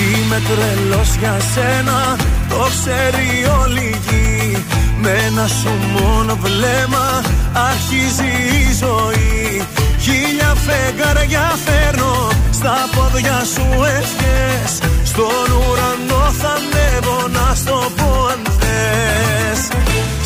Είμαι 0.00 0.42
τρελός 0.48 1.16
για 1.18 1.36
σένα, 1.54 2.16
το 2.50 2.66
ξέρει 2.74 3.28
όλη 3.60 3.80
η 3.80 3.98
γη. 4.06 4.64
Με 5.02 5.10
ένα 5.26 5.46
σου 5.46 5.72
μόνο 5.94 6.38
βλέμμα 6.44 7.22
αρχίζει 7.68 8.32
η 8.62 8.66
ζωή. 8.82 9.66
Χίλια 10.04 10.54
φεγγάρια 10.66 11.46
φέρνω, 11.64 12.28
στα 12.50 12.76
πόδια 12.94 13.38
σου 13.54 13.66
ευχές. 13.98 14.72
Στον 15.10 15.46
ουρανό 15.58 16.24
θα 16.40 16.52
ανέβω 16.60 17.18
να 17.36 17.54
στο 17.54 17.78
πω 17.96 18.10
αν 18.32 18.42
θες. 18.58 19.60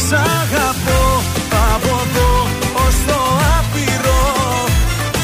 Σ' 0.06 0.12
αγαπώ 0.12 1.04
από 1.72 1.92
εδώ 2.04 2.32
ως 2.84 2.96
το 3.06 3.20
άπειρο. 3.58 4.22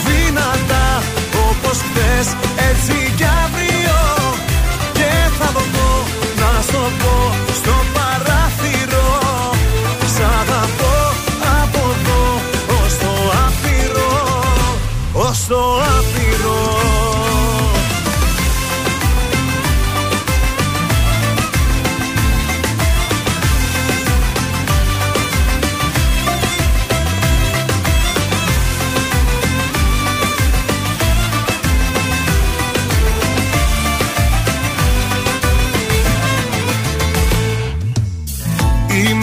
Δυνατά 0.06 1.02
όπως 1.48 1.78
χθες 1.86 2.26
έτσι 2.70 3.09
να 6.60 6.66
στο 6.66 6.78
πω 6.78 7.19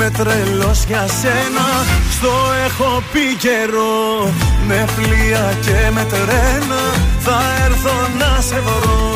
Είμαι 0.07 0.17
τρελός 0.17 0.83
για 0.87 1.05
σένα. 1.21 1.67
Στο 2.11 2.33
έχω 2.65 3.03
πει 3.11 3.35
καιρό 3.39 4.31
Με 4.67 4.85
πλοία 4.95 5.53
και 5.61 5.91
με 5.91 6.05
τρένα. 6.09 6.81
Θα 7.19 7.39
έρθω 7.65 7.95
να 8.19 8.41
σε 8.41 8.59
βρω. 8.65 9.15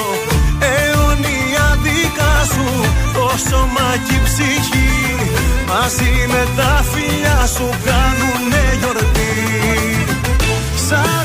Αιωνία 0.59 1.79
δικά 1.83 2.35
σου 2.53 2.67
Το 3.13 3.31
σώμα 3.49 3.89
και 4.07 4.13
η 4.13 4.21
ψυχή. 4.23 4.91
Μαζί 5.67 6.13
με 6.27 6.47
τα 6.55 6.83
φιλιά 6.91 7.39
σου 7.55 7.69
Κάνουνε 7.85 8.65
γιορτή. 8.79 9.35
Σ' 10.87 11.20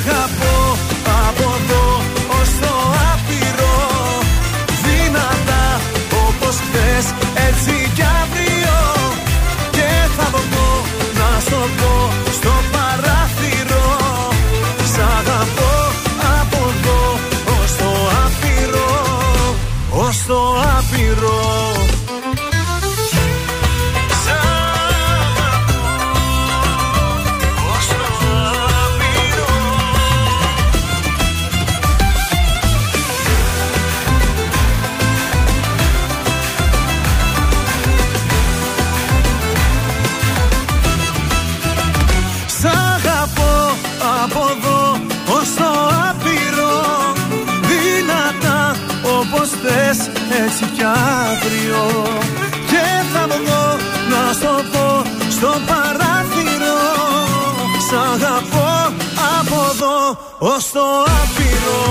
ως 60.56 60.70
το 60.72 60.86
άπειρο 61.20 61.82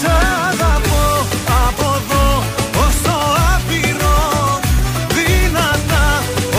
Σ' 0.00 0.04
αγαπώ 0.48 1.26
από 1.66 1.86
εδώ. 1.98 2.26
Ως 2.84 2.94
το 3.06 3.16
άπειρο 3.54 4.18
Δυνατά 5.16 6.08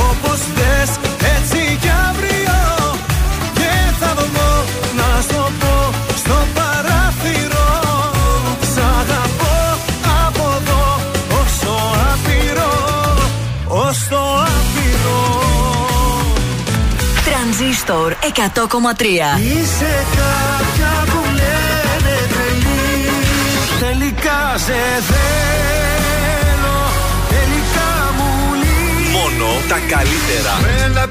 όπως 0.10 0.40
θες 0.56 0.90
έτσι 1.36 1.78
κι 1.82 1.92
αύριο. 2.10 2.60
Και 3.54 3.72
θα 4.00 4.12
βγω 4.20 4.52
να 5.00 5.22
στο 5.22 5.52
πω 5.60 5.76
στο 6.16 6.38
παράθυρο. 6.56 7.70
Σ' 8.74 8.82
αγαπώ 9.00 9.58
από 10.26 10.44
εδώ 10.60 10.84
ως 11.42 11.54
το 11.66 11.76
άπειρο 12.12 12.74
Ως 13.68 13.98
το 14.10 14.22
άπειρο. 14.56 15.22
Τρανζίστορ 17.26 18.14
100,3. 18.22 19.40
Είσαι 19.40 20.06
καλύτερα. 29.88 30.54
Μένα 30.62 31.10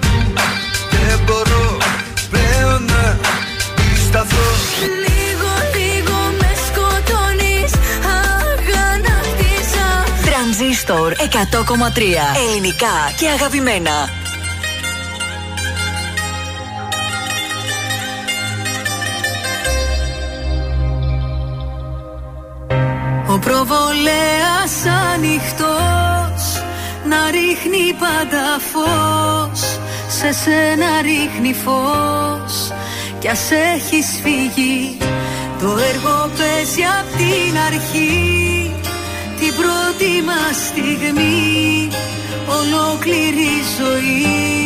δεν 0.90 1.20
μπορώ 1.24 1.76
πλέον 2.30 2.84
να 2.84 3.18
σταθώ 4.06 4.48
Λίγο, 5.06 5.50
λίγο 5.76 6.18
με 6.40 6.50
σκοτώνεις 6.66 7.72
Αγανάκτησα 8.18 9.86
Τρανζίστορ 10.24 11.12
100,3. 11.12 11.20
Ελληνικά 12.48 13.12
και 13.18 13.28
αγαπημένα. 13.28 14.20
Ο 23.26 23.38
προβολέας 23.38 24.74
ανοιχτός 25.14 25.71
Να 27.12 27.30
ρίχνει 27.30 27.86
πάντα 28.02 28.46
φως. 28.70 29.60
Σε 30.08 30.32
σένα 30.32 30.90
ρίχνει 31.02 31.54
φως. 31.64 32.72
Κι 33.18 33.28
ας 33.28 33.50
έχεις 33.74 34.06
φύγει. 34.22 34.96
Το 35.60 35.68
έργο 35.68 36.30
παίζει 36.38 36.82
απ' 37.00 37.16
την 37.16 37.54
αρχή. 37.66 38.74
Την 39.38 39.52
πρώτη 39.60 40.12
μας 40.28 40.56
στιγμή. 40.66 41.88
Ολόκληρη 42.58 43.52
ζωή. 43.78 44.62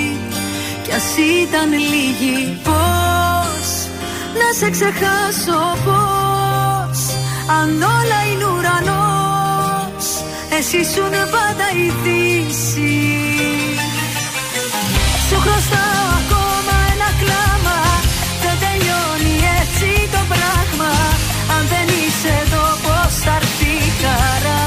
Κι 0.86 0.92
ας 0.92 1.16
ήταν 1.42 1.70
λίγη 1.72 2.58
Πώς 2.64 3.68
να 4.38 4.52
σε 4.58 4.70
ξεχάσω 4.70 5.76
πώς 5.84 6.98
Αν 7.60 7.82
όλα 7.82 8.20
είναι 8.32 8.44
ουρανός 8.44 9.15
Εσύ 10.68 10.76
ήσουν 10.78 11.10
πάντα 11.10 11.66
η 11.84 11.88
δύση 12.02 12.94
Σου 15.28 15.36
χρωστάω 15.44 16.06
ακόμα 16.20 16.76
ένα 16.92 17.10
κλάμα. 17.20 17.78
Δεν 18.42 18.56
τελειώνει 18.64 19.36
έτσι 19.60 19.90
το 20.14 20.22
πράγμα. 20.32 20.92
Αν 21.54 21.62
δεν 21.72 21.86
είσαι 22.00 22.32
εδώ 22.44 22.66
πως 22.84 23.14
θα 23.24 23.34
έρθει 23.40 23.72
η 23.88 23.90
χαρά. 24.00 24.64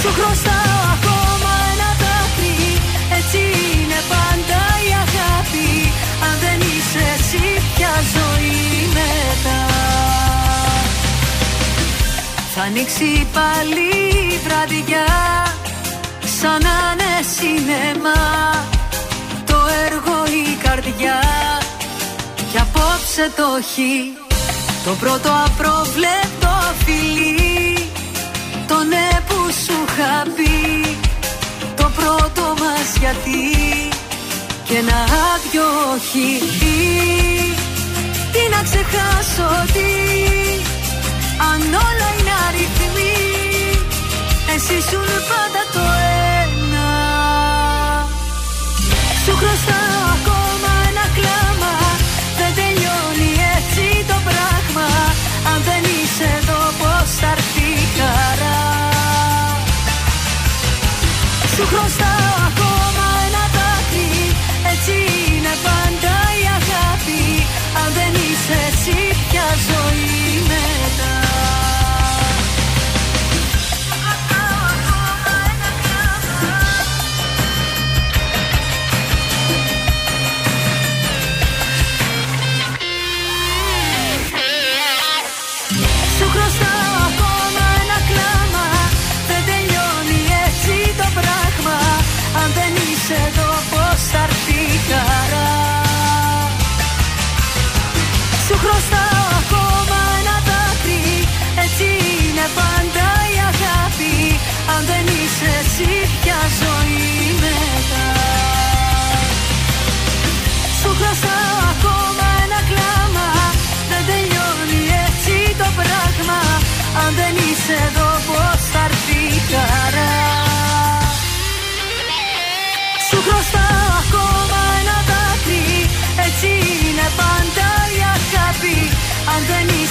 Σου 0.00 0.10
χρωστάω 0.16 0.97
Θα 12.60 12.66
ανοίξει 12.66 13.26
πάλι 13.32 13.88
η 14.34 14.38
βραδιά 14.44 15.06
Σαν 16.40 16.62
να 16.66 16.76
είναι 16.92 17.12
σινεμά. 17.34 18.22
Το 19.46 19.58
έργο 19.86 20.16
η 20.26 20.56
καρδιά 20.62 21.20
Κι 22.50 22.58
απόψε 22.58 23.30
το 23.36 23.42
έχει 23.58 24.12
Το 24.84 24.90
πρώτο 25.00 25.30
απρόβλεπτο 25.46 26.52
φιλί 26.84 27.90
το 28.66 28.74
ναι 28.88 29.08
που 29.28 29.34
σου 29.64 29.76
είχα 29.86 30.22
πει. 30.36 30.96
Το 31.76 31.90
πρώτο 31.96 32.42
μας 32.60 32.96
γιατί 33.00 33.40
Και 34.64 34.76
ένα 34.76 34.98
άδειο 35.32 35.68
όχι 35.94 36.28
Τι 38.32 38.40
να 38.50 38.62
ξεχάσω 38.62 39.72
τι 39.72 39.90
Αν 41.50 41.60
όλα 41.60 41.97
είναι 41.97 41.97
αριθμοί 41.97 41.97
Εσύ 44.60 44.80
σου 44.88 45.00
πάντα 45.30 45.62
το 45.74 45.84
ένα. 46.42 46.88
Σου 49.24 49.32
χρωστάω 49.40 50.00
ακόμα 50.16 50.72
ένα 50.88 51.06
κλάμα. 51.16 51.74
Δεν 52.38 52.52
τελειώνει 52.58 53.30
έτσι 53.56 53.84
το 54.10 54.16
πράγμα. 54.28 54.88
Αν 55.50 55.58
δεν 55.68 55.82
είσαι 55.94 56.26
εδώ 56.38 56.60
πως 56.80 57.10
θα 57.20 57.30
έρθει 57.36 57.68
η 57.84 57.86
χαρά; 57.98 58.60
Σου 61.54 61.64
χρωστάω 61.66 61.97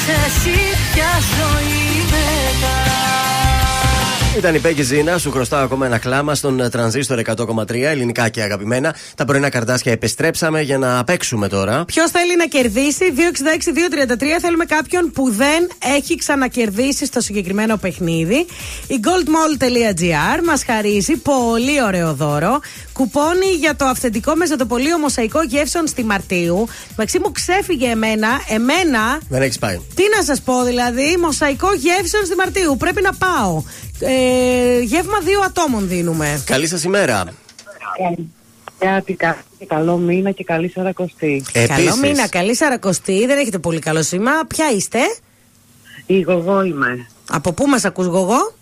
εσύ 0.10 0.60
πια 0.94 1.12
ζωή 1.38 2.02
μετά 2.12 2.98
Ήταν 4.38 4.56
η 4.56 4.60
Πέγκη 4.60 4.82
Ζήνα, 4.82 5.18
σου 5.18 5.32
χρωστάω 5.32 5.64
ακόμα 5.64 5.86
ένα 5.86 5.98
κλάμα 5.98 6.36
στον 6.36 6.60
ε, 6.60 6.70
τρανζίστορ 6.70 7.20
100,3 7.26 7.74
ελληνικά 7.74 8.30
και 8.30 8.42
αγαπημένα. 8.42 8.96
Τα 9.16 9.26
πρωινά 9.26 9.50
καρτάσια 9.50 9.92
επιστρέψαμε 9.92 10.62
για 10.62 10.78
να 10.78 11.04
παίξουμε 11.04 11.48
τώρα. 11.48 11.86
Ποιος 11.86 12.12
θέλει 12.12 12.36
να 12.38 12.46
κερδίσει, 12.46 13.06
266-233. 14.14 14.24
Θέλουμε 14.42 14.66
κάποιον 14.66 15.12
που 15.12 15.32
δεν 15.32 15.70
έχει 15.98 16.16
ξανακερδίσει 16.16 17.06
στο 17.06 17.22
συγκεκριμένο 17.22 17.78
παιχνίδι. 17.78 18.46
Η 18.88 19.00
goldmall.gr 19.04 20.44
μας 20.46 20.64
χαρίζει 20.64 21.16
πολύ 21.18 21.84
ωραίο 21.84 22.14
δώρο. 22.14 22.60
Κουπόνι 22.98 23.46
για 23.60 23.76
το 23.76 23.86
αυθεντικό 23.86 24.36
μεζοτοπολείο 24.36 24.98
μοσαϊκό 24.98 25.44
γεύσεων 25.44 25.88
στη 25.88 26.04
Μαρτίου. 26.04 26.68
Μαξί 26.98 27.20
μου 27.20 27.32
ξέφυγε 27.32 27.88
εμένα, 27.90 28.28
εμένα. 28.48 29.20
Δεν 29.30 29.42
έχεις 29.42 29.60
πάει. 29.60 29.80
Τι 29.96 30.04
να 30.18 30.24
σας 30.24 30.42
πω, 30.42 30.64
δηλαδή, 30.64 31.18
μοσαϊκό 31.22 31.74
γεύσεων 31.74 32.26
στη 32.26 32.36
Μαρτίου. 32.36 32.78
Πρέπει 32.78 33.02
να 33.02 33.14
πάω. 33.14 33.64
Ε, 34.00 34.80
γεύμα 34.80 35.20
δύο 35.20 35.40
ατόμων 35.46 35.88
δίνουμε. 35.88 36.44
Καλή 36.46 36.68
σας 36.68 36.84
ημέρα. 36.84 37.24
Κάτι 38.80 39.14
κα- 39.14 39.44
καλό 39.68 39.98
μήνα 39.98 40.32
και 40.32 40.44
καλή 40.44 40.70
σαρακοστή. 40.70 41.44
Καλό 41.68 41.96
μήνα, 42.02 42.28
καλή 42.30 42.56
σαρακοστή. 42.56 43.26
Δεν 43.26 43.38
έχετε 43.38 43.58
πολύ 43.60 43.80
καλό 43.80 44.04
σήμα. 44.04 44.32
Ποια 44.48 44.72
είστε; 44.72 45.00
Η 46.06 46.20
Γογό 46.22 46.64
είμαι. 46.64 47.08
Από 47.30 47.54
πού 47.54 47.66
μας 47.68 47.86
ακούς 47.86 48.06
γογό; 48.06 48.54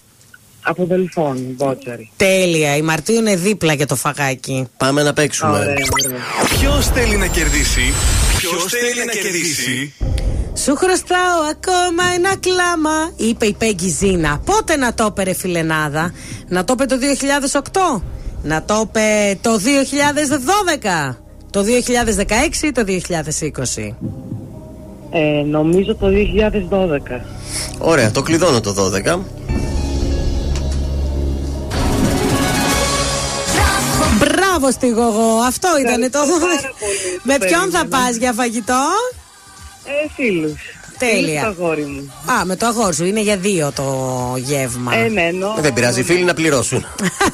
Από 0.67 0.85
Δελφών, 0.85 1.37
Μπότσαρη. 1.57 2.09
Τέλεια. 2.17 2.75
Η 2.75 2.81
Μαρτίου 2.81 3.15
είναι 3.15 3.35
δίπλα 3.35 3.73
για 3.73 3.85
το 3.85 3.95
φαγάκι. 3.95 4.67
Πάμε 4.77 5.03
να 5.03 5.13
παίξουμε. 5.13 5.51
Ωραία, 5.51 5.75
ωραία. 6.05 6.19
Ποιος 6.59 6.87
θέλει 6.87 7.17
να 7.17 7.27
κερδίσει; 7.27 7.93
Ποιος 8.37 8.65
θέλει 8.65 9.05
να 9.05 9.11
κερδίσει; 9.11 9.93
Σου 10.57 10.75
χρωστάω 10.75 11.39
ακόμα 11.51 12.03
ένα 12.15 12.35
κλάμα, 12.39 13.11
είπε 13.15 13.45
η 13.45 13.53
Πέγγι 13.53 13.89
Ζήνα. 13.89 14.41
Πότε 14.45 14.75
να 14.75 14.93
το 14.93 15.05
έπαιρε 15.05 15.33
φιλενάδα, 15.33 16.13
να 16.47 16.63
το 16.63 16.73
είπε 16.73 16.85
το 16.85 16.95
2008, 17.97 18.01
να 18.43 18.63
το 18.63 18.83
είπε 18.87 19.37
το 19.41 19.59
2012, 21.11 21.15
το 21.49 21.63
2016 22.61 22.63
ή 22.63 22.71
το 22.71 22.83
2020. 22.87 23.95
Ε, 25.11 25.43
νομίζω 25.45 25.95
το 25.95 26.07
2012. 26.07 27.21
Ωραία, 27.77 28.11
το 28.11 28.21
κλειδώνω 28.21 28.61
το 28.61 28.91
12. 29.05 29.19
Μπράβο 34.65 34.71
στη 34.79 34.89
Γογό, 34.89 35.37
αυτό 35.39 35.69
ήταν 35.79 36.11
το 36.11 36.19
12. 36.19 36.73
Με 37.23 37.37
το 37.37 37.45
ποιον 37.45 37.59
θα 37.61 37.69
περίμενα. 37.69 37.87
πας 38.05 38.15
για 38.15 38.33
φαγητό; 38.33 38.83
Ε, 39.85 40.09
φίλους. 40.15 40.61
Τέλεια. 40.97 41.41
Φίλους 41.41 41.55
το 41.57 41.63
αγόρι 41.63 41.85
μου. 41.85 42.13
Α, 42.39 42.45
με 42.45 42.55
το 42.55 42.65
αγόρι 42.65 42.95
σου, 42.95 43.05
είναι 43.05 43.19
για 43.21 43.37
δύο 43.37 43.71
το 43.75 43.83
γεύμα. 44.37 44.95
Ε, 44.95 45.07
ναι, 45.07 45.21
εννοώ. 45.21 45.53
Δεν 45.59 45.73
πειράζει, 45.73 45.99
οι 45.99 46.03
φίλοι 46.03 46.23
να 46.23 46.33
πληρώσουν. 46.33 46.85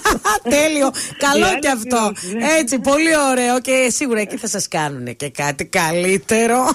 Τέλειο. 0.50 0.90
Καλό 1.18 1.46
Οι 1.46 1.60
και 1.60 1.68
άλλοι 1.70 1.78
αυτό. 1.78 2.12
πληρώσουν, 2.14 2.38
ναι. 2.38 2.58
Έτσι, 2.60 2.80
πολύ 2.80 3.12
ωραίο 3.32 3.60
και 3.62 3.92
σίγουρα 3.96 4.20
εκεί 4.20 4.38
θα 4.38 4.48
σας 4.48 4.68
κάνουν 4.68 5.16
και 5.16 5.30
κάτι 5.30 5.66
καλύτερο. 5.66 6.70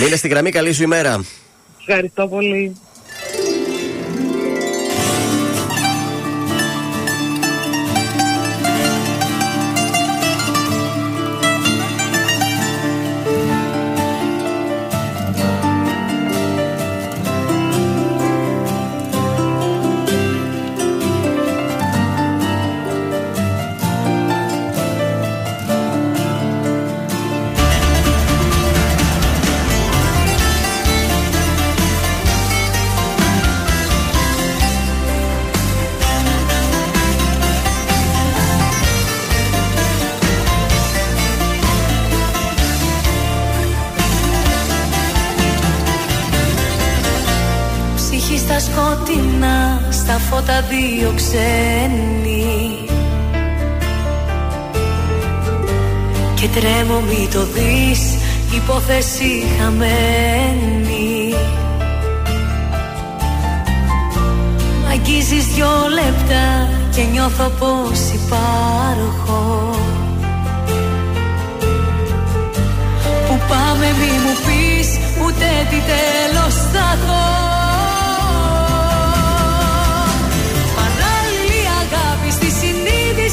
Μείνε 0.00 0.16
στη 0.16 0.28
γραμμή, 0.28 0.50
καλή 0.50 0.72
σου 0.72 0.82
ημέρα. 0.82 1.24
Ευχαριστώ 1.80 2.26
πολύ. 2.28 2.76
Δύο 50.74 51.12
ξένοι. 51.16 52.76
Και 56.34 56.48
τρέμω 56.48 57.00
μη 57.00 57.28
το 57.32 57.44
δεις, 57.44 58.18
υπόθεση 58.54 59.44
χαμένη. 59.58 61.34
Μ' 64.82 64.90
αγγίζεις 64.90 65.46
δυο 65.46 65.72
λεπτά 65.94 66.68
και 66.94 67.02
νιώθω 67.12 67.48
πως 67.58 68.00
υπάρχω. 68.14 69.70
Που 73.26 73.40
πάμε 73.48 73.86
μη 73.98 74.12
μου 74.24 74.34
πεις 74.46 74.88
ούτε 75.24 75.46
τι 75.70 75.76
τέλος 75.76 76.54
θα 76.54 76.98
έχω 77.02 77.53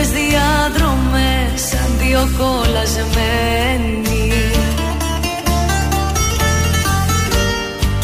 Κρυφές 0.00 0.20
διάδρομες 0.20 1.60
σαν 1.70 1.90
δύο 1.98 2.28
κολλασμένοι. 2.38 4.32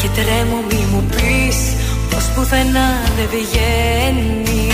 Και 0.01 0.07
τρέμω 0.15 0.59
μη 0.69 0.85
μου 0.91 1.03
πεις 1.09 1.57
πως 2.09 2.25
πουθενά 2.35 2.89
δεν 3.15 3.27
βγαίνει. 3.33 4.71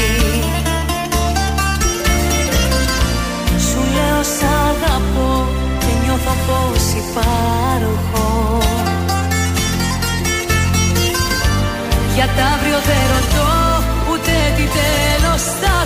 Σου 3.68 3.80
λέω 3.96 4.24
σ' 4.24 4.44
αγαπώ 4.68 5.48
και 5.80 5.92
νιώθω 6.04 6.34
πως 6.48 6.84
υπάρχω 7.04 8.58
Για 12.16 12.28
τα 12.36 12.44
αύριο 12.44 12.80
δεν 12.90 13.04
ρωτώ 13.14 13.52
ούτε 14.10 14.32
τι 14.56 14.64
τέλος 14.78 15.42
θα 15.62 15.83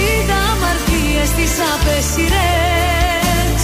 είδα 0.00 0.38
αμαρτίες 0.52 1.30
τις 1.36 1.52
απέσιρες 1.72 3.62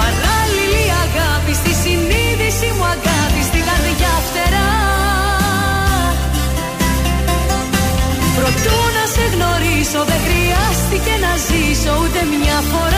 Παράλληλη 0.00 0.84
αγάπη 1.04 1.52
στη 1.60 1.72
συνείδηση 1.82 2.68
μου 2.76 2.84
αγάπη 2.94 3.42
στην 3.48 3.62
καρδιά 3.68 4.14
φτερά. 4.26 4.72
Προτού 8.36 8.78
να 8.96 9.04
σε 9.14 9.24
γνωρίσω 9.34 10.00
δεν 10.10 10.20
χρειάστηκε 10.26 11.12
να 11.24 11.32
ζήσω 11.46 11.92
ούτε 12.02 12.20
μια 12.32 12.58
φορά 12.70 12.93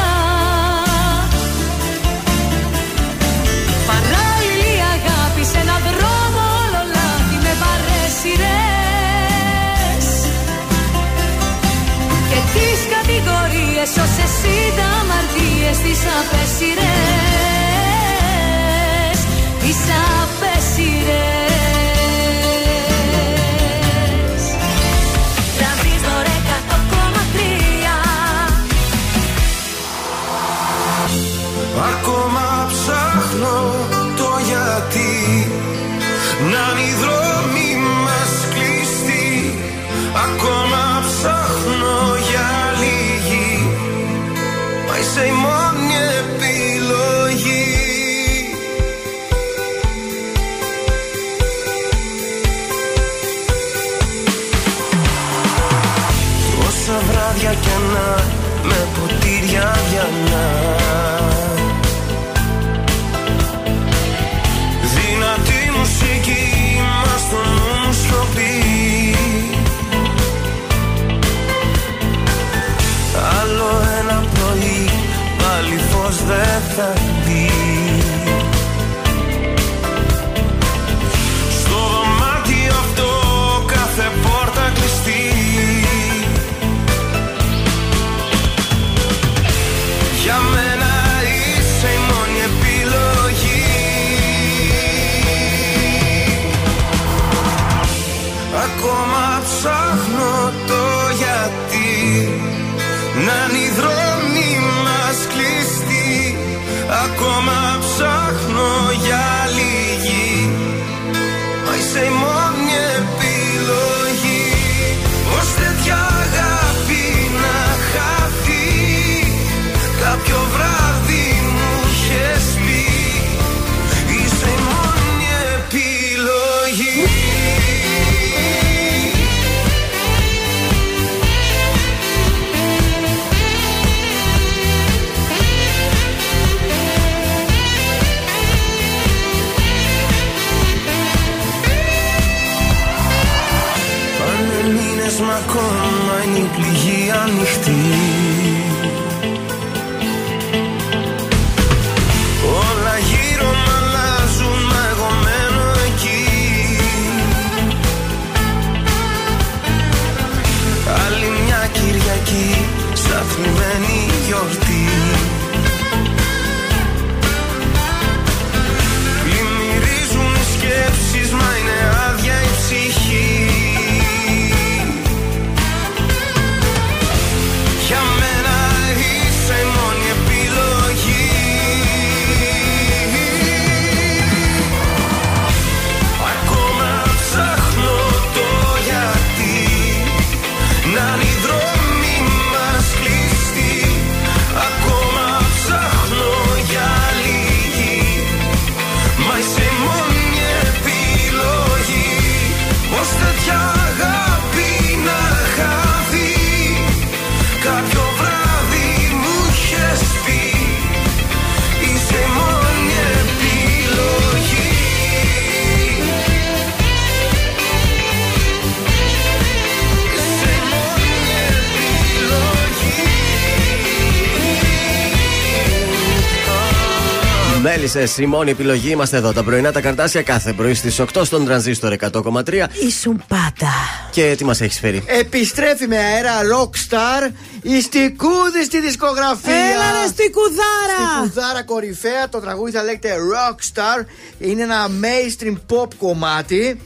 Μέλισσε, 227.97 228.23
η 228.23 228.27
μόνη 228.27 228.51
επιλογή 228.51 228.91
είμαστε 228.91 229.17
εδώ. 229.17 229.33
Τα 229.33 229.43
πρωινά 229.43 229.73
τα 229.73 229.81
καρτάσια 229.81 230.23
κάθε 230.23 230.53
πρωί 230.53 230.75
στις 230.75 231.01
8 231.01 231.25
στον 231.25 231.45
τρανζίστορ 231.45 231.93
100,3. 231.93 232.67
Ήσουν 232.87 233.25
πάντα. 233.29 233.73
Και 234.11 234.35
τι 234.37 234.45
μας 234.45 234.61
έχεις 234.61 234.79
φέρει; 234.79 235.03
Επιστρέφει 235.07 235.87
με 235.87 235.97
αέρα 235.97 236.33
rockstar 236.41 237.31
η 237.63 237.81
Στικούδη 237.81 238.65
στη 238.65 238.81
δισκογραφία. 238.81 239.55
Έλα 239.55 239.91
ρε 240.01 240.09
Στικουδάρα. 240.09 241.23
Στικουδάρα 241.23 241.63
κορυφαία. 241.63 242.29
Το 242.29 242.41
τραγούδι 242.41 242.71
θα 242.71 242.83
λέγεται 242.83 243.15
rockstar. 243.33 244.05
Είναι 244.39 244.63
ένα 244.63 244.89
mainstream 244.89 245.55
pop 245.71 245.95
κομμάτι. 245.99 246.81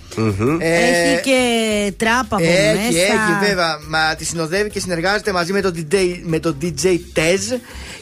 Ε, 0.61 0.69
Έχει 0.69 1.21
και 1.23 1.93
τράπα 1.97 2.37
από 2.37 2.45
έχει, 2.45 2.77
μέσα. 2.77 2.99
έχει 3.03 3.47
βέβαια. 3.49 3.79
Μα 3.89 4.15
τη 4.15 4.25
συνοδεύει 4.25 4.71
και 4.71 4.81
συνεργάζεται 4.81 5.33
μαζί 5.33 5.53
με 5.53 5.61
τον 5.61 5.73
DJ, 5.77 5.97
με 6.23 6.39
τον 6.39 6.57
DJ 6.63 6.85
Tez 7.17 7.59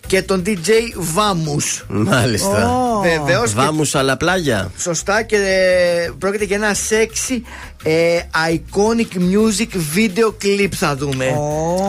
και 0.06 0.22
τον 0.22 0.42
DJ 0.46 0.68
Vamus. 1.16 1.82
Μάλιστα. 1.88 2.80
Βεβαίως. 3.02 3.52
Βάμου 3.54 3.90
αλλά 3.92 4.16
πλάγια. 4.16 4.70
Σωστά 4.78 5.22
και 5.22 5.36
ε, 5.36 6.10
πρόκειται 6.18 6.44
για 6.44 6.56
ένα 6.56 6.74
sexy 6.74 7.40
ε, 7.82 8.18
iconic 8.52 9.16
music 9.18 9.68
video 9.96 10.26
clip 10.44 10.68
θα 10.74 10.96
δούμε. 10.96 11.24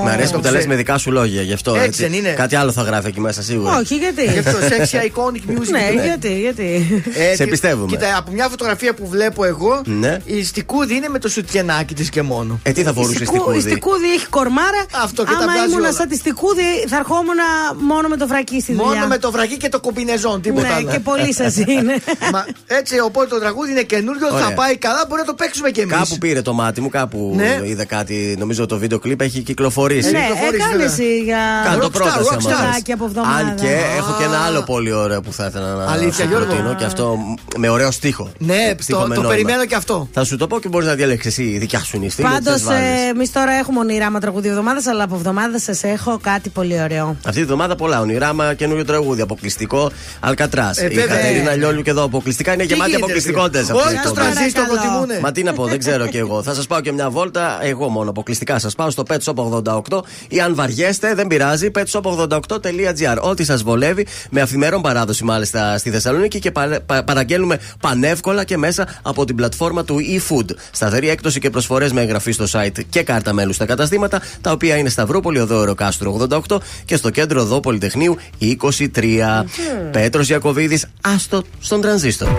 Μ' 0.03 0.07
αρέσει 0.07 0.33
που 0.33 0.39
τα 0.39 0.51
λες 0.51 0.65
με 0.67 0.75
δικά 0.75 0.97
σου 0.97 1.11
λόγια 1.11 1.41
γι' 1.41 1.53
αυτό. 1.53 1.75
Έτσι 1.75 2.01
δεν 2.01 2.13
είναι. 2.13 2.29
Κάτι 2.29 2.55
άλλο 2.55 2.71
θα 2.71 2.81
γράφει 2.81 3.07
εκεί 3.07 3.19
μέσα 3.19 3.41
σίγουρα. 3.43 3.77
Όχι, 3.77 3.95
γιατί; 3.95 4.23
Γι' 4.23 4.37
αυτό 4.39 4.57
sexy 4.69 4.95
iconic 4.95 5.51
music 5.51 5.69
Ναι, 5.71 5.89
clip. 5.91 6.03
γιατί, 6.03 6.39
γιατί; 6.39 6.87
Ε, 7.31 7.35
Σε 7.35 7.43
τι- 7.43 7.49
πιστεύουμε. 7.49 7.85
Κοίτα, 7.91 8.17
από 8.17 8.31
μια 8.31 8.47
φωτογραφία 8.49 8.93
που 8.93 9.07
βλέπω 9.07 9.45
εγώ, 9.45 9.81
Ναι. 9.85 10.18
Η 10.25 10.43
Στικούδη 10.43 10.95
είναι 10.95 11.07
με 11.09 11.19
το 11.19 11.29
σουτιενάκι 11.29 11.93
της 11.93 12.09
και 12.09 12.21
μόνο. 12.21 12.59
Ε, 12.63 12.71
τι 12.71 12.83
θα 12.83 12.93
φορούσε 12.93 13.15
στη 13.15 13.25
Στικού- 13.25 13.41
Η 13.41 13.53
κούδη. 13.53 13.59
Στικούδη 13.69 14.11
έχει 14.15 14.27
κορμάρα. 14.27 14.85
Αυτό 15.03 15.23
και 15.23 15.31
τα 15.31 15.37
Άμα 15.37 15.51
βγάζει 15.51 15.69
ήμουν 15.71 15.79
όλα. 15.83 15.91
σαν 15.93 16.07
τη 16.07 16.15
Στικούδη, 16.15 16.61
θα 16.87 16.97
ερχόμουν 16.97 17.39
μόνο 17.87 18.07
με 18.07 18.17
το 18.17 18.27
βρακί 18.27 18.59
στη 18.61 18.73
δουλειά. 18.73 18.89
Μόνο 18.93 19.07
με 19.07 19.17
το 19.17 19.31
βραγί 19.31 19.57
και 19.57 19.69
το 19.69 19.79
κομπινεζόν, 19.79 20.41
τίποτα 20.41 20.67
Ναι, 20.67 20.73
άλλο. 20.73 20.89
και 20.91 20.99
πολύ 20.99 21.33
σας 21.33 21.55
είναι. 21.57 21.93
Μα 22.33 22.45
έτσι, 22.67 22.99
οπότε 22.99 23.27
το 23.27 23.39
τραγούδι 23.39 23.71
είναι 23.71 23.81
καινούριο, 23.83 24.27
θα 24.27 24.35
Ωραία. 24.35 24.53
πάει 24.53 24.77
καλά, 24.77 25.05
μπορεί 25.07 25.21
να 25.21 25.27
το 25.27 25.33
παίξουμε 25.33 25.69
κι 25.69 25.79
εμείς. 25.79 25.97
Κάπου 25.97 26.17
πήρε 26.17 26.41
το 26.41 26.53
μάτι 26.53 26.81
μου, 26.81 26.89
κάπου 26.89 27.33
Ναι. 27.35 27.59
είδα 27.63 27.85
κάτι. 27.85 28.35
Νομίζω 28.39 28.65
το 28.65 28.77
βίντεο 28.77 28.99
κλιπ 28.99 29.21
έχει 29.21 29.41
κυκλοφορήσει. 29.41 30.11
Ναι, 30.11 30.19
κυκλοφορήσει, 30.19 30.55
έκανε 30.55 30.71
βέβαια. 30.71 30.93
εσύ 30.93 31.17
για. 31.23 31.37
Κάνω 31.63 31.79
το 31.79 31.85
Rockstar, 31.87 31.91
πρόταση 31.91 32.17
άμα 32.31 32.41
rockstar. 32.41 32.49
θες. 32.49 32.65
Παιδάκι 32.65 32.91
από 32.91 33.05
εβδομάδα. 33.05 33.35
Αν 33.37 33.55
και 33.55 33.77
έχω 33.97 34.15
και 34.17 34.23
ένα 34.23 34.37
άλλο 34.37 34.61
πολύ 34.63 34.91
ωραίο 34.91 35.21
που 35.21 35.33
θα 35.33 35.45
ήθελα 35.45 35.73
να 35.75 35.91
Αλήθεια, 35.91 36.23
σου 36.23 36.29
Γιώργο; 36.29 36.45
προτείνω 36.47 36.75
και 36.75 36.83
αυτό 36.83 37.17
με 37.57 37.69
ωραίο 37.69 37.91
στίχο. 37.91 38.31
Ναι, 38.37 38.73
Στίχο 38.79 39.01
το, 39.01 39.07
με 39.07 39.15
το 39.15 39.21
νόημα. 39.21 39.35
περιμένω 39.35 39.65
και 39.65 39.75
αυτό. 39.75 40.08
Θα 40.11 40.23
σου 40.23 40.37
το 40.37 40.47
πω 40.47 40.59
και 40.59 40.67
μπορείς 40.67 40.87
να 40.87 40.93
διαλέξεις 40.95 41.31
εσύ 41.31 41.43
η 41.49 41.57
δικιά 41.57 41.79
σου 41.79 41.99
νηστή. 41.99 42.21
Πάντως, 42.21 42.61
εμείς 43.09 43.31
τώρα 43.31 43.51
έχουμε 43.51 43.79
ονειράμα 43.79 44.19
τραγουδί 44.19 44.47
εβδομάδας, 44.47 44.85
αλλά 44.85 45.03
από 45.03 45.15
εβδομάδα 45.15 45.59
σας 45.59 45.83
έχω 45.83 46.19
κάτι 46.21 46.49
πολύ 46.49 46.81
ωραίο. 46.81 47.15
Αυτή 47.25 47.39
τη 47.39 47.45
βδομάδα 47.45 47.75
πολλά 47.75 47.95
αποκλειστικά. 47.97 48.27
Ονειράμα 48.29 48.53
καινούριο 48.53 48.85
τραγούδι. 48.85 49.21
Αποκλειστικό 49.21 49.91
Αλκατράς. 50.19 50.77
Ε, 50.77 50.85
η 50.85 50.87
βέβαια. 50.95 51.15
Κατερίνα 51.15 51.55
Λιόλου 51.55 51.81
και 51.81 51.89
εδώ 51.89 52.03
αποκλειστικά 52.03 52.53
είναι 52.53 52.61
Τι 52.63 52.67
γεμάτη 52.67 52.89
γίνεται, 52.89 53.03
αποκλειστικότητες. 53.05 53.65
φίλε. 53.65 53.81
Όλοι 53.81 53.97
στο 53.97 54.11
τρανζίστορ 54.11 54.65
προτιμούνε. 54.65 55.19
Μα 55.21 55.31
τι 55.31 55.43
να 55.43 55.53
πω, 55.53 55.65
δεν 55.65 55.79
ξέρω 55.79 56.07
κι 56.07 56.17
εγώ. 56.17 56.43
Θα 56.43 56.53
σας 56.53 56.67
πάω 56.67 56.81
και 56.81 56.91
μια 56.91 57.09
βόλτα, 57.09 57.57
εγώ 57.63 57.89
μόνο 57.89 58.09
αποκλειστικά 58.09 58.59
σας 58.59 58.75
πάω 58.75 58.89
στο 58.89 59.03
Pet 59.09 59.17
Shop 59.23 59.33
88 59.35 60.01
ή 60.27 60.39
αν 60.39 60.55
βαριέστε, 60.55 61.13
δεν 61.13 61.27
πειράζει, 61.27 61.71
petshop88.gr. 61.75 63.17
Ό,τι 63.21 63.43
σας 63.43 63.63
βολεύει, 63.63 64.07
με 64.29 64.41
αφημερών 64.41 64.81
παράδοση 64.81 65.23
μάλιστα 65.23 65.77
στη 65.77 65.89
Θεσσαλονίκη 65.89 66.39
και 66.39 66.51
παρα- 66.51 66.81
πα- 66.81 67.03
παραγγέλνουμε 67.03 67.59
πανεύκολα 67.79 68.43
και 68.43 68.57
μέσα 68.57 68.87
από 69.01 69.25
την 69.25 69.35
πλατφόρμα 69.35 69.83
του 69.89 69.99
eFood. 69.99 70.55
Σταθερή 70.71 71.09
έκπτωση 71.09 71.39
και 71.39 71.49
προσφορές 71.49 71.91
με 71.91 72.01
εγγραφή 72.01 72.31
στο 72.31 72.45
site 72.51 72.79
και 72.89 73.03
κάρτα 73.03 73.33
μέλους 73.33 73.55
στα 73.55 73.65
καταστήματα, 73.65 74.21
τα 74.41 74.51
οποία 74.51 74.75
είναι 74.75 74.89
Σταυρούπολη, 74.89 75.39
Οδό 75.39 75.59
Ευρωκάστρου 75.59 76.27
88 76.29 76.57
και 76.85 76.95
στο 76.95 77.09
κέντρο 77.09 77.41
Οδό 77.41 77.59
Πολυτεχνείου 77.59 78.17
23. 78.39 79.45
Πέτρος 79.91 80.29
Ιακοβίδη, 80.29 80.79
άστο 81.01 81.43
στον 81.59 81.81
τρανζίστορ. 81.81 82.29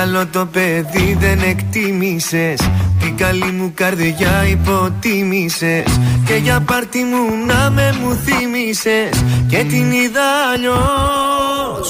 Καλό 0.00 0.26
το 0.26 0.46
παιδί 0.46 1.16
δεν 1.20 1.40
εκτίμησες. 1.42 2.60
Την 3.00 3.16
καλή 3.16 3.50
μου 3.58 3.72
καρδιά 3.74 4.44
υποτίμησες. 4.50 6.00
Και 6.24 6.34
για 6.34 6.60
πάρτι 6.60 6.98
μου 6.98 7.46
να 7.46 7.70
με 7.70 7.94
μου 8.00 8.18
θύμισες 8.24 9.24
Και 9.48 9.56
την 9.56 9.92
είδα 9.92 10.28
αλλιώς. 10.52 11.88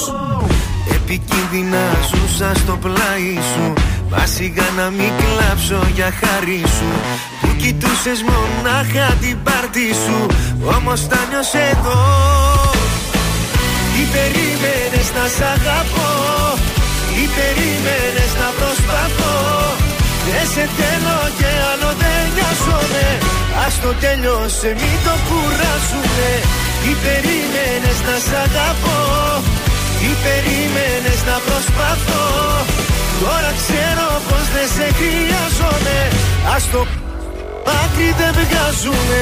Επικίνδυνα 0.95 1.85
ζούσα 2.09 2.51
στο 2.55 2.77
πλάι 2.81 3.33
σου. 3.51 3.73
Μα 4.09 4.25
σιγά 4.25 4.67
να 4.77 4.89
μην 4.89 5.11
κλάψω 5.19 5.79
για 5.95 6.09
χάρη 6.21 6.61
σου. 6.77 6.91
Που 7.41 7.47
κοιτούσες 7.57 8.23
μονάχα 8.29 9.13
την 9.21 9.37
πάρτι 9.43 9.87
σου. 10.03 10.25
Όμως 10.77 11.07
τα 11.07 11.19
νιώσες 11.29 11.69
εδώ. 11.71 12.01
Τι 13.93 14.01
περίμενες 14.13 15.07
να 15.15 15.25
σ' 15.35 15.41
αγαπώ 15.55 16.20
Τι 17.21 17.29
περίμενες 17.39 18.31
να 18.41 18.49
προσπαθώ. 18.59 19.37
Δεν 20.27 20.45
σε 20.53 20.65
θέλω 20.77 21.19
και 21.37 21.49
άλλο 21.71 21.89
δεν 22.01 22.21
νοιάζομαι. 22.35 23.07
Ας 23.65 23.73
το 23.83 23.91
τέλειωσε 24.03 24.69
μην 24.81 24.97
το 25.05 25.13
κουράσουμε 25.27 26.29
Τι 26.81 26.91
περίμενες 27.03 27.99
να 28.07 28.15
σ' 28.25 28.35
αγαπώ. 28.45 28.99
Τι 29.99 30.09
περίμενες 30.25 31.19
να 31.29 31.37
προσπαθώ. 31.47 32.27
Τώρα 33.21 33.51
ξέρω 33.61 34.07
πως 34.27 34.45
δεν 34.55 34.67
σε 34.75 34.87
χρειάζομαι. 34.99 35.97
Ας 36.55 36.63
το 36.73 36.81
άκρη 37.81 38.09
δεν 38.19 38.31
βγάζουμε 38.39 39.21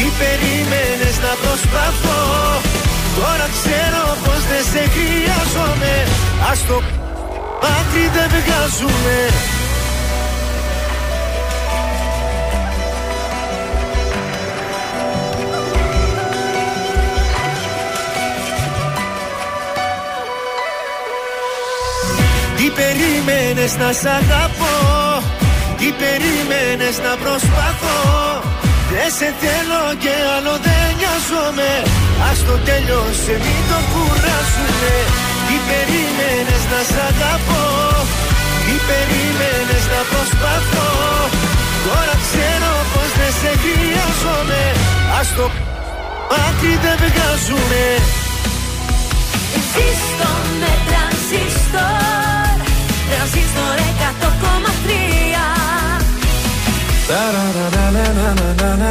τι 0.00 0.08
περίμενες 0.22 1.16
να 1.26 1.32
προσπαθώ. 1.42 2.20
Τώρα 3.16 3.46
ξέρω 3.56 4.04
πως 4.24 4.42
δεν 4.50 4.64
σε 4.72 4.82
χρειάζομαι. 4.94 5.94
Ας 6.50 6.66
το 6.66 6.76
άκρη 7.78 8.06
δεν 8.14 8.28
βγάζουμε 8.36 9.16
Τι 22.56 22.70
περίμενες 22.70 23.76
να 23.76 23.92
σ' 23.92 24.04
αγαπώ; 24.04 24.76
Τι 25.78 25.92
περίμενες 26.00 26.98
να 26.98 27.16
προσπαθώ; 27.16 28.49
Δεν 28.92 29.10
σε 29.18 29.28
θέλω 29.40 29.82
και 30.02 30.14
άλλο 30.34 30.54
δεν 30.66 30.86
νοιάζομαι. 30.98 31.70
Ας 32.28 32.38
το 32.46 32.54
τέλειωσε 32.66 33.34
μην 33.44 33.62
το 33.70 33.78
κουράσουμε 33.92 34.94
Τι 35.46 35.56
περίμενες 35.68 36.62
να 36.72 36.80
σ' 36.90 37.00
αγαπώ; 37.10 37.66
Τι 38.64 38.74
περίμενες 38.88 39.84
να 39.92 40.00
προσπαθώ; 40.10 40.90
Τώρα 41.86 42.14
ξέρω 42.24 42.72
πως 42.92 43.10
δεν 43.18 43.32
σε 43.40 43.52
χρειάζομαι. 43.62 44.62
Ας 45.18 45.28
το 45.36 45.44
άκρη 46.46 46.74
δεν 46.84 46.96
βγάζουμε 47.02 47.84
Ζήστο 49.72 50.30
με 50.60 50.72
τρανζίστορ. 50.86 52.56
Τρανζίστορ 53.08 53.76
100,3 54.00 55.29
da 57.10 57.32
da 57.32 57.70
da 57.70 57.90
da 57.90 58.20
da 58.30 58.90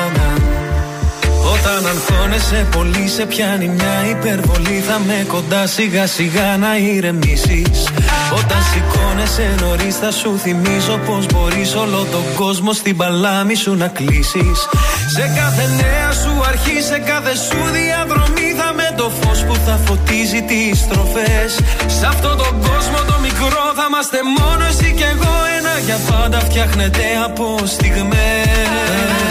Όταν 1.63 1.85
αγχώνεσαι 1.85 2.67
πολύ 2.71 3.07
σε 3.07 3.25
πιάνει 3.25 3.67
μια 3.67 4.05
υπερβολή 4.09 4.83
Θα 4.87 4.99
με 5.05 5.25
κοντά 5.27 5.67
σιγά 5.67 6.07
σιγά 6.07 6.57
να 6.57 6.77
ηρεμήσεις 6.77 7.83
Όταν 8.31 8.61
σηκώνεσαι 8.71 9.55
νωρίς, 9.59 9.95
θα 9.97 10.11
σου 10.11 10.37
θυμίζω 10.37 10.99
πως 11.05 11.25
μπορείς 11.25 11.75
όλο 11.75 12.05
τον 12.11 12.23
κόσμο 12.35 12.73
στην 12.73 12.97
παλάμη 12.97 13.55
σου 13.55 13.75
να 13.75 13.87
κλείσεις. 13.87 14.59
Σε 15.15 15.31
κάθε 15.35 15.65
νέα 15.75 16.11
σου 16.11 16.43
αρχή, 16.47 16.81
σε 16.81 16.97
κάθε 16.99 17.35
σου 17.35 17.59
διαδρομή, 17.73 18.49
θα 18.59 18.73
με 18.73 18.93
το 18.97 19.11
φως 19.21 19.43
που 19.43 19.55
θα 19.65 19.79
φωτίζει 19.85 20.41
τις 20.41 20.79
στροφές. 20.79 21.51
Σε 21.99 22.05
αυτόν 22.05 22.37
τον 22.37 22.53
κόσμο 22.67 22.97
το 23.07 23.15
μικρό 23.21 23.63
θα 23.75 23.85
είμαστε 23.89 24.17
μόνο 24.37 24.63
εσύ 24.69 24.93
κι 24.97 25.07
εγώ. 25.13 25.33
Ένα 25.57 25.73
για 25.85 25.97
πάντα 26.09 26.39
φτιάχνεται 26.39 27.03
από 27.25 27.57
στιγμές 27.65 29.30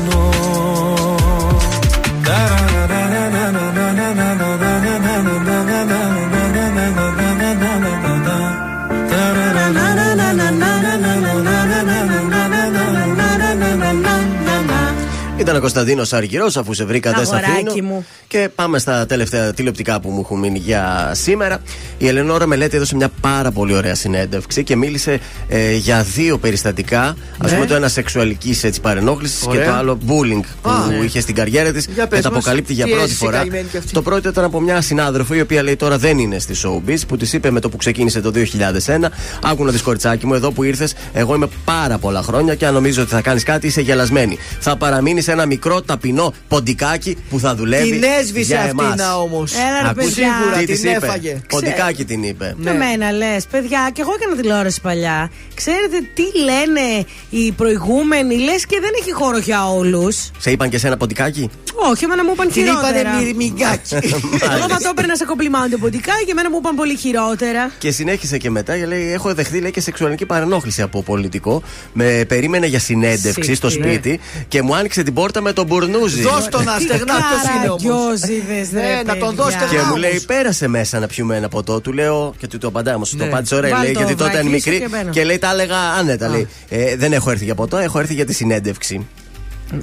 Ήταν 15.41 15.55
ο 15.55 15.59
Κωνσταντίνος 15.59 16.13
Αργυρός, 16.13 16.57
αφού 16.57 16.73
σε 16.73 16.85
βρήκα 16.85 17.11
δεν 17.11 17.25
σε 17.25 17.35
Αγοράκι 17.35 17.67
αφήνω. 17.69 17.87
μου. 17.87 18.05
Και 18.27 18.49
πάμε 18.55 18.79
στα 18.79 19.05
τελευταία 19.05 19.53
τηλεοπτικά 19.53 19.99
που 19.99 20.09
μου 20.09 20.19
έχουν 20.19 20.39
μείνει 20.39 20.57
για 20.59 21.11
σήμερα. 21.15 21.59
Η 21.97 22.07
Ελενόρα 22.07 22.47
Μελέτη 22.47 22.75
έδωσε 22.75 22.95
μια 22.95 23.09
πάρα 23.21 23.51
πολύ 23.51 23.73
ωραία 23.75 23.95
συνέντευξη 23.95 24.63
και 24.63 24.75
μίλησε 24.75 25.19
ε, 25.47 25.75
για 25.75 26.03
δύο 26.03 26.37
περιστατικά. 26.37 27.01
Α 27.01 27.15
Ναι. 27.43 27.51
πούμε 27.53 27.65
το 27.65 27.75
ένα 27.75 27.87
σεξουαλικής 27.87 28.65
παρενόχλησης 28.81 29.39
και 29.39 29.47
Ωραία. 29.47 29.65
το 29.65 29.73
άλλο 29.73 29.97
bullying 30.07 30.41
που 30.61 30.69
Α, 30.69 30.85
ναι. 30.87 30.95
είχε 31.05 31.19
στην 31.21 31.35
καριέρα 31.35 31.71
της. 31.71 31.85
Για 31.85 32.03
Και 32.03 32.09
πες 32.09 32.21
τα 32.21 32.29
μας, 32.29 32.37
αποκαλύπτει 32.39 32.73
για 32.73 32.85
τι 32.85 32.89
πρώτη 32.91 33.05
έζησε 33.05 33.23
η 33.23 33.27
φορά. 33.27 33.37
καημένη 33.37 33.67
κι 33.71 33.77
αυτή. 33.77 33.91
Το 33.93 34.01
πρώτο 34.01 34.29
ήταν 34.29 34.43
από 34.43 34.59
μια 34.59 34.81
συνάδελφο 34.81 35.33
η 35.33 35.41
οποία 35.41 35.63
λέει 35.63 35.75
τώρα 35.75 35.97
δεν 35.97 36.17
είναι 36.17 36.39
στη 36.39 36.53
showbiz 36.63 36.97
που 37.07 37.17
της 37.17 37.33
είπε 37.33 37.51
με 37.51 37.59
το 37.59 37.69
που 37.69 37.77
ξεκίνησε 37.77 38.21
το 38.21 38.31
2001. 38.35 39.09
Άκου 39.43 39.65
να 39.65 39.71
δεις 39.71 39.81
κοριτσάκι 39.81 40.25
μου, 40.25 40.33
εδώ 40.33 40.51
που 40.51 40.63
ήρθες, 40.63 40.93
εγώ 41.13 41.35
είμαι 41.35 41.47
πάρα 41.65 41.97
πολλά 41.97 42.21
χρόνια 42.21 42.55
και 42.55 42.65
αν 42.65 42.73
νομίζω 42.73 43.01
ότι 43.01 43.11
θα 43.11 43.21
κάνεις 43.21 43.43
κάτι 43.43 43.67
είσαι 43.67 43.81
γελασμένη. 43.81 44.37
Θα 44.59 44.77
παραμείνεις 44.77 45.27
ένα 45.31 45.45
μικρό 45.45 45.81
ταπεινό 45.81 46.33
ποντικάκι 46.47 47.17
που 47.29 47.39
θα 47.39 47.55
δουλεύει. 47.55 47.91
Την 47.91 48.03
έσβησε 48.19 48.53
για 48.53 48.61
αυτή 48.61 48.83
εμάς. 48.83 48.95
να 48.95 49.15
όμως. 49.15 49.53
Έλα, 49.53 49.87
ρε, 49.87 49.93
παιδιά. 49.93 50.11
Σίγουρα 50.11 50.57
Τι 50.57 50.65
την 50.65 50.75
της 50.75 50.83
είπε; 50.83 51.05
έφαγε. 51.05 51.41
Ποντικάκι 51.49 52.05
την 52.05 52.23
είπε. 52.23 52.53
Με 52.57 52.73
μένα 52.73 53.11
λες, 53.11 53.45
παιδιά, 53.51 53.89
και 53.93 54.01
εγώ 54.01 54.11
έκανα 54.19 54.41
τηλεόραση 54.41 54.81
παλιά. 54.81 55.31
Ξέρετε 55.53 55.97
τι 56.13 56.23
λένε 56.43 57.05
οι 57.29 57.51
προηγούμενοι, 57.51 58.35
λες 58.37 58.65
και 58.65 58.77
δεν 58.81 58.89
έχει 59.01 59.11
χώρο 59.11 59.37
για 59.37 59.69
όλους. 59.69 60.29
Σε 60.37 60.51
είπαν 60.51 60.69
και 60.69 60.77
σε 60.77 60.87
ένα 60.87 60.97
ποντικάκι; 60.97 61.49
Όχι, 61.89 62.03
εμένα 62.03 62.23
μου 62.23 62.31
είπαν 62.33 62.47
Την 62.51 62.63
χειρότερα. 62.63 62.99
είπανε 62.99 63.23
μυρμηγκάκι. 63.23 63.95
Εγώ 64.55 64.67
θα 64.69 64.77
το 64.77 64.89
έπαιρνα 64.91 65.15
σε 65.15 65.25
κομπλιμάντο 65.25 65.77
ποντικά 65.77 66.13
και 66.25 66.31
εμένα 66.31 66.49
μου 66.49 66.57
είπαν 66.59 66.75
πολύ 66.75 66.95
χειρότερα. 66.95 67.71
Και 67.77 67.91
συνέχισε 67.91 68.37
και 68.37 68.49
μετά, 68.49 68.77
και 68.77 68.85
λέει: 68.85 69.11
Έχω 69.11 69.33
δεχθεί 69.33 69.59
λέει, 69.59 69.71
και 69.71 69.81
σεξουαλική 69.81 70.25
παρενόχληση 70.25 70.81
από 70.81 71.03
πολιτικό. 71.03 71.61
Με 71.93 72.25
περίμενε 72.27 72.65
για 72.65 72.79
συνέντευξη 72.79 73.55
στο 73.55 73.69
Συχτή. 73.69 73.87
σπίτι 73.89 74.19
και 74.47 74.61
μου 74.61 74.75
άνοιξε 74.75 75.03
την 75.03 75.13
πόρτα 75.21 75.41
με 75.41 75.53
τον 75.53 75.65
μπουρνούζι. 75.65 76.21
Δώσ' 76.21 76.47
τον 76.49 76.63
να 76.63 76.79
στεγνά 76.79 77.13
ποιο 77.15 77.55
είναι 77.57 77.69
όμως. 77.69 77.81
Καραγκιόζιδες, 77.83 78.69
ρε 78.73 78.79
Ναι, 78.81 79.01
να 79.05 79.17
τον 79.17 79.29
παιδιά. 79.29 79.43
δώσετε 79.43 79.65
Και 79.69 79.75
μου 79.77 79.81
γάμους. 79.81 79.99
λέει: 79.99 80.23
Πέρασε 80.27 80.67
μέσα 80.67 80.99
να 80.99 81.07
πιούμε 81.07 81.35
ένα 81.35 81.49
ποτό. 81.49 81.81
Του 81.81 81.93
λέω 81.93 82.33
και 82.37 82.47
του 82.47 82.57
το 82.57 82.67
απαντάω 82.67 82.95
όμως. 82.95 83.15
Το 83.17 83.23
απάντησε 83.23 83.55
ωραία. 83.55 83.71
Βάλ 83.71 83.81
Λέει, 83.83 83.91
το 83.93 83.99
γιατί 83.99 84.15
τότε 84.15 84.31
ήταν 84.31 84.43
βρακί 84.47 84.61
σου 84.61 84.69
μικρή. 84.71 84.85
και 84.85 84.95
μπαίνω. 84.97 85.09
Και 85.11 85.23
λέει: 85.23 85.37
Τα 85.39 85.51
έλεγα 85.51 85.77
άνετα. 85.77 86.27
Λέει, 86.29 86.47
«Ε, 86.69 86.95
Δεν 86.95 87.13
έχω 87.13 87.31
έρθει 87.31 87.43
για 87.45 87.55
ποτό, 87.55 87.77
έχω 87.77 87.99
έρθει 87.99 88.13
για 88.13 88.25
τη 88.25 88.33
συνέντευξη. 88.33 89.07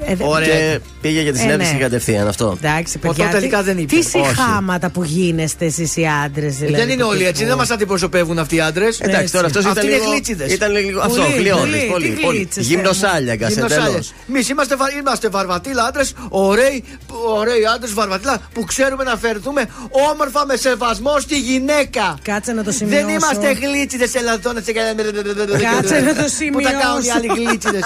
Ε, 0.04 0.14
δε- 0.14 0.24
Ωραία. 0.24 0.46
Και 0.46 0.80
πήγε 1.00 1.20
για 1.20 1.32
τη 1.32 1.38
Ε, 1.38 1.40
συνέντευξη 1.42 1.72
ναι. 1.74 1.78
κατευθείαν 1.80 2.28
αυτό. 2.28 2.58
Εντάξει, 2.62 2.98
Ποτό 2.98 3.14
παιδιά. 3.14 3.30
τελικά 3.30 3.58
τι- 3.58 3.64
δεν 3.64 3.78
είπε. 3.78 3.94
Τι 3.94 3.98
Όχι. 3.98 4.08
συχάματα 4.08 4.90
που 4.90 5.04
γίνεστε 5.04 5.64
εσείς 5.64 5.96
οι 5.96 6.06
άντρες, 6.24 6.56
δηλαδή. 6.56 6.76
Δεν 6.76 6.88
είναι 6.88 7.02
του 7.02 7.08
όλοι 7.10 7.20
έτσι, 7.22 7.32
τύπου. 7.34 7.48
δεν 7.48 7.56
μας 7.56 7.70
αντιπροσωπεύουν 7.70 8.38
αυτοί 8.38 8.56
οι 8.56 8.60
άντρες. 8.60 9.00
Εντάξει, 9.00 9.32
τώρα 9.32 9.46
αυτός 9.46 9.64
Αυτοί 9.64 9.78
ήταν 9.78 9.90
είναι 9.90 9.98
λίγο. 9.98 10.10
γλίτσιδες. 10.10 10.52
Ήταν 10.52 10.72
λίγο. 10.72 11.00
Αυτό, 11.00 11.22
Πολύ, 11.22 11.34
γλιώδη. 11.36 11.60
πολύ, 11.62 11.88
Πολύ. 11.92 12.08
τι 12.08 12.20
πολύ. 12.22 12.36
γλίτσες, 12.36 12.66
Γυμνοσάλιακα 12.66 13.46
εντελώ. 13.46 14.00
Εμείς 14.28 14.48
είμαστε, 14.48 14.76
βα- 14.76 14.92
είμαστε 15.00 15.28
βαρβατήλα 15.28 15.84
άντρες, 15.84 16.12
ωραίοι, 16.28 16.84
ωραίοι 17.36 17.64
άντρες 17.74 17.94
βαρβατήλα 17.94 18.38
που 18.52 18.64
ξέρουμε 18.64 19.04
να 19.04 19.16
φερθούμε 19.16 19.68
όμορφα 20.12 20.46
με 20.46 20.56
σεβασμό 20.56 21.18
στη 21.20 21.38
γυναίκα. 21.38 22.18
Κάτσε 22.22 22.52
να 22.52 22.64
το 22.64 22.70
σημειώσω. 22.72 23.06
Δεν 23.06 23.14
είμαστε 23.14 23.52
γλίτσιδες 23.52 24.14
ελαδόνε 24.14 24.60
Κάτσε 24.60 26.00
να 26.00 26.14
το 26.14 26.22
Που 26.52 26.60
τα 26.60 26.70
κάνουν 26.70 27.00
οι 27.00 27.02
σημειώσω. 27.04 27.12
άλλοι 27.16 27.26
γλίτσιδες; 27.46 27.82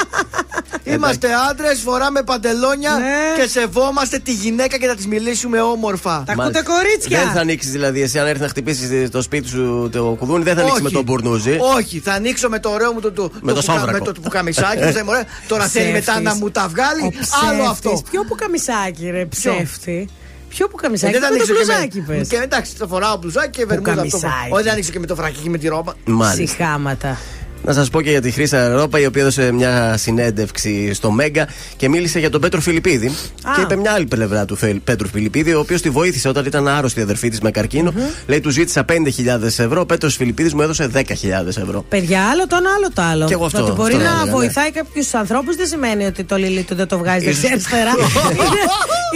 Είμαστε 0.94 1.28
άντρες, 1.50 1.82
φοράμε 1.92 2.22
παντελόνια 2.22 2.90
Ναι. 2.90 3.42
και 3.42 3.48
σεβόμαστε 3.48 4.18
τη 4.18 4.32
γυναίκα 4.32 4.76
και 4.78 4.86
θα 4.86 4.94
της 4.94 5.06
μιλήσουμε 5.06 5.60
όμορφα. 5.60 6.22
Τα 6.26 6.32
ακούτε 6.32 6.62
κορίτσια; 6.62 7.18
Δεν 7.18 7.30
θα 7.34 7.40
ανοίξεις 7.40 7.72
δηλαδή, 7.72 8.02
εσύ 8.02 8.18
αν 8.18 8.26
έρθει 8.26 8.40
να 8.40 8.48
χτυπήσεις 8.48 9.10
το 9.10 9.22
σπίτι 9.22 9.48
σου 9.48 9.88
το 9.92 10.16
κουδούνι, 10.18 10.42
δεν 10.44 10.54
θα 10.54 10.60
ανοίξεις 10.60 10.80
με 10.80 10.86
Όχι. 10.86 10.94
τον 10.96 11.04
μπουρνούζι. 11.04 11.58
Όχι, 11.76 11.98
θα 11.98 12.12
ανοίξω 12.12 12.48
με 12.48 12.58
το 12.58 12.68
ωραίο 12.70 12.92
μου 12.92 13.00
το, 13.00 13.12
το, 13.12 13.22
Με 13.22 13.52
το 13.52 13.60
πουκα- 13.60 13.74
σόβρακο. 13.74 13.98
με 14.04 14.12
το 14.12 14.20
πουκαμισάκι 14.20 14.84
μου. 14.84 14.92
θα 14.92 14.98
είμαι 15.00 15.10
ωραία. 15.10 15.24
Τώρα 15.48 15.64
θέλει 15.66 15.92
μετά 15.92 16.12
Ψεύτης. 16.12 16.24
να 16.24 16.34
μου 16.34 16.50
τα 16.50 16.68
βγάλει. 16.68 17.02
Ο 17.02 17.04
Άλλο 17.06 17.12
ψεύτης. 17.20 17.68
αυτό. 17.70 18.02
Ποιο 18.10 18.22
που 18.24 18.34
καμισάκι, 18.34 19.10
ρε, 19.10 19.24
Ποιο; 19.26 19.52
ψεύτη; 19.54 20.08
Ποιο 20.48 20.68
που 20.68 20.76
Ε, 20.78 20.82
καμισάκι. 20.82 21.12
δεν 21.12 21.22
θα 21.22 21.30
με 21.30 21.36
το 21.36 21.42
ανοίξω 21.42 21.64
και 21.64 21.72
μπλουζάκι 21.72 22.04
με, 22.06 22.14
πες. 22.16 22.28
και 22.28 22.36
εντάξει, 22.36 22.76
το 22.78 22.86
φοράω 22.86 23.16
μπλουζάκι 23.16 23.50
και 23.50 23.66
βερμούδα 23.66 23.90
αυτό. 23.90 24.00
καμισάκι. 24.18 24.50
Όχι, 24.52 24.62
δεν 24.62 24.72
ανοίξω 24.72 24.90
και 24.92 24.98
με 24.98 25.06
το 25.06 25.14
φρακί 25.14 25.40
και 25.42 25.48
με 25.50 25.58
τη 25.58 25.68
ρόμπα. 25.68 25.92
Μάλιστα. 26.04 26.46
Συχάματα. 26.46 27.18
Να 27.64 27.72
σας 27.72 27.90
πω 27.90 28.00
και 28.00 28.10
για 28.10 28.20
τη 28.20 28.30
Χρήσα 28.30 28.68
Ρόπα, 28.68 29.00
η 29.00 29.06
οποία 29.06 29.20
έδωσε 29.22 29.52
μια 29.52 29.94
συνέντευξη 29.96 30.94
στο 30.94 31.10
Μέγκα 31.10 31.48
και 31.76 31.88
μίλησε 31.88 32.18
για 32.18 32.30
τον 32.30 32.40
Πέτρο 32.40 32.60
Φιλιππίδη. 32.60 33.06
Α. 33.06 33.12
Και 33.56 33.60
είπε 33.60 33.76
μια 33.76 33.92
άλλη 33.92 34.06
πλευρά 34.06 34.44
του 34.44 34.56
Φε- 34.56 34.76
Πέτρου 34.84 35.08
Φιλιππίδη, 35.08 35.54
ο 35.54 35.58
οποίος 35.58 35.80
τη 35.80 35.90
βοήθησε 35.90 36.28
όταν 36.28 36.44
ήταν 36.44 36.68
άρρωστη 36.68 37.00
η 37.00 37.02
αδερφή 37.02 37.28
της 37.28 37.40
με 37.40 37.50
καρκίνο. 37.50 37.92
Λέει, 38.26 38.40
του 38.40 38.50
ζήτησα 38.50 38.84
5.000 38.84 39.58
ευρώ. 39.58 39.80
Ο 39.80 39.86
Πέτρος 39.86 40.16
Φιλιππίδης 40.16 40.54
μου 40.54 40.62
έδωσε 40.62 40.86
10.000 40.94 41.02
ευρώ. 41.46 41.84
Παιδιά, 41.88 42.28
άλλο 42.28 42.46
το 42.46 42.56
ένα, 42.58 42.70
άλλο 42.76 42.88
το 42.94 43.02
άλλο. 43.02 43.26
Κι 43.26 43.32
εγώ 43.32 43.44
αυτό- 43.44 43.58
Το 43.58 43.64
ότι 43.64 43.72
μπορεί 43.74 43.92
αυτό 43.94 44.04
να 44.04 44.10
έλεγα, 44.10 44.24
ναι. 44.24 44.30
βοηθάει 44.30 44.70
κάποιου 44.70 45.02
ανθρώπους 45.12 45.56
δεν 45.56 45.66
σημαίνει 45.66 46.04
ότι 46.04 46.24
το 46.24 46.36
λιλί 46.36 46.62
του 46.62 46.74
δεν 46.74 46.86
το 46.86 46.98
βγάζει 46.98 47.28
Ίσως- 47.28 47.40
δεξιά-αριστερά. 47.40 47.90
είναι, 48.36 48.60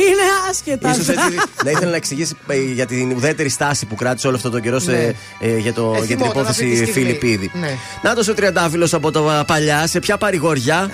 είναι 0.09 0.27
άσχετα. 0.51 0.91
Ίσως 0.91 1.09
αυτά. 1.09 1.23
έτσι 1.25 1.39
να 1.65 1.71
ήθελε 1.71 1.91
να 1.91 1.97
εξηγήσει 1.97 2.37
ε, 2.49 2.57
για 2.75 2.87
την 2.87 3.13
ουδέτερη 3.13 3.49
στάση 3.49 3.87
που 3.87 3.95
κράτησε 3.95 4.27
όλο 4.27 4.37
αυτό 4.37 4.51
το 4.51 4.61
καιρό 4.61 4.79
σε, 4.79 4.91
Ναι. 4.91 5.13
ε, 5.41 5.59
για, 5.59 5.73
το, 5.73 5.93
Ε, 5.95 5.99
για 5.99 6.07
την 6.07 6.19
θυμόταν 6.19 6.47
αυτή 6.47 6.65
τη 6.65 6.71
υπόθεση 6.71 6.91
στιγμή. 6.91 7.07
Φιλιππίδη. 7.09 7.51
Ναι. 7.61 7.71
Να 8.03 8.15
το 8.15 8.25
ο 8.31 8.35
Τριαντάφυλλος 8.37 8.95
από 8.95 9.11
το 9.11 9.29
α, 9.31 9.45
παλιά, 9.45 9.87
σε 9.87 9.99
ποια 9.99 10.17
παρηγοριά. 10.17 10.79
Α, 10.79 10.89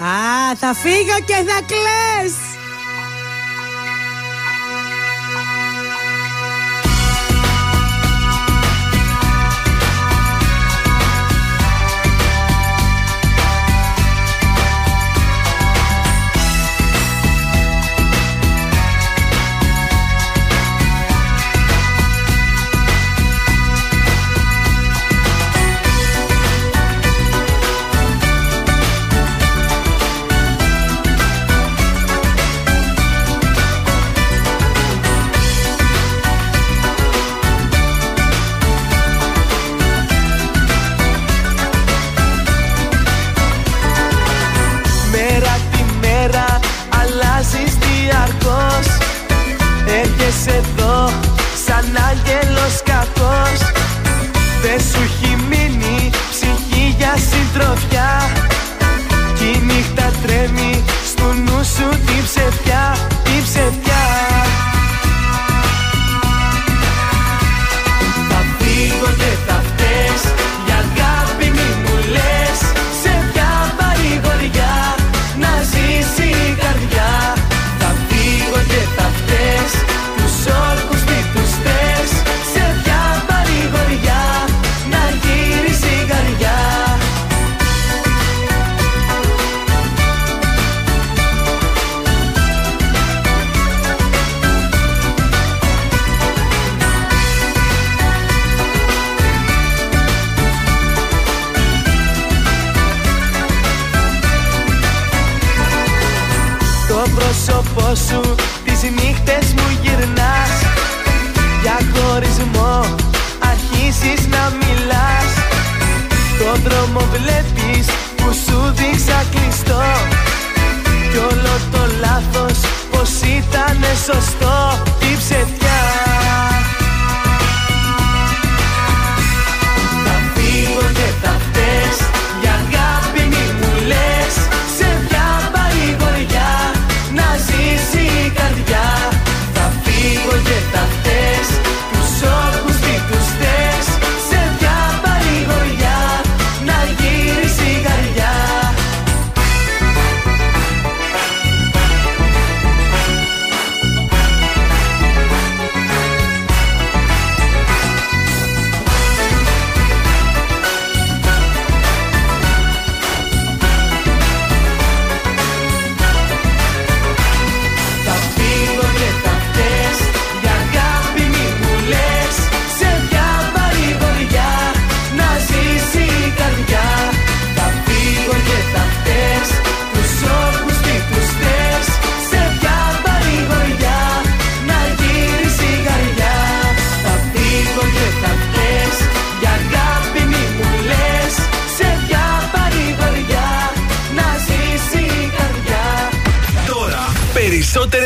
θα 0.59 0.75
φύγω 0.75 1.17
και 1.27 1.35
θα 1.35 1.61
κλαις. 1.67 2.35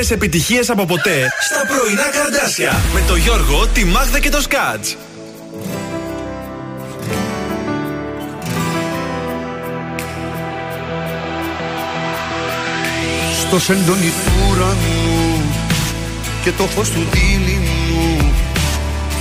Περισσότερες 0.07 0.11
επιτυχίες 0.11 0.71
από 0.71 0.85
ποτέ. 0.85 1.29
Στα 1.45 1.63
πρωινά 1.67 2.03
καρδάσια. 2.03 2.81
Με 2.95 3.03
το 3.07 3.17
Γιώργο, 3.17 3.67
τη 3.67 3.85
Μάγδα 3.85 4.19
και 4.19 4.31
το 4.31 4.41
Σκάτς. 4.41 4.97
Στο 13.41 13.59
σεντόνι 13.59 14.13
του 14.25 14.33
ουρανού 14.51 15.43
και 16.45 16.51
το 16.53 16.63
φως 16.65 16.91
του 16.91 17.07
δίληνου 17.13 18.33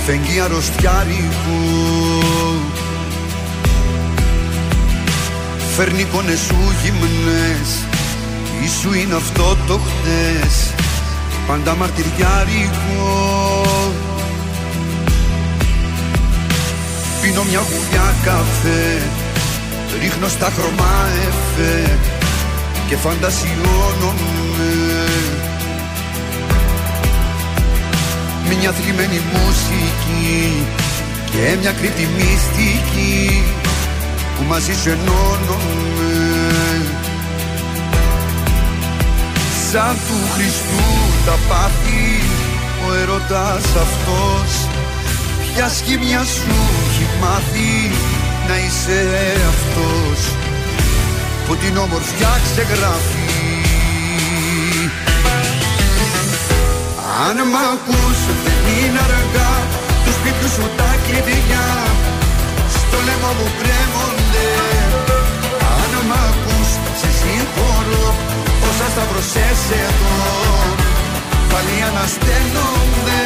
φεγγεί 0.06 0.40
αρρωστιάρικου. 0.40 1.60
Φέρνει 5.76 6.00
εικόνες 6.00 6.38
σου 6.38 6.56
γυμνές 6.82 7.84
ή 8.64 8.68
σου 8.80 8.94
είναι 8.94 9.14
αυτό 9.14 9.56
το 9.66 9.78
χτες 9.78 10.75
πάντα 11.46 11.74
μαρτυριάρικο 11.74 13.62
Πίνω 17.22 17.42
μια 17.42 17.60
γουλιά 17.60 18.14
καφέ 18.24 19.02
ρίχνω 20.00 20.28
στα 20.28 20.52
χρώμα 20.56 21.08
εφέ 21.26 21.98
και 22.88 22.96
φαντασιώνομαι. 22.96 24.72
Μια 28.60 28.72
θλιμμένη 28.72 29.20
μουσική 29.32 30.66
και 31.30 31.56
μια 31.60 31.72
κρύπτη 31.72 32.08
μυστική 32.16 33.42
που 34.36 34.44
μαζί 34.48 34.74
σου 34.74 34.88
ενώνομαι 34.88 35.95
Σαν 39.76 39.96
του 40.08 40.18
Χριστού 40.34 40.84
τα 41.26 41.36
πάθη 41.48 42.04
ο 42.86 42.94
ερωτάς 43.02 43.64
αυτός. 43.84 44.50
Ποια 45.42 45.68
σχήμια 45.68 46.22
σου 46.34 46.56
έχει 46.86 47.06
μάθει 47.20 47.90
να 48.48 48.56
είσαι 48.64 49.00
αυτός; 49.52 50.20
Που 51.46 51.56
την 51.56 51.76
όμορφιά 51.76 52.32
ξεγράφει. 52.44 53.30
Αν 57.26 57.36
μ' 57.52 57.60
ακούς 57.72 58.18
δεν 58.44 58.60
είναι 58.76 59.00
αργά 59.08 59.54
τους 60.04 60.14
σπίτιου 60.18 60.48
σου 60.54 60.66
τα 60.76 60.90
κλειδιά 61.04 61.68
στο 62.78 62.96
λαιμό 63.06 63.30
μου 63.38 63.48
κρέμονται. 63.60 64.48
Αν 65.78 65.92
μ' 66.08 66.16
ακούς 66.28 66.70
σε 67.00 67.08
συγχωρώ 67.18 68.06
όσα 68.78 68.90
σταυρωσές 68.90 69.60
εδώ. 69.84 70.16
Πάλι 71.52 71.82
ανασταίνονται 71.88 73.20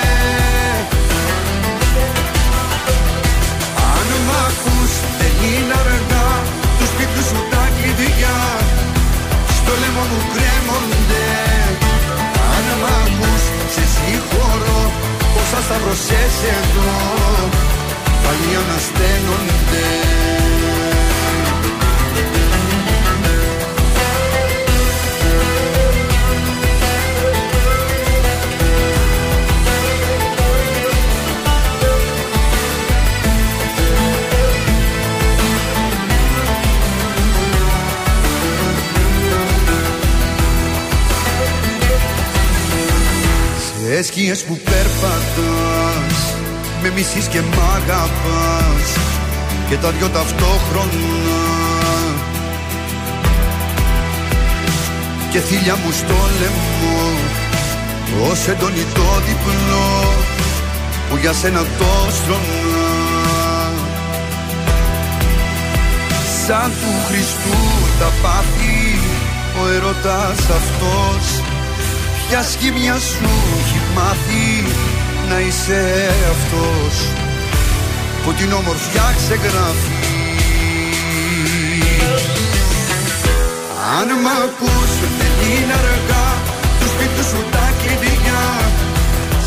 τα 49.80 49.90
δυο 49.90 50.08
ταυτόχρονα. 50.08 51.50
Και 55.30 55.38
θύλια 55.40 55.76
μου 55.76 55.92
στο 55.92 56.14
λαιμό 56.40 57.00
Ως 58.30 58.48
έντονη 58.48 58.84
το 58.94 59.06
διπλό 59.26 60.14
Που 61.08 61.16
για 61.16 61.32
σένα 61.32 61.58
το 61.58 61.92
στρώνα 62.10 62.88
Σαν 66.46 66.70
του 66.80 66.92
Χριστού 67.08 67.58
τα 67.98 68.10
πάθη 68.22 68.98
Ο 69.62 69.68
ερωτάς 69.74 70.38
αυτός 70.38 71.42
Ποια 72.28 72.42
σχήμια 72.42 72.94
σου 72.94 73.28
έχει 73.60 73.80
μάθει 73.94 74.64
να 75.28 75.40
είσαι 75.40 76.10
αυτός 76.30 77.29
που 78.24 78.32
την 78.32 78.52
όμορφιά 78.52 79.06
ξεγράφεις. 79.18 79.98
Αν 83.98 84.08
μ' 84.22 84.30
ακούς 84.44 84.92
δεν 85.18 85.34
είναι 85.50 85.74
αργά 85.82 86.28
του 86.78 86.86
σπίτου 86.92 87.22
σου 87.30 87.40
τα 87.54 87.66
κλειδιά. 87.80 88.44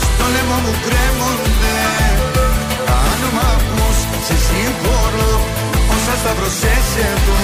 Στο 0.01 0.25
λαιμό 0.33 0.57
μου 0.63 0.73
κρέμονται. 0.85 1.77
Αν 3.05 3.21
μ' 3.35 3.43
ακούς 3.53 3.97
σε 4.25 4.35
συγχωρώ 4.45 5.33
όσα 5.93 6.13
σταυρωσές 6.21 6.87
εδώ 7.11 7.41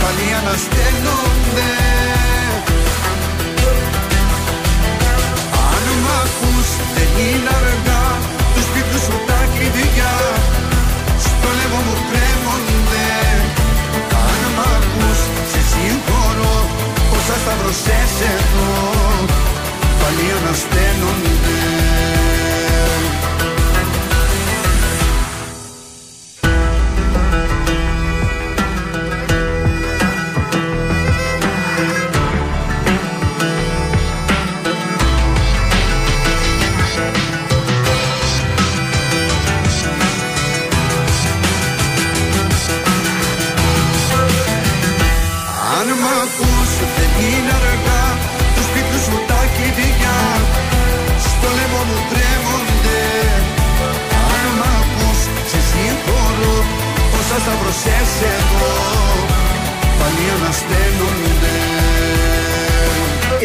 πάλι 0.00 0.26
ανασταίνονται. 0.40 1.70
Αν 5.72 5.84
μ' 6.02 6.12
ακούς 6.22 6.68
δεν 6.94 7.10
είναι 7.26 7.50
αργά 7.60 8.04
του 8.54 8.62
σπίτου 8.68 8.98
σου 9.06 9.16
τα 9.28 9.35
κλειδιά 9.56 10.14
στο 11.24 11.48
λαιμό 11.58 11.80
μου 11.86 11.96
κρέμονται. 12.10 13.08
Αν 14.26 14.40
μ' 14.56 14.62
ακούς 14.74 15.20
σε 15.50 15.60
συγχωρώ 15.70 16.56
όσα 17.16 17.36
σταυρωσές 17.42 18.12
εδώ. 18.34 18.70
Πάλι 20.00 20.26
ανασταίνονται. 20.38 22.25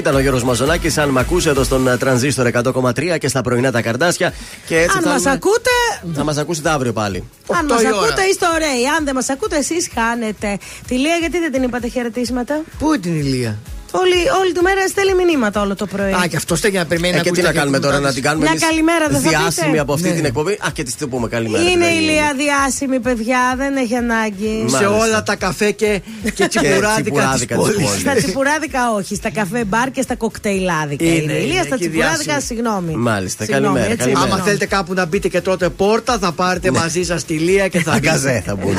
Ήταν 0.01 0.15
ο 0.15 0.19
Γιώργος 0.19 0.43
Μαζονάκης. 0.43 0.97
Αν 0.97 1.09
με 1.09 1.19
ακούσε 1.19 1.49
εδώ 1.49 1.63
στον 1.63 1.87
ε, 1.87 1.97
τρανζίστορ 1.97 2.47
100,3 2.53 3.17
και 3.19 3.27
στα 3.27 3.41
πρωινά 3.41 3.71
τα 3.71 3.81
καρδάσια. 3.81 4.33
Και 4.67 4.75
έτσι 4.77 4.89
Αν 4.97 5.01
φτάνουμε- 5.01 5.23
μα 5.25 5.31
ακούτε, 5.31 5.69
Θα 6.15 6.23
μας 6.23 6.37
ακούσετε 6.37 6.69
αύριο 6.69 6.93
πάλι. 6.93 7.23
αν 7.57 7.65
μας 7.65 7.79
ακούτε, 7.85 8.21
είστε 8.29 8.45
ωραίοι. 8.55 8.85
Αν 8.97 9.05
δεν 9.05 9.15
μας 9.15 9.29
ακούτε, 9.29 9.57
εσείς 9.57 9.89
χάνετε. 9.95 10.57
Τη 10.87 10.95
Λία, 10.95 11.15
γιατί 11.15 11.39
δεν 11.39 11.51
την 11.51 11.63
είπατε 11.63 11.87
χαιρετίσματα; 11.87 12.61
Πού 12.79 12.87
είναι 12.87 12.97
την 12.97 13.15
Ηλία. 13.19 13.57
Όλη, 13.91 14.15
όλη 14.41 14.51
του 14.53 14.61
μέρα 14.61 14.87
στέλνει 14.87 15.15
μηνύματα 15.25 15.61
όλο 15.61 15.75
το 15.75 15.85
πρωί. 15.85 16.11
Α, 16.11 16.27
και 16.29 16.35
αυτό 16.35 16.55
στέλνει 16.55 16.77
να 16.77 16.85
περιμένει 16.85 17.13
Ε, 17.13 17.17
να 17.17 17.23
και 17.23 17.31
τι 17.31 17.39
ακούσει 17.39 17.47
να 17.47 17.53
τα 17.53 17.59
κάνουμε 17.59 17.79
τώρα, 17.79 17.99
να 17.99 18.13
την 18.13 18.23
κάνουμε 18.23 18.43
Μια 18.43 18.51
εμείς 18.51 18.63
καλημέρα 18.67 19.07
δεν 19.07 19.21
θα 19.21 19.29
διάσημη 19.29 19.67
πείτε; 19.69 19.79
από 19.79 19.93
αυτή 19.93 20.07
Ναι. 20.09 20.15
την 20.15 20.25
εκπομπή. 20.25 20.51
Α, 20.53 20.67
και 20.73 20.83
τη 20.83 20.93
το 20.93 21.07
πούμε 21.07 21.27
καλημέρα. 21.27 21.63
Είναι 21.69 21.85
δεν 21.85 21.95
η 21.95 21.99
Λία 21.99 22.33
διάσημη, 22.37 22.99
παιδιά, 22.99 23.53
δεν 23.57 23.75
έχει 23.75 23.95
ανάγκη. 23.95 24.65
Σε 24.77 24.85
όλα 24.85 25.23
τα 25.23 25.35
καφέ 25.35 25.71
και, 25.71 26.01
και 26.33 26.47
τσιπουράδικα 26.47 26.93
της 26.93 27.01
τσιπουράδικα 27.03 27.55
της 27.55 27.63
πόλης. 27.65 27.85
πόλης. 27.85 28.01
Στα 28.01 28.13
τσιπουράδικα 28.13 28.91
όχι, 28.97 29.15
στα 29.15 29.29
καφέ 29.31 29.63
μπαρ 29.63 29.91
και 29.91 30.01
στα 30.01 30.15
κοκτέιλάδικα. 30.15 31.05
Είναι, 31.05 31.13
Είναι, 31.21 31.33
η 31.33 31.45
Λία 31.45 31.53
είναι, 31.53 31.63
στα 31.65 31.75
εκεί 31.75 31.87
τσιπουράδικα, 31.89 32.23
διάσημη. 32.23 32.41
συγγνώμη. 32.45 32.93
Μάλιστα, 32.95 33.43
Συγγνώμη, 33.43 33.65
καλημέρα, 33.65 33.85
έτσι, 33.91 33.97
καλημέρα. 33.97 34.19
Άμα 34.19 34.27
συγγνώμη. 34.35 34.47
θέλετε 34.49 34.75
κάπου 34.75 34.93
να 34.93 35.05
μπείτε 35.05 35.27
και 35.27 35.41
τότε 35.41 35.69
πόρτα, 35.69 36.17
θα 36.19 36.31
πάρετε 36.31 36.71
μαζί 36.71 37.03
σας 37.03 37.25
τη 37.25 37.33
Λία 37.33 37.67
και 37.67 37.79
θα 37.79 37.91
Αγκαζέ 37.91 38.43
θα 38.45 38.55
μπουν. 38.55 38.75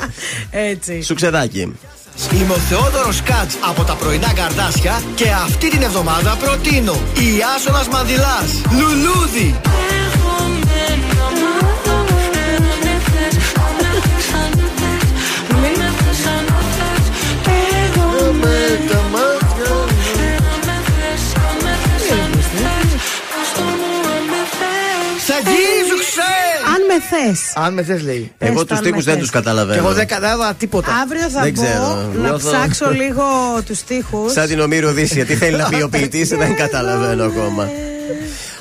Έτσι. 0.70 1.02
Σουξεδάκι. 1.02 1.72
Είμαι 2.40 2.52
ο 2.52 2.56
Θεόδωρος 2.56 3.22
Κάτς 3.22 3.56
από 3.68 3.82
τα 3.84 3.94
πρωινά 3.94 4.32
καρδάσια 4.32 5.02
και 5.14 5.30
αυτή 5.30 5.68
την 5.70 5.82
εβδομάδα 5.82 6.36
προτείνω 6.36 6.92
η 7.14 7.42
Άσονας 7.56 7.88
Μανδυλάς, 7.88 8.62
Λουλούδι. 8.70 9.60
Θα 25.26 25.38
γύζουξε! 25.38 26.43
Αν 26.94 27.00
με 27.00 27.26
θες. 27.32 27.52
Αν 27.54 27.72
με 27.74 27.82
θες 27.82 28.02
λέει. 28.02 28.32
Εγώ 28.38 28.54
το 28.58 28.64
τους 28.64 28.76
αν 28.78 28.82
τύπους 28.84 29.04
με 29.04 29.10
δεν 29.10 29.20
θες. 29.20 29.26
του 29.30 29.32
καταλαβαίνω. 29.36 29.72
Και 29.72 29.78
εγώ 29.86 29.92
δεν 29.94 30.06
κατάλαβα 30.06 30.54
τίποτα. 30.54 30.92
Αύριο 31.02 31.28
θα 31.28 31.40
Δεν 31.40 31.52
μπω 31.52 31.62
ξέρω. 31.62 32.10
να 32.14 32.20
Νιώθω- 32.28 32.52
ψάξω 32.52 32.90
λίγο 32.90 33.22
τους 33.66 33.82
τοίχους. 33.84 34.32
Σαν 34.32 34.46
την 34.48 34.60
Ομήρου 34.60 34.90
Δύση, 34.90 35.24
τι 35.24 35.34
θέλει 35.36 35.56
να 35.56 35.68
πει 35.68 35.82
ο 35.82 35.88
ποιητής, 35.88 36.28
δεν 36.28 36.54
καταλαβαίνω 36.56 37.24
ακόμα. 37.24 37.68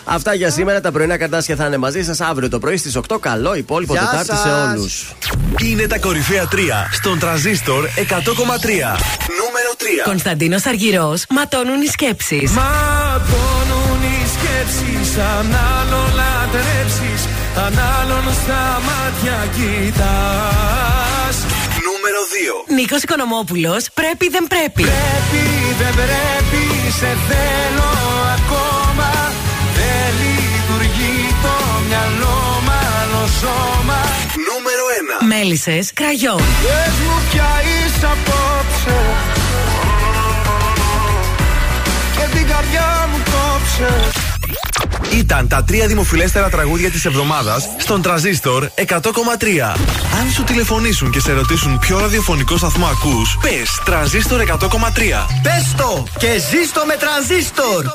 Αυτά 0.05 0.33
για 0.33 0.49
σήμερα. 0.51 0.81
Τα 0.81 0.91
πρωινά 0.91 1.17
καρτάσια 1.17 1.55
θα 1.55 1.65
είναι 1.65 1.77
μαζί 1.77 2.03
σας 2.03 2.21
αύριο 2.21 2.49
το 2.49 2.59
πρωί 2.59 2.77
στις 2.77 2.95
8. 2.95 3.19
Καλό 3.19 3.55
υπόλοιπο 3.55 3.93
Γεια 3.93 4.01
Τετάρτη 4.01 4.25
σε 4.35 4.35
σας. 4.49 4.69
όλους. 4.77 5.15
Είναι 5.61 5.87
τα 5.87 5.97
κορυφαία 5.99 6.45
3 6.51 6.87
στον 6.91 7.19
τραζίστορ 7.19 7.87
100,3. 7.95 8.97
Νούμερο 9.41 9.71
3. 9.77 10.03
Κωνσταντίνος 10.03 10.65
Αργυρός, 10.65 11.25
ματώνουν 11.29 11.81
οι 11.81 11.85
σκέψεις. 11.87 12.51
Ματώνουν 12.51 14.01
οι 14.03 14.25
σκέψεις 14.35 15.17
Αν 15.17 15.47
άλλον 15.77 16.09
λατρέψεις 16.15 17.02
Αν 17.55 17.79
άλλον 18.01 18.23
στα 18.43 18.81
μάτια 18.87 19.47
κοιτάς 19.55 21.35
Νούμερο 21.87 22.21
2. 22.67 22.73
Νίκος 22.75 23.01
Οικονομόπουλος, 23.01 23.85
πρέπει 23.93 24.29
δεν 24.29 24.47
πρέπει. 24.47 24.83
Πρέπει 24.83 25.43
δεν 25.81 25.93
πρέπει 25.93 26.63
Σε 26.99 27.17
θέλω 27.27 27.89
ακόμα 28.37 29.11
Δεν 29.77 30.09
λειτουργεί 30.21 31.17
το 31.43 31.55
μυαλό 31.87 32.39
μ' 32.65 32.73
άλλο 32.97 33.27
σώμα 33.41 34.01
Νούμερο 34.49 34.83
1. 35.21 35.25
Μέλισσες 35.27 35.93
κραγιόν. 35.93 36.37
Πες 36.37 36.95
μου 37.05 37.17
πια 37.31 37.51
είσαι 37.69 38.05
απόψε 38.15 38.99
Και 42.15 42.37
την 42.37 42.47
καρδιά 42.47 43.09
μου 43.11 43.17
κόψες 43.33 44.32
Ήταν 45.11 45.47
τα 45.47 45.63
τρία 45.63 45.87
δημοφιλέστερα 45.87 46.49
τραγούδια 46.49 46.89
της 46.91 47.05
εβδομάδας 47.05 47.69
στον 47.77 48.01
τραζίστορ 48.01 48.69
100,3. 48.75 49.75
Αν 50.19 50.31
σου 50.33 50.43
τηλεφωνήσουν 50.43 51.11
και 51.11 51.19
σε 51.19 51.33
ρωτήσουν 51.33 51.79
ποιο 51.79 51.99
ραδιοφωνικό 51.99 52.57
σταθμό 52.57 52.85
ακούς, 52.85 53.37
πες 53.41 53.81
τραζίστορ 53.85 54.41
100,3. 54.41 55.27
Πες 55.43 55.73
το 55.77 56.03
και 56.19 56.39
ζήστο 56.51 56.83
με 56.85 56.95
τρανζίστορ. 56.95 57.85